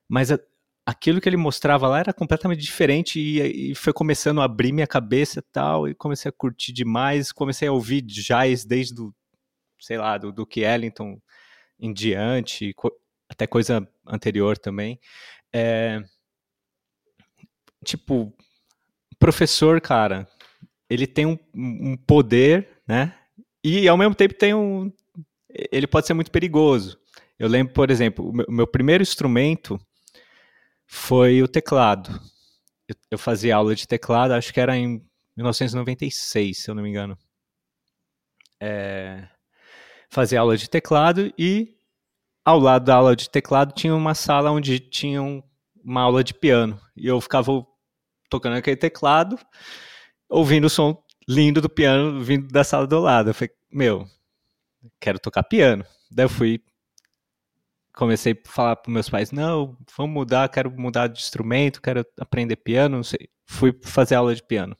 mas 0.09 0.31
aquilo 0.85 1.21
que 1.21 1.29
ele 1.29 1.37
mostrava 1.37 1.87
lá 1.87 1.99
era 1.99 2.13
completamente 2.13 2.61
diferente 2.61 3.19
e, 3.19 3.71
e, 3.71 3.75
foi 3.75 3.93
começando 3.93 4.41
a 4.41 4.45
abrir 4.45 4.71
minha 4.71 4.87
cabeça 4.87 5.39
e 5.39 5.43
tal, 5.51 5.87
e 5.87 5.93
comecei 5.93 6.29
a 6.29 6.33
curtir 6.33 6.73
demais, 6.73 7.31
comecei 7.31 7.67
a 7.67 7.71
ouvir 7.71 8.01
jazz 8.01 8.65
desde 8.65 8.93
do, 8.95 9.13
sei 9.79 9.97
lá, 9.97 10.17
do 10.17 10.31
Duke 10.31 10.61
Ellington 10.61 11.21
em 11.79 11.93
diante, 11.93 12.73
até 13.29 13.47
coisa 13.47 13.87
anterior 14.05 14.57
também. 14.57 14.99
É, 15.53 16.01
tipo, 17.83 18.33
professor, 19.19 19.79
cara, 19.81 20.27
ele 20.89 21.07
tem 21.07 21.25
um, 21.25 21.37
um 21.53 21.97
poder, 21.97 22.81
né? 22.87 23.15
E 23.63 23.87
ao 23.87 23.97
mesmo 23.97 24.15
tempo 24.15 24.33
tem 24.33 24.53
um, 24.53 24.91
ele 25.71 25.87
pode 25.87 26.07
ser 26.07 26.13
muito 26.13 26.31
perigoso. 26.31 26.99
Eu 27.37 27.47
lembro, 27.47 27.73
por 27.73 27.89
exemplo, 27.89 28.29
o 28.29 28.33
meu, 28.33 28.45
o 28.47 28.51
meu 28.51 28.67
primeiro 28.67 29.01
instrumento 29.01 29.79
foi 30.93 31.41
o 31.41 31.47
teclado. 31.47 32.21
eu, 32.85 32.95
eu 33.11 33.17
fazia 33.17 33.55
aula 33.55 33.73
de 33.73 33.87
teclado, 33.87 34.33
acho 34.33 34.53
que 34.53 34.59
era 34.59 34.75
em 34.75 35.01
1996, 35.37 36.57
se 36.57 36.69
eu 36.69 36.75
não 36.75 36.83
me 36.83 36.89
engano. 36.89 37.17
É, 38.59 39.25
fazia 40.09 40.41
aula 40.41 40.57
de 40.57 40.69
teclado 40.69 41.33
e 41.37 41.77
ao 42.43 42.59
lado 42.59 42.85
da 42.85 42.95
aula 42.95 43.15
de 43.15 43.29
teclado 43.29 43.73
tinha 43.73 43.95
uma 43.95 44.13
sala 44.13 44.51
onde 44.51 44.81
tinha 44.81 45.21
uma 45.81 46.01
aula 46.01 46.25
de 46.25 46.33
piano. 46.33 46.79
E 46.93 47.07
eu 47.07 47.21
ficava 47.21 47.65
tocando 48.29 48.57
aquele 48.57 48.75
teclado, 48.75 49.39
ouvindo 50.29 50.65
o 50.65 50.69
som 50.69 51.01
lindo 51.25 51.61
do 51.61 51.69
piano 51.69 52.21
vindo 52.21 52.49
da 52.49 52.65
sala 52.65 52.85
do 52.85 52.99
lado. 52.99 53.29
Eu 53.29 53.33
falei, 53.33 53.51
meu, 53.71 54.05
quero 54.99 55.19
tocar 55.19 55.43
piano. 55.43 55.85
Daí 56.11 56.25
eu 56.25 56.29
fui, 56.29 56.61
comecei 57.93 58.33
a 58.33 58.49
falar 58.49 58.75
para 58.77 58.91
meus 58.91 59.09
pais, 59.09 59.31
não, 59.31 59.77
vamos 59.97 60.13
mudar, 60.13 60.49
quero 60.49 60.71
mudar 60.71 61.07
de 61.07 61.19
instrumento, 61.19 61.81
quero 61.81 62.05
aprender 62.19 62.55
piano, 62.55 62.97
não 62.97 63.03
sei. 63.03 63.29
Fui 63.45 63.77
fazer 63.83 64.15
aula 64.15 64.33
de 64.33 64.43
piano. 64.43 64.75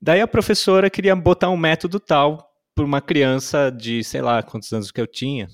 Daí 0.00 0.20
a 0.20 0.28
professora 0.28 0.90
queria 0.90 1.14
botar 1.16 1.48
um 1.48 1.56
método 1.56 1.98
tal 1.98 2.52
para 2.74 2.84
uma 2.84 3.00
criança 3.00 3.70
de, 3.70 4.04
sei 4.04 4.20
lá, 4.20 4.42
quantos 4.42 4.72
anos 4.72 4.90
que 4.90 5.00
eu 5.00 5.06
tinha, 5.06 5.48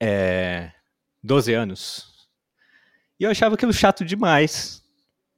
é, 0.00 0.72
12 1.22 1.52
anos. 1.52 2.28
E 3.18 3.24
eu 3.24 3.30
achava 3.30 3.56
aquilo 3.56 3.72
chato 3.72 4.04
demais, 4.04 4.82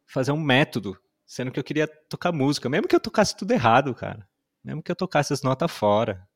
fazer 0.07 0.31
um 0.31 0.41
método, 0.41 0.97
sendo 1.27 1.51
que 1.51 1.59
eu 1.59 1.65
queria 1.65 1.87
tocar 1.87 2.31
música, 2.31 2.69
mesmo 2.69 2.87
que 2.87 2.95
eu 2.95 3.01
tocasse 3.01 3.37
tudo 3.37 3.53
errado, 3.53 3.95
cara. 3.95 4.29
Mesmo 4.63 4.83
que 4.83 4.93
eu 4.93 4.97
tocasse 4.97 5.33
as 5.33 5.43
notas 5.43 5.71
fora. 5.71 6.29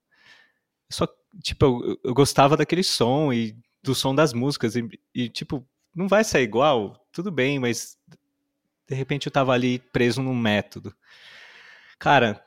Eu 0.90 0.96
só, 0.96 1.08
tipo, 1.42 1.64
eu, 1.64 2.00
eu, 2.04 2.14
gostava 2.14 2.56
daquele 2.56 2.82
som 2.82 3.32
e 3.32 3.56
do 3.82 3.94
som 3.94 4.14
das 4.14 4.32
músicas 4.32 4.76
e, 4.76 4.88
e, 5.14 5.28
tipo, 5.28 5.66
não 5.94 6.08
vai 6.08 6.24
sair 6.24 6.44
igual, 6.44 7.06
tudo 7.12 7.30
bem, 7.30 7.58
mas 7.58 7.96
de 8.88 8.94
repente 8.94 9.26
eu 9.26 9.32
tava 9.32 9.52
ali 9.52 9.78
preso 9.78 10.22
num 10.22 10.34
método. 10.34 10.94
Cara, 11.98 12.44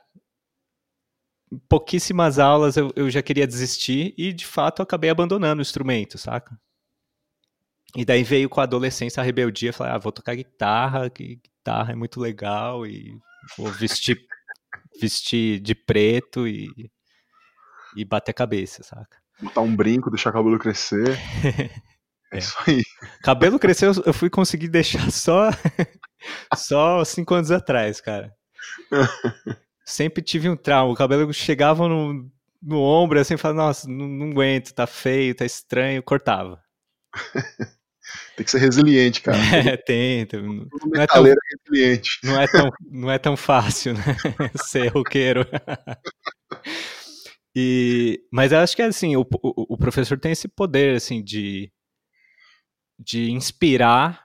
pouquíssimas 1.68 2.38
aulas 2.38 2.76
eu, 2.76 2.92
eu 2.94 3.10
já 3.10 3.22
queria 3.22 3.46
desistir 3.46 4.14
e 4.16 4.32
de 4.32 4.46
fato 4.46 4.82
acabei 4.82 5.10
abandonando 5.10 5.60
o 5.60 5.62
instrumento, 5.62 6.18
saca? 6.18 6.58
E 7.96 8.04
daí 8.04 8.22
veio 8.22 8.48
com 8.48 8.60
a 8.60 8.64
adolescência 8.64 9.20
a 9.20 9.24
rebeldia, 9.24 9.72
falei, 9.72 9.94
ah, 9.94 9.98
vou 9.98 10.12
tocar 10.12 10.36
guitarra, 10.36 11.10
que 11.10 11.36
guitarra 11.36 11.92
é 11.92 11.96
muito 11.96 12.20
legal 12.20 12.86
e 12.86 13.18
vou 13.56 13.70
vestir 13.72 14.24
vestir 15.00 15.60
de 15.60 15.74
preto 15.74 16.46
e 16.46 16.90
e 17.96 18.04
bater 18.04 18.32
cabeça, 18.32 18.82
saca? 18.82 19.18
Botar 19.40 19.60
um 19.60 19.74
brinco, 19.74 20.10
deixar 20.10 20.30
o 20.30 20.32
cabelo 20.32 20.58
crescer. 20.58 21.18
É, 22.32 22.36
é 22.36 22.38
isso 22.38 22.56
aí. 22.64 22.84
Cabelo 23.24 23.58
cresceu, 23.58 23.90
eu 24.06 24.14
fui 24.14 24.30
conseguir 24.30 24.68
deixar 24.68 25.10
só 25.10 25.50
só 26.54 27.04
cinco 27.04 27.34
anos 27.34 27.50
atrás, 27.50 28.00
cara. 28.00 28.32
Sempre 29.84 30.22
tive 30.22 30.48
um 30.48 30.56
trauma. 30.56 30.92
O 30.92 30.96
cabelo 30.96 31.34
chegava 31.34 31.88
no, 31.88 32.30
no 32.62 32.80
ombro, 32.80 33.18
assim, 33.18 33.36
falava, 33.36 33.66
nossa, 33.66 33.88
não, 33.88 34.06
não 34.06 34.30
aguento, 34.30 34.72
tá 34.72 34.86
feio, 34.86 35.34
tá 35.34 35.44
estranho, 35.44 36.04
cortava. 36.04 36.62
Tem 38.36 38.44
que 38.44 38.50
ser 38.50 38.58
resiliente, 38.58 39.20
cara. 39.20 39.38
É, 39.38 39.76
tem. 39.76 40.26
tem. 40.26 40.40
Não, 40.42 41.02
é 41.02 41.06
tão, 41.06 41.24
resiliente. 41.24 42.18
Não, 42.22 42.40
é 42.40 42.46
tão, 42.46 42.70
não 42.90 43.10
é 43.10 43.18
tão 43.18 43.36
fácil, 43.36 43.94
né? 43.94 44.02
ser 44.56 44.88
roqueiro. 44.88 45.46
E, 47.54 48.20
mas 48.32 48.52
eu 48.52 48.58
acho 48.58 48.76
que 48.76 48.82
assim, 48.82 49.16
o, 49.16 49.22
o, 49.22 49.74
o, 49.74 49.76
professor 49.76 50.18
tem 50.18 50.32
esse 50.32 50.46
poder 50.46 50.96
assim 50.96 51.22
de, 51.22 51.72
de 52.98 53.32
inspirar 53.32 54.24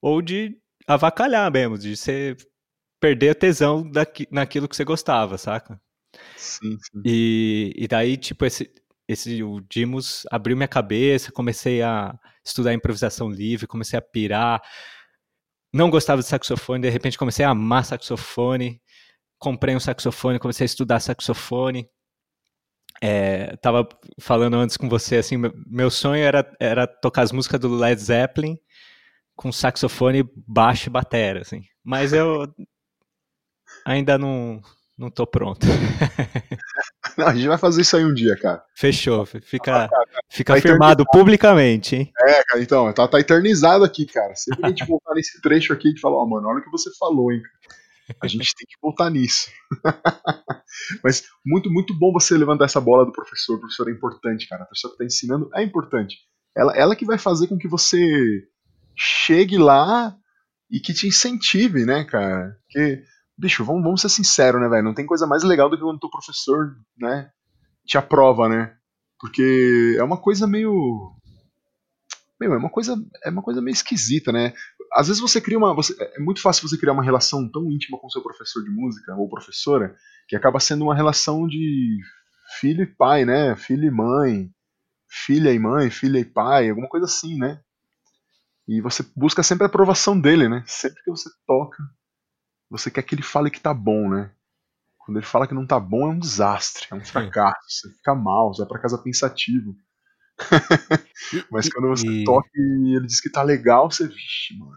ou 0.00 0.22
de 0.22 0.56
avacalhar 0.86 1.50
mesmo, 1.50 1.76
de 1.76 1.96
você 1.96 2.36
perder 3.00 3.30
a 3.30 3.34
tesão 3.34 3.88
daqui, 3.90 4.28
naquilo 4.30 4.68
que 4.68 4.76
você 4.76 4.84
gostava, 4.84 5.36
saca? 5.36 5.80
Sim, 6.36 6.78
sim. 6.78 7.02
E, 7.04 7.72
e 7.76 7.88
daí, 7.88 8.16
tipo, 8.16 8.44
esse, 8.44 8.70
esse 9.08 9.42
o 9.42 9.60
Dimos 9.60 10.24
abriu 10.30 10.56
minha 10.56 10.68
cabeça, 10.68 11.32
comecei 11.32 11.82
a 11.82 12.16
estudar 12.44 12.72
improvisação 12.72 13.30
livre, 13.30 13.66
comecei 13.66 13.98
a 13.98 14.02
pirar. 14.02 14.62
Não 15.72 15.90
gostava 15.90 16.22
de 16.22 16.28
saxofone, 16.28 16.82
de 16.82 16.90
repente 16.90 17.18
comecei 17.18 17.44
a 17.44 17.50
amar 17.50 17.84
saxofone. 17.84 18.80
Comprei 19.38 19.74
um 19.74 19.80
saxofone, 19.80 20.38
comecei 20.38 20.64
a 20.64 20.66
estudar 20.66 21.00
saxofone. 21.00 21.88
É, 23.04 23.56
tava 23.56 23.88
falando 24.20 24.54
antes 24.54 24.76
com 24.76 24.88
você, 24.88 25.16
assim, 25.16 25.36
meu 25.66 25.90
sonho 25.90 26.22
era, 26.22 26.48
era 26.60 26.86
tocar 26.86 27.22
as 27.22 27.32
músicas 27.32 27.58
do 27.58 27.74
Led 27.74 28.00
Zeppelin 28.00 28.56
com 29.34 29.50
saxofone, 29.50 30.24
baixo 30.46 30.88
e 30.88 30.92
batera, 30.92 31.40
assim. 31.40 31.62
Mas 31.82 32.12
eu 32.12 32.46
ainda 33.84 34.16
não, 34.16 34.60
não 34.96 35.10
tô 35.10 35.26
pronto. 35.26 35.66
Não, 37.18 37.26
a 37.26 37.34
gente 37.34 37.48
vai 37.48 37.58
fazer 37.58 37.82
isso 37.82 37.94
aí 37.94 38.04
um 38.06 38.14
dia, 38.14 38.34
cara. 38.36 38.64
Fechou. 38.74 39.26
Fica, 39.26 39.90
fica 40.30 40.52
tá 40.54 40.58
afirmado 40.58 41.04
publicamente, 41.12 41.96
hein? 41.96 42.12
É, 42.18 42.42
cara, 42.44 42.62
então, 42.62 42.90
tá, 42.92 43.06
tá 43.06 43.20
eternizado 43.20 43.84
aqui, 43.84 44.06
cara. 44.06 44.34
Sempre 44.34 44.60
que 44.60 44.66
a 44.66 44.68
gente 44.70 44.86
voltar 44.86 45.12
nesse 45.14 45.38
trecho 45.42 45.74
aqui, 45.74 45.88
a 45.88 45.90
gente 45.90 46.00
fala, 46.00 46.16
ó, 46.16 46.22
oh, 46.22 46.26
mano, 46.26 46.48
olha 46.48 46.60
o 46.60 46.62
que 46.62 46.70
você 46.70 46.90
falou, 46.98 47.30
hein? 47.30 47.42
A 48.20 48.26
gente 48.26 48.54
tem 48.54 48.66
que 48.66 48.76
voltar 48.80 49.10
nisso. 49.10 49.50
Mas 51.02 51.24
muito, 51.44 51.70
muito 51.70 51.96
bom 51.96 52.12
você 52.12 52.36
levantar 52.36 52.64
essa 52.64 52.80
bola 52.80 53.04
do 53.04 53.12
professor. 53.12 53.56
O 53.56 53.60
professor 53.60 53.88
é 53.88 53.92
importante, 53.92 54.48
cara. 54.48 54.64
A 54.64 54.66
pessoa 54.66 54.92
que 54.92 54.98
tá 54.98 55.04
ensinando 55.04 55.48
é 55.54 55.62
importante. 55.62 56.18
Ela, 56.56 56.76
ela 56.76 56.96
que 56.96 57.04
vai 57.04 57.18
fazer 57.18 57.46
com 57.46 57.58
que 57.58 57.68
você 57.68 58.42
chegue 58.96 59.56
lá 59.56 60.14
e 60.70 60.80
que 60.80 60.92
te 60.92 61.06
incentive, 61.06 61.84
né, 61.84 62.04
cara? 62.04 62.56
Porque 62.64 63.04
bicho, 63.36 63.64
vamos, 63.64 63.82
vamos 63.82 64.00
ser 64.00 64.08
sinceros, 64.08 64.60
né, 64.60 64.68
velho? 64.68 64.84
Não 64.84 64.94
tem 64.94 65.06
coisa 65.06 65.26
mais 65.26 65.42
legal 65.42 65.68
do 65.68 65.76
que 65.76 65.82
quando 65.82 66.02
o 66.02 66.10
professor, 66.10 66.76
né, 66.96 67.30
te 67.84 67.98
aprova, 67.98 68.48
né? 68.48 68.76
Porque 69.18 69.96
é 69.98 70.02
uma 70.02 70.16
coisa 70.16 70.46
meio. 70.46 71.12
Meu, 72.40 72.54
é 72.54 72.56
uma 72.56 72.70
coisa, 72.70 72.96
é 73.24 73.30
uma 73.30 73.42
coisa 73.42 73.60
meio 73.60 73.72
esquisita, 73.72 74.32
né? 74.32 74.52
Às 74.94 75.08
vezes 75.08 75.20
você 75.20 75.40
cria 75.40 75.58
uma. 75.58 75.74
Você, 75.74 75.94
é 76.00 76.20
muito 76.20 76.40
fácil 76.40 76.68
você 76.68 76.76
criar 76.76 76.92
uma 76.92 77.04
relação 77.04 77.48
tão 77.50 77.70
íntima 77.70 77.98
com 77.98 78.10
seu 78.10 78.22
professor 78.22 78.62
de 78.62 78.70
música 78.70 79.14
ou 79.16 79.28
professora 79.28 79.94
que 80.28 80.36
acaba 80.36 80.60
sendo 80.60 80.84
uma 80.84 80.94
relação 80.94 81.46
de 81.46 81.98
filho 82.60 82.82
e 82.82 82.86
pai, 82.86 83.24
né? 83.24 83.56
Filho 83.56 83.84
e 83.86 83.90
mãe, 83.90 84.50
filha 85.08 85.52
e 85.52 85.58
mãe, 85.58 85.90
filha 85.90 86.18
e 86.18 86.24
pai, 86.24 86.68
alguma 86.68 86.88
coisa 86.88 87.06
assim, 87.06 87.38
né? 87.38 87.60
E 88.68 88.80
você 88.80 89.04
busca 89.16 89.42
sempre 89.42 89.64
a 89.64 89.66
aprovação 89.66 90.18
dele, 90.18 90.48
né? 90.48 90.62
Sempre 90.66 91.02
que 91.02 91.10
você 91.10 91.28
toca, 91.46 91.82
você 92.70 92.90
quer 92.90 93.02
que 93.02 93.14
ele 93.14 93.22
fale 93.22 93.50
que 93.50 93.60
tá 93.60 93.74
bom, 93.74 94.08
né? 94.08 94.30
Quando 94.98 95.16
ele 95.18 95.26
fala 95.26 95.46
que 95.46 95.54
não 95.54 95.66
tá 95.66 95.80
bom, 95.80 96.06
é 96.06 96.14
um 96.14 96.18
desastre, 96.18 96.86
é 96.90 96.94
um 96.94 97.04
fracasso, 97.04 97.56
você 97.68 97.90
fica 97.90 98.14
mal, 98.14 98.54
você 98.54 98.62
vai 98.62 98.68
pra 98.68 98.80
casa 98.80 99.02
pensativo. 99.02 99.74
Mas 101.50 101.68
quando 101.68 101.88
você 101.88 102.06
e... 102.06 102.24
toca 102.24 102.48
e 102.54 102.96
ele 102.96 103.06
diz 103.06 103.20
que 103.20 103.30
tá 103.30 103.42
legal, 103.42 103.90
você, 103.90 104.06
vixe, 104.06 104.56
mano. 104.58 104.76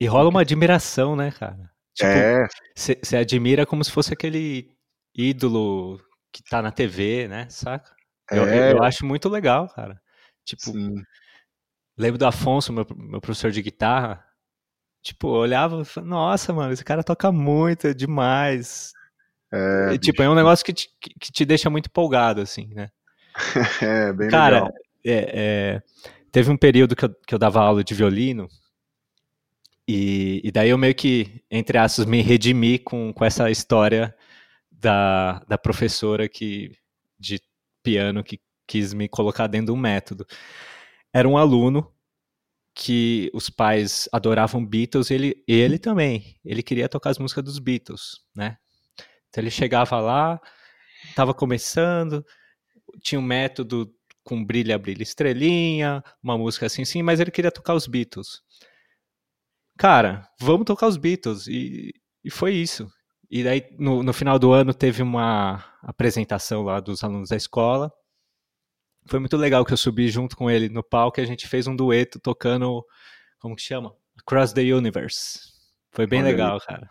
E 0.00 0.06
rola 0.06 0.28
uma 0.28 0.42
admiração, 0.42 1.16
né, 1.16 1.30
cara? 1.30 1.70
Tipo, 1.94 2.08
é. 2.08 2.46
Você 2.76 3.16
admira 3.16 3.66
como 3.66 3.82
se 3.82 3.90
fosse 3.90 4.12
aquele 4.12 4.70
ídolo 5.14 6.00
que 6.32 6.42
tá 6.42 6.62
na 6.62 6.70
TV, 6.70 7.26
né, 7.26 7.48
saca? 7.50 7.92
É. 8.30 8.38
Eu, 8.38 8.44
eu 8.44 8.82
acho 8.82 9.04
muito 9.04 9.28
legal, 9.28 9.68
cara. 9.68 10.00
Tipo, 10.44 10.70
Sim. 10.70 10.94
lembro 11.98 12.18
do 12.18 12.26
Afonso, 12.26 12.72
meu, 12.72 12.86
meu 12.96 13.20
professor 13.20 13.50
de 13.50 13.60
guitarra, 13.60 14.24
Tipo, 15.02 15.28
eu 15.28 15.40
olhava 15.40 15.80
e 15.80 15.84
falava, 15.84 16.10
nossa, 16.10 16.52
mano, 16.52 16.72
esse 16.72 16.84
cara 16.84 17.04
toca 17.04 17.30
muito, 17.30 17.86
é 17.86 17.94
demais. 17.94 18.92
É, 19.52 19.94
e, 19.94 19.98
tipo, 19.98 20.22
é 20.22 20.28
um 20.28 20.34
negócio 20.34 20.64
que 20.64 20.72
te, 20.72 20.88
que 21.00 21.32
te 21.32 21.44
deixa 21.44 21.70
muito 21.70 21.86
empolgado, 21.86 22.40
assim, 22.40 22.68
né? 22.74 22.88
é, 23.82 24.12
bem 24.12 24.28
cara, 24.28 24.56
legal. 24.56 24.72
É, 25.04 25.32
é, 25.34 25.82
teve 26.30 26.50
um 26.50 26.56
período 26.56 26.94
que 26.94 27.04
eu, 27.04 27.14
que 27.26 27.34
eu 27.34 27.38
dava 27.38 27.60
aula 27.60 27.82
de 27.82 27.94
violino 27.94 28.48
e, 29.88 30.42
e 30.44 30.52
daí 30.52 30.68
eu 30.68 30.76
meio 30.76 30.94
que, 30.94 31.42
entre 31.50 31.78
aspas, 31.78 32.04
me 32.04 32.20
redimi 32.20 32.78
com, 32.78 33.10
com 33.10 33.24
essa 33.24 33.50
história 33.50 34.14
da, 34.70 35.42
da 35.48 35.56
professora 35.56 36.28
que, 36.28 36.72
de 37.18 37.40
piano 37.82 38.22
que 38.22 38.38
quis 38.66 38.92
me 38.92 39.08
colocar 39.08 39.46
dentro 39.46 39.68
de 39.68 39.72
um 39.72 39.80
método. 39.80 40.26
Era 41.10 41.26
um 41.26 41.38
aluno 41.38 41.90
que 42.74 43.30
os 43.32 43.48
pais 43.48 44.08
adoravam 44.12 44.64
Beatles, 44.64 45.10
ele, 45.10 45.42
ele 45.48 45.78
também, 45.78 46.38
ele 46.44 46.62
queria 46.62 46.88
tocar 46.88 47.10
as 47.10 47.18
músicas 47.18 47.42
dos 47.42 47.58
Beatles, 47.58 48.20
né? 48.36 48.58
Então 49.28 49.42
ele 49.42 49.50
chegava 49.50 49.98
lá, 50.00 50.38
estava 51.08 51.32
começando, 51.32 52.24
tinha 53.02 53.18
um 53.18 53.22
método 53.22 53.92
com 54.24 54.44
brilha, 54.44 54.78
brilha, 54.78 55.02
estrelinha, 55.02 56.02
uma 56.22 56.36
música 56.36 56.66
assim, 56.66 56.84
sim, 56.84 57.02
mas 57.02 57.20
ele 57.20 57.30
queria 57.30 57.50
tocar 57.50 57.74
os 57.74 57.86
Beatles. 57.86 58.42
Cara, 59.78 60.28
vamos 60.40 60.66
tocar 60.66 60.86
os 60.88 60.96
Beatles, 60.96 61.46
e, 61.46 61.92
e 62.24 62.30
foi 62.30 62.52
isso. 62.54 62.88
E 63.30 63.44
daí, 63.44 63.62
no, 63.78 64.02
no 64.02 64.12
final 64.12 64.38
do 64.38 64.52
ano, 64.52 64.74
teve 64.74 65.02
uma 65.02 65.64
apresentação 65.82 66.62
lá 66.62 66.80
dos 66.80 67.02
alunos 67.04 67.28
da 67.30 67.36
escola, 67.36 67.92
foi 69.08 69.18
muito 69.18 69.36
legal 69.36 69.64
que 69.64 69.72
eu 69.72 69.76
subi 69.76 70.08
junto 70.08 70.36
com 70.36 70.50
ele 70.50 70.68
no 70.68 70.82
palco 70.82 71.18
e 71.18 71.22
a 71.22 71.26
gente 71.26 71.48
fez 71.48 71.66
um 71.66 71.74
dueto 71.74 72.20
tocando, 72.20 72.84
como 73.38 73.56
que 73.56 73.62
chama? 73.62 73.94
Across 74.20 74.52
the 74.52 74.60
Universe. 74.60 75.40
Foi 75.90 76.06
bem 76.06 76.20
Olha 76.20 76.30
legal, 76.30 76.54
aí. 76.54 76.66
cara. 76.66 76.90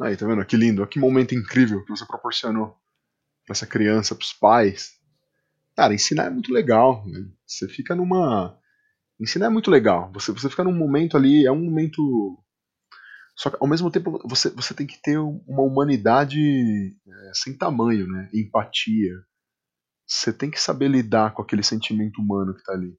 Aí, 0.00 0.16
tá 0.16 0.26
vendo? 0.26 0.44
Que 0.44 0.56
lindo, 0.56 0.86
que 0.86 0.98
momento 0.98 1.34
incrível 1.34 1.84
que 1.84 1.90
você 1.90 2.06
proporcionou 2.06 2.68
pra 3.44 3.52
essa 3.52 3.66
criança, 3.66 4.14
pros 4.14 4.32
pais. 4.32 4.95
Cara, 5.76 5.94
ensinar 5.94 6.24
é 6.24 6.30
muito 6.30 6.52
legal. 6.52 7.06
Né? 7.06 7.26
Você 7.46 7.68
fica 7.68 7.94
numa. 7.94 8.58
Ensinar 9.20 9.46
é 9.46 9.50
muito 9.50 9.70
legal. 9.70 10.10
Você, 10.12 10.32
você 10.32 10.48
fica 10.48 10.64
num 10.64 10.74
momento 10.74 11.16
ali, 11.16 11.46
é 11.46 11.52
um 11.52 11.62
momento. 11.62 12.38
Só 13.36 13.50
que 13.50 13.56
ao 13.60 13.68
mesmo 13.68 13.90
tempo 13.90 14.18
você, 14.26 14.48
você 14.50 14.72
tem 14.72 14.86
que 14.86 15.00
ter 15.00 15.18
uma 15.18 15.62
humanidade 15.62 16.40
é, 17.06 17.30
sem 17.34 17.56
tamanho, 17.56 18.06
né? 18.06 18.30
Empatia. 18.32 19.12
Você 20.06 20.32
tem 20.32 20.50
que 20.50 20.60
saber 20.60 20.88
lidar 20.88 21.34
com 21.34 21.42
aquele 21.42 21.62
sentimento 21.62 22.20
humano 22.22 22.54
que 22.54 22.62
tá 22.62 22.72
ali. 22.72 22.96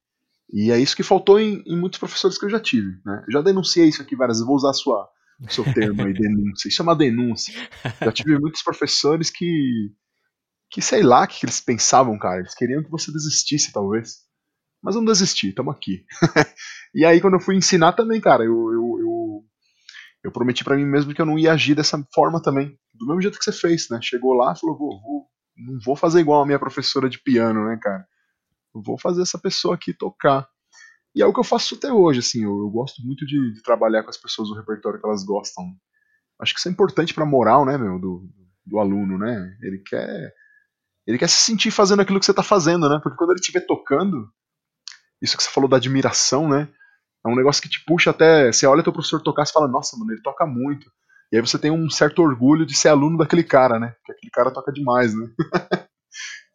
E 0.52 0.72
é 0.72 0.80
isso 0.80 0.96
que 0.96 1.04
faltou 1.04 1.40
em, 1.40 1.64
em 1.66 1.78
muitos 1.78 2.00
professores 2.00 2.38
que 2.38 2.46
eu 2.46 2.50
já 2.50 2.60
tive. 2.60 3.00
Né? 3.06 3.24
Eu 3.28 3.34
já 3.34 3.42
denunciei 3.42 3.88
isso 3.88 4.02
aqui 4.02 4.16
várias 4.16 4.38
vezes, 4.38 4.48
vou 4.48 4.56
usar 4.56 4.74
sua, 4.74 5.10
o 5.42 5.52
seu 5.52 5.64
termo 5.74 6.04
aí, 6.04 6.14
denúncia. 6.14 6.68
Isso 6.68 6.82
é 6.82 6.84
uma 6.84 6.96
denúncia. 6.96 7.54
Já 8.02 8.12
tive 8.12 8.38
muitos 8.40 8.62
professores 8.62 9.30
que, 9.30 9.92
que 10.70 10.82
sei 10.82 11.04
lá 11.04 11.24
o 11.24 11.28
que, 11.28 11.46
eles 11.46 11.62
pensavam, 11.62 12.18
cara. 12.18 12.40
Eles 12.40 12.54
queriam 12.54 12.84
que 12.84 12.92
você 12.92 13.12
desistisse, 13.12 13.72
talvez. 13.72 14.18
Mas 14.84 14.96
eu 14.96 15.02
não 15.02 15.12
desisti, 15.12 15.50
estamos 15.50 15.76
aqui. 15.76 16.06
e 16.94 17.06
aí, 17.06 17.20
quando 17.20 17.36
eu 17.36 17.40
fui 17.40 17.56
ensinar 17.56 17.94
também, 17.94 18.22
cara, 18.22 18.44
eu, 18.44 18.52
eu, 18.52 19.00
eu, 19.00 19.46
eu 20.26 20.32
prometi 20.32 20.64
para 20.64 20.76
mim 20.76 20.86
mesmo 20.86 21.14
que 21.14 21.22
eu 21.22 21.26
não 21.26 21.40
ia 21.40 21.54
agir 21.54 21.76
dessa 21.76 21.98
forma 22.14 22.42
também. 22.42 22.78
Do 22.94 23.08
mesmo 23.08 23.22
jeito 23.22 23.40
que 23.40 23.44
você 23.44 23.52
fez, 23.52 23.88
né? 23.90 24.00
Chegou 24.02 24.34
lá 24.34 24.54
e 24.54 24.60
falou, 24.60 24.78
vou, 24.78 25.02
vou, 25.02 25.26
não 25.58 25.80
vou 25.84 25.96
fazer 25.96 26.20
igual 26.20 26.44
a 26.44 26.46
minha 26.46 26.60
professora 26.60 27.10
de 27.10 27.20
piano, 27.20 27.66
né, 27.66 27.78
cara? 27.82 28.06
vou 28.74 28.98
fazer 29.00 29.22
essa 29.22 29.40
pessoa 29.40 29.76
aqui 29.76 29.94
tocar. 29.94 30.48
E 31.16 31.22
é 31.22 31.26
o 31.26 31.34
que 31.34 31.40
eu 31.40 31.44
faço 31.44 31.76
até 31.76 31.92
hoje, 31.92 32.20
assim, 32.20 32.44
eu, 32.44 32.60
eu 32.60 32.70
gosto 32.70 33.02
muito 33.04 33.26
de, 33.26 33.54
de, 33.54 33.64
trabalhar 33.64 34.04
com 34.04 34.10
as 34.10 34.18
pessoas 34.18 34.50
do 34.50 34.56
repertório 34.56 35.00
que 35.00 35.08
elas 35.08 35.24
gostam. 35.24 35.66
Acho 36.40 36.54
que 36.54 36.60
isso 36.60 36.70
é 36.70 36.72
importante 36.72 37.14
pra 37.14 37.26
moral, 37.26 37.66
né, 37.66 37.78
meu, 37.78 38.00
do, 38.00 38.30
do 38.66 38.78
aluno, 38.78 39.18
né? 39.18 39.58
Ele 39.62 39.80
quer 39.80 40.32
ele 41.08 41.18
quer 41.18 41.30
se 41.30 41.40
sentir 41.40 41.72
fazendo 41.72 42.02
aquilo 42.02 42.20
que 42.20 42.26
você 42.26 42.34
tá 42.34 42.44
fazendo, 42.44 42.90
né? 42.90 43.00
Porque 43.02 43.18
quando 43.18 43.32
ele 43.32 43.40
estiver 43.40 43.62
tocando, 43.62 44.30
isso 45.22 45.38
que 45.38 45.44
você 45.44 45.50
falou 45.50 45.70
da 45.70 45.78
admiração, 45.78 46.50
né? 46.50 46.68
É 47.26 47.30
um 47.30 47.36
negócio 47.36 47.62
que 47.62 47.70
te 47.70 47.84
puxa 47.86 48.12
até. 48.12 48.52
Você 48.52 48.68
olha 48.68 48.84
teu 48.84 48.94
professor 48.94 49.22
tocar 49.22 49.44
e 49.44 49.52
fala, 49.52 49.68
nossa, 49.68 49.98
mano, 49.98 50.12
ele 50.12 50.22
toca 50.22 50.46
muito. 50.46 50.92
E 51.32 51.38
aí 51.38 51.42
você 51.42 51.58
tem 51.58 51.72
um 51.72 51.90
certo 51.90 52.22
orgulho 52.22 52.66
de 52.66 52.76
ser 52.76 52.90
aluno 52.90 53.18
daquele 53.18 53.44
cara, 53.44 53.80
né? 53.80 53.96
Porque 53.98 54.12
aquele 54.12 54.32
cara 54.32 54.52
toca 54.52 54.72
demais, 54.72 55.16
né? 55.16 55.28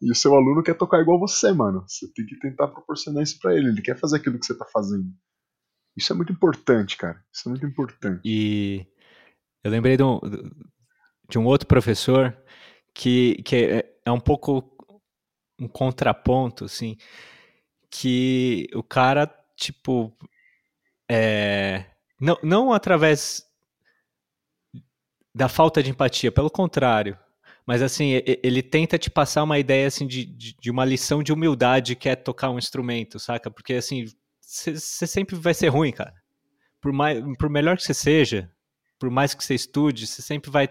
E 0.04 0.10
o 0.10 0.16
seu 0.16 0.34
aluno 0.34 0.64
quer 0.64 0.74
tocar 0.74 1.00
igual 1.00 1.16
você, 1.16 1.52
mano. 1.52 1.84
Você 1.86 2.12
tem 2.12 2.26
que 2.26 2.36
tentar 2.40 2.66
proporcionar 2.66 3.22
isso 3.22 3.38
para 3.38 3.54
ele. 3.54 3.68
Ele 3.68 3.80
quer 3.80 3.96
fazer 3.96 4.16
aquilo 4.16 4.36
que 4.36 4.44
você 4.44 4.58
tá 4.58 4.64
fazendo. 4.64 5.04
Isso 5.96 6.12
é 6.12 6.16
muito 6.16 6.32
importante, 6.32 6.96
cara. 6.96 7.22
Isso 7.32 7.48
é 7.48 7.50
muito 7.50 7.64
importante. 7.64 8.20
E 8.24 8.84
eu 9.62 9.70
lembrei 9.70 9.96
de 9.96 10.02
um, 10.02 10.18
de 11.30 11.38
um 11.38 11.44
outro 11.44 11.68
professor 11.68 12.36
que, 12.92 13.40
que 13.44 13.91
é, 14.04 14.10
um 14.10 14.20
pouco 14.20 14.70
um 15.58 15.68
contraponto, 15.68 16.64
assim, 16.64 16.96
que 17.90 18.68
o 18.74 18.82
cara, 18.82 19.26
tipo, 19.56 20.12
é, 21.08 21.84
não, 22.20 22.38
não 22.42 22.72
através 22.72 23.46
da 25.34 25.48
falta 25.48 25.82
de 25.82 25.90
empatia, 25.90 26.32
pelo 26.32 26.50
contrário, 26.50 27.18
mas 27.66 27.80
assim, 27.80 28.20
ele 28.42 28.62
tenta 28.62 28.98
te 28.98 29.08
passar 29.08 29.44
uma 29.44 29.58
ideia 29.58 29.86
assim 29.86 30.06
de, 30.06 30.24
de 30.24 30.70
uma 30.70 30.84
lição 30.84 31.22
de 31.22 31.32
humildade 31.32 31.94
que 31.94 32.08
é 32.08 32.16
tocar 32.16 32.50
um 32.50 32.58
instrumento, 32.58 33.20
saca? 33.20 33.50
Porque 33.50 33.74
assim, 33.74 34.06
você 34.40 35.06
sempre 35.06 35.36
vai 35.36 35.54
ser 35.54 35.68
ruim, 35.68 35.92
cara. 35.92 36.14
Por, 36.80 36.92
mais, 36.92 37.22
por 37.38 37.48
melhor 37.48 37.76
que 37.76 37.84
você 37.84 37.94
seja, 37.94 38.50
por 38.98 39.10
mais 39.10 39.32
que 39.32 39.44
você 39.44 39.54
estude, 39.54 40.06
você 40.06 40.20
sempre 40.20 40.50
vai 40.50 40.68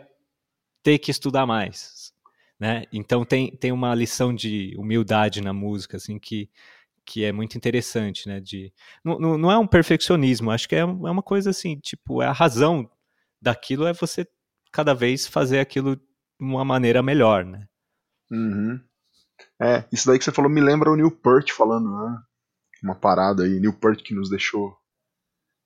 ter 0.84 1.00
que 1.00 1.12
estudar 1.12 1.46
mais, 1.46 2.14
né? 2.62 2.84
Então 2.94 3.26
tem, 3.26 3.50
tem 3.58 3.72
uma 3.72 3.96
lição 3.96 4.32
de 4.32 4.76
humildade 4.78 5.42
na 5.42 5.52
música, 5.52 5.98
assim, 5.98 6.20
que, 6.20 6.48
que 7.04 7.26
é 7.26 7.32
muito 7.32 7.58
interessante, 7.58 8.28
né? 8.28 8.40
De, 8.40 8.72
não, 9.04 9.18
não 9.36 9.52
é 9.52 9.58
um 9.58 9.66
perfeccionismo, 9.66 10.52
acho 10.52 10.70
que 10.70 10.76
é, 10.76 10.82
é 10.82 10.86
uma 10.86 11.24
coisa 11.24 11.50
assim, 11.50 11.80
tipo, 11.80 12.22
é 12.22 12.28
a 12.28 12.32
razão 12.32 12.88
daquilo 13.42 13.88
é 13.88 13.94
você 13.94 14.28
cada 14.72 14.94
vez 14.94 15.26
fazer 15.26 15.60
aquilo 15.60 16.00
uma 16.40 16.64
maneira 16.64 17.02
melhor, 17.02 17.44
né? 17.44 17.68
Uhum. 18.30 18.80
É, 19.60 19.84
isso 19.92 20.06
daí 20.06 20.20
que 20.20 20.24
você 20.24 20.32
falou 20.32 20.50
me 20.50 20.62
lembra 20.62 20.92
o 20.92 20.96
Neil 20.96 21.10
Peart 21.10 21.52
falando, 21.54 21.90
né? 21.90 22.22
Uma 22.84 22.94
parada 22.94 23.42
aí, 23.42 23.60
Neil 23.60 23.74
Peart 23.74 24.04
que 24.04 24.14
nos 24.14 24.30
deixou 24.30 24.78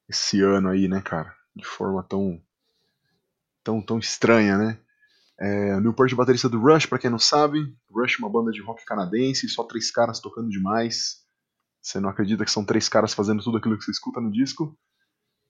esse 0.08 0.42
ano 0.42 0.70
aí, 0.70 0.88
né, 0.88 1.02
cara? 1.02 1.36
De 1.54 1.66
forma 1.66 2.02
tão 2.04 2.42
tão, 3.66 3.82
tão 3.82 4.00
estranha, 4.00 4.58
né? 4.58 4.80
É, 5.40 5.78
Peart, 5.96 6.14
baterista 6.14 6.48
do 6.48 6.60
Rush, 6.60 6.86
para 6.86 7.00
quem 7.00 7.10
não 7.10 7.20
sabe, 7.20 7.60
Rush 7.92 8.20
uma 8.20 8.30
banda 8.30 8.52
de 8.52 8.62
rock 8.62 8.86
canadense, 8.86 9.50
só 9.50 9.64
três 9.64 9.92
caras 9.92 10.20
tocando 10.20 10.50
demais. 10.50 11.24
Você 11.82 12.00
não 12.00 12.10
acredita 12.10 12.46
que 12.46 12.52
são 12.52 12.66
três 12.66 12.88
caras 12.90 13.14
fazendo 13.14 13.44
tudo 13.44 13.58
aquilo 13.58 13.78
que 13.78 13.84
você 13.84 13.92
escuta 13.92 14.22
no 14.22 14.32
disco. 14.32 14.78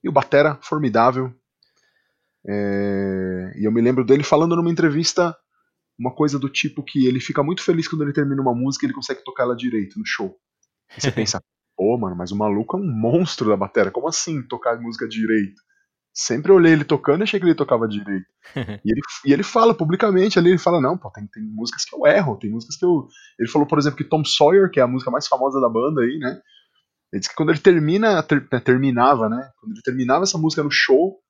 E 0.02 0.08
o 0.08 0.12
Batera, 0.12 0.58
formidável, 0.60 1.34
é, 2.48 3.52
e 3.56 3.64
eu 3.64 3.72
me 3.72 3.80
lembro 3.80 4.04
dele 4.04 4.22
falando 4.22 4.54
numa 4.54 4.70
entrevista 4.70 5.36
uma 5.98 6.14
coisa 6.14 6.38
do 6.38 6.48
tipo 6.48 6.82
que 6.82 7.06
ele 7.06 7.18
fica 7.18 7.42
muito 7.42 7.62
feliz 7.62 7.88
quando 7.88 8.02
ele 8.02 8.12
termina 8.12 8.40
uma 8.40 8.54
música 8.54 8.84
e 8.84 8.86
ele 8.86 8.94
consegue 8.94 9.24
tocar 9.24 9.44
ela 9.44 9.56
direito 9.56 9.98
no 9.98 10.06
show. 10.06 10.36
E 10.96 11.00
você 11.00 11.10
pensa, 11.10 11.42
pô, 11.76 11.98
mano, 11.98 12.14
mas 12.14 12.30
o 12.30 12.36
maluco 12.36 12.76
é 12.76 12.80
um 12.80 12.86
monstro 12.86 13.48
da 13.48 13.56
bateria. 13.56 13.90
Como 13.90 14.06
assim 14.06 14.42
tocar 14.46 14.80
música 14.80 15.08
direito? 15.08 15.60
Sempre 16.18 16.50
olhei 16.50 16.72
ele 16.72 16.84
tocando 16.84 17.20
e 17.20 17.24
achei 17.24 17.38
que 17.38 17.44
ele 17.44 17.54
tocava 17.54 17.86
direito. 17.86 18.24
e, 18.82 18.90
ele, 18.90 19.00
e 19.26 19.32
ele 19.34 19.42
fala 19.42 19.74
publicamente 19.74 20.38
ali, 20.38 20.48
ele 20.48 20.58
fala, 20.58 20.80
não, 20.80 20.96
pô, 20.96 21.10
tem, 21.10 21.26
tem 21.26 21.42
músicas 21.42 21.84
que 21.84 21.94
eu 21.94 22.06
erro, 22.06 22.38
tem 22.38 22.50
músicas 22.50 22.76
que 22.76 22.86
eu. 22.86 23.06
Ele 23.38 23.50
falou, 23.50 23.68
por 23.68 23.78
exemplo, 23.78 23.98
que 23.98 24.04
Tom 24.04 24.24
Sawyer, 24.24 24.70
que 24.70 24.80
é 24.80 24.82
a 24.82 24.88
música 24.88 25.10
mais 25.10 25.28
famosa 25.28 25.60
da 25.60 25.68
banda 25.68 26.00
aí, 26.00 26.18
né? 26.18 26.40
Ele 27.12 27.20
disse 27.20 27.28
que 27.28 27.36
quando 27.36 27.50
ele 27.50 27.58
termina, 27.58 28.22
ter, 28.22 28.48
terminava, 28.62 29.28
né? 29.28 29.50
Quando 29.60 29.72
ele 29.72 29.82
terminava 29.82 30.24
essa 30.24 30.38
música 30.38 30.62
no 30.62 30.70
show, 30.70 31.20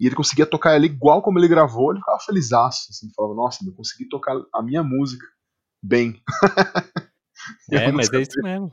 e 0.00 0.06
ele 0.06 0.16
conseguia 0.16 0.46
tocar 0.46 0.74
ela 0.74 0.86
igual 0.86 1.20
como 1.20 1.38
ele 1.38 1.46
gravou, 1.46 1.90
ele 1.90 2.00
ficava 2.00 2.18
feliz, 2.20 2.50
assim, 2.52 3.12
falava, 3.14 3.34
nossa, 3.34 3.62
eu 3.62 3.74
consegui 3.74 4.08
tocar 4.08 4.34
a 4.54 4.62
minha 4.62 4.82
música 4.82 5.26
bem. 5.82 6.22
é, 7.70 7.92
mas 7.92 8.10
é 8.10 8.22
isso 8.22 8.40
mesmo. 8.42 8.72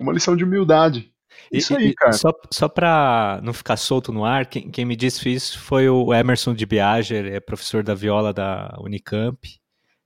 Uma 0.00 0.14
lição 0.14 0.34
de 0.34 0.44
humildade. 0.44 1.12
Isso 1.50 1.76
aí, 1.76 1.94
cara. 1.94 2.12
Só, 2.12 2.32
só 2.50 2.68
pra 2.68 3.40
não 3.42 3.52
ficar 3.52 3.76
solto 3.76 4.12
no 4.12 4.24
ar, 4.24 4.46
quem, 4.46 4.70
quem 4.70 4.84
me 4.84 4.96
disse 4.96 5.32
isso 5.32 5.58
foi 5.60 5.88
o 5.88 6.12
Emerson 6.12 6.54
de 6.54 6.66
Biager, 6.66 7.26
é 7.26 7.40
professor 7.40 7.82
da 7.82 7.94
viola 7.94 8.32
da 8.32 8.76
Unicamp. 8.80 9.38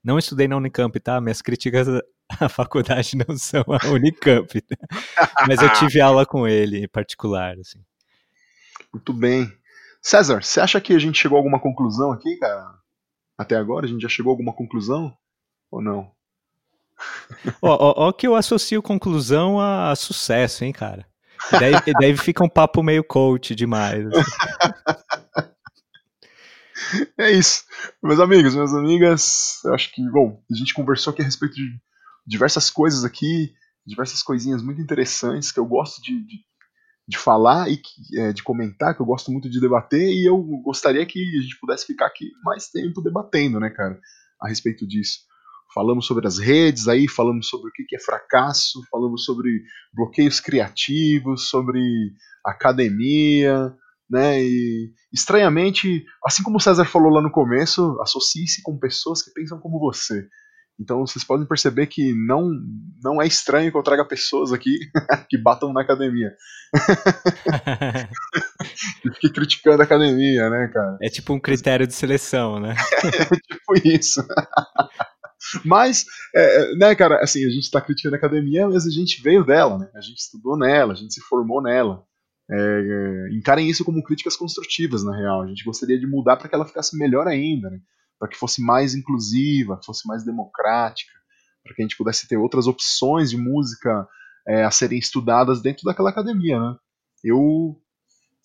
Não 0.03 0.17
estudei 0.17 0.47
na 0.47 0.57
Unicamp, 0.57 0.99
tá? 0.99 1.19
Minhas 1.21 1.41
críticas 1.41 1.87
à 2.39 2.49
faculdade 2.49 3.15
não 3.27 3.37
são 3.37 3.63
a 3.67 3.87
Unicamp. 3.87 4.53
Né? 4.55 4.77
Mas 5.47 5.61
eu 5.61 5.71
tive 5.73 5.99
aula 6.01 6.25
com 6.25 6.47
ele 6.47 6.83
em 6.83 6.87
particular, 6.87 7.57
assim. 7.59 7.79
Muito 8.93 9.13
bem. 9.13 9.51
César, 10.01 10.43
você 10.43 10.59
acha 10.59 10.81
que 10.81 10.93
a 10.93 10.99
gente 10.99 11.19
chegou 11.19 11.37
a 11.37 11.39
alguma 11.39 11.59
conclusão 11.59 12.11
aqui, 12.11 12.35
cara? 12.37 12.73
Até 13.37 13.55
agora, 13.55 13.85
a 13.85 13.89
gente 13.89 14.01
já 14.01 14.09
chegou 14.09 14.31
a 14.31 14.33
alguma 14.33 14.53
conclusão? 14.53 15.15
Ou 15.69 15.81
não? 15.81 16.11
Ó, 17.61 17.69
ó, 17.69 18.07
ó 18.07 18.11
que 18.11 18.27
eu 18.27 18.35
associo 18.35 18.81
conclusão 18.81 19.59
a 19.59 19.95
sucesso, 19.95 20.63
hein, 20.63 20.71
cara? 20.71 21.10
Daí, 21.51 21.73
daí 21.99 22.17
fica 22.17 22.43
um 22.43 22.49
papo 22.49 22.83
meio 22.83 23.03
coach 23.03 23.55
demais. 23.55 24.05
Assim. 24.07 24.31
É 27.17 27.31
isso. 27.31 27.63
Meus 28.03 28.19
amigos, 28.19 28.53
minhas 28.53 28.73
amigas, 28.73 29.61
acho 29.73 29.93
que, 29.93 30.01
bom, 30.11 30.43
a 30.51 30.55
gente 30.55 30.73
conversou 30.73 31.13
aqui 31.13 31.21
a 31.21 31.25
respeito 31.25 31.55
de 31.55 31.79
diversas 32.27 32.69
coisas 32.69 33.05
aqui, 33.05 33.53
diversas 33.85 34.21
coisinhas 34.21 34.61
muito 34.61 34.81
interessantes 34.81 35.51
que 35.51 35.59
eu 35.59 35.65
gosto 35.65 36.01
de, 36.01 36.19
de 36.25 36.37
de 37.07 37.17
falar 37.17 37.69
e 37.69 37.81
é, 38.15 38.31
de 38.31 38.41
comentar, 38.41 38.95
que 38.95 39.01
eu 39.01 39.05
gosto 39.05 39.31
muito 39.31 39.49
de 39.49 39.59
debater, 39.59 40.09
e 40.09 40.25
eu 40.25 40.41
gostaria 40.63 41.05
que 41.05 41.19
a 41.19 41.41
gente 41.41 41.59
pudesse 41.59 41.85
ficar 41.85 42.05
aqui 42.05 42.31
mais 42.43 42.69
tempo 42.69 43.01
debatendo, 43.01 43.59
né, 43.59 43.69
cara, 43.69 43.99
a 44.41 44.47
respeito 44.47 44.87
disso. 44.87 45.19
Falamos 45.73 46.05
sobre 46.05 46.27
as 46.27 46.37
redes 46.37 46.87
aí, 46.87 47.07
falamos 47.07 47.47
sobre 47.47 47.69
o 47.69 47.73
que 47.73 47.95
é 47.95 47.99
fracasso, 47.99 48.81
falamos 48.91 49.23
sobre 49.23 49.63
bloqueios 49.93 50.39
criativos, 50.39 51.49
sobre 51.49 51.81
academia, 52.45 53.73
né? 54.09 54.43
E 54.43 54.91
estranhamente, 55.13 56.05
assim 56.25 56.43
como 56.43 56.57
o 56.57 56.59
César 56.59 56.85
falou 56.85 57.11
lá 57.11 57.21
no 57.21 57.31
começo, 57.31 57.97
associe-se 58.01 58.61
com 58.61 58.77
pessoas 58.77 59.21
que 59.21 59.31
pensam 59.31 59.59
como 59.59 59.79
você. 59.79 60.27
Então 60.79 61.05
vocês 61.05 61.23
podem 61.23 61.45
perceber 61.45 61.87
que 61.87 62.13
não, 62.13 62.49
não 63.03 63.21
é 63.21 63.27
estranho 63.27 63.71
que 63.71 63.77
eu 63.77 63.83
traga 63.83 64.03
pessoas 64.03 64.51
aqui 64.51 64.79
que 65.29 65.37
batam 65.37 65.71
na 65.71 65.81
academia. 65.81 66.35
e 69.05 69.13
fiquei 69.13 69.29
criticando 69.29 69.81
a 69.81 69.85
academia, 69.85 70.49
né, 70.49 70.69
cara? 70.73 70.97
É 71.01 71.09
tipo 71.09 71.33
um 71.33 71.39
critério 71.39 71.85
de 71.85 71.93
seleção, 71.93 72.59
né? 72.59 72.75
é 73.05 73.25
tipo 73.25 73.87
isso. 73.87 74.25
Mas, 75.65 76.05
é, 76.35 76.75
né, 76.75 76.95
cara, 76.95 77.19
assim, 77.21 77.45
a 77.45 77.49
gente 77.49 77.69
tá 77.69 77.81
criticando 77.81 78.15
a 78.15 78.17
academia, 78.17 78.67
mas 78.67 78.85
a 78.85 78.89
gente 78.89 79.21
veio 79.21 79.45
dela, 79.45 79.77
né? 79.77 79.89
A 79.95 80.01
gente 80.01 80.17
estudou 80.17 80.57
nela, 80.57 80.93
a 80.93 80.95
gente 80.95 81.13
se 81.13 81.21
formou 81.21 81.61
nela. 81.61 82.03
é, 82.51 83.29
encarem 83.33 83.69
isso 83.69 83.85
como 83.85 84.03
críticas 84.03 84.35
construtivas, 84.35 85.03
na 85.03 85.15
real. 85.15 85.43
A 85.43 85.47
gente 85.47 85.63
gostaria 85.63 85.99
de 85.99 86.07
mudar 86.07 86.37
para 86.37 86.49
que 86.49 86.55
ela 86.55 86.67
ficasse 86.67 86.97
melhor 86.97 87.27
ainda, 87.27 87.69
né? 87.69 87.79
para 88.21 88.29
que 88.29 88.37
fosse 88.37 88.61
mais 88.61 88.93
inclusiva, 88.93 89.79
que 89.79 89.85
fosse 89.85 90.07
mais 90.07 90.23
democrática, 90.23 91.11
para 91.63 91.73
que 91.73 91.81
a 91.81 91.85
gente 91.85 91.97
pudesse 91.97 92.27
ter 92.27 92.37
outras 92.37 92.67
opções 92.67 93.31
de 93.31 93.37
música 93.37 94.07
é, 94.47 94.63
a 94.63 94.69
serem 94.69 94.99
estudadas 94.99 95.59
dentro 95.59 95.83
daquela 95.85 96.11
academia. 96.11 96.59
Né? 96.59 96.75
Eu, 97.23 97.81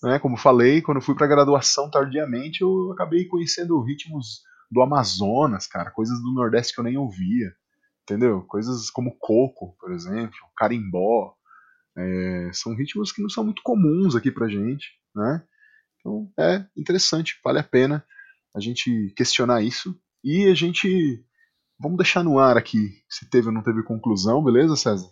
né, 0.03 0.19
como 0.19 0.39
falei, 0.39 0.81
quando 0.81 1.03
fui 1.03 1.15
para 1.15 1.27
graduação 1.27 1.91
tardiamente, 1.91 2.63
eu 2.63 2.91
acabei 2.93 3.27
conhecendo 3.27 3.83
ritmos 3.83 4.41
do 4.71 4.83
Amazonas, 4.83 5.67
cara, 5.67 5.91
coisas 5.91 6.21
do 6.21 6.33
Nordeste 6.33 6.75
que 6.75 6.81
eu 6.81 6.85
nem 6.85 6.97
ouvia, 6.97 7.55
entendeu? 8.03 8.43
Coisas 8.43 8.91
como 8.91 9.17
coco, 9.19 9.77
por 9.79 9.93
exemplo, 9.93 10.37
carimbó, 10.57 11.35
é, 11.97 12.51
são 12.53 12.75
ritmos 12.75 13.13
que 13.13 13.23
não 13.23 13.29
são 13.29 13.45
muito 13.45 13.63
comuns 13.63 14.15
aqui 14.15 14.31
pra 14.31 14.49
gente, 14.49 14.99
né? 15.15 15.43
Então 15.99 16.31
é 16.39 16.65
interessante, 16.77 17.39
vale 17.43 17.59
a 17.59 17.65
pena 17.65 18.05
a 18.55 18.61
gente 18.61 19.13
questionar 19.17 19.63
isso 19.63 19.99
e 20.23 20.47
a 20.47 20.55
gente 20.55 21.25
vamos 21.79 21.99
deixar 21.99 22.23
no 22.23 22.39
ar 22.39 22.57
aqui 22.57 23.03
se 23.09 23.29
teve 23.29 23.49
ou 23.49 23.53
não 23.53 23.63
teve 23.63 23.83
conclusão, 23.83 24.43
beleza, 24.43 24.77
César? 24.77 25.11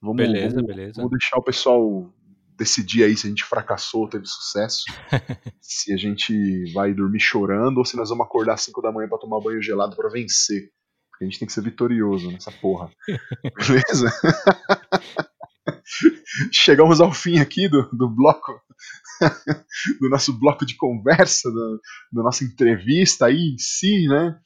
Vamos, 0.00 0.16
beleza, 0.16 0.56
vamos, 0.56 0.66
beleza. 0.66 0.92
Vamos 0.96 1.10
deixar 1.10 1.38
o 1.38 1.42
pessoal 1.42 2.12
decidir 2.56 3.04
aí 3.04 3.16
se 3.16 3.26
a 3.26 3.30
gente 3.30 3.44
fracassou, 3.44 4.08
teve 4.08 4.26
sucesso, 4.26 4.84
se 5.60 5.92
a 5.92 5.96
gente 5.96 6.72
vai 6.72 6.94
dormir 6.94 7.20
chorando 7.20 7.78
ou 7.78 7.84
se 7.84 7.96
nós 7.96 8.08
vamos 8.08 8.26
acordar 8.26 8.54
às 8.54 8.62
5 8.62 8.80
da 8.82 8.92
manhã 8.92 9.08
para 9.08 9.18
tomar 9.18 9.40
banho 9.40 9.62
gelado 9.62 9.96
para 9.96 10.10
vencer. 10.10 10.70
Porque 11.10 11.24
a 11.24 11.28
gente 11.28 11.38
tem 11.38 11.46
que 11.46 11.52
ser 11.52 11.62
vitorioso 11.62 12.30
nessa 12.30 12.50
porra. 12.50 12.90
Beleza? 13.56 14.12
Chegamos 16.52 17.00
ao 17.00 17.12
fim 17.12 17.38
aqui 17.38 17.68
do, 17.68 17.88
do 17.92 18.08
bloco, 18.08 18.52
do 20.00 20.08
nosso 20.08 20.38
bloco 20.38 20.66
de 20.66 20.76
conversa, 20.76 21.50
do, 21.50 21.80
da 22.12 22.22
nossa 22.22 22.44
entrevista 22.44 23.26
aí 23.26 23.54
em 23.54 23.58
si, 23.58 24.08
né? 24.08 24.38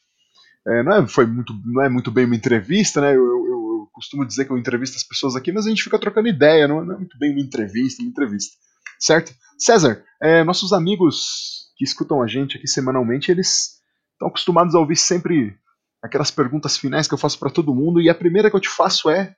É, 0.67 0.83
não, 0.83 0.93
é, 0.93 1.09
foi 1.09 1.27
muito, 1.27 1.55
não 1.65 1.83
é 1.83 1.89
muito 1.89 2.11
bem 2.11 2.27
uma 2.27 2.37
entrevista, 2.37 3.01
né? 3.01 3.17
Eu, 3.17 3.25
eu, 3.25 3.47
eu, 3.47 3.58
costumo 3.99 4.27
dizer 4.27 4.45
que 4.45 4.53
eu 4.53 4.59
entrevisto 4.59 4.97
as 4.97 5.05
pessoas 5.05 5.37
aqui, 5.37 5.53
mas 5.53 5.67
a 5.67 5.69
gente 5.69 5.83
fica 5.83 5.99
trocando 5.99 6.29
ideia, 6.29 6.67
não, 6.67 6.85
não 6.85 6.95
é 6.95 6.99
muito 6.99 7.19
bem 7.19 7.33
uma 7.33 7.41
entrevista, 7.41 8.03
uma 8.03 8.09
entrevista. 8.09 8.57
Certo? 8.99 9.33
César, 9.59 10.05
é, 10.21 10.43
nossos 10.43 10.73
amigos 10.73 11.69
que 11.77 11.85
escutam 11.85 12.23
a 12.23 12.27
gente 12.27 12.57
aqui 12.57 12.67
semanalmente, 12.67 13.31
eles 13.31 13.81
estão 14.13 14.29
acostumados 14.29 14.75
a 14.75 14.81
ouvir 14.81 14.97
sempre 14.97 15.57
aquelas 16.03 16.31
perguntas 16.31 16.77
finais 16.77 17.07
que 17.07 17.15
eu 17.15 17.19
faço 17.19 17.39
para 17.39 17.51
todo 17.51 17.75
mundo, 17.75 18.01
e 18.01 18.09
a 18.09 18.15
primeira 18.15 18.51
que 18.51 18.57
eu 18.57 18.61
te 18.61 18.69
faço 18.69 19.11
é 19.11 19.35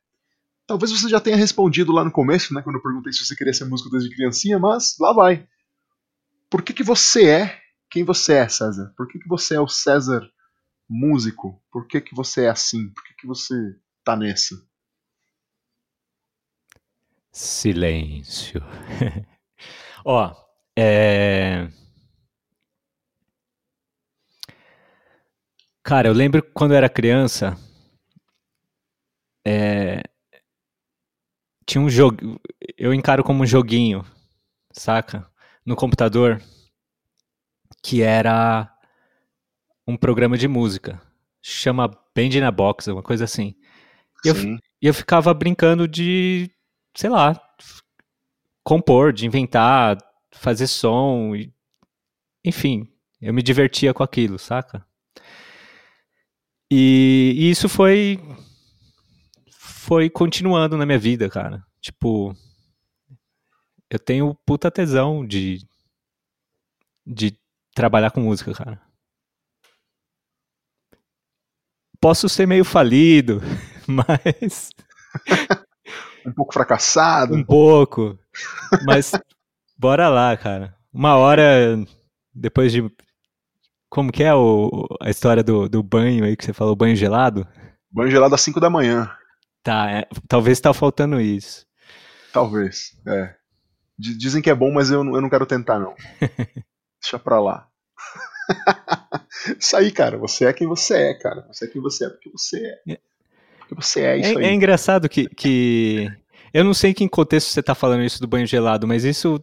Talvez 0.70 0.92
você 0.92 1.08
já 1.08 1.18
tenha 1.18 1.36
respondido 1.36 1.90
lá 1.90 2.04
no 2.04 2.12
começo, 2.12 2.54
né, 2.54 2.62
quando 2.62 2.76
eu 2.76 2.82
perguntei 2.82 3.12
se 3.12 3.26
você 3.26 3.34
queria 3.34 3.52
ser 3.52 3.64
músico 3.64 3.90
desde 3.90 4.08
criancinha, 4.14 4.56
mas 4.56 4.94
lá 5.00 5.12
vai. 5.12 5.44
Por 6.48 6.62
que, 6.62 6.72
que 6.72 6.84
você 6.84 7.28
é 7.28 7.60
quem 7.90 8.04
você 8.04 8.34
é, 8.34 8.48
César? 8.48 8.94
Por 8.96 9.08
que, 9.08 9.18
que 9.18 9.26
você 9.26 9.56
é 9.56 9.60
o 9.60 9.66
César 9.66 10.22
músico? 10.88 11.60
Por 11.72 11.88
que, 11.88 12.00
que 12.00 12.14
você 12.14 12.44
é 12.44 12.50
assim? 12.50 12.88
Por 12.90 13.02
que, 13.02 13.14
que 13.14 13.26
você 13.26 13.56
tá 14.04 14.16
nessa? 14.16 14.54
Silêncio. 17.32 18.60
Ó, 20.04 20.34
é... 20.76 21.68
Cara, 25.82 26.08
eu 26.08 26.12
lembro 26.12 26.42
quando 26.54 26.72
eu 26.72 26.76
era 26.76 26.88
criança, 26.88 27.56
é 29.44 30.02
tinha 31.70 31.80
um 31.82 31.88
jogo. 31.88 32.40
Eu 32.76 32.92
encaro 32.92 33.22
como 33.22 33.44
um 33.44 33.46
joguinho, 33.46 34.04
saca? 34.72 35.24
No 35.64 35.76
computador, 35.76 36.42
que 37.80 38.02
era 38.02 38.68
um 39.86 39.96
programa 39.96 40.36
de 40.36 40.48
música. 40.48 41.00
Chama 41.40 41.88
Band 41.88 42.40
na 42.40 42.50
Box, 42.50 42.88
uma 42.88 43.04
coisa 43.04 43.24
assim. 43.24 43.54
E 44.24 44.28
eu, 44.28 44.34
eu 44.82 44.94
ficava 44.94 45.32
brincando 45.32 45.88
de, 45.88 46.50
sei 46.96 47.10
lá, 47.10 47.40
compor, 48.64 49.12
de 49.12 49.26
inventar, 49.26 49.98
fazer 50.32 50.66
som. 50.66 51.34
E, 51.34 51.52
enfim, 52.44 52.88
eu 53.20 53.32
me 53.32 53.42
divertia 53.42 53.92
com 53.94 54.02
aquilo, 54.02 54.38
saca? 54.38 54.84
E, 56.70 57.34
e 57.36 57.50
isso 57.50 57.68
foi 57.68 58.18
foi 59.58 60.08
continuando 60.08 60.76
na 60.76 60.86
minha 60.86 60.98
vida, 60.98 61.28
cara. 61.28 61.64
Tipo, 61.80 62.32
eu 63.90 63.98
tenho 63.98 64.34
puta 64.46 64.70
tesão 64.70 65.26
de 65.26 65.66
de 67.04 67.36
trabalhar 67.74 68.10
com 68.12 68.20
música, 68.20 68.52
cara. 68.52 68.80
Posso 72.00 72.28
ser 72.28 72.46
meio 72.46 72.64
falido, 72.64 73.40
mas 74.08 74.70
um 76.26 76.32
pouco 76.32 76.52
fracassado, 76.52 77.34
um 77.34 77.44
pouco. 77.44 78.18
Mas 78.84 79.12
bora 79.76 80.08
lá, 80.08 80.36
cara. 80.36 80.76
Uma 80.92 81.16
hora 81.16 81.44
depois 82.34 82.72
de 82.72 82.90
como 83.88 84.12
que 84.12 84.22
é 84.22 84.34
o, 84.34 84.86
a 85.00 85.10
história 85.10 85.42
do, 85.42 85.68
do 85.68 85.82
banho 85.82 86.24
aí 86.24 86.36
que 86.36 86.44
você 86.44 86.52
falou, 86.52 86.76
banho 86.76 86.94
gelado? 86.94 87.46
Banho 87.90 88.10
gelado 88.10 88.34
às 88.34 88.40
5 88.40 88.60
da 88.60 88.70
manhã. 88.70 89.10
Tá, 89.62 89.90
é, 89.90 90.08
talvez 90.28 90.60
tá 90.60 90.72
faltando 90.72 91.20
isso. 91.20 91.66
Talvez, 92.32 92.96
é. 93.06 93.34
Dizem 93.98 94.40
que 94.40 94.48
é 94.48 94.54
bom, 94.54 94.72
mas 94.72 94.90
eu, 94.90 95.00
eu 95.00 95.20
não 95.20 95.28
quero 95.28 95.44
tentar, 95.44 95.78
não. 95.78 95.94
Deixa 97.02 97.18
pra 97.18 97.40
lá. 97.40 97.68
isso 99.58 99.76
aí, 99.76 99.90
cara. 99.90 100.16
Você 100.18 100.46
é 100.46 100.52
quem 100.52 100.66
você 100.66 101.10
é, 101.10 101.14
cara. 101.14 101.46
Você 101.48 101.66
é 101.66 101.68
quem 101.68 101.82
você 101.82 102.06
é 102.06 102.08
porque 102.08 102.30
você 102.30 102.64
é. 102.86 103.00
É. 103.70 103.74
Porque 103.74 103.74
você 103.74 104.00
é 104.00 104.18
isso 104.18 104.38
é, 104.38 104.42
aí. 104.42 104.50
É 104.50 104.54
engraçado 104.54 105.08
que, 105.08 105.28
que. 105.28 106.10
Eu 106.52 106.64
não 106.64 106.74
sei 106.74 106.90
em 106.90 106.94
que 106.94 107.08
contexto 107.08 107.48
você 107.48 107.62
tá 107.62 107.74
falando 107.74 108.02
isso 108.02 108.20
do 108.20 108.26
banho 108.26 108.46
gelado, 108.46 108.86
mas 108.86 109.04
isso. 109.04 109.42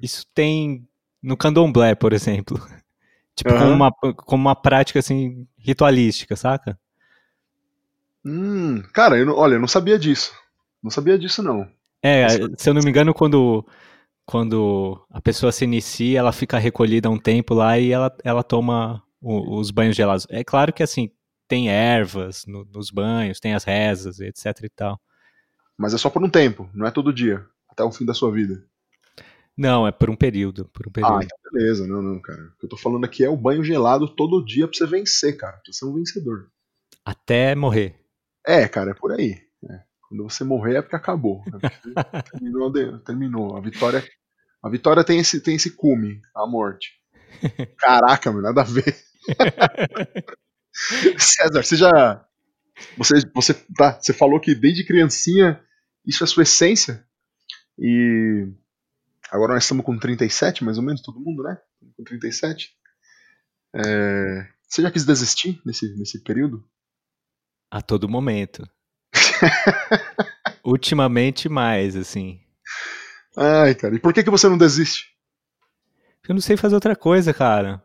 Isso 0.00 0.24
tem 0.34 0.86
no 1.22 1.36
candomblé, 1.36 1.94
por 1.94 2.12
exemplo. 2.12 2.60
Tipo, 3.34 3.50
uhum. 3.50 3.58
como, 3.58 3.72
uma, 3.72 3.92
como 4.14 4.42
uma 4.42 4.54
prática 4.54 4.98
assim, 4.98 5.46
ritualística, 5.56 6.36
saca? 6.36 6.78
Hum, 8.22 8.82
cara, 8.92 9.16
eu 9.16 9.24
não, 9.24 9.34
olha, 9.34 9.54
eu 9.54 9.58
não 9.58 9.66
sabia 9.66 9.98
disso. 9.98 10.34
Não 10.82 10.90
sabia 10.90 11.18
disso, 11.18 11.42
não. 11.42 11.66
É, 12.02 12.28
se 12.58 12.68
eu 12.68 12.74
não 12.74 12.82
me 12.82 12.90
engano, 12.90 13.14
quando, 13.14 13.66
quando 14.26 15.02
a 15.10 15.18
pessoa 15.18 15.50
se 15.50 15.64
inicia, 15.64 16.18
ela 16.18 16.30
fica 16.30 16.58
recolhida 16.58 17.08
um 17.08 17.18
tempo 17.18 17.54
lá 17.54 17.78
e 17.78 17.90
ela, 17.90 18.14
ela 18.22 18.42
toma 18.42 19.02
o, 19.18 19.58
os 19.58 19.70
banhos 19.70 19.96
gelados. 19.96 20.26
É 20.28 20.44
claro 20.44 20.70
que, 20.70 20.82
assim, 20.82 21.10
tem 21.48 21.68
ervas 21.68 22.44
no, 22.46 22.64
nos 22.64 22.90
banhos, 22.90 23.40
tem 23.40 23.54
as 23.54 23.64
rezas, 23.64 24.20
etc 24.20 24.46
e 24.62 24.68
tal. 24.68 25.00
Mas 25.76 25.94
é 25.94 25.98
só 25.98 26.08
por 26.10 26.22
um 26.22 26.30
tempo, 26.30 26.68
não 26.74 26.86
é 26.86 26.90
todo 26.90 27.12
dia, 27.12 27.46
até 27.68 27.82
o 27.82 27.92
fim 27.92 28.04
da 28.04 28.14
sua 28.14 28.30
vida. 28.32 28.64
Não, 29.56 29.86
é 29.86 29.92
por 29.92 30.08
um 30.08 30.16
período, 30.16 30.64
por 30.66 30.86
um 30.86 30.90
ah, 30.90 30.92
período. 30.92 31.18
Ah, 31.18 31.24
então 31.24 31.38
beleza, 31.52 31.86
não, 31.86 32.00
não, 32.00 32.20
cara. 32.20 32.42
O 32.42 32.58
que 32.58 32.64
eu 32.64 32.68
tô 32.68 32.76
falando 32.76 33.04
aqui 33.04 33.22
é 33.24 33.28
o 33.28 33.36
banho 33.36 33.62
gelado 33.62 34.08
todo 34.08 34.44
dia 34.44 34.66
pra 34.66 34.76
você 34.76 34.86
vencer, 34.86 35.36
cara, 35.36 35.52
pra 35.52 35.62
você 35.66 35.72
ser 35.72 35.84
um 35.84 35.94
vencedor. 35.94 36.50
Até 37.04 37.54
morrer. 37.54 37.96
É, 38.46 38.66
cara, 38.66 38.92
é 38.92 38.94
por 38.94 39.12
aí. 39.12 39.40
É. 39.68 39.80
Quando 40.08 40.24
você 40.24 40.44
morrer 40.44 40.76
é 40.76 40.82
porque 40.82 40.96
acabou. 40.96 41.42
É 41.46 41.50
porque 41.50 41.92
terminou, 42.32 42.98
terminou. 43.00 43.56
A 43.56 43.60
vitória, 43.60 44.04
a 44.62 44.68
vitória 44.68 45.04
tem 45.04 45.18
esse, 45.18 45.40
tem 45.40 45.56
esse 45.56 45.76
cume, 45.76 46.20
a 46.34 46.46
morte. 46.46 46.92
Caraca, 47.78 48.32
meu, 48.32 48.42
nada 48.42 48.62
a 48.62 48.64
ver. 48.64 48.96
César, 51.18 51.62
você 51.62 51.76
já. 51.76 52.24
Você, 52.96 53.14
você, 53.34 53.54
tá, 53.76 53.98
você 54.00 54.12
falou 54.12 54.40
que 54.40 54.54
desde 54.54 54.84
criancinha 54.84 55.62
isso 56.06 56.24
é 56.24 56.26
sua 56.26 56.42
essência. 56.42 57.06
E 57.78 58.48
agora 59.30 59.54
nós 59.54 59.64
estamos 59.64 59.84
com 59.84 59.98
37, 59.98 60.64
mais 60.64 60.78
ou 60.78 60.84
menos, 60.84 61.02
todo 61.02 61.20
mundo, 61.20 61.42
né? 61.42 61.58
Com 61.96 62.02
37. 62.04 62.70
É, 63.74 64.46
você 64.68 64.82
já 64.82 64.90
quis 64.90 65.04
desistir 65.04 65.60
nesse, 65.64 65.94
nesse 65.96 66.22
período? 66.22 66.64
A 67.70 67.80
todo 67.80 68.08
momento. 68.08 68.68
Ultimamente 70.64 71.48
mais, 71.48 71.96
assim. 71.96 72.40
Ai, 73.36 73.74
cara, 73.74 73.94
e 73.94 73.98
por 73.98 74.12
que, 74.12 74.22
que 74.22 74.30
você 74.30 74.48
não 74.48 74.58
desiste? 74.58 75.12
Eu 76.28 76.34
não 76.34 76.40
sei 76.40 76.56
fazer 76.56 76.74
outra 76.74 76.94
coisa, 76.94 77.34
cara. 77.34 77.82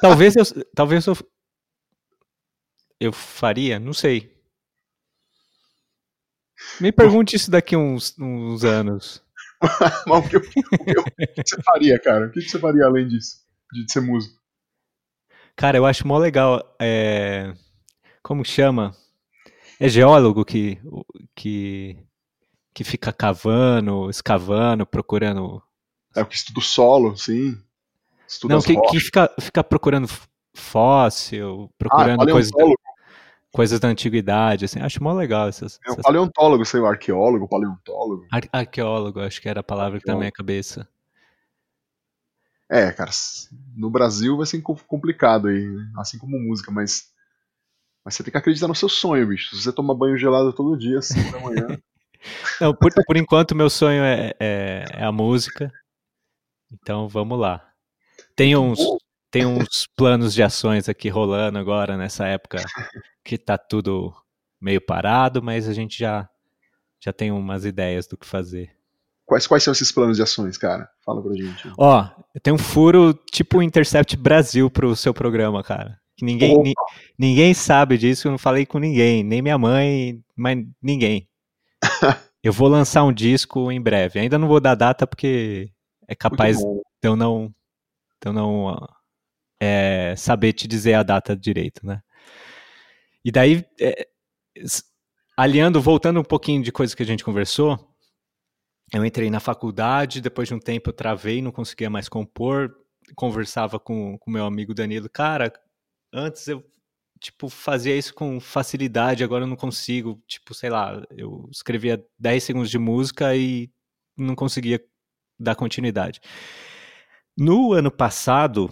talvez 0.00 0.34
eu. 0.36 0.44
Talvez 0.74 1.06
eu. 1.06 1.16
Eu 3.00 3.12
faria, 3.12 3.78
não 3.78 3.92
sei. 3.92 4.32
Me 6.80 6.92
pergunte 6.92 7.36
isso 7.36 7.50
daqui 7.50 7.76
uns, 7.76 8.16
uns 8.18 8.64
anos. 8.64 9.22
Mas 10.06 10.24
o 10.24 10.28
que, 10.28 10.36
o, 10.36 10.40
que, 10.42 10.58
o 10.98 11.04
que, 11.04 11.42
você 11.44 11.62
faria, 11.62 11.98
cara? 11.98 12.26
O 12.26 12.30
que, 12.30 12.40
você 12.40 12.58
faria 12.58 12.86
além 12.86 13.08
disso? 13.08 13.44
De 13.72 13.92
ser 13.92 14.00
músico? 14.00 14.40
Cara, 15.56 15.76
eu 15.76 15.86
acho 15.86 16.06
mó 16.06 16.18
legal. 16.18 16.76
É 16.80 17.54
como 18.24 18.42
chama? 18.42 18.96
É 19.78 19.86
geólogo 19.86 20.46
que, 20.46 20.80
que, 21.36 21.98
que 22.72 22.82
fica 22.82 23.12
cavando, 23.12 24.08
escavando, 24.08 24.86
procurando. 24.86 25.62
É 26.16 26.22
o 26.22 26.26
que 26.26 26.34
estuda 26.34 26.58
o 26.58 26.62
solo, 26.62 27.16
sim. 27.16 27.60
Estuda 28.26 28.54
Não, 28.54 28.58
as 28.58 28.64
que, 28.64 28.72
rochas. 28.72 28.90
que 28.90 29.00
fica, 29.00 29.34
fica 29.38 29.62
procurando 29.62 30.08
fóssil, 30.56 31.68
Ah, 31.70 31.74
procurando 31.76 32.30
coisas, 32.30 32.50
da, 32.50 32.56
paleontólogo. 32.56 32.83
Coisas 33.54 33.78
da 33.78 33.88
antiguidade, 33.88 34.64
assim. 34.64 34.80
Acho 34.80 35.02
mó 35.02 35.12
legal 35.12 35.48
essas. 35.48 35.78
É 35.86 35.90
essas... 35.90 36.02
paleontólogo, 36.02 36.64
sei 36.64 36.80
lá, 36.80 36.90
arqueólogo, 36.90 37.48
paleontólogo. 37.48 38.26
Ar- 38.32 38.48
arqueólogo, 38.52 39.20
acho 39.20 39.40
que 39.40 39.48
era 39.48 39.60
a 39.60 39.64
palavra 39.64 40.00
que 40.00 40.04
tá 40.04 40.12
na 40.12 40.18
minha 40.18 40.28
Arqueólogo. 40.28 40.36
cabeça. 40.36 40.88
É, 42.68 42.90
cara, 42.90 43.10
no 43.76 43.88
Brasil 43.88 44.36
vai 44.36 44.46
ser 44.46 44.60
co- 44.60 44.76
complicado 44.88 45.48
aí, 45.48 45.64
né? 45.64 45.92
assim 45.98 46.18
como 46.18 46.38
música, 46.38 46.72
mas, 46.72 47.12
mas 48.04 48.14
você 48.14 48.24
tem 48.24 48.32
que 48.32 48.38
acreditar 48.38 48.66
no 48.66 48.74
seu 48.74 48.88
sonho, 48.88 49.28
bicho. 49.28 49.54
Se 49.54 49.62
você 49.62 49.72
tomar 49.72 49.94
banho 49.94 50.18
gelado 50.18 50.52
todo 50.52 50.76
dia, 50.76 50.98
às 50.98 51.06
5 51.06 51.30
da 51.30 51.40
manhã, 51.40 51.66
Não, 52.60 52.74
por, 52.74 52.90
por 53.06 53.16
enquanto, 53.16 53.54
meu 53.54 53.68
sonho 53.68 54.02
é, 54.02 54.32
é, 54.40 54.84
é 54.94 55.04
a 55.04 55.12
música. 55.12 55.70
Então, 56.72 57.06
vamos 57.06 57.38
lá. 57.38 57.70
Tem 58.34 58.56
uns. 58.56 58.80
Tem 59.34 59.44
uns 59.44 59.84
planos 59.96 60.32
de 60.32 60.44
ações 60.44 60.88
aqui 60.88 61.08
rolando 61.08 61.58
agora, 61.58 61.96
nessa 61.96 62.24
época 62.26 62.58
que 63.24 63.36
tá 63.36 63.58
tudo 63.58 64.14
meio 64.60 64.80
parado, 64.80 65.42
mas 65.42 65.68
a 65.68 65.72
gente 65.72 65.98
já, 65.98 66.28
já 67.02 67.12
tem 67.12 67.32
umas 67.32 67.64
ideias 67.64 68.06
do 68.06 68.16
que 68.16 68.24
fazer. 68.26 68.70
quais, 69.26 69.44
quais 69.48 69.64
são 69.64 69.72
esses 69.72 69.90
planos 69.90 70.16
de 70.18 70.22
ações, 70.22 70.56
cara? 70.56 70.88
Fala 71.04 71.20
pra 71.20 71.34
gente. 71.34 71.68
Ó, 71.76 72.08
tem 72.44 72.54
um 72.54 72.58
furo 72.58 73.12
tipo 73.32 73.60
Intercept 73.60 74.16
Brasil 74.16 74.70
pro 74.70 74.94
seu 74.94 75.12
programa, 75.12 75.64
cara. 75.64 75.98
Que 76.16 76.24
ninguém, 76.24 76.56
ni- 76.62 76.74
ninguém 77.18 77.52
sabe 77.52 77.98
disso, 77.98 78.28
eu 78.28 78.30
não 78.30 78.38
falei 78.38 78.64
com 78.64 78.78
ninguém, 78.78 79.24
nem 79.24 79.42
minha 79.42 79.58
mãe, 79.58 80.22
mas 80.36 80.64
ninguém. 80.80 81.28
Eu 82.40 82.52
vou 82.52 82.68
lançar 82.68 83.02
um 83.04 83.12
disco 83.12 83.72
em 83.72 83.80
breve. 83.80 84.20
Ainda 84.20 84.38
não 84.38 84.46
vou 84.46 84.60
dar 84.60 84.74
data 84.74 85.06
porque 85.06 85.70
é 86.06 86.14
capaz 86.14 86.58
de 86.58 86.62
eu 87.02 87.16
não, 87.16 87.48
de 88.22 88.28
eu 88.28 88.34
não 88.34 88.76
é, 89.64 90.14
saber 90.16 90.52
te 90.52 90.68
dizer 90.68 90.94
a 90.94 91.02
data 91.02 91.36
direito, 91.36 91.86
né? 91.86 92.02
E 93.24 93.32
daí, 93.32 93.64
é, 93.80 94.06
aliando, 95.36 95.80
voltando 95.80 96.20
um 96.20 96.24
pouquinho 96.24 96.62
de 96.62 96.70
coisa 96.70 96.94
que 96.94 97.02
a 97.02 97.06
gente 97.06 97.24
conversou, 97.24 97.78
eu 98.92 99.04
entrei 99.04 99.30
na 99.30 99.40
faculdade, 99.40 100.20
depois 100.20 100.48
de 100.48 100.54
um 100.54 100.58
tempo 100.58 100.90
eu 100.90 100.94
travei, 100.94 101.40
não 101.40 101.50
conseguia 101.50 101.88
mais 101.88 102.08
compor, 102.08 102.74
conversava 103.16 103.78
com 103.80 104.18
o 104.24 104.30
meu 104.30 104.44
amigo 104.44 104.74
Danilo, 104.74 105.08
cara, 105.08 105.52
antes 106.12 106.46
eu 106.46 106.62
tipo 107.20 107.48
fazia 107.48 107.96
isso 107.96 108.12
com 108.14 108.38
facilidade, 108.38 109.24
agora 109.24 109.44
eu 109.44 109.48
não 109.48 109.56
consigo, 109.56 110.22
tipo, 110.26 110.52
sei 110.52 110.68
lá, 110.68 111.02
eu 111.16 111.48
escrevia 111.50 112.04
10 112.18 112.44
segundos 112.44 112.70
de 112.70 112.78
música 112.78 113.34
e 113.34 113.70
não 114.16 114.34
conseguia 114.34 114.78
dar 115.38 115.54
continuidade. 115.54 116.20
No 117.36 117.72
ano 117.72 117.90
passado, 117.90 118.70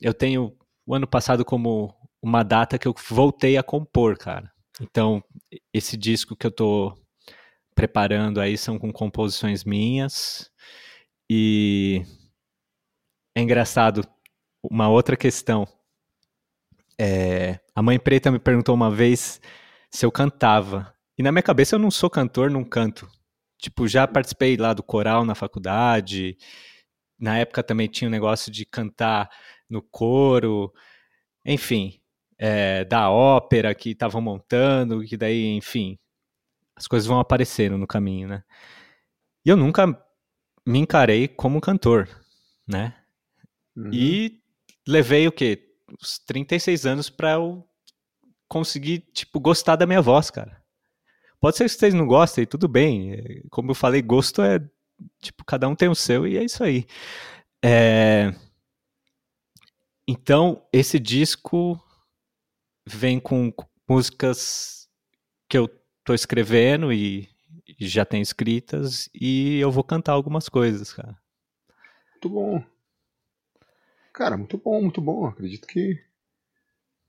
eu 0.00 0.14
tenho 0.14 0.56
o 0.86 0.94
ano 0.94 1.06
passado 1.06 1.44
como 1.44 1.94
uma 2.22 2.42
data 2.42 2.78
que 2.78 2.88
eu 2.88 2.94
voltei 3.08 3.56
a 3.56 3.62
compor, 3.62 4.16
cara. 4.16 4.50
Então, 4.80 5.22
esse 5.72 5.96
disco 5.96 6.36
que 6.36 6.46
eu 6.46 6.50
tô 6.50 6.96
preparando 7.74 8.40
aí 8.40 8.56
são 8.56 8.78
com 8.78 8.92
composições 8.92 9.64
minhas 9.64 10.50
e 11.30 12.02
é 13.36 13.40
engraçado 13.40 14.06
uma 14.62 14.88
outra 14.88 15.16
questão. 15.16 15.66
É, 16.98 17.60
a 17.74 17.82
mãe 17.82 17.98
preta 17.98 18.30
me 18.30 18.38
perguntou 18.38 18.74
uma 18.74 18.90
vez 18.90 19.40
se 19.90 20.04
eu 20.04 20.10
cantava 20.10 20.94
e 21.18 21.22
na 21.22 21.32
minha 21.32 21.42
cabeça 21.42 21.74
eu 21.74 21.78
não 21.78 21.90
sou 21.90 22.10
cantor, 22.10 22.50
não 22.50 22.64
canto. 22.64 23.08
Tipo, 23.58 23.88
já 23.88 24.06
participei 24.06 24.56
lá 24.56 24.74
do 24.74 24.82
coral 24.82 25.24
na 25.24 25.34
faculdade. 25.34 26.36
Na 27.18 27.38
época 27.38 27.62
também 27.62 27.88
tinha 27.88 28.08
um 28.08 28.10
negócio 28.10 28.52
de 28.52 28.66
cantar 28.66 29.30
no 29.68 29.82
coro, 29.82 30.72
enfim, 31.44 32.00
é, 32.38 32.84
da 32.84 33.10
ópera 33.10 33.74
que 33.74 33.90
estavam 33.90 34.20
montando, 34.20 35.04
que 35.04 35.16
daí, 35.16 35.56
enfim, 35.56 35.98
as 36.74 36.86
coisas 36.86 37.06
vão 37.06 37.18
aparecendo 37.18 37.78
no 37.78 37.86
caminho, 37.86 38.28
né? 38.28 38.44
E 39.44 39.48
eu 39.48 39.56
nunca 39.56 39.86
me 40.66 40.78
encarei 40.78 41.28
como 41.28 41.60
cantor, 41.60 42.08
né? 42.66 42.94
Uhum. 43.76 43.90
E 43.92 44.40
levei 44.86 45.26
o 45.28 45.32
quê? 45.32 45.74
Uns 46.02 46.18
36 46.18 46.84
anos 46.84 47.08
pra 47.08 47.32
eu 47.32 47.66
conseguir, 48.48 49.00
tipo, 49.12 49.38
gostar 49.40 49.76
da 49.76 49.86
minha 49.86 50.02
voz, 50.02 50.30
cara. 50.30 50.62
Pode 51.40 51.56
ser 51.56 51.64
que 51.64 51.70
vocês 51.70 51.94
não 51.94 52.06
gostem, 52.06 52.46
tudo 52.46 52.66
bem. 52.66 53.42
Como 53.50 53.70
eu 53.70 53.74
falei, 53.74 54.02
gosto 54.02 54.42
é, 54.42 54.58
tipo, 55.20 55.44
cada 55.44 55.68
um 55.68 55.76
tem 55.76 55.88
o 55.88 55.94
seu 55.94 56.26
e 56.26 56.36
é 56.36 56.44
isso 56.44 56.62
aí. 56.64 56.86
É, 57.64 58.34
Então, 60.08 60.64
esse 60.72 61.00
disco 61.00 61.82
vem 62.86 63.18
com 63.18 63.52
músicas 63.88 64.88
que 65.48 65.58
eu 65.58 65.68
tô 66.04 66.14
escrevendo 66.14 66.92
e, 66.92 67.28
já 67.80 68.04
tenho 68.04 68.22
escritas 68.22 69.10
e 69.12 69.58
eu 69.58 69.72
vou 69.72 69.82
cantar 69.82 70.12
algumas 70.12 70.48
coisas, 70.48 70.92
cara. 70.92 71.18
Muito 72.12 72.30
bom. 72.30 72.64
Cara, 74.12 74.36
muito 74.36 74.56
bom, 74.56 74.80
muito 74.80 75.00
bom. 75.00 75.26
Acredito 75.26 75.66
que. 75.66 76.00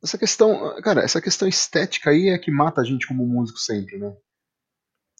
Essa 0.04 0.18
questão. 0.18 0.82
Cara, 0.82 1.02
essa 1.02 1.22
questão 1.22 1.48
estética 1.48 2.10
aí 2.10 2.30
é 2.30 2.38
que 2.40 2.52
mata 2.52 2.82
a 2.82 2.84
gente 2.84 3.08
como 3.08 3.26
músico 3.26 3.60
sempre, 3.60 3.98
né? 3.98 4.18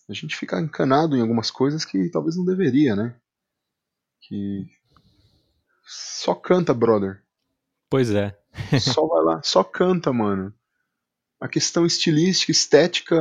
A 0.10 0.14
gente 0.14 0.36
fica 0.36 0.60
encanado 0.60 1.16
em 1.16 1.22
algumas 1.22 1.52
coisas 1.52 1.86
que 1.86 2.10
talvez 2.10 2.36
não 2.36 2.44
deveria, 2.44 2.96
né? 2.96 3.16
Que. 4.22 4.66
Só 5.86 6.34
canta, 6.34 6.74
brother. 6.74 7.24
Pois 7.90 8.12
é. 8.12 8.38
Só 8.80 9.06
vai 9.08 9.24
lá, 9.24 9.42
só 9.44 9.64
canta, 9.64 10.12
mano. 10.12 10.54
A 11.40 11.48
questão 11.48 11.86
estilística, 11.86 12.52
estética 12.52 13.16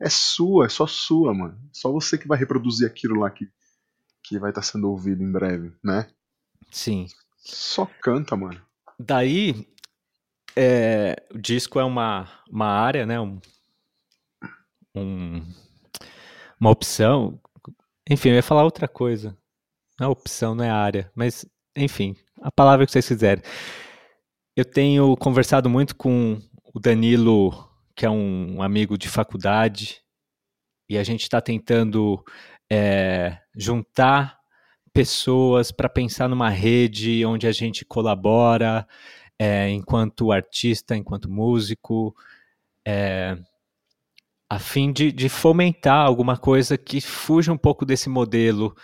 é 0.00 0.08
sua, 0.10 0.66
é 0.66 0.68
só 0.68 0.86
sua, 0.86 1.32
mano. 1.32 1.58
Só 1.72 1.90
você 1.92 2.18
que 2.18 2.26
vai 2.26 2.36
reproduzir 2.38 2.86
aquilo 2.86 3.20
lá 3.20 3.30
que, 3.30 3.48
que 4.24 4.38
vai 4.38 4.50
estar 4.50 4.62
sendo 4.62 4.90
ouvido 4.90 5.22
em 5.22 5.30
breve, 5.30 5.72
né? 5.82 6.10
Sim. 6.70 7.06
Só 7.38 7.86
canta, 8.02 8.36
mano. 8.36 8.60
Daí, 8.98 9.66
é, 10.56 11.16
o 11.32 11.38
disco 11.38 11.78
é 11.78 11.84
uma, 11.84 12.28
uma 12.50 12.66
área, 12.66 13.06
né? 13.06 13.20
Um, 13.20 13.40
um- 14.94 15.46
uma 16.60 16.70
opção. 16.70 17.40
Enfim, 18.08 18.30
eu 18.30 18.34
ia 18.36 18.42
falar 18.42 18.64
outra 18.64 18.88
coisa. 18.88 19.36
Não 19.98 20.06
é 20.08 20.10
opção, 20.10 20.54
não 20.54 20.64
é 20.64 20.70
área. 20.70 21.10
Mas, 21.14 21.44
enfim, 21.76 22.16
a 22.42 22.50
palavra 22.50 22.84
que 22.84 22.92
vocês 22.92 23.06
quiserem. 23.06 23.42
Eu 24.56 24.64
tenho 24.64 25.16
conversado 25.16 25.70
muito 25.70 25.96
com 25.96 26.38
o 26.74 26.80
Danilo, 26.80 27.70
que 27.94 28.04
é 28.04 28.10
um 28.10 28.60
amigo 28.62 28.98
de 28.98 29.08
faculdade, 29.08 30.02
e 30.88 30.98
a 30.98 31.04
gente 31.04 31.22
está 31.22 31.40
tentando 31.40 32.22
é, 32.70 33.38
juntar 33.56 34.38
pessoas 34.92 35.70
para 35.70 35.88
pensar 35.88 36.28
numa 36.28 36.50
rede 36.50 37.24
onde 37.24 37.46
a 37.46 37.52
gente 37.52 37.84
colabora 37.84 38.86
é, 39.38 39.70
enquanto 39.70 40.32
artista, 40.32 40.94
enquanto 40.94 41.30
músico, 41.30 42.14
é, 42.86 43.38
a 44.50 44.58
fim 44.58 44.92
de, 44.92 45.10
de 45.10 45.30
fomentar 45.30 46.04
alguma 46.04 46.36
coisa 46.36 46.76
que 46.76 47.00
fuja 47.00 47.52
um 47.52 47.56
pouco 47.56 47.86
desse 47.86 48.10
modelo 48.10 48.76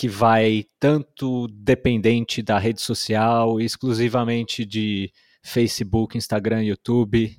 que 0.00 0.08
vai 0.08 0.64
tanto 0.78 1.46
dependente 1.48 2.40
da 2.40 2.58
rede 2.58 2.80
social, 2.80 3.60
exclusivamente 3.60 4.64
de 4.64 5.12
Facebook, 5.44 6.16
Instagram, 6.16 6.62
YouTube, 6.62 7.38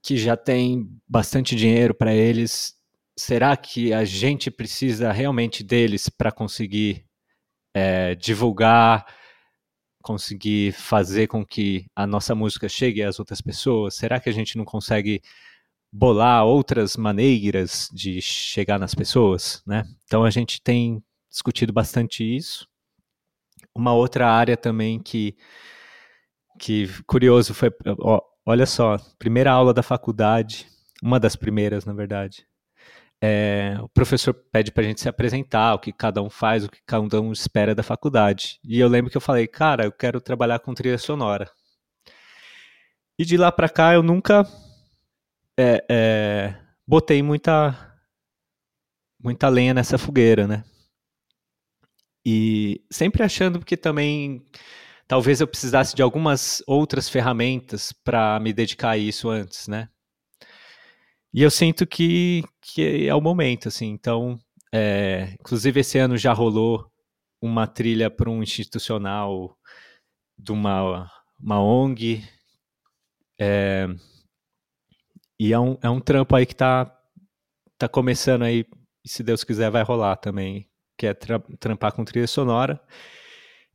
que 0.00 0.16
já 0.16 0.36
tem 0.36 0.88
bastante 1.04 1.56
dinheiro 1.56 1.92
para 1.92 2.14
eles. 2.14 2.74
Será 3.18 3.56
que 3.56 3.92
a 3.92 4.04
gente 4.04 4.52
precisa 4.52 5.10
realmente 5.10 5.64
deles 5.64 6.08
para 6.08 6.30
conseguir 6.30 7.04
é, 7.74 8.14
divulgar, 8.14 9.04
conseguir 10.00 10.70
fazer 10.74 11.26
com 11.26 11.44
que 11.44 11.86
a 11.92 12.06
nossa 12.06 12.36
música 12.36 12.68
chegue 12.68 13.02
às 13.02 13.18
outras 13.18 13.40
pessoas? 13.40 13.96
Será 13.96 14.20
que 14.20 14.28
a 14.28 14.32
gente 14.32 14.56
não 14.56 14.64
consegue 14.64 15.20
bolar 15.92 16.44
outras 16.44 16.96
maneiras 16.96 17.88
de 17.92 18.22
chegar 18.22 18.78
nas 18.78 18.94
pessoas, 18.94 19.60
né? 19.66 19.82
Então 20.04 20.22
a 20.22 20.30
gente 20.30 20.62
tem 20.62 21.02
discutido 21.34 21.72
bastante 21.72 22.24
isso. 22.24 22.68
Uma 23.74 23.92
outra 23.92 24.30
área 24.30 24.56
também 24.56 25.00
que 25.00 25.36
que 26.60 26.88
curioso 27.04 27.52
foi, 27.52 27.68
ó, 27.98 28.20
olha 28.46 28.64
só, 28.64 28.96
primeira 29.18 29.50
aula 29.50 29.74
da 29.74 29.82
faculdade, 29.82 30.68
uma 31.02 31.18
das 31.18 31.34
primeiras, 31.34 31.84
na 31.84 31.92
verdade. 31.92 32.46
É, 33.20 33.76
o 33.80 33.88
professor 33.88 34.32
pede 34.52 34.70
para 34.70 34.84
a 34.84 34.86
gente 34.86 35.00
se 35.00 35.08
apresentar, 35.08 35.74
o 35.74 35.80
que 35.80 35.92
cada 35.92 36.22
um 36.22 36.30
faz, 36.30 36.64
o 36.64 36.68
que 36.68 36.80
cada 36.86 37.20
um 37.20 37.32
espera 37.32 37.74
da 37.74 37.82
faculdade. 37.82 38.60
E 38.64 38.78
eu 38.78 38.86
lembro 38.86 39.10
que 39.10 39.16
eu 39.16 39.20
falei, 39.20 39.48
cara, 39.48 39.84
eu 39.84 39.92
quero 39.92 40.20
trabalhar 40.20 40.60
com 40.60 40.72
trilha 40.74 40.98
sonora. 40.98 41.50
E 43.18 43.24
de 43.24 43.36
lá 43.36 43.50
para 43.50 43.68
cá 43.68 43.94
eu 43.94 44.02
nunca 44.02 44.46
é, 45.58 45.84
é, 45.90 46.54
botei 46.86 47.22
muita 47.22 47.92
muita 49.20 49.48
lenha 49.48 49.74
nessa 49.74 49.98
fogueira, 49.98 50.46
né? 50.46 50.64
E 52.24 52.82
sempre 52.90 53.22
achando 53.22 53.64
que 53.64 53.76
também 53.76 54.42
talvez 55.06 55.40
eu 55.40 55.46
precisasse 55.46 55.94
de 55.94 56.02
algumas 56.02 56.62
outras 56.66 57.08
ferramentas 57.08 57.92
para 57.92 58.40
me 58.40 58.52
dedicar 58.52 58.90
a 58.90 58.98
isso 58.98 59.28
antes, 59.28 59.68
né? 59.68 59.88
E 61.32 61.42
eu 61.42 61.50
sinto 61.50 61.86
que, 61.86 62.42
que 62.62 63.08
é 63.08 63.14
o 63.14 63.20
momento, 63.20 63.68
assim. 63.68 63.86
Então, 63.88 64.38
é, 64.72 65.34
inclusive 65.40 65.80
esse 65.80 65.98
ano 65.98 66.16
já 66.16 66.32
rolou 66.32 66.90
uma 67.42 67.66
trilha 67.66 68.10
para 68.10 68.30
um 68.30 68.42
institucional 68.42 69.56
de 70.38 70.52
uma, 70.52 71.10
uma 71.38 71.60
ONG. 71.62 72.22
É, 73.38 73.86
e 75.38 75.52
é 75.52 75.58
um, 75.58 75.76
é 75.82 75.90
um 75.90 76.00
trampo 76.00 76.34
aí 76.36 76.46
que 76.46 76.54
tá, 76.54 76.96
tá 77.76 77.88
começando 77.88 78.42
aí, 78.42 78.64
se 79.04 79.22
Deus 79.22 79.44
quiser 79.44 79.70
vai 79.70 79.82
rolar 79.82 80.16
também, 80.16 80.70
que 80.96 81.06
é 81.06 81.14
tra 81.14 81.40
trampar 81.58 81.92
com 81.92 82.04
trilha 82.04 82.26
sonora. 82.26 82.80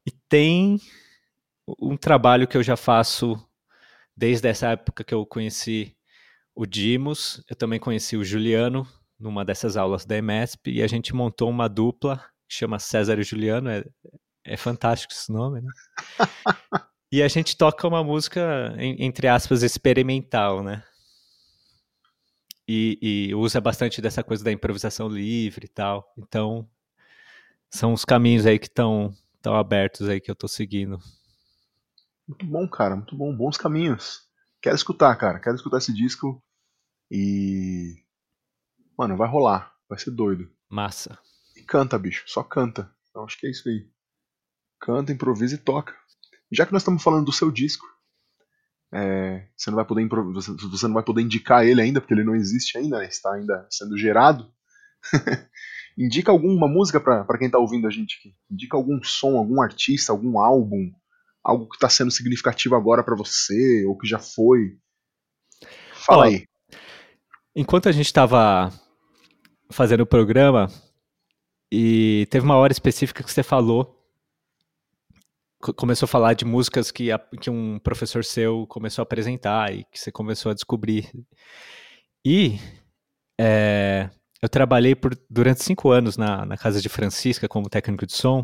E 0.06 0.12
tem 0.12 0.80
um 1.80 1.96
trabalho 1.98 2.48
que 2.48 2.58
eu 2.58 2.64
já 2.64 2.76
faço 2.76 3.38
desde 4.16 4.48
essa 4.48 4.70
época 4.70 5.04
que 5.04 5.14
eu 5.14 5.26
conheci 5.26 5.96
o 6.56 6.66
Dimos, 6.66 7.44
eu 7.50 7.56
também 7.56 7.80
conheci 7.80 8.18
o 8.18 8.24
Juliano 8.24 8.88
numa 9.20 9.46
dessas 9.46 9.78
aulas 9.78 10.06
da 10.06 10.18
EMESP 10.18 10.72
e 10.72 10.84
a 10.84 10.88
gente 10.88 11.14
montou 11.14 11.50
uma 11.50 11.68
dupla 11.70 12.18
que 12.48 12.56
chama 12.56 12.80
César 12.80 13.20
e 13.20 13.24
Juliano, 13.24 13.70
é, 13.70 13.86
é 14.44 14.58
fantástico 14.58 15.14
esse 15.14 15.32
nome, 15.32 15.62
né? 15.62 15.72
e 17.12 17.22
a 17.22 17.28
gente 17.28 17.56
toca 17.56 17.88
uma 17.88 18.04
música, 18.04 18.76
entre 18.78 19.28
aspas, 19.28 19.62
experimental, 19.62 20.64
né? 20.64 20.84
E, 22.68 23.30
e, 23.30 23.36
usa 23.36 23.60
bastante 23.62 24.02
dessa 24.02 24.24
coisa 24.24 24.44
da 24.44 24.52
improvisação 24.52 25.08
livre 25.08 25.66
e 25.66 25.70
tal. 25.70 26.14
Então, 26.18 26.68
são 27.70 27.94
os 27.94 28.04
caminhos 28.04 28.46
aí 28.46 28.58
que 28.58 28.68
estão 28.68 29.14
abertos 29.46 30.08
aí 30.10 30.20
que 30.20 30.30
eu 30.30 30.36
tô 30.36 30.48
seguindo. 30.48 31.00
Muito 32.28 32.46
bom, 32.46 32.68
cara, 32.68 32.96
muito 32.96 33.16
bom, 33.16 33.36
bons 33.36 33.58
caminhos. 33.58 34.22
Quero 34.62 34.76
escutar, 34.76 35.16
cara, 35.16 35.40
quero 35.40 35.56
escutar 35.56 35.78
esse 35.78 35.94
disco 35.94 36.44
e. 37.10 37.96
Mano, 38.98 39.16
vai 39.16 39.28
rolar, 39.28 39.74
vai 39.88 39.98
ser 39.98 40.12
doido. 40.12 40.52
Massa. 40.70 41.18
E 41.56 41.62
canta, 41.62 41.98
bicho, 41.98 42.24
só 42.28 42.44
canta. 42.44 42.94
Então 43.10 43.24
acho 43.24 43.40
que 43.40 43.48
é 43.48 43.50
isso 43.50 43.68
aí. 43.70 43.90
Canta, 44.80 45.12
improvisa 45.12 45.56
e 45.56 45.58
toca. 45.58 45.96
Já 46.52 46.66
que 46.66 46.74
nós 46.74 46.82
estamos 46.82 47.02
falando 47.02 47.26
do 47.26 47.32
seu 47.32 47.52
disco, 47.52 47.86
é, 48.92 49.48
você 49.56 49.70
não 49.70 49.76
vai 49.76 49.86
poder 49.86 50.08
você, 50.08 50.52
você 50.52 50.88
não 50.88 50.96
vai 50.96 51.04
poder 51.04 51.22
indicar 51.22 51.66
ele 51.66 51.82
ainda, 51.82 52.02
porque 52.02 52.14
ele 52.14 52.24
não 52.24 52.36
existe 52.36 52.78
ainda, 52.78 53.00
né? 53.00 53.08
está 53.08 53.34
ainda 53.34 53.68
sendo 53.70 53.98
gerado. 53.98 54.52
Indica 56.00 56.32
alguma 56.32 56.66
música 56.66 56.98
para 56.98 57.38
quem 57.38 57.48
está 57.48 57.60
ouvindo 57.60 57.86
a 57.86 57.90
gente 57.90 58.18
aqui. 58.18 58.34
Indica 58.50 58.78
algum 58.78 59.04
som, 59.04 59.38
algum 59.38 59.62
artista, 59.62 60.14
algum 60.14 60.40
álbum, 60.40 60.90
algo 61.44 61.68
que 61.68 61.76
está 61.76 61.90
sendo 61.90 62.10
significativo 62.10 62.74
agora 62.74 63.04
para 63.04 63.18
você, 63.18 63.86
ou 63.86 63.98
que 63.98 64.08
já 64.08 64.18
foi. 64.18 64.78
Fala 65.92 66.28
aí. 66.28 66.46
Enquanto 67.54 67.90
a 67.90 67.92
gente 67.92 68.06
estava 68.06 68.72
fazendo 69.70 70.02
o 70.02 70.08
programa, 70.08 70.68
e 71.70 72.26
teve 72.32 72.46
uma 72.46 72.56
hora 72.56 72.72
específica 72.72 73.22
que 73.22 73.32
você 73.32 73.44
falou, 73.44 74.00
começou 75.76 76.06
a 76.06 76.10
falar 76.10 76.34
de 76.34 76.46
músicas 76.46 76.92
que, 76.92 77.12
a, 77.12 77.20
que 77.20 77.50
um 77.50 77.78
professor 77.78 78.24
seu 78.24 78.66
começou 78.68 79.02
a 79.02 79.04
apresentar 79.04 79.74
e 79.76 79.84
que 79.92 80.00
você 80.00 80.14
começou 80.14 80.52
a 80.52 80.56
descobrir. 80.56 81.12
E 82.26 82.58
é, 83.40 84.10
eu 84.42 84.48
trabalhei 84.48 84.96
por, 84.96 85.18
durante 85.30 85.64
cinco 85.64 85.90
anos 85.92 86.18
na, 86.18 86.46
na 86.46 86.58
casa 86.58 86.82
de 86.82 86.88
Francisca 86.90 87.48
como 87.48 87.70
técnico 87.70 88.06
de 88.06 88.14
som. 88.14 88.42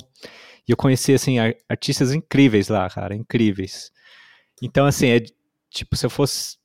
E 0.67 0.71
eu 0.71 0.77
conheci, 0.77 1.13
assim, 1.13 1.37
artistas 1.69 2.13
incríveis 2.13 2.67
lá, 2.67 2.89
cara, 2.89 3.15
incríveis. 3.15 3.91
Então, 4.61 4.85
assim, 4.85 5.07
é 5.07 5.21
tipo, 5.69 5.95
se 5.95 6.05
eu 6.05 6.09
fosse 6.09 6.57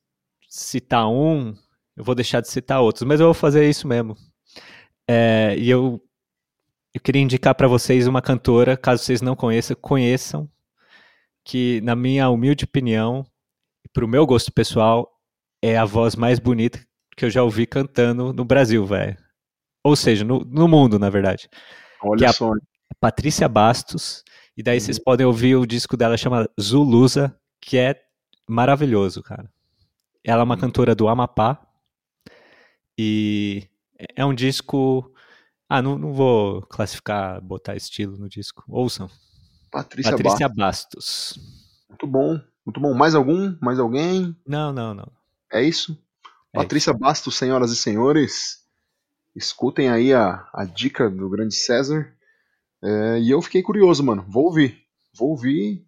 citar 0.48 1.08
um, 1.08 1.54
eu 1.96 2.02
vou 2.04 2.14
deixar 2.14 2.40
de 2.40 2.48
citar 2.48 2.80
outros, 2.80 3.04
mas 3.04 3.20
eu 3.20 3.26
vou 3.26 3.34
fazer 3.34 3.68
isso 3.68 3.86
mesmo. 3.86 4.16
É, 5.08 5.54
e 5.58 5.70
eu, 5.70 6.02
eu 6.94 7.00
queria 7.00 7.22
indicar 7.22 7.54
para 7.54 7.68
vocês 7.68 8.06
uma 8.06 8.22
cantora, 8.22 8.76
caso 8.76 9.04
vocês 9.04 9.20
não 9.20 9.36
conheçam, 9.36 9.76
conheçam, 9.80 10.50
que, 11.44 11.80
na 11.82 11.94
minha 11.94 12.28
humilde 12.30 12.64
opinião, 12.64 13.24
e 13.84 13.88
para 13.88 14.04
o 14.04 14.08
meu 14.08 14.26
gosto 14.26 14.52
pessoal, 14.52 15.10
é 15.62 15.76
a 15.76 15.84
voz 15.84 16.16
mais 16.16 16.38
bonita 16.38 16.80
que 17.16 17.24
eu 17.24 17.30
já 17.30 17.42
ouvi 17.42 17.66
cantando 17.66 18.32
no 18.32 18.44
Brasil, 18.44 18.84
velho. 18.86 19.16
Ou 19.84 19.96
seja, 19.96 20.24
no, 20.24 20.40
no 20.40 20.68
mundo, 20.68 20.98
na 20.98 21.10
verdade. 21.10 21.48
Olha 22.02 22.26
é 22.26 22.32
só. 22.32 22.52
Patrícia 23.00 23.48
Bastos. 23.48 24.22
E 24.56 24.62
daí 24.62 24.78
uhum. 24.78 24.80
vocês 24.80 24.98
podem 24.98 25.26
ouvir 25.26 25.56
o 25.56 25.66
disco 25.66 25.96
dela 25.96 26.16
chama 26.16 26.48
Zulusa, 26.60 27.34
que 27.60 27.78
é 27.78 28.00
maravilhoso, 28.48 29.22
cara. 29.22 29.50
Ela 30.24 30.42
é 30.42 30.44
uma 30.44 30.54
uhum. 30.54 30.60
cantora 30.60 30.94
do 30.94 31.08
Amapá. 31.08 31.66
E 32.98 33.66
é 34.14 34.24
um 34.24 34.34
disco. 34.34 35.12
Ah, 35.68 35.80
não, 35.80 35.96
não 35.96 36.12
vou 36.12 36.62
classificar, 36.62 37.40
botar 37.40 37.76
estilo 37.76 38.18
no 38.18 38.28
disco. 38.28 38.64
Ouçam. 38.68 39.08
Patrícia, 39.70 40.10
Patrícia 40.12 40.48
Bastos. 40.48 40.56
Bastos. 40.56 41.60
Muito 41.88 42.06
bom, 42.06 42.40
muito 42.66 42.80
bom. 42.80 42.92
Mais 42.92 43.14
algum? 43.14 43.56
Mais 43.60 43.78
alguém? 43.78 44.36
Não, 44.46 44.72
não, 44.72 44.92
não. 44.92 45.10
É 45.52 45.62
isso? 45.62 45.96
É 46.52 46.58
Patrícia. 46.58 46.92
Bastos, 46.92 47.36
senhoras 47.36 47.70
e 47.70 47.76
senhores. 47.76 48.58
Escutem 49.34 49.88
aí 49.88 50.12
a, 50.12 50.48
a 50.52 50.64
dica 50.64 51.08
do 51.08 51.28
grande 51.28 51.54
César. 51.54 52.12
É, 52.82 53.18
e 53.20 53.30
eu 53.30 53.40
fiquei 53.40 53.62
curioso, 53.62 54.02
mano. 54.02 54.24
Vou 54.28 54.44
ouvir. 54.46 54.78
Vou 55.16 55.30
ouvir 55.30 55.86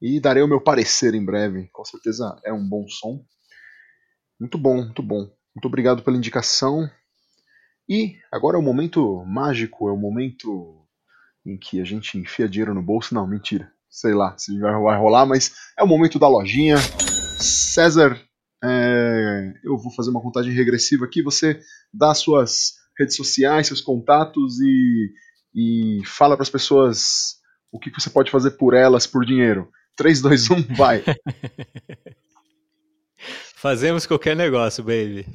e 0.00 0.20
darei 0.20 0.42
o 0.42 0.48
meu 0.48 0.60
parecer 0.60 1.14
em 1.14 1.24
breve. 1.24 1.68
Com 1.72 1.84
certeza 1.84 2.40
é 2.44 2.52
um 2.52 2.66
bom 2.66 2.86
som. 2.88 3.24
Muito 4.38 4.56
bom, 4.56 4.76
muito 4.76 5.02
bom. 5.02 5.30
Muito 5.54 5.66
obrigado 5.66 6.02
pela 6.02 6.16
indicação. 6.16 6.88
E 7.88 8.16
agora 8.30 8.56
é 8.56 8.60
o 8.60 8.62
momento 8.62 9.24
mágico, 9.24 9.88
é 9.88 9.92
o 9.92 9.96
momento 9.96 10.86
em 11.44 11.58
que 11.58 11.80
a 11.80 11.84
gente 11.84 12.16
enfia 12.16 12.48
dinheiro 12.48 12.72
no 12.72 12.82
bolso. 12.82 13.14
Não, 13.14 13.26
mentira. 13.26 13.72
Sei 13.88 14.14
lá 14.14 14.38
se 14.38 14.56
vai 14.60 14.96
rolar, 14.96 15.26
mas 15.26 15.52
é 15.76 15.82
o 15.82 15.88
momento 15.88 16.18
da 16.18 16.28
lojinha. 16.28 16.76
César, 17.38 18.20
é, 18.62 19.52
eu 19.64 19.76
vou 19.76 19.92
fazer 19.92 20.10
uma 20.10 20.22
contagem 20.22 20.52
regressiva 20.52 21.04
aqui. 21.04 21.22
Você 21.22 21.60
dá 21.92 22.14
suas 22.14 22.74
redes 22.98 23.16
sociais, 23.16 23.66
seus 23.66 23.80
contatos 23.80 24.60
e 24.60 25.10
e 25.54 26.00
fala 26.04 26.36
para 26.36 26.42
as 26.42 26.50
pessoas 26.50 27.38
o 27.72 27.78
que 27.78 27.90
você 27.90 28.10
pode 28.10 28.30
fazer 28.30 28.52
por 28.52 28.74
elas 28.74 29.06
por 29.06 29.24
dinheiro. 29.24 29.70
3, 29.96 30.22
2, 30.22 30.50
1, 30.50 30.74
vai. 30.74 31.02
Fazemos 33.54 34.06
qualquer 34.06 34.34
negócio, 34.34 34.82
baby. 34.82 35.26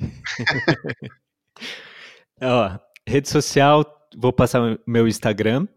Ó, 2.41 2.77
rede 3.07 3.29
social, 3.29 3.85
vou 4.17 4.33
passar 4.33 4.79
meu 4.87 5.07
Instagram, 5.07 5.67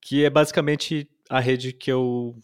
que 0.00 0.24
é 0.24 0.30
basicamente 0.30 1.10
a 1.28 1.40
rede 1.40 1.72
que 1.72 1.90
eu 1.90 2.36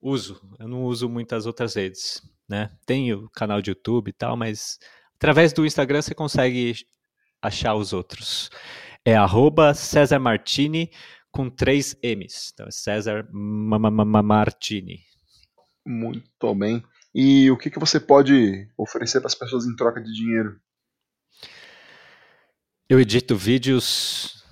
uso. 0.00 0.40
Eu 0.58 0.66
não 0.66 0.82
uso 0.82 1.08
muitas 1.08 1.46
outras 1.46 1.74
redes, 1.74 2.20
né? 2.48 2.70
Tenho 2.86 3.28
canal 3.30 3.60
de 3.60 3.70
YouTube 3.70 4.08
e 4.08 4.12
tal, 4.12 4.36
mas 4.36 4.78
através 5.16 5.52
do 5.52 5.66
Instagram 5.66 6.02
você 6.02 6.14
consegue 6.14 6.74
achar 7.42 7.74
os 7.74 7.92
outros 7.92 8.50
é 9.08 9.16
arroba 9.16 9.72
César 9.72 10.18
Martini 10.18 10.90
com 11.30 11.48
três 11.48 11.96
M's. 12.02 12.50
Então 12.52 12.66
é 12.66 12.70
César 12.70 13.26
Martini. 13.32 15.00
Muito 15.86 16.54
bem. 16.54 16.84
E 17.14 17.50
o 17.50 17.56
que, 17.56 17.70
que 17.70 17.78
você 17.78 17.98
pode 17.98 18.68
oferecer 18.76 19.20
para 19.20 19.28
as 19.28 19.34
pessoas 19.34 19.64
em 19.64 19.74
troca 19.74 20.02
de 20.02 20.12
dinheiro? 20.12 20.60
Eu 22.86 23.00
edito 23.00 23.34
vídeos, 23.34 24.44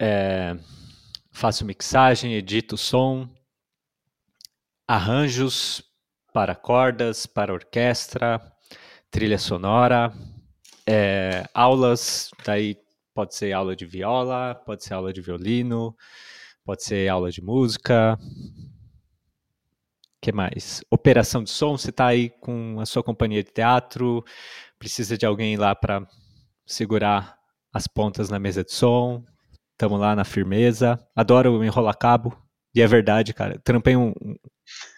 é, 0.00 0.56
faço 1.32 1.64
mixagem, 1.64 2.34
edito 2.34 2.76
som, 2.76 3.28
arranjos 4.86 5.82
para 6.32 6.54
cordas, 6.54 7.26
para 7.26 7.52
orquestra, 7.52 8.40
trilha 9.10 9.38
sonora, 9.38 10.12
é, 10.86 11.44
aulas, 11.54 12.30
daí 12.44 12.76
Pode 13.20 13.34
ser 13.34 13.52
aula 13.52 13.74
de 13.74 13.84
viola, 13.84 14.54
pode 14.54 14.84
ser 14.84 14.94
aula 14.94 15.12
de 15.12 15.20
violino, 15.20 15.96
pode 16.64 16.84
ser 16.84 17.08
aula 17.08 17.30
de 17.30 17.42
música. 17.42 18.18
que 20.22 20.32
mais? 20.32 20.82
Operação 20.90 21.42
de 21.42 21.50
som, 21.50 21.76
você 21.76 21.90
está 21.90 22.06
aí 22.06 22.30
com 22.30 22.78
a 22.80 22.86
sua 22.86 23.02
companhia 23.02 23.42
de 23.42 23.50
teatro, 23.50 24.24
precisa 24.78 25.18
de 25.18 25.26
alguém 25.26 25.56
lá 25.56 25.74
para 25.74 26.06
segurar 26.64 27.36
as 27.72 27.86
pontas 27.86 28.30
na 28.30 28.38
mesa 28.38 28.62
de 28.62 28.72
som. 28.72 29.24
Estamos 29.72 29.98
lá 30.00 30.14
na 30.14 30.24
firmeza. 30.24 30.98
Adoro 31.14 31.64
enrolar 31.64 31.98
cabo. 31.98 32.36
E 32.74 32.80
é 32.80 32.86
verdade, 32.86 33.34
cara. 33.34 33.58
Trampei 33.58 33.96
um, 33.96 34.12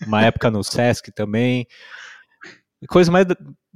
uma 0.06 0.22
época 0.24 0.50
no 0.50 0.62
Sesc 0.62 1.12
também. 1.12 1.66
Coisa 2.88 3.10
mais. 3.10 3.26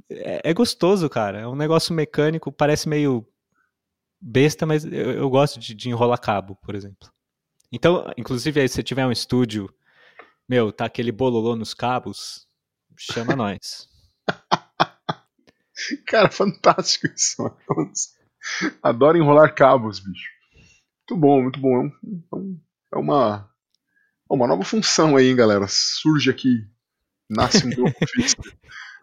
É, 0.09 0.49
é 0.49 0.53
gostoso, 0.53 1.09
cara. 1.09 1.39
É 1.39 1.47
um 1.47 1.55
negócio 1.55 1.93
mecânico, 1.93 2.51
parece 2.51 2.87
meio 2.87 3.27
besta, 4.19 4.65
mas 4.65 4.83
eu, 4.85 5.11
eu 5.11 5.29
gosto 5.29 5.59
de, 5.59 5.73
de, 5.73 5.89
enrolar 5.89 6.19
cabo, 6.19 6.55
por 6.55 6.75
exemplo. 6.75 7.09
Então, 7.71 8.11
inclusive, 8.17 8.59
aí 8.59 8.69
se 8.69 8.81
tiver 8.83 9.05
um 9.05 9.11
estúdio, 9.11 9.73
meu, 10.47 10.71
tá 10.71 10.85
aquele 10.85 11.11
bololô 11.11 11.55
nos 11.55 11.73
cabos, 11.73 12.47
chama 12.97 13.35
nós. 13.35 13.89
Cara, 16.07 16.31
fantástico 16.31 17.07
isso. 17.07 17.43
Adoro 18.81 19.17
enrolar 19.17 19.53
cabos, 19.53 19.99
bicho. 19.99 20.29
Muito 21.09 21.21
bom, 21.21 21.41
muito 21.41 21.59
bom. 21.59 21.85
É, 21.85 22.35
um, 22.35 22.59
é 22.93 22.97
uma, 22.97 23.49
uma 24.29 24.47
nova 24.47 24.63
função 24.63 25.15
aí, 25.15 25.29
hein, 25.29 25.35
galera. 25.35 25.65
Surge 25.67 26.29
aqui, 26.29 26.65
nasce 27.29 27.65
um 27.65 27.69
novo 27.69 27.93
ofício. 28.01 28.37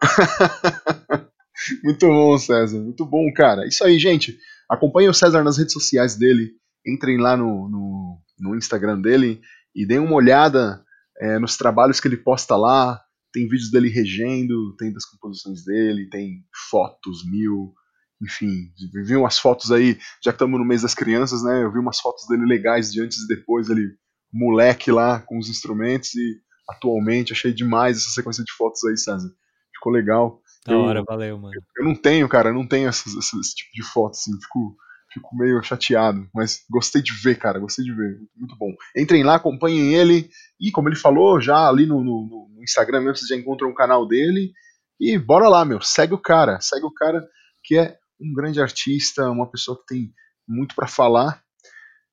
muito 1.83 2.07
bom, 2.07 2.37
César. 2.37 2.79
Muito 2.79 3.05
bom, 3.05 3.31
cara. 3.33 3.67
Isso 3.67 3.83
aí, 3.83 3.97
gente. 3.97 4.37
Acompanhe 4.69 5.09
o 5.09 5.13
César 5.13 5.43
nas 5.43 5.57
redes 5.57 5.73
sociais 5.73 6.15
dele. 6.15 6.51
Entrem 6.85 7.17
lá 7.17 7.35
no, 7.35 7.69
no, 7.69 8.21
no 8.39 8.55
Instagram 8.55 9.01
dele 9.01 9.41
e 9.75 9.85
deem 9.85 9.99
uma 9.99 10.15
olhada 10.15 10.83
é, 11.19 11.39
nos 11.39 11.57
trabalhos 11.57 11.99
que 11.99 12.07
ele 12.07 12.17
posta 12.17 12.55
lá. 12.55 13.01
Tem 13.33 13.47
vídeos 13.47 13.69
dele 13.69 13.89
regendo, 13.89 14.75
tem 14.77 14.93
das 14.93 15.05
composições 15.05 15.65
dele, 15.65 16.09
tem 16.09 16.45
fotos 16.69 17.29
mil, 17.29 17.73
enfim, 18.21 18.71
vi 18.93 19.15
umas 19.15 19.37
fotos 19.37 19.71
aí, 19.73 19.99
já 20.23 20.31
que 20.31 20.35
estamos 20.35 20.57
no 20.57 20.65
mês 20.65 20.83
das 20.83 20.95
crianças, 20.95 21.43
né? 21.43 21.63
Eu 21.63 21.71
vi 21.71 21.79
umas 21.79 21.99
fotos 21.99 22.25
dele 22.29 22.45
legais 22.45 22.93
de 22.93 23.01
antes 23.01 23.17
e 23.23 23.27
depois, 23.27 23.69
ele 23.69 23.97
moleque 24.35 24.91
lá 24.91 25.21
com 25.21 25.37
os 25.37 25.49
instrumentos 25.49 26.13
e 26.13 26.41
atualmente 26.69 27.31
achei 27.31 27.53
demais 27.53 27.97
essa 27.97 28.09
sequência 28.09 28.43
de 28.43 28.51
fotos 28.51 28.83
aí, 28.83 28.97
César. 28.97 29.29
Ficou 29.73 29.93
legal. 29.93 30.41
Da 30.65 30.73
eu, 30.73 30.79
hora, 30.79 31.03
valeu, 31.07 31.37
mano. 31.37 31.53
Eu, 31.55 31.61
eu 31.77 31.85
não 31.85 31.95
tenho, 31.95 32.27
cara, 32.27 32.49
eu 32.49 32.53
não 32.53 32.67
tenho 32.67 32.89
esse 32.89 33.55
tipo 33.55 33.71
de 33.73 33.83
foto, 33.83 34.11
assim, 34.11 34.31
fico, 34.41 34.75
fico 35.13 35.35
meio 35.37 35.63
chateado, 35.63 36.27
mas 36.33 36.65
gostei 36.69 37.01
de 37.01 37.13
ver, 37.13 37.37
cara, 37.37 37.59
gostei 37.59 37.85
de 37.85 37.93
ver, 37.93 38.19
muito 38.35 38.57
bom. 38.57 38.73
Entrem 38.97 39.23
lá, 39.23 39.35
acompanhem 39.35 39.93
ele, 39.93 40.29
e 40.59 40.69
como 40.69 40.89
ele 40.89 40.97
falou, 40.97 41.39
já 41.39 41.69
ali 41.69 41.85
no, 41.85 42.03
no, 42.03 42.49
no 42.53 42.63
Instagram 42.63 43.01
mesmo, 43.01 43.15
vocês 43.15 43.29
já 43.29 43.37
encontram 43.37 43.69
o 43.69 43.75
canal 43.75 44.07
dele, 44.07 44.51
e 44.99 45.17
bora 45.17 45.47
lá, 45.47 45.63
meu, 45.63 45.81
segue 45.81 46.13
o 46.13 46.21
cara, 46.21 46.59
segue 46.59 46.85
o 46.85 46.93
cara 46.93 47.25
que 47.63 47.77
é 47.77 47.97
um 48.19 48.33
grande 48.33 48.61
artista, 48.61 49.29
uma 49.29 49.49
pessoa 49.49 49.77
que 49.77 49.85
tem 49.85 50.13
muito 50.47 50.75
para 50.75 50.87
falar. 50.87 51.44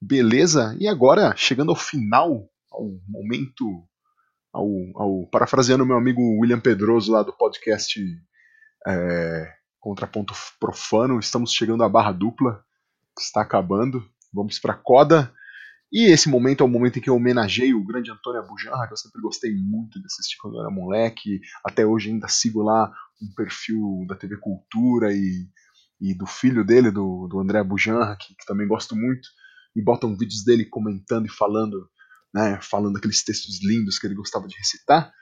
Beleza? 0.05 0.77
E 0.81 0.89
agora, 0.89 1.33
chegando 1.37 1.71
ao 1.71 1.77
final, 1.77 2.51
ao 2.73 2.89
momento, 3.07 3.87
ao, 4.53 4.67
ao 4.97 5.27
parafraseando 5.29 5.87
meu 5.87 5.97
amigo 5.97 6.41
William 6.41 6.59
Pedroso 6.59 7.13
lá 7.13 7.23
do 7.23 7.33
podcast 7.33 8.01
é, 8.85 9.53
Contraponto 9.79 10.35
Profano, 10.59 11.21
estamos 11.21 11.53
chegando 11.53 11.85
à 11.85 11.89
barra 11.89 12.11
dupla, 12.11 12.65
que 13.17 13.23
está 13.23 13.43
acabando. 13.43 14.05
Vamos 14.35 14.59
para 14.59 14.73
a 14.73 14.77
coda. 14.77 15.33
E 15.93 16.11
esse 16.11 16.29
momento 16.29 16.65
é 16.65 16.67
o 16.67 16.69
momento 16.69 16.99
em 16.99 17.03
que 17.03 17.09
eu 17.09 17.15
homenageio 17.15 17.79
o 17.79 17.87
grande 17.87 18.11
Antônio 18.11 18.41
Abujanra, 18.41 18.89
que 18.89 18.95
eu 18.95 18.97
sempre 18.97 19.23
gostei 19.23 19.55
muito 19.55 20.01
de 20.01 20.07
assistir 20.07 20.37
quando 20.41 20.57
eu 20.57 20.63
era 20.63 20.71
moleque. 20.71 21.41
Até 21.65 21.87
hoje 21.87 22.11
ainda 22.11 22.27
sigo 22.27 22.61
lá 22.61 22.93
um 23.23 23.33
perfil 23.37 24.05
da 24.09 24.17
TV 24.17 24.37
Cultura 24.39 25.13
e 25.13 25.47
e 26.03 26.13
do 26.13 26.27
filho 26.27 26.65
dele, 26.65 26.91
do, 26.91 27.29
do 27.29 27.39
André 27.39 27.63
Bujanra, 27.63 28.17
que, 28.17 28.35
que, 28.35 28.45
também 28.45 28.67
gosto 28.67 28.97
muito, 28.97 29.29
e 29.75 29.83
botam 29.83 30.17
vídeos 30.17 30.45
dele 30.45 30.65
comentando 30.65 31.27
e 31.27 31.31
falando, 31.31 31.89
né, 32.35 32.59
falando 32.63 32.97
aqueles 32.97 33.25
textos 33.25 33.63
lindos 33.63 33.99
que 33.99 34.07
ele 34.07 34.15
gostava 34.15 34.47
de 34.47 34.57
recitar. 34.57 35.13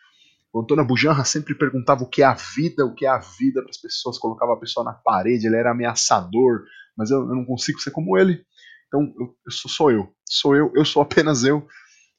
O 0.53 0.61
Antônio 0.61 0.85
Bujanra 0.85 1.25
sempre 1.25 1.55
perguntava 1.55 2.03
o 2.03 2.09
que 2.09 2.23
é 2.23 2.27
a 2.27 2.35
vida, 2.35 2.85
o 2.85 2.95
que 2.95 3.07
é 3.07 3.09
a 3.09 3.19
vida 3.19 3.63
para 3.63 3.71
as 3.71 3.81
pessoas, 3.81 4.19
colocava 4.19 4.55
a 4.55 4.59
pessoa 4.59 4.85
na 4.85 4.93
parede, 4.93 5.47
ele 5.47 5.57
era 5.57 5.71
ameaçador, 5.71 6.65
mas 6.97 7.11
eu, 7.11 7.21
eu 7.21 7.35
não 7.37 7.45
consigo 7.45 7.81
ser 7.81 7.93
como 7.93 8.19
ele. 8.19 8.45
Então 8.89 9.03
eu, 9.19 9.37
eu 9.47 9.53
sou, 9.53 9.71
sou 9.71 9.91
eu, 9.93 10.13
sou 10.29 10.57
eu, 10.57 10.73
eu 10.75 10.85
sou 10.85 11.03
apenas 11.03 11.45
eu. 11.45 11.67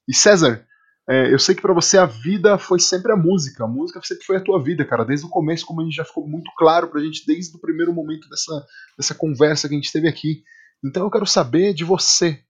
E 0.08 0.14
César, 0.14 0.66
é, 1.08 1.32
eu 1.32 1.38
sei 1.38 1.54
que 1.54 1.60
para 1.60 1.74
você 1.74 1.98
a 1.98 2.06
vida 2.06 2.56
foi 2.56 2.78
sempre 2.78 3.12
a 3.12 3.16
música. 3.16 3.64
A 3.64 3.68
música 3.68 4.00
sempre 4.02 4.24
foi 4.24 4.36
a 4.36 4.40
tua 4.40 4.62
vida, 4.62 4.84
cara. 4.84 5.04
Desde 5.04 5.26
o 5.26 5.28
começo, 5.28 5.66
como 5.66 5.80
a 5.80 5.84
gente 5.84 5.96
já 5.96 6.04
ficou 6.04 6.26
muito 6.26 6.50
claro 6.56 6.88
pra 6.88 7.00
gente 7.00 7.26
desde 7.26 7.56
o 7.56 7.60
primeiro 7.60 7.92
momento 7.92 8.28
dessa, 8.28 8.66
dessa 8.96 9.14
conversa 9.14 9.68
que 9.68 9.74
a 9.74 9.76
gente 9.76 9.92
teve 9.92 10.08
aqui. 10.08 10.42
Então 10.84 11.04
eu 11.04 11.10
quero 11.10 11.26
saber 11.26 11.72
de 11.74 11.84
você, 11.84 12.44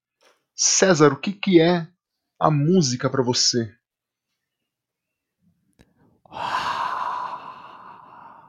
César, 0.57 1.13
o 1.13 1.21
que, 1.21 1.33
que 1.33 1.61
é 1.61 1.87
a 2.41 2.51
música 2.51 3.11
para 3.11 3.23
você? 3.23 3.71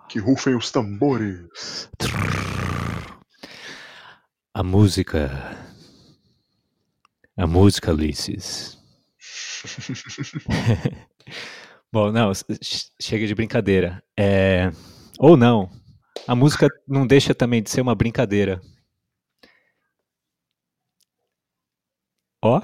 Que 0.08 0.20
rufem 0.20 0.56
os 0.56 0.72
tambores. 0.72 1.90
A 4.54 4.64
música. 4.64 5.30
A 7.36 7.48
música, 7.48 7.92
Ulisses 7.92 8.78
Bom, 11.92 12.12
não, 12.12 12.32
chega 13.02 13.28
de 13.28 13.36
brincadeira. 13.36 14.04
É... 14.18 14.72
Ou 15.20 15.36
não. 15.36 15.70
A 16.28 16.36
música 16.36 16.70
não 16.88 17.06
deixa 17.08 17.34
também 17.34 17.62
de 17.62 17.70
ser 17.70 17.82
uma 17.82 17.96
brincadeira. 17.96 18.62
Ó. 22.44 22.62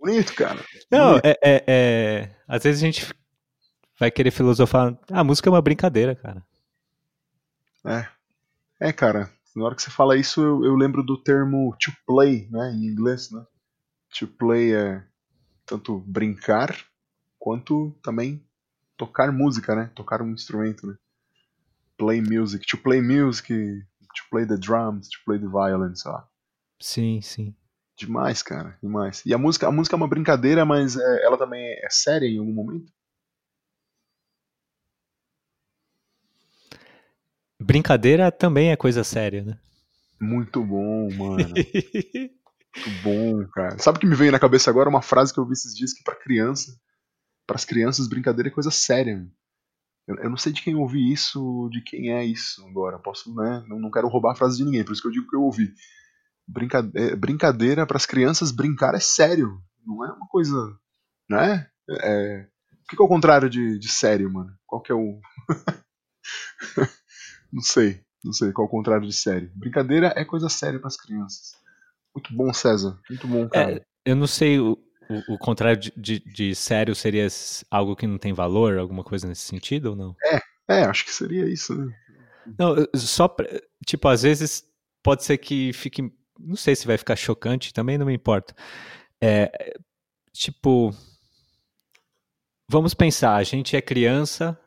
bonito, 0.00 0.34
cara. 0.34 0.58
Não, 0.90 1.18
é, 1.18 1.38
é, 1.42 1.64
é, 1.66 2.30
Às 2.48 2.62
vezes 2.62 2.82
a 2.82 2.86
gente 2.86 3.14
vai 3.98 4.10
querer 4.10 4.30
filosofar. 4.30 4.98
Ah, 5.10 5.20
a 5.20 5.24
música 5.24 5.48
é 5.48 5.52
uma 5.52 5.62
brincadeira, 5.62 6.14
cara. 6.14 6.42
É. 7.84 8.08
É, 8.80 8.92
cara. 8.92 9.30
Na 9.54 9.64
hora 9.64 9.74
que 9.74 9.82
você 9.82 9.90
fala 9.90 10.16
isso, 10.16 10.40
eu, 10.40 10.64
eu 10.64 10.74
lembro 10.74 11.02
do 11.02 11.16
termo 11.22 11.76
to 11.78 11.92
play, 12.06 12.48
né? 12.50 12.72
Em 12.72 12.86
inglês, 12.86 13.30
né? 13.30 13.44
To 14.18 14.26
play 14.26 14.74
é 14.74 15.04
tanto 15.66 15.98
brincar 16.00 16.74
quanto 17.38 17.92
também 18.02 18.44
tocar 18.96 19.32
música, 19.32 19.74
né? 19.74 19.90
Tocar 19.94 20.22
um 20.22 20.30
instrumento, 20.30 20.86
né? 20.86 20.94
Play 21.98 22.22
music, 22.22 22.66
to 22.66 22.78
play 22.78 23.02
music, 23.02 23.48
to 23.48 24.22
play 24.30 24.46
the 24.46 24.56
drums, 24.56 25.08
to 25.08 25.18
play 25.26 25.38
the 25.38 25.46
violin, 25.46 25.94
sei 25.94 26.10
lá. 26.10 26.26
Sim, 26.80 27.20
sim. 27.20 27.54
Demais, 28.00 28.42
cara, 28.42 28.78
demais. 28.82 29.22
E 29.26 29.34
a 29.34 29.36
música, 29.36 29.68
a 29.68 29.70
música 29.70 29.94
é 29.94 29.98
uma 29.98 30.08
brincadeira, 30.08 30.64
mas 30.64 30.96
é, 30.96 31.22
ela 31.22 31.36
também 31.36 31.62
é 31.62 31.88
séria 31.90 32.26
em 32.26 32.38
algum 32.38 32.52
momento? 32.52 32.90
Brincadeira 37.60 38.32
também 38.32 38.70
é 38.70 38.76
coisa 38.76 39.04
séria, 39.04 39.44
né? 39.44 39.58
Muito 40.18 40.64
bom, 40.64 41.10
mano. 41.12 41.52
Muito 42.74 43.02
bom, 43.02 43.46
cara. 43.48 43.78
Sabe 43.78 43.98
o 43.98 44.00
que 44.00 44.06
me 44.06 44.16
veio 44.16 44.32
na 44.32 44.38
cabeça 44.38 44.70
agora? 44.70 44.88
Uma 44.88 45.02
frase 45.02 45.34
que 45.34 45.38
eu 45.38 45.44
vi 45.44 45.52
esses 45.52 45.74
dias 45.74 45.92
que 45.92 46.02
para 46.02 46.14
criança, 46.14 46.74
para 47.46 47.56
as 47.56 47.66
crianças, 47.66 48.08
brincadeira 48.08 48.48
é 48.48 48.52
coisa 48.52 48.70
séria. 48.70 49.26
Eu, 50.06 50.16
eu, 50.16 50.30
não 50.30 50.38
sei 50.38 50.52
de 50.52 50.62
quem 50.62 50.74
ouvi 50.74 51.12
isso, 51.12 51.68
de 51.70 51.82
quem 51.82 52.14
é 52.14 52.24
isso 52.24 52.66
agora. 52.66 52.98
Posso, 52.98 53.34
né? 53.34 53.62
Não, 53.68 53.78
não 53.78 53.90
quero 53.90 54.08
roubar 54.08 54.32
a 54.32 54.36
frase 54.36 54.56
de 54.56 54.64
ninguém, 54.64 54.84
por 54.84 54.92
isso 54.92 55.02
que 55.02 55.08
eu 55.08 55.12
digo 55.12 55.28
que 55.28 55.36
eu 55.36 55.42
ouvi. 55.42 55.74
Brincadeira, 56.52 57.16
brincadeira 57.16 57.86
para 57.86 57.96
as 57.96 58.06
crianças, 58.06 58.50
brincar 58.50 58.94
é 58.94 59.00
sério. 59.00 59.62
Não 59.86 60.04
é 60.04 60.12
uma 60.12 60.26
coisa. 60.26 60.56
Né? 61.28 61.68
É, 61.88 62.46
o 62.72 62.88
que, 62.88 62.96
que 62.96 63.02
é 63.02 63.04
o 63.04 63.08
contrário 63.08 63.48
de, 63.48 63.78
de 63.78 63.88
sério, 63.88 64.32
mano? 64.32 64.52
Qual 64.66 64.82
que 64.82 64.90
é 64.90 64.94
o. 64.94 65.20
não 67.52 67.62
sei. 67.62 68.02
Não 68.22 68.32
sei 68.32 68.52
qual 68.52 68.66
é 68.66 68.68
o 68.68 68.70
contrário 68.70 69.06
de 69.06 69.14
sério. 69.14 69.50
Brincadeira 69.54 70.12
é 70.16 70.24
coisa 70.24 70.48
séria 70.48 70.78
para 70.78 70.88
as 70.88 70.96
crianças. 70.96 71.52
Muito 72.14 72.34
bom, 72.34 72.52
César. 72.52 72.98
Muito 73.08 73.26
bom, 73.26 73.44
é, 73.44 73.48
cara. 73.48 73.72
É, 73.72 73.84
eu 74.04 74.16
não 74.16 74.26
sei, 74.26 74.58
o, 74.58 74.76
o, 75.08 75.34
o 75.34 75.38
contrário 75.38 75.80
de, 75.80 75.92
de, 75.96 76.20
de, 76.20 76.54
sério 76.54 76.94
seria 76.94 77.26
algo 77.70 77.96
que 77.96 78.06
não 78.06 78.18
tem 78.18 78.32
valor, 78.32 78.76
alguma 78.76 79.04
coisa 79.04 79.26
nesse 79.26 79.42
sentido 79.42 79.90
ou 79.90 79.96
não? 79.96 80.14
É, 80.24 80.40
é, 80.68 80.84
acho 80.84 81.04
que 81.04 81.12
seria 81.12 81.48
isso, 81.48 81.74
né? 81.74 81.92
Não, 82.58 82.74
só, 82.94 83.28
pra, 83.28 83.46
tipo, 83.86 84.08
às 84.08 84.22
vezes 84.22 84.64
pode 85.02 85.24
ser 85.24 85.38
que 85.38 85.72
fique, 85.72 86.12
não 86.40 86.56
sei 86.56 86.74
se 86.74 86.86
vai 86.86 86.96
ficar 86.96 87.16
chocante, 87.16 87.72
também 87.72 87.98
não 87.98 88.06
me 88.06 88.14
importa. 88.14 88.54
É, 89.20 89.80
tipo, 90.32 90.94
vamos 92.68 92.94
pensar, 92.94 93.36
a 93.36 93.42
gente 93.42 93.76
é 93.76 93.82
criança, 93.82 94.58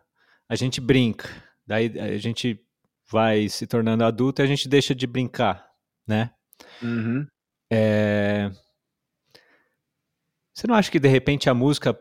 a 0.47 0.55
gente 0.55 0.79
brinca, 0.79 1.29
daí 1.65 1.99
a 1.99 2.17
gente 2.17 2.59
vai 3.09 3.49
se 3.49 3.65
tornando 3.65 4.03
adulto 4.03 4.41
e 4.41 4.43
a 4.43 4.47
gente 4.47 4.67
deixa 4.67 4.93
de 4.93 5.07
brincar, 5.07 5.69
né? 6.07 6.31
Uhum. 6.81 7.25
É... 7.71 8.51
Você 10.53 10.67
não 10.67 10.75
acha 10.75 10.91
que 10.91 10.99
de 10.99 11.07
repente 11.07 11.49
a 11.49 11.53
música 11.53 11.99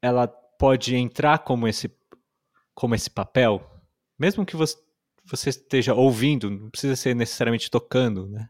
ela 0.00 0.28
pode 0.28 0.94
entrar 0.94 1.38
como 1.40 1.66
esse, 1.66 1.92
como 2.74 2.94
esse 2.94 3.10
papel? 3.10 3.68
Mesmo 4.18 4.46
que 4.46 4.54
você, 4.54 4.76
você 5.24 5.50
esteja 5.50 5.94
ouvindo, 5.94 6.48
não 6.48 6.70
precisa 6.70 6.94
ser 6.94 7.14
necessariamente 7.16 7.70
tocando, 7.70 8.28
né? 8.28 8.48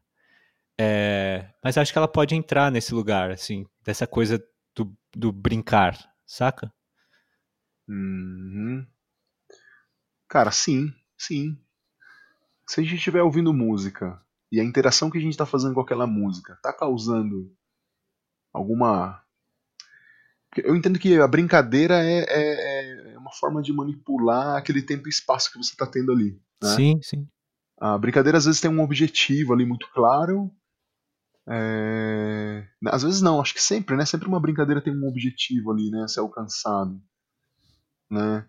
É... 0.80 1.50
Mas 1.62 1.76
acho 1.76 1.92
que 1.92 1.98
ela 1.98 2.08
pode 2.08 2.34
entrar 2.34 2.70
nesse 2.70 2.94
lugar, 2.94 3.30
assim, 3.30 3.66
dessa 3.84 4.06
coisa 4.06 4.42
do, 4.74 4.96
do 5.14 5.32
brincar, 5.32 5.96
saca? 6.26 6.72
Uhum. 7.88 8.86
Cara, 10.28 10.50
sim, 10.50 10.92
sim. 11.16 11.58
Se 12.66 12.80
a 12.80 12.82
gente 12.82 12.96
estiver 12.96 13.22
ouvindo 13.22 13.52
música 13.52 14.20
e 14.50 14.60
a 14.60 14.64
interação 14.64 15.10
que 15.10 15.18
a 15.18 15.20
gente 15.20 15.32
está 15.32 15.46
fazendo 15.46 15.74
com 15.74 15.80
aquela 15.80 16.06
música 16.06 16.54
está 16.54 16.72
causando 16.72 17.50
alguma. 18.52 19.22
Eu 20.56 20.76
entendo 20.76 20.98
que 20.98 21.18
a 21.18 21.26
brincadeira 21.26 22.04
é, 22.04 22.24
é, 22.28 23.12
é, 23.14 23.18
uma 23.18 23.32
forma 23.32 23.62
de 23.62 23.72
manipular 23.72 24.56
aquele 24.56 24.82
tempo 24.82 25.08
e 25.08 25.10
espaço 25.10 25.50
que 25.50 25.56
você 25.56 25.72
está 25.72 25.86
tendo 25.86 26.12
ali. 26.12 26.38
Né? 26.62 26.76
Sim, 26.76 27.00
sim. 27.02 27.26
A 27.80 27.96
brincadeira 27.96 28.36
às 28.36 28.44
vezes 28.44 28.60
tem 28.60 28.70
um 28.70 28.82
objetivo 28.82 29.54
ali 29.54 29.64
muito 29.64 29.90
claro. 29.92 30.50
É... 31.48 32.66
Às 32.86 33.02
vezes 33.02 33.20
não, 33.20 33.40
acho 33.40 33.54
que 33.54 33.62
sempre, 33.62 33.96
né? 33.96 34.04
Sempre 34.04 34.28
uma 34.28 34.40
brincadeira 34.40 34.80
tem 34.80 34.96
um 34.96 35.08
objetivo 35.08 35.72
ali, 35.72 35.90
né? 35.90 36.04
A 36.04 36.08
ser 36.08 36.20
alcançado. 36.20 37.00
Né? 38.10 38.46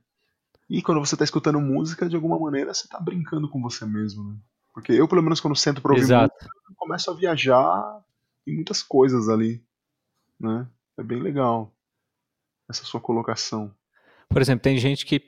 E 0.70 0.82
quando 0.82 1.00
você 1.00 1.16
está 1.16 1.24
escutando 1.24 1.60
música, 1.60 2.08
de 2.08 2.16
alguma 2.16 2.40
maneira 2.40 2.74
você 2.74 2.86
está 2.86 3.00
brincando 3.00 3.50
com 3.50 3.62
você 3.62 3.86
mesmo, 3.86 4.24
né? 4.24 4.38
Porque 4.74 4.92
eu, 4.92 5.08
pelo 5.08 5.22
menos, 5.22 5.40
quando 5.40 5.56
sento 5.56 5.82
pra 5.82 5.92
ouvir 5.92 6.04
Exato. 6.04 6.34
música, 6.34 6.56
eu 6.70 6.76
começo 6.76 7.12
a 7.12 7.14
viajar 7.14 8.04
em 8.48 8.56
muitas 8.56 8.82
coisas 8.82 9.30
ali, 9.30 9.64
né? 10.40 10.68
É 10.98 11.04
bem 11.04 11.22
legal 11.22 11.72
essa 12.68 12.84
sua 12.84 13.00
colocação. 13.00 13.74
Por 14.28 14.42
exemplo, 14.42 14.64
tem 14.64 14.78
gente 14.78 15.06
que 15.06 15.22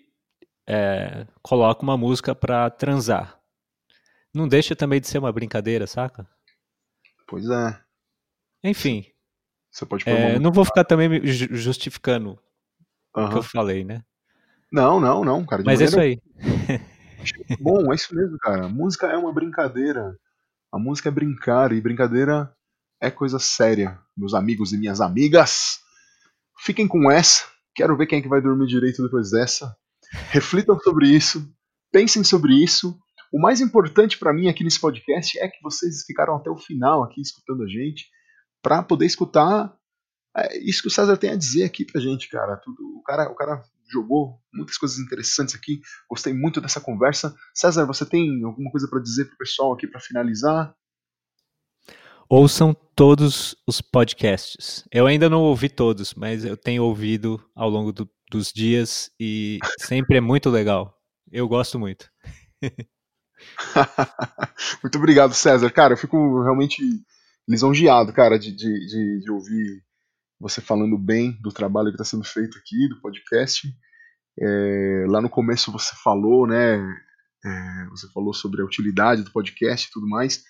é, 0.68 1.28
coloca 1.44 1.84
uma 1.84 1.96
música 1.96 2.34
pra 2.34 2.70
transar. 2.70 3.40
Não 4.34 4.48
deixa 4.48 4.76
também 4.76 5.00
de 5.00 5.08
ser 5.08 5.20
uma 5.20 5.32
brincadeira, 5.32 5.86
saca? 5.86 6.28
Pois 7.28 7.50
é. 7.50 7.80
Enfim, 8.64 9.06
Você 9.72 9.86
pode 9.86 10.06
pôr 10.06 10.12
é, 10.12 10.40
não 10.40 10.52
vou 10.52 10.66
ficar 10.66 10.84
também 10.84 11.26
justificando 11.26 12.40
o 13.14 13.30
que 13.30 13.38
eu 13.38 13.44
falei, 13.44 13.84
né? 13.84 14.04
Não, 14.72 15.00
não, 15.00 15.24
não, 15.24 15.46
cara. 15.46 15.64
Mas 15.66 15.82
é 15.82 15.86
isso 15.86 16.00
aí. 16.00 16.20
Bom, 17.60 17.92
é 17.92 17.96
isso 17.96 18.14
mesmo, 18.14 18.38
cara. 18.38 18.68
Música 18.68 19.08
é 19.08 19.18
uma 19.18 19.34
brincadeira. 19.34 20.18
A 20.72 20.78
música 20.78 21.10
é 21.10 21.12
brincar 21.12 21.72
e 21.72 21.82
brincadeira 21.82 22.54
é 23.02 23.10
coisa 23.10 23.40
séria. 23.40 24.00
Meus 24.18 24.34
amigos 24.34 24.74
e 24.74 24.78
minhas 24.78 25.00
amigas, 25.02 25.80
fiquem 26.60 26.88
com 26.88 27.10
essa. 27.10 27.46
Quero 27.74 27.96
ver 27.96 28.08
quem 28.08 28.20
é 28.20 28.22
que 28.22 28.28
vai 28.28 28.42
dormir 28.42 28.68
direito 28.68 29.04
depois 29.04 29.32
dessa. 29.32 29.76
Reflitam 30.30 30.80
sobre 30.80 31.08
isso, 31.08 31.48
pensem 31.92 32.24
sobre 32.24 32.54
isso. 32.64 32.98
O 33.32 33.40
mais 33.40 33.60
importante 33.62 34.18
pra 34.18 34.34
mim 34.34 34.48
aqui 34.48 34.64
nesse 34.64 34.80
podcast 34.80 35.38
é 35.40 35.48
que 35.48 35.62
vocês 35.62 36.04
ficaram 36.06 36.36
até 36.36 36.50
o 36.50 36.58
final 36.58 37.04
aqui 37.04 37.22
escutando 37.22 37.64
a 37.64 37.68
gente 37.68 38.08
pra 38.62 38.82
poder 38.84 39.06
escutar 39.06 39.76
é, 40.38 40.58
isso 40.60 40.82
que 40.82 40.88
o 40.88 40.92
César 40.92 41.18
tem 41.18 41.30
a 41.32 41.36
dizer 41.36 41.64
aqui 41.64 41.86
pra 41.86 42.02
gente, 42.02 42.28
cara. 42.30 42.58
Tudo, 42.58 42.78
o 42.98 43.04
cara, 43.04 43.30
o 43.30 43.36
cara 43.36 43.62
jogou 43.92 44.40
muitas 44.54 44.78
coisas 44.78 44.98
interessantes 45.00 45.56
aqui. 45.56 45.80
Gostei 46.10 46.34
muito 46.34 46.60
dessa 46.60 46.82
conversa. 46.82 47.34
César, 47.54 47.86
você 47.86 48.06
tem 48.06 48.44
alguma 48.44 48.70
coisa 48.72 48.88
pra 48.90 49.00
dizer 49.02 49.26
pro 49.26 49.38
pessoal 49.38 49.74
aqui 49.74 49.88
pra 49.88 50.00
finalizar? 50.00 50.76
Ouçam 52.28 52.74
todos 52.96 53.56
os 53.68 53.82
podcasts. 53.82 54.84
Eu 54.92 55.06
ainda 55.06 55.30
não 55.30 55.42
ouvi 55.42 55.70
todos, 55.70 56.14
mas 56.16 56.44
eu 56.44 56.58
tenho 56.58 56.84
ouvido 56.84 57.40
ao 57.56 57.70
longo 57.70 57.92
do- 57.94 58.10
dos 58.32 58.52
dias 58.52 59.12
e 59.20 59.60
sempre 59.80 60.18
é 60.18 60.22
muito 60.22 60.50
legal. 60.50 60.98
Eu 61.32 61.48
gosto 61.48 61.78
muito. 61.78 62.10
muito 64.82 64.98
obrigado, 64.98 65.34
César. 65.34 65.70
Cara, 65.72 65.94
eu 65.94 65.98
fico 65.98 66.44
realmente 66.44 66.82
lisonjeado, 67.48 68.12
cara, 68.14 68.40
de, 68.40 68.52
de, 68.52 68.88
de, 68.88 69.20
de 69.22 69.32
ouvir 69.32 69.84
você 70.40 70.62
falando 70.62 70.98
bem 70.98 71.38
do 71.42 71.52
trabalho 71.52 71.90
que 71.90 71.96
está 71.96 72.04
sendo 72.04 72.24
feito 72.24 72.58
aqui, 72.58 72.90
do 72.90 73.00
podcast. 73.02 73.68
É, 74.40 75.06
lá 75.08 75.22
no 75.22 75.30
começo 75.30 75.72
você 75.72 75.94
falou, 76.04 76.46
né? 76.46 76.80
é, 77.46 77.86
você 77.90 78.08
falou 78.12 78.34
sobre 78.34 78.62
a 78.62 78.66
utilidade 78.66 79.24
do 79.24 79.32
podcast 79.32 79.88
e 79.88 79.92
tudo 79.92 80.08
mais. 80.08 80.44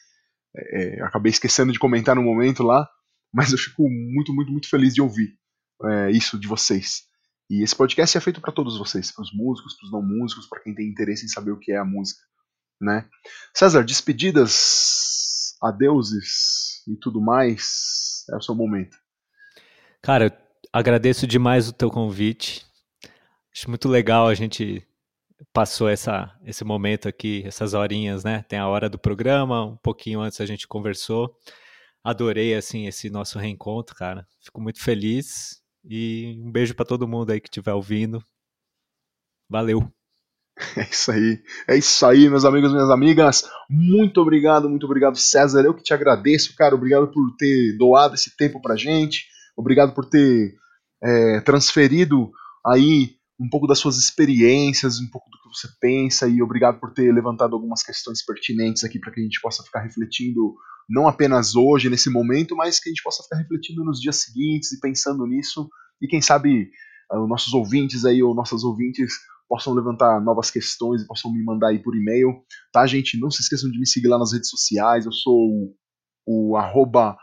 É, 0.55 1.01
acabei 1.03 1.29
esquecendo 1.29 1.73
de 1.73 1.79
comentar 1.79 2.15
no 2.15 2.23
momento 2.23 2.63
lá, 2.63 2.87
mas 3.33 3.51
eu 3.51 3.57
fico 3.57 3.89
muito, 3.89 4.33
muito, 4.33 4.51
muito 4.51 4.69
feliz 4.69 4.93
de 4.93 5.01
ouvir 5.01 5.37
é, 5.83 6.11
isso 6.11 6.39
de 6.39 6.47
vocês. 6.47 7.03
E 7.49 7.61
esse 7.61 7.75
podcast 7.75 8.17
é 8.17 8.21
feito 8.21 8.39
para 8.39 8.53
todos 8.53 8.77
vocês, 8.77 9.11
para 9.11 9.23
os 9.23 9.33
músicos, 9.33 9.75
para 9.75 9.85
os 9.85 9.91
não 9.91 10.01
músicos, 10.01 10.47
para 10.47 10.61
quem 10.61 10.73
tem 10.73 10.87
interesse 10.87 11.25
em 11.25 11.29
saber 11.29 11.51
o 11.51 11.59
que 11.59 11.73
é 11.73 11.77
a 11.77 11.85
música, 11.85 12.21
né? 12.79 13.07
César, 13.53 13.83
despedidas, 13.83 15.55
adeuses 15.61 16.83
e 16.87 16.95
tudo 16.95 17.21
mais, 17.21 18.25
é 18.31 18.35
o 18.35 18.41
seu 18.41 18.55
momento. 18.55 18.97
Cara, 20.01 20.37
agradeço 20.71 21.25
demais 21.25 21.67
o 21.67 21.73
teu 21.73 21.89
convite. 21.89 22.65
Acho 23.53 23.69
muito 23.69 23.87
legal 23.87 24.27
a 24.27 24.35
gente 24.35 24.85
passou 25.53 25.89
essa, 25.89 26.37
esse 26.43 26.63
momento 26.63 27.07
aqui, 27.07 27.43
essas 27.45 27.73
horinhas, 27.73 28.23
né? 28.23 28.43
Tem 28.47 28.59
a 28.59 28.67
hora 28.67 28.89
do 28.89 28.99
programa, 28.99 29.65
um 29.65 29.77
pouquinho 29.77 30.19
antes 30.21 30.39
a 30.41 30.45
gente 30.45 30.67
conversou. 30.67 31.35
Adorei 32.03 32.53
assim 32.55 32.85
esse 32.87 33.09
nosso 33.09 33.39
reencontro, 33.39 33.95
cara. 33.95 34.27
Fico 34.41 34.61
muito 34.61 34.81
feliz 34.81 35.61
e 35.83 36.37
um 36.39 36.51
beijo 36.51 36.75
para 36.75 36.85
todo 36.85 37.07
mundo 37.07 37.31
aí 37.31 37.41
que 37.41 37.47
estiver 37.47 37.73
ouvindo. 37.73 38.23
Valeu. 39.49 39.91
É 40.77 40.83
isso 40.89 41.11
aí. 41.11 41.43
É 41.67 41.77
isso 41.77 42.05
aí, 42.05 42.29
meus 42.29 42.45
amigos, 42.45 42.71
minhas 42.71 42.89
amigas. 42.89 43.43
Muito 43.69 44.21
obrigado, 44.21 44.69
muito 44.69 44.85
obrigado, 44.85 45.17
César. 45.17 45.63
Eu 45.63 45.73
que 45.73 45.83
te 45.83 45.93
agradeço, 45.93 46.55
cara. 46.55 46.75
Obrigado 46.75 47.07
por 47.11 47.35
ter 47.37 47.77
doado 47.77 48.15
esse 48.15 48.35
tempo 48.37 48.61
pra 48.61 48.75
gente. 48.75 49.25
Obrigado 49.57 49.93
por 49.93 50.05
ter 50.05 50.55
é, 51.03 51.41
transferido 51.41 52.31
aí 52.65 53.15
um 53.39 53.49
pouco 53.49 53.67
das 53.67 53.79
suas 53.79 53.97
experiências, 53.97 54.99
um 54.99 55.09
pouco 55.09 55.29
do 55.29 55.37
que 55.37 55.57
você 55.57 55.67
pensa 55.79 56.27
e 56.27 56.41
obrigado 56.41 56.79
por 56.79 56.93
ter 56.93 57.11
levantado 57.11 57.53
algumas 57.53 57.83
questões 57.83 58.23
pertinentes 58.23 58.83
aqui 58.83 58.97
para 58.97 59.11
que 59.11 59.19
a 59.19 59.23
gente 59.23 59.41
possa 59.41 59.61
ficar 59.63 59.81
refletindo 59.81 60.55
não 60.89 61.07
apenas 61.07 61.55
hoje 61.55 61.89
nesse 61.89 62.09
momento, 62.09 62.55
mas 62.55 62.79
que 62.79 62.89
a 62.89 62.91
gente 62.91 63.03
possa 63.03 63.23
ficar 63.23 63.37
refletindo 63.37 63.83
nos 63.83 63.99
dias 63.99 64.21
seguintes 64.21 64.71
e 64.71 64.79
pensando 64.79 65.25
nisso 65.25 65.67
e 66.01 66.07
quem 66.07 66.21
sabe 66.21 66.69
uh, 67.11 67.23
os 67.23 67.29
nossos 67.29 67.53
ouvintes 67.53 68.05
aí 68.05 68.23
ou 68.23 68.33
nossas 68.33 68.63
ouvintes 68.63 69.13
possam 69.47 69.73
levantar 69.73 70.19
novas 70.21 70.49
questões 70.49 71.01
e 71.01 71.07
possam 71.07 71.31
me 71.31 71.43
mandar 71.43 71.69
aí 71.69 71.79
por 71.79 71.95
e-mail, 71.95 72.43
tá 72.71 72.85
gente? 72.85 73.19
Não 73.19 73.29
se 73.29 73.41
esqueçam 73.41 73.69
de 73.69 73.79
me 73.79 73.87
seguir 73.87 74.07
lá 74.07 74.17
nas 74.17 74.33
redes 74.33 74.49
sociais, 74.49 75.05
eu 75.05 75.11
sou 75.11 75.73
o, 76.25 76.51
o 76.51 76.57
arroba 76.57 77.17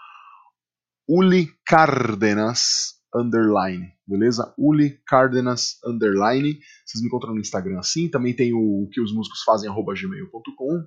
underline, 3.15 3.93
beleza? 4.07 4.55
Uli 4.57 4.99
Cárdenas 5.07 5.78
underline. 5.85 6.59
Vocês 6.86 7.03
me 7.03 7.09
encontram 7.09 7.35
no 7.35 7.40
Instagram 7.40 7.78
assim. 7.78 8.09
Também 8.09 8.35
tem 8.35 8.53
o 8.55 8.89
que 8.90 9.01
os 9.01 9.12
músicos 9.12 9.43
fazem 9.43 9.69
arroba 9.69 9.93
gmail.com, 9.94 10.86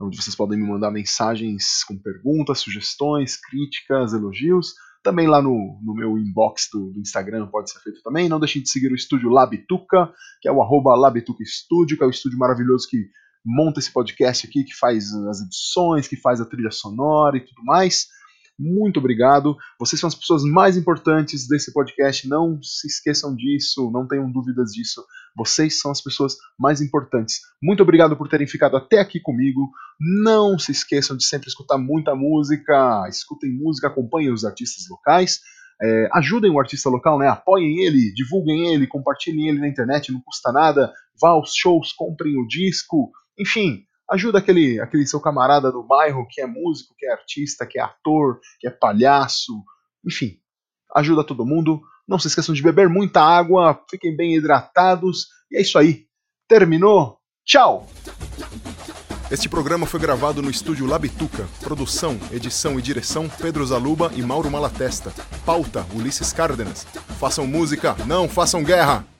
onde 0.00 0.16
vocês 0.16 0.34
podem 0.34 0.58
me 0.58 0.66
mandar 0.66 0.90
mensagens 0.90 1.84
com 1.86 1.98
perguntas, 1.98 2.60
sugestões, 2.60 3.36
críticas, 3.36 4.12
elogios. 4.14 4.74
Também 5.06 5.28
lá 5.28 5.40
no, 5.40 5.78
no 5.84 5.94
meu 5.94 6.18
inbox 6.18 6.68
do, 6.72 6.90
do, 6.92 7.00
Instagram 7.00 7.46
pode 7.46 7.70
ser 7.70 7.78
feito 7.78 8.02
também. 8.02 8.28
Não 8.28 8.40
deixem 8.40 8.60
de 8.60 8.68
seguir 8.68 8.90
o 8.90 8.96
estúdio 8.96 9.30
Labituca, 9.30 10.12
que 10.40 10.48
é 10.48 10.52
o 10.52 10.60
arroba 10.60 10.96
Labituca 10.96 11.44
Studio, 11.44 11.96
que 11.96 12.02
é 12.02 12.06
o 12.08 12.10
estúdio 12.10 12.36
maravilhoso 12.36 12.88
que 12.90 13.08
monta 13.44 13.78
esse 13.78 13.92
podcast 13.92 14.44
aqui, 14.44 14.64
que 14.64 14.74
faz 14.74 15.14
as 15.28 15.42
edições, 15.42 16.08
que 16.08 16.16
faz 16.16 16.40
a 16.40 16.44
trilha 16.44 16.72
sonora 16.72 17.36
e 17.36 17.40
tudo 17.40 17.62
mais 17.62 18.08
muito 18.58 18.98
obrigado. 19.00 19.56
Vocês 19.78 20.00
são 20.00 20.08
as 20.08 20.14
pessoas 20.14 20.42
mais 20.42 20.76
importantes 20.76 21.46
desse 21.46 21.72
podcast. 21.72 22.26
Não 22.26 22.58
se 22.62 22.86
esqueçam 22.86 23.34
disso, 23.34 23.90
não 23.92 24.06
tenham 24.08 24.30
dúvidas 24.30 24.72
disso. 24.72 25.04
Vocês 25.36 25.78
são 25.78 25.90
as 25.90 26.00
pessoas 26.00 26.36
mais 26.58 26.80
importantes. 26.80 27.40
Muito 27.62 27.82
obrigado 27.82 28.16
por 28.16 28.28
terem 28.28 28.46
ficado 28.46 28.76
até 28.76 28.98
aqui 28.98 29.20
comigo. 29.20 29.70
Não 30.00 30.58
se 30.58 30.72
esqueçam 30.72 31.16
de 31.16 31.26
sempre 31.26 31.48
escutar 31.48 31.76
muita 31.76 32.14
música. 32.14 33.06
Escutem 33.08 33.52
música, 33.52 33.88
acompanhem 33.88 34.32
os 34.32 34.44
artistas 34.44 34.88
locais. 34.88 35.40
É, 35.80 36.08
ajudem 36.14 36.50
o 36.50 36.58
artista 36.58 36.88
local, 36.88 37.18
né? 37.18 37.28
Apoiem 37.28 37.84
ele, 37.84 38.12
divulguem 38.14 38.72
ele, 38.72 38.86
compartilhem 38.86 39.48
ele 39.48 39.58
na 39.58 39.68
internet, 39.68 40.10
não 40.10 40.22
custa 40.22 40.50
nada. 40.50 40.90
Vá 41.20 41.30
aos 41.30 41.52
shows, 41.54 41.92
comprem 41.92 42.38
o 42.38 42.46
disco. 42.46 43.10
Enfim, 43.38 43.84
ajuda 44.10 44.38
aquele, 44.38 44.80
aquele 44.80 45.06
seu 45.06 45.20
camarada 45.20 45.70
do 45.70 45.82
bairro 45.82 46.26
que 46.28 46.40
é 46.40 46.46
músico, 46.46 46.94
que 46.96 47.06
é 47.06 47.12
artista, 47.12 47.66
que 47.66 47.78
é 47.78 47.82
ator, 47.82 48.40
que 48.60 48.66
é 48.66 48.70
palhaço, 48.70 49.52
enfim, 50.06 50.38
ajuda 50.94 51.24
todo 51.24 51.46
mundo. 51.46 51.80
Não 52.06 52.18
se 52.18 52.28
esqueçam 52.28 52.54
de 52.54 52.62
beber 52.62 52.88
muita 52.88 53.20
água, 53.20 53.82
fiquem 53.90 54.16
bem 54.16 54.36
hidratados. 54.36 55.26
E 55.50 55.56
é 55.56 55.60
isso 55.60 55.78
aí. 55.78 56.06
Terminou? 56.48 57.18
Tchau! 57.44 57.88
Este 59.28 59.48
programa 59.48 59.86
foi 59.86 59.98
gravado 59.98 60.40
no 60.40 60.48
estúdio 60.48 60.86
Labituca. 60.86 61.48
Produção, 61.60 62.16
edição 62.30 62.78
e 62.78 62.82
direção 62.82 63.28
Pedro 63.28 63.66
Zaluba 63.66 64.12
e 64.14 64.22
Mauro 64.22 64.48
Malatesta. 64.48 65.12
Pauta 65.44 65.84
Ulisses 65.92 66.32
Cárdenas. 66.32 66.84
Façam 67.18 67.44
música, 67.44 67.96
não 68.06 68.28
façam 68.28 68.62
guerra! 68.62 69.15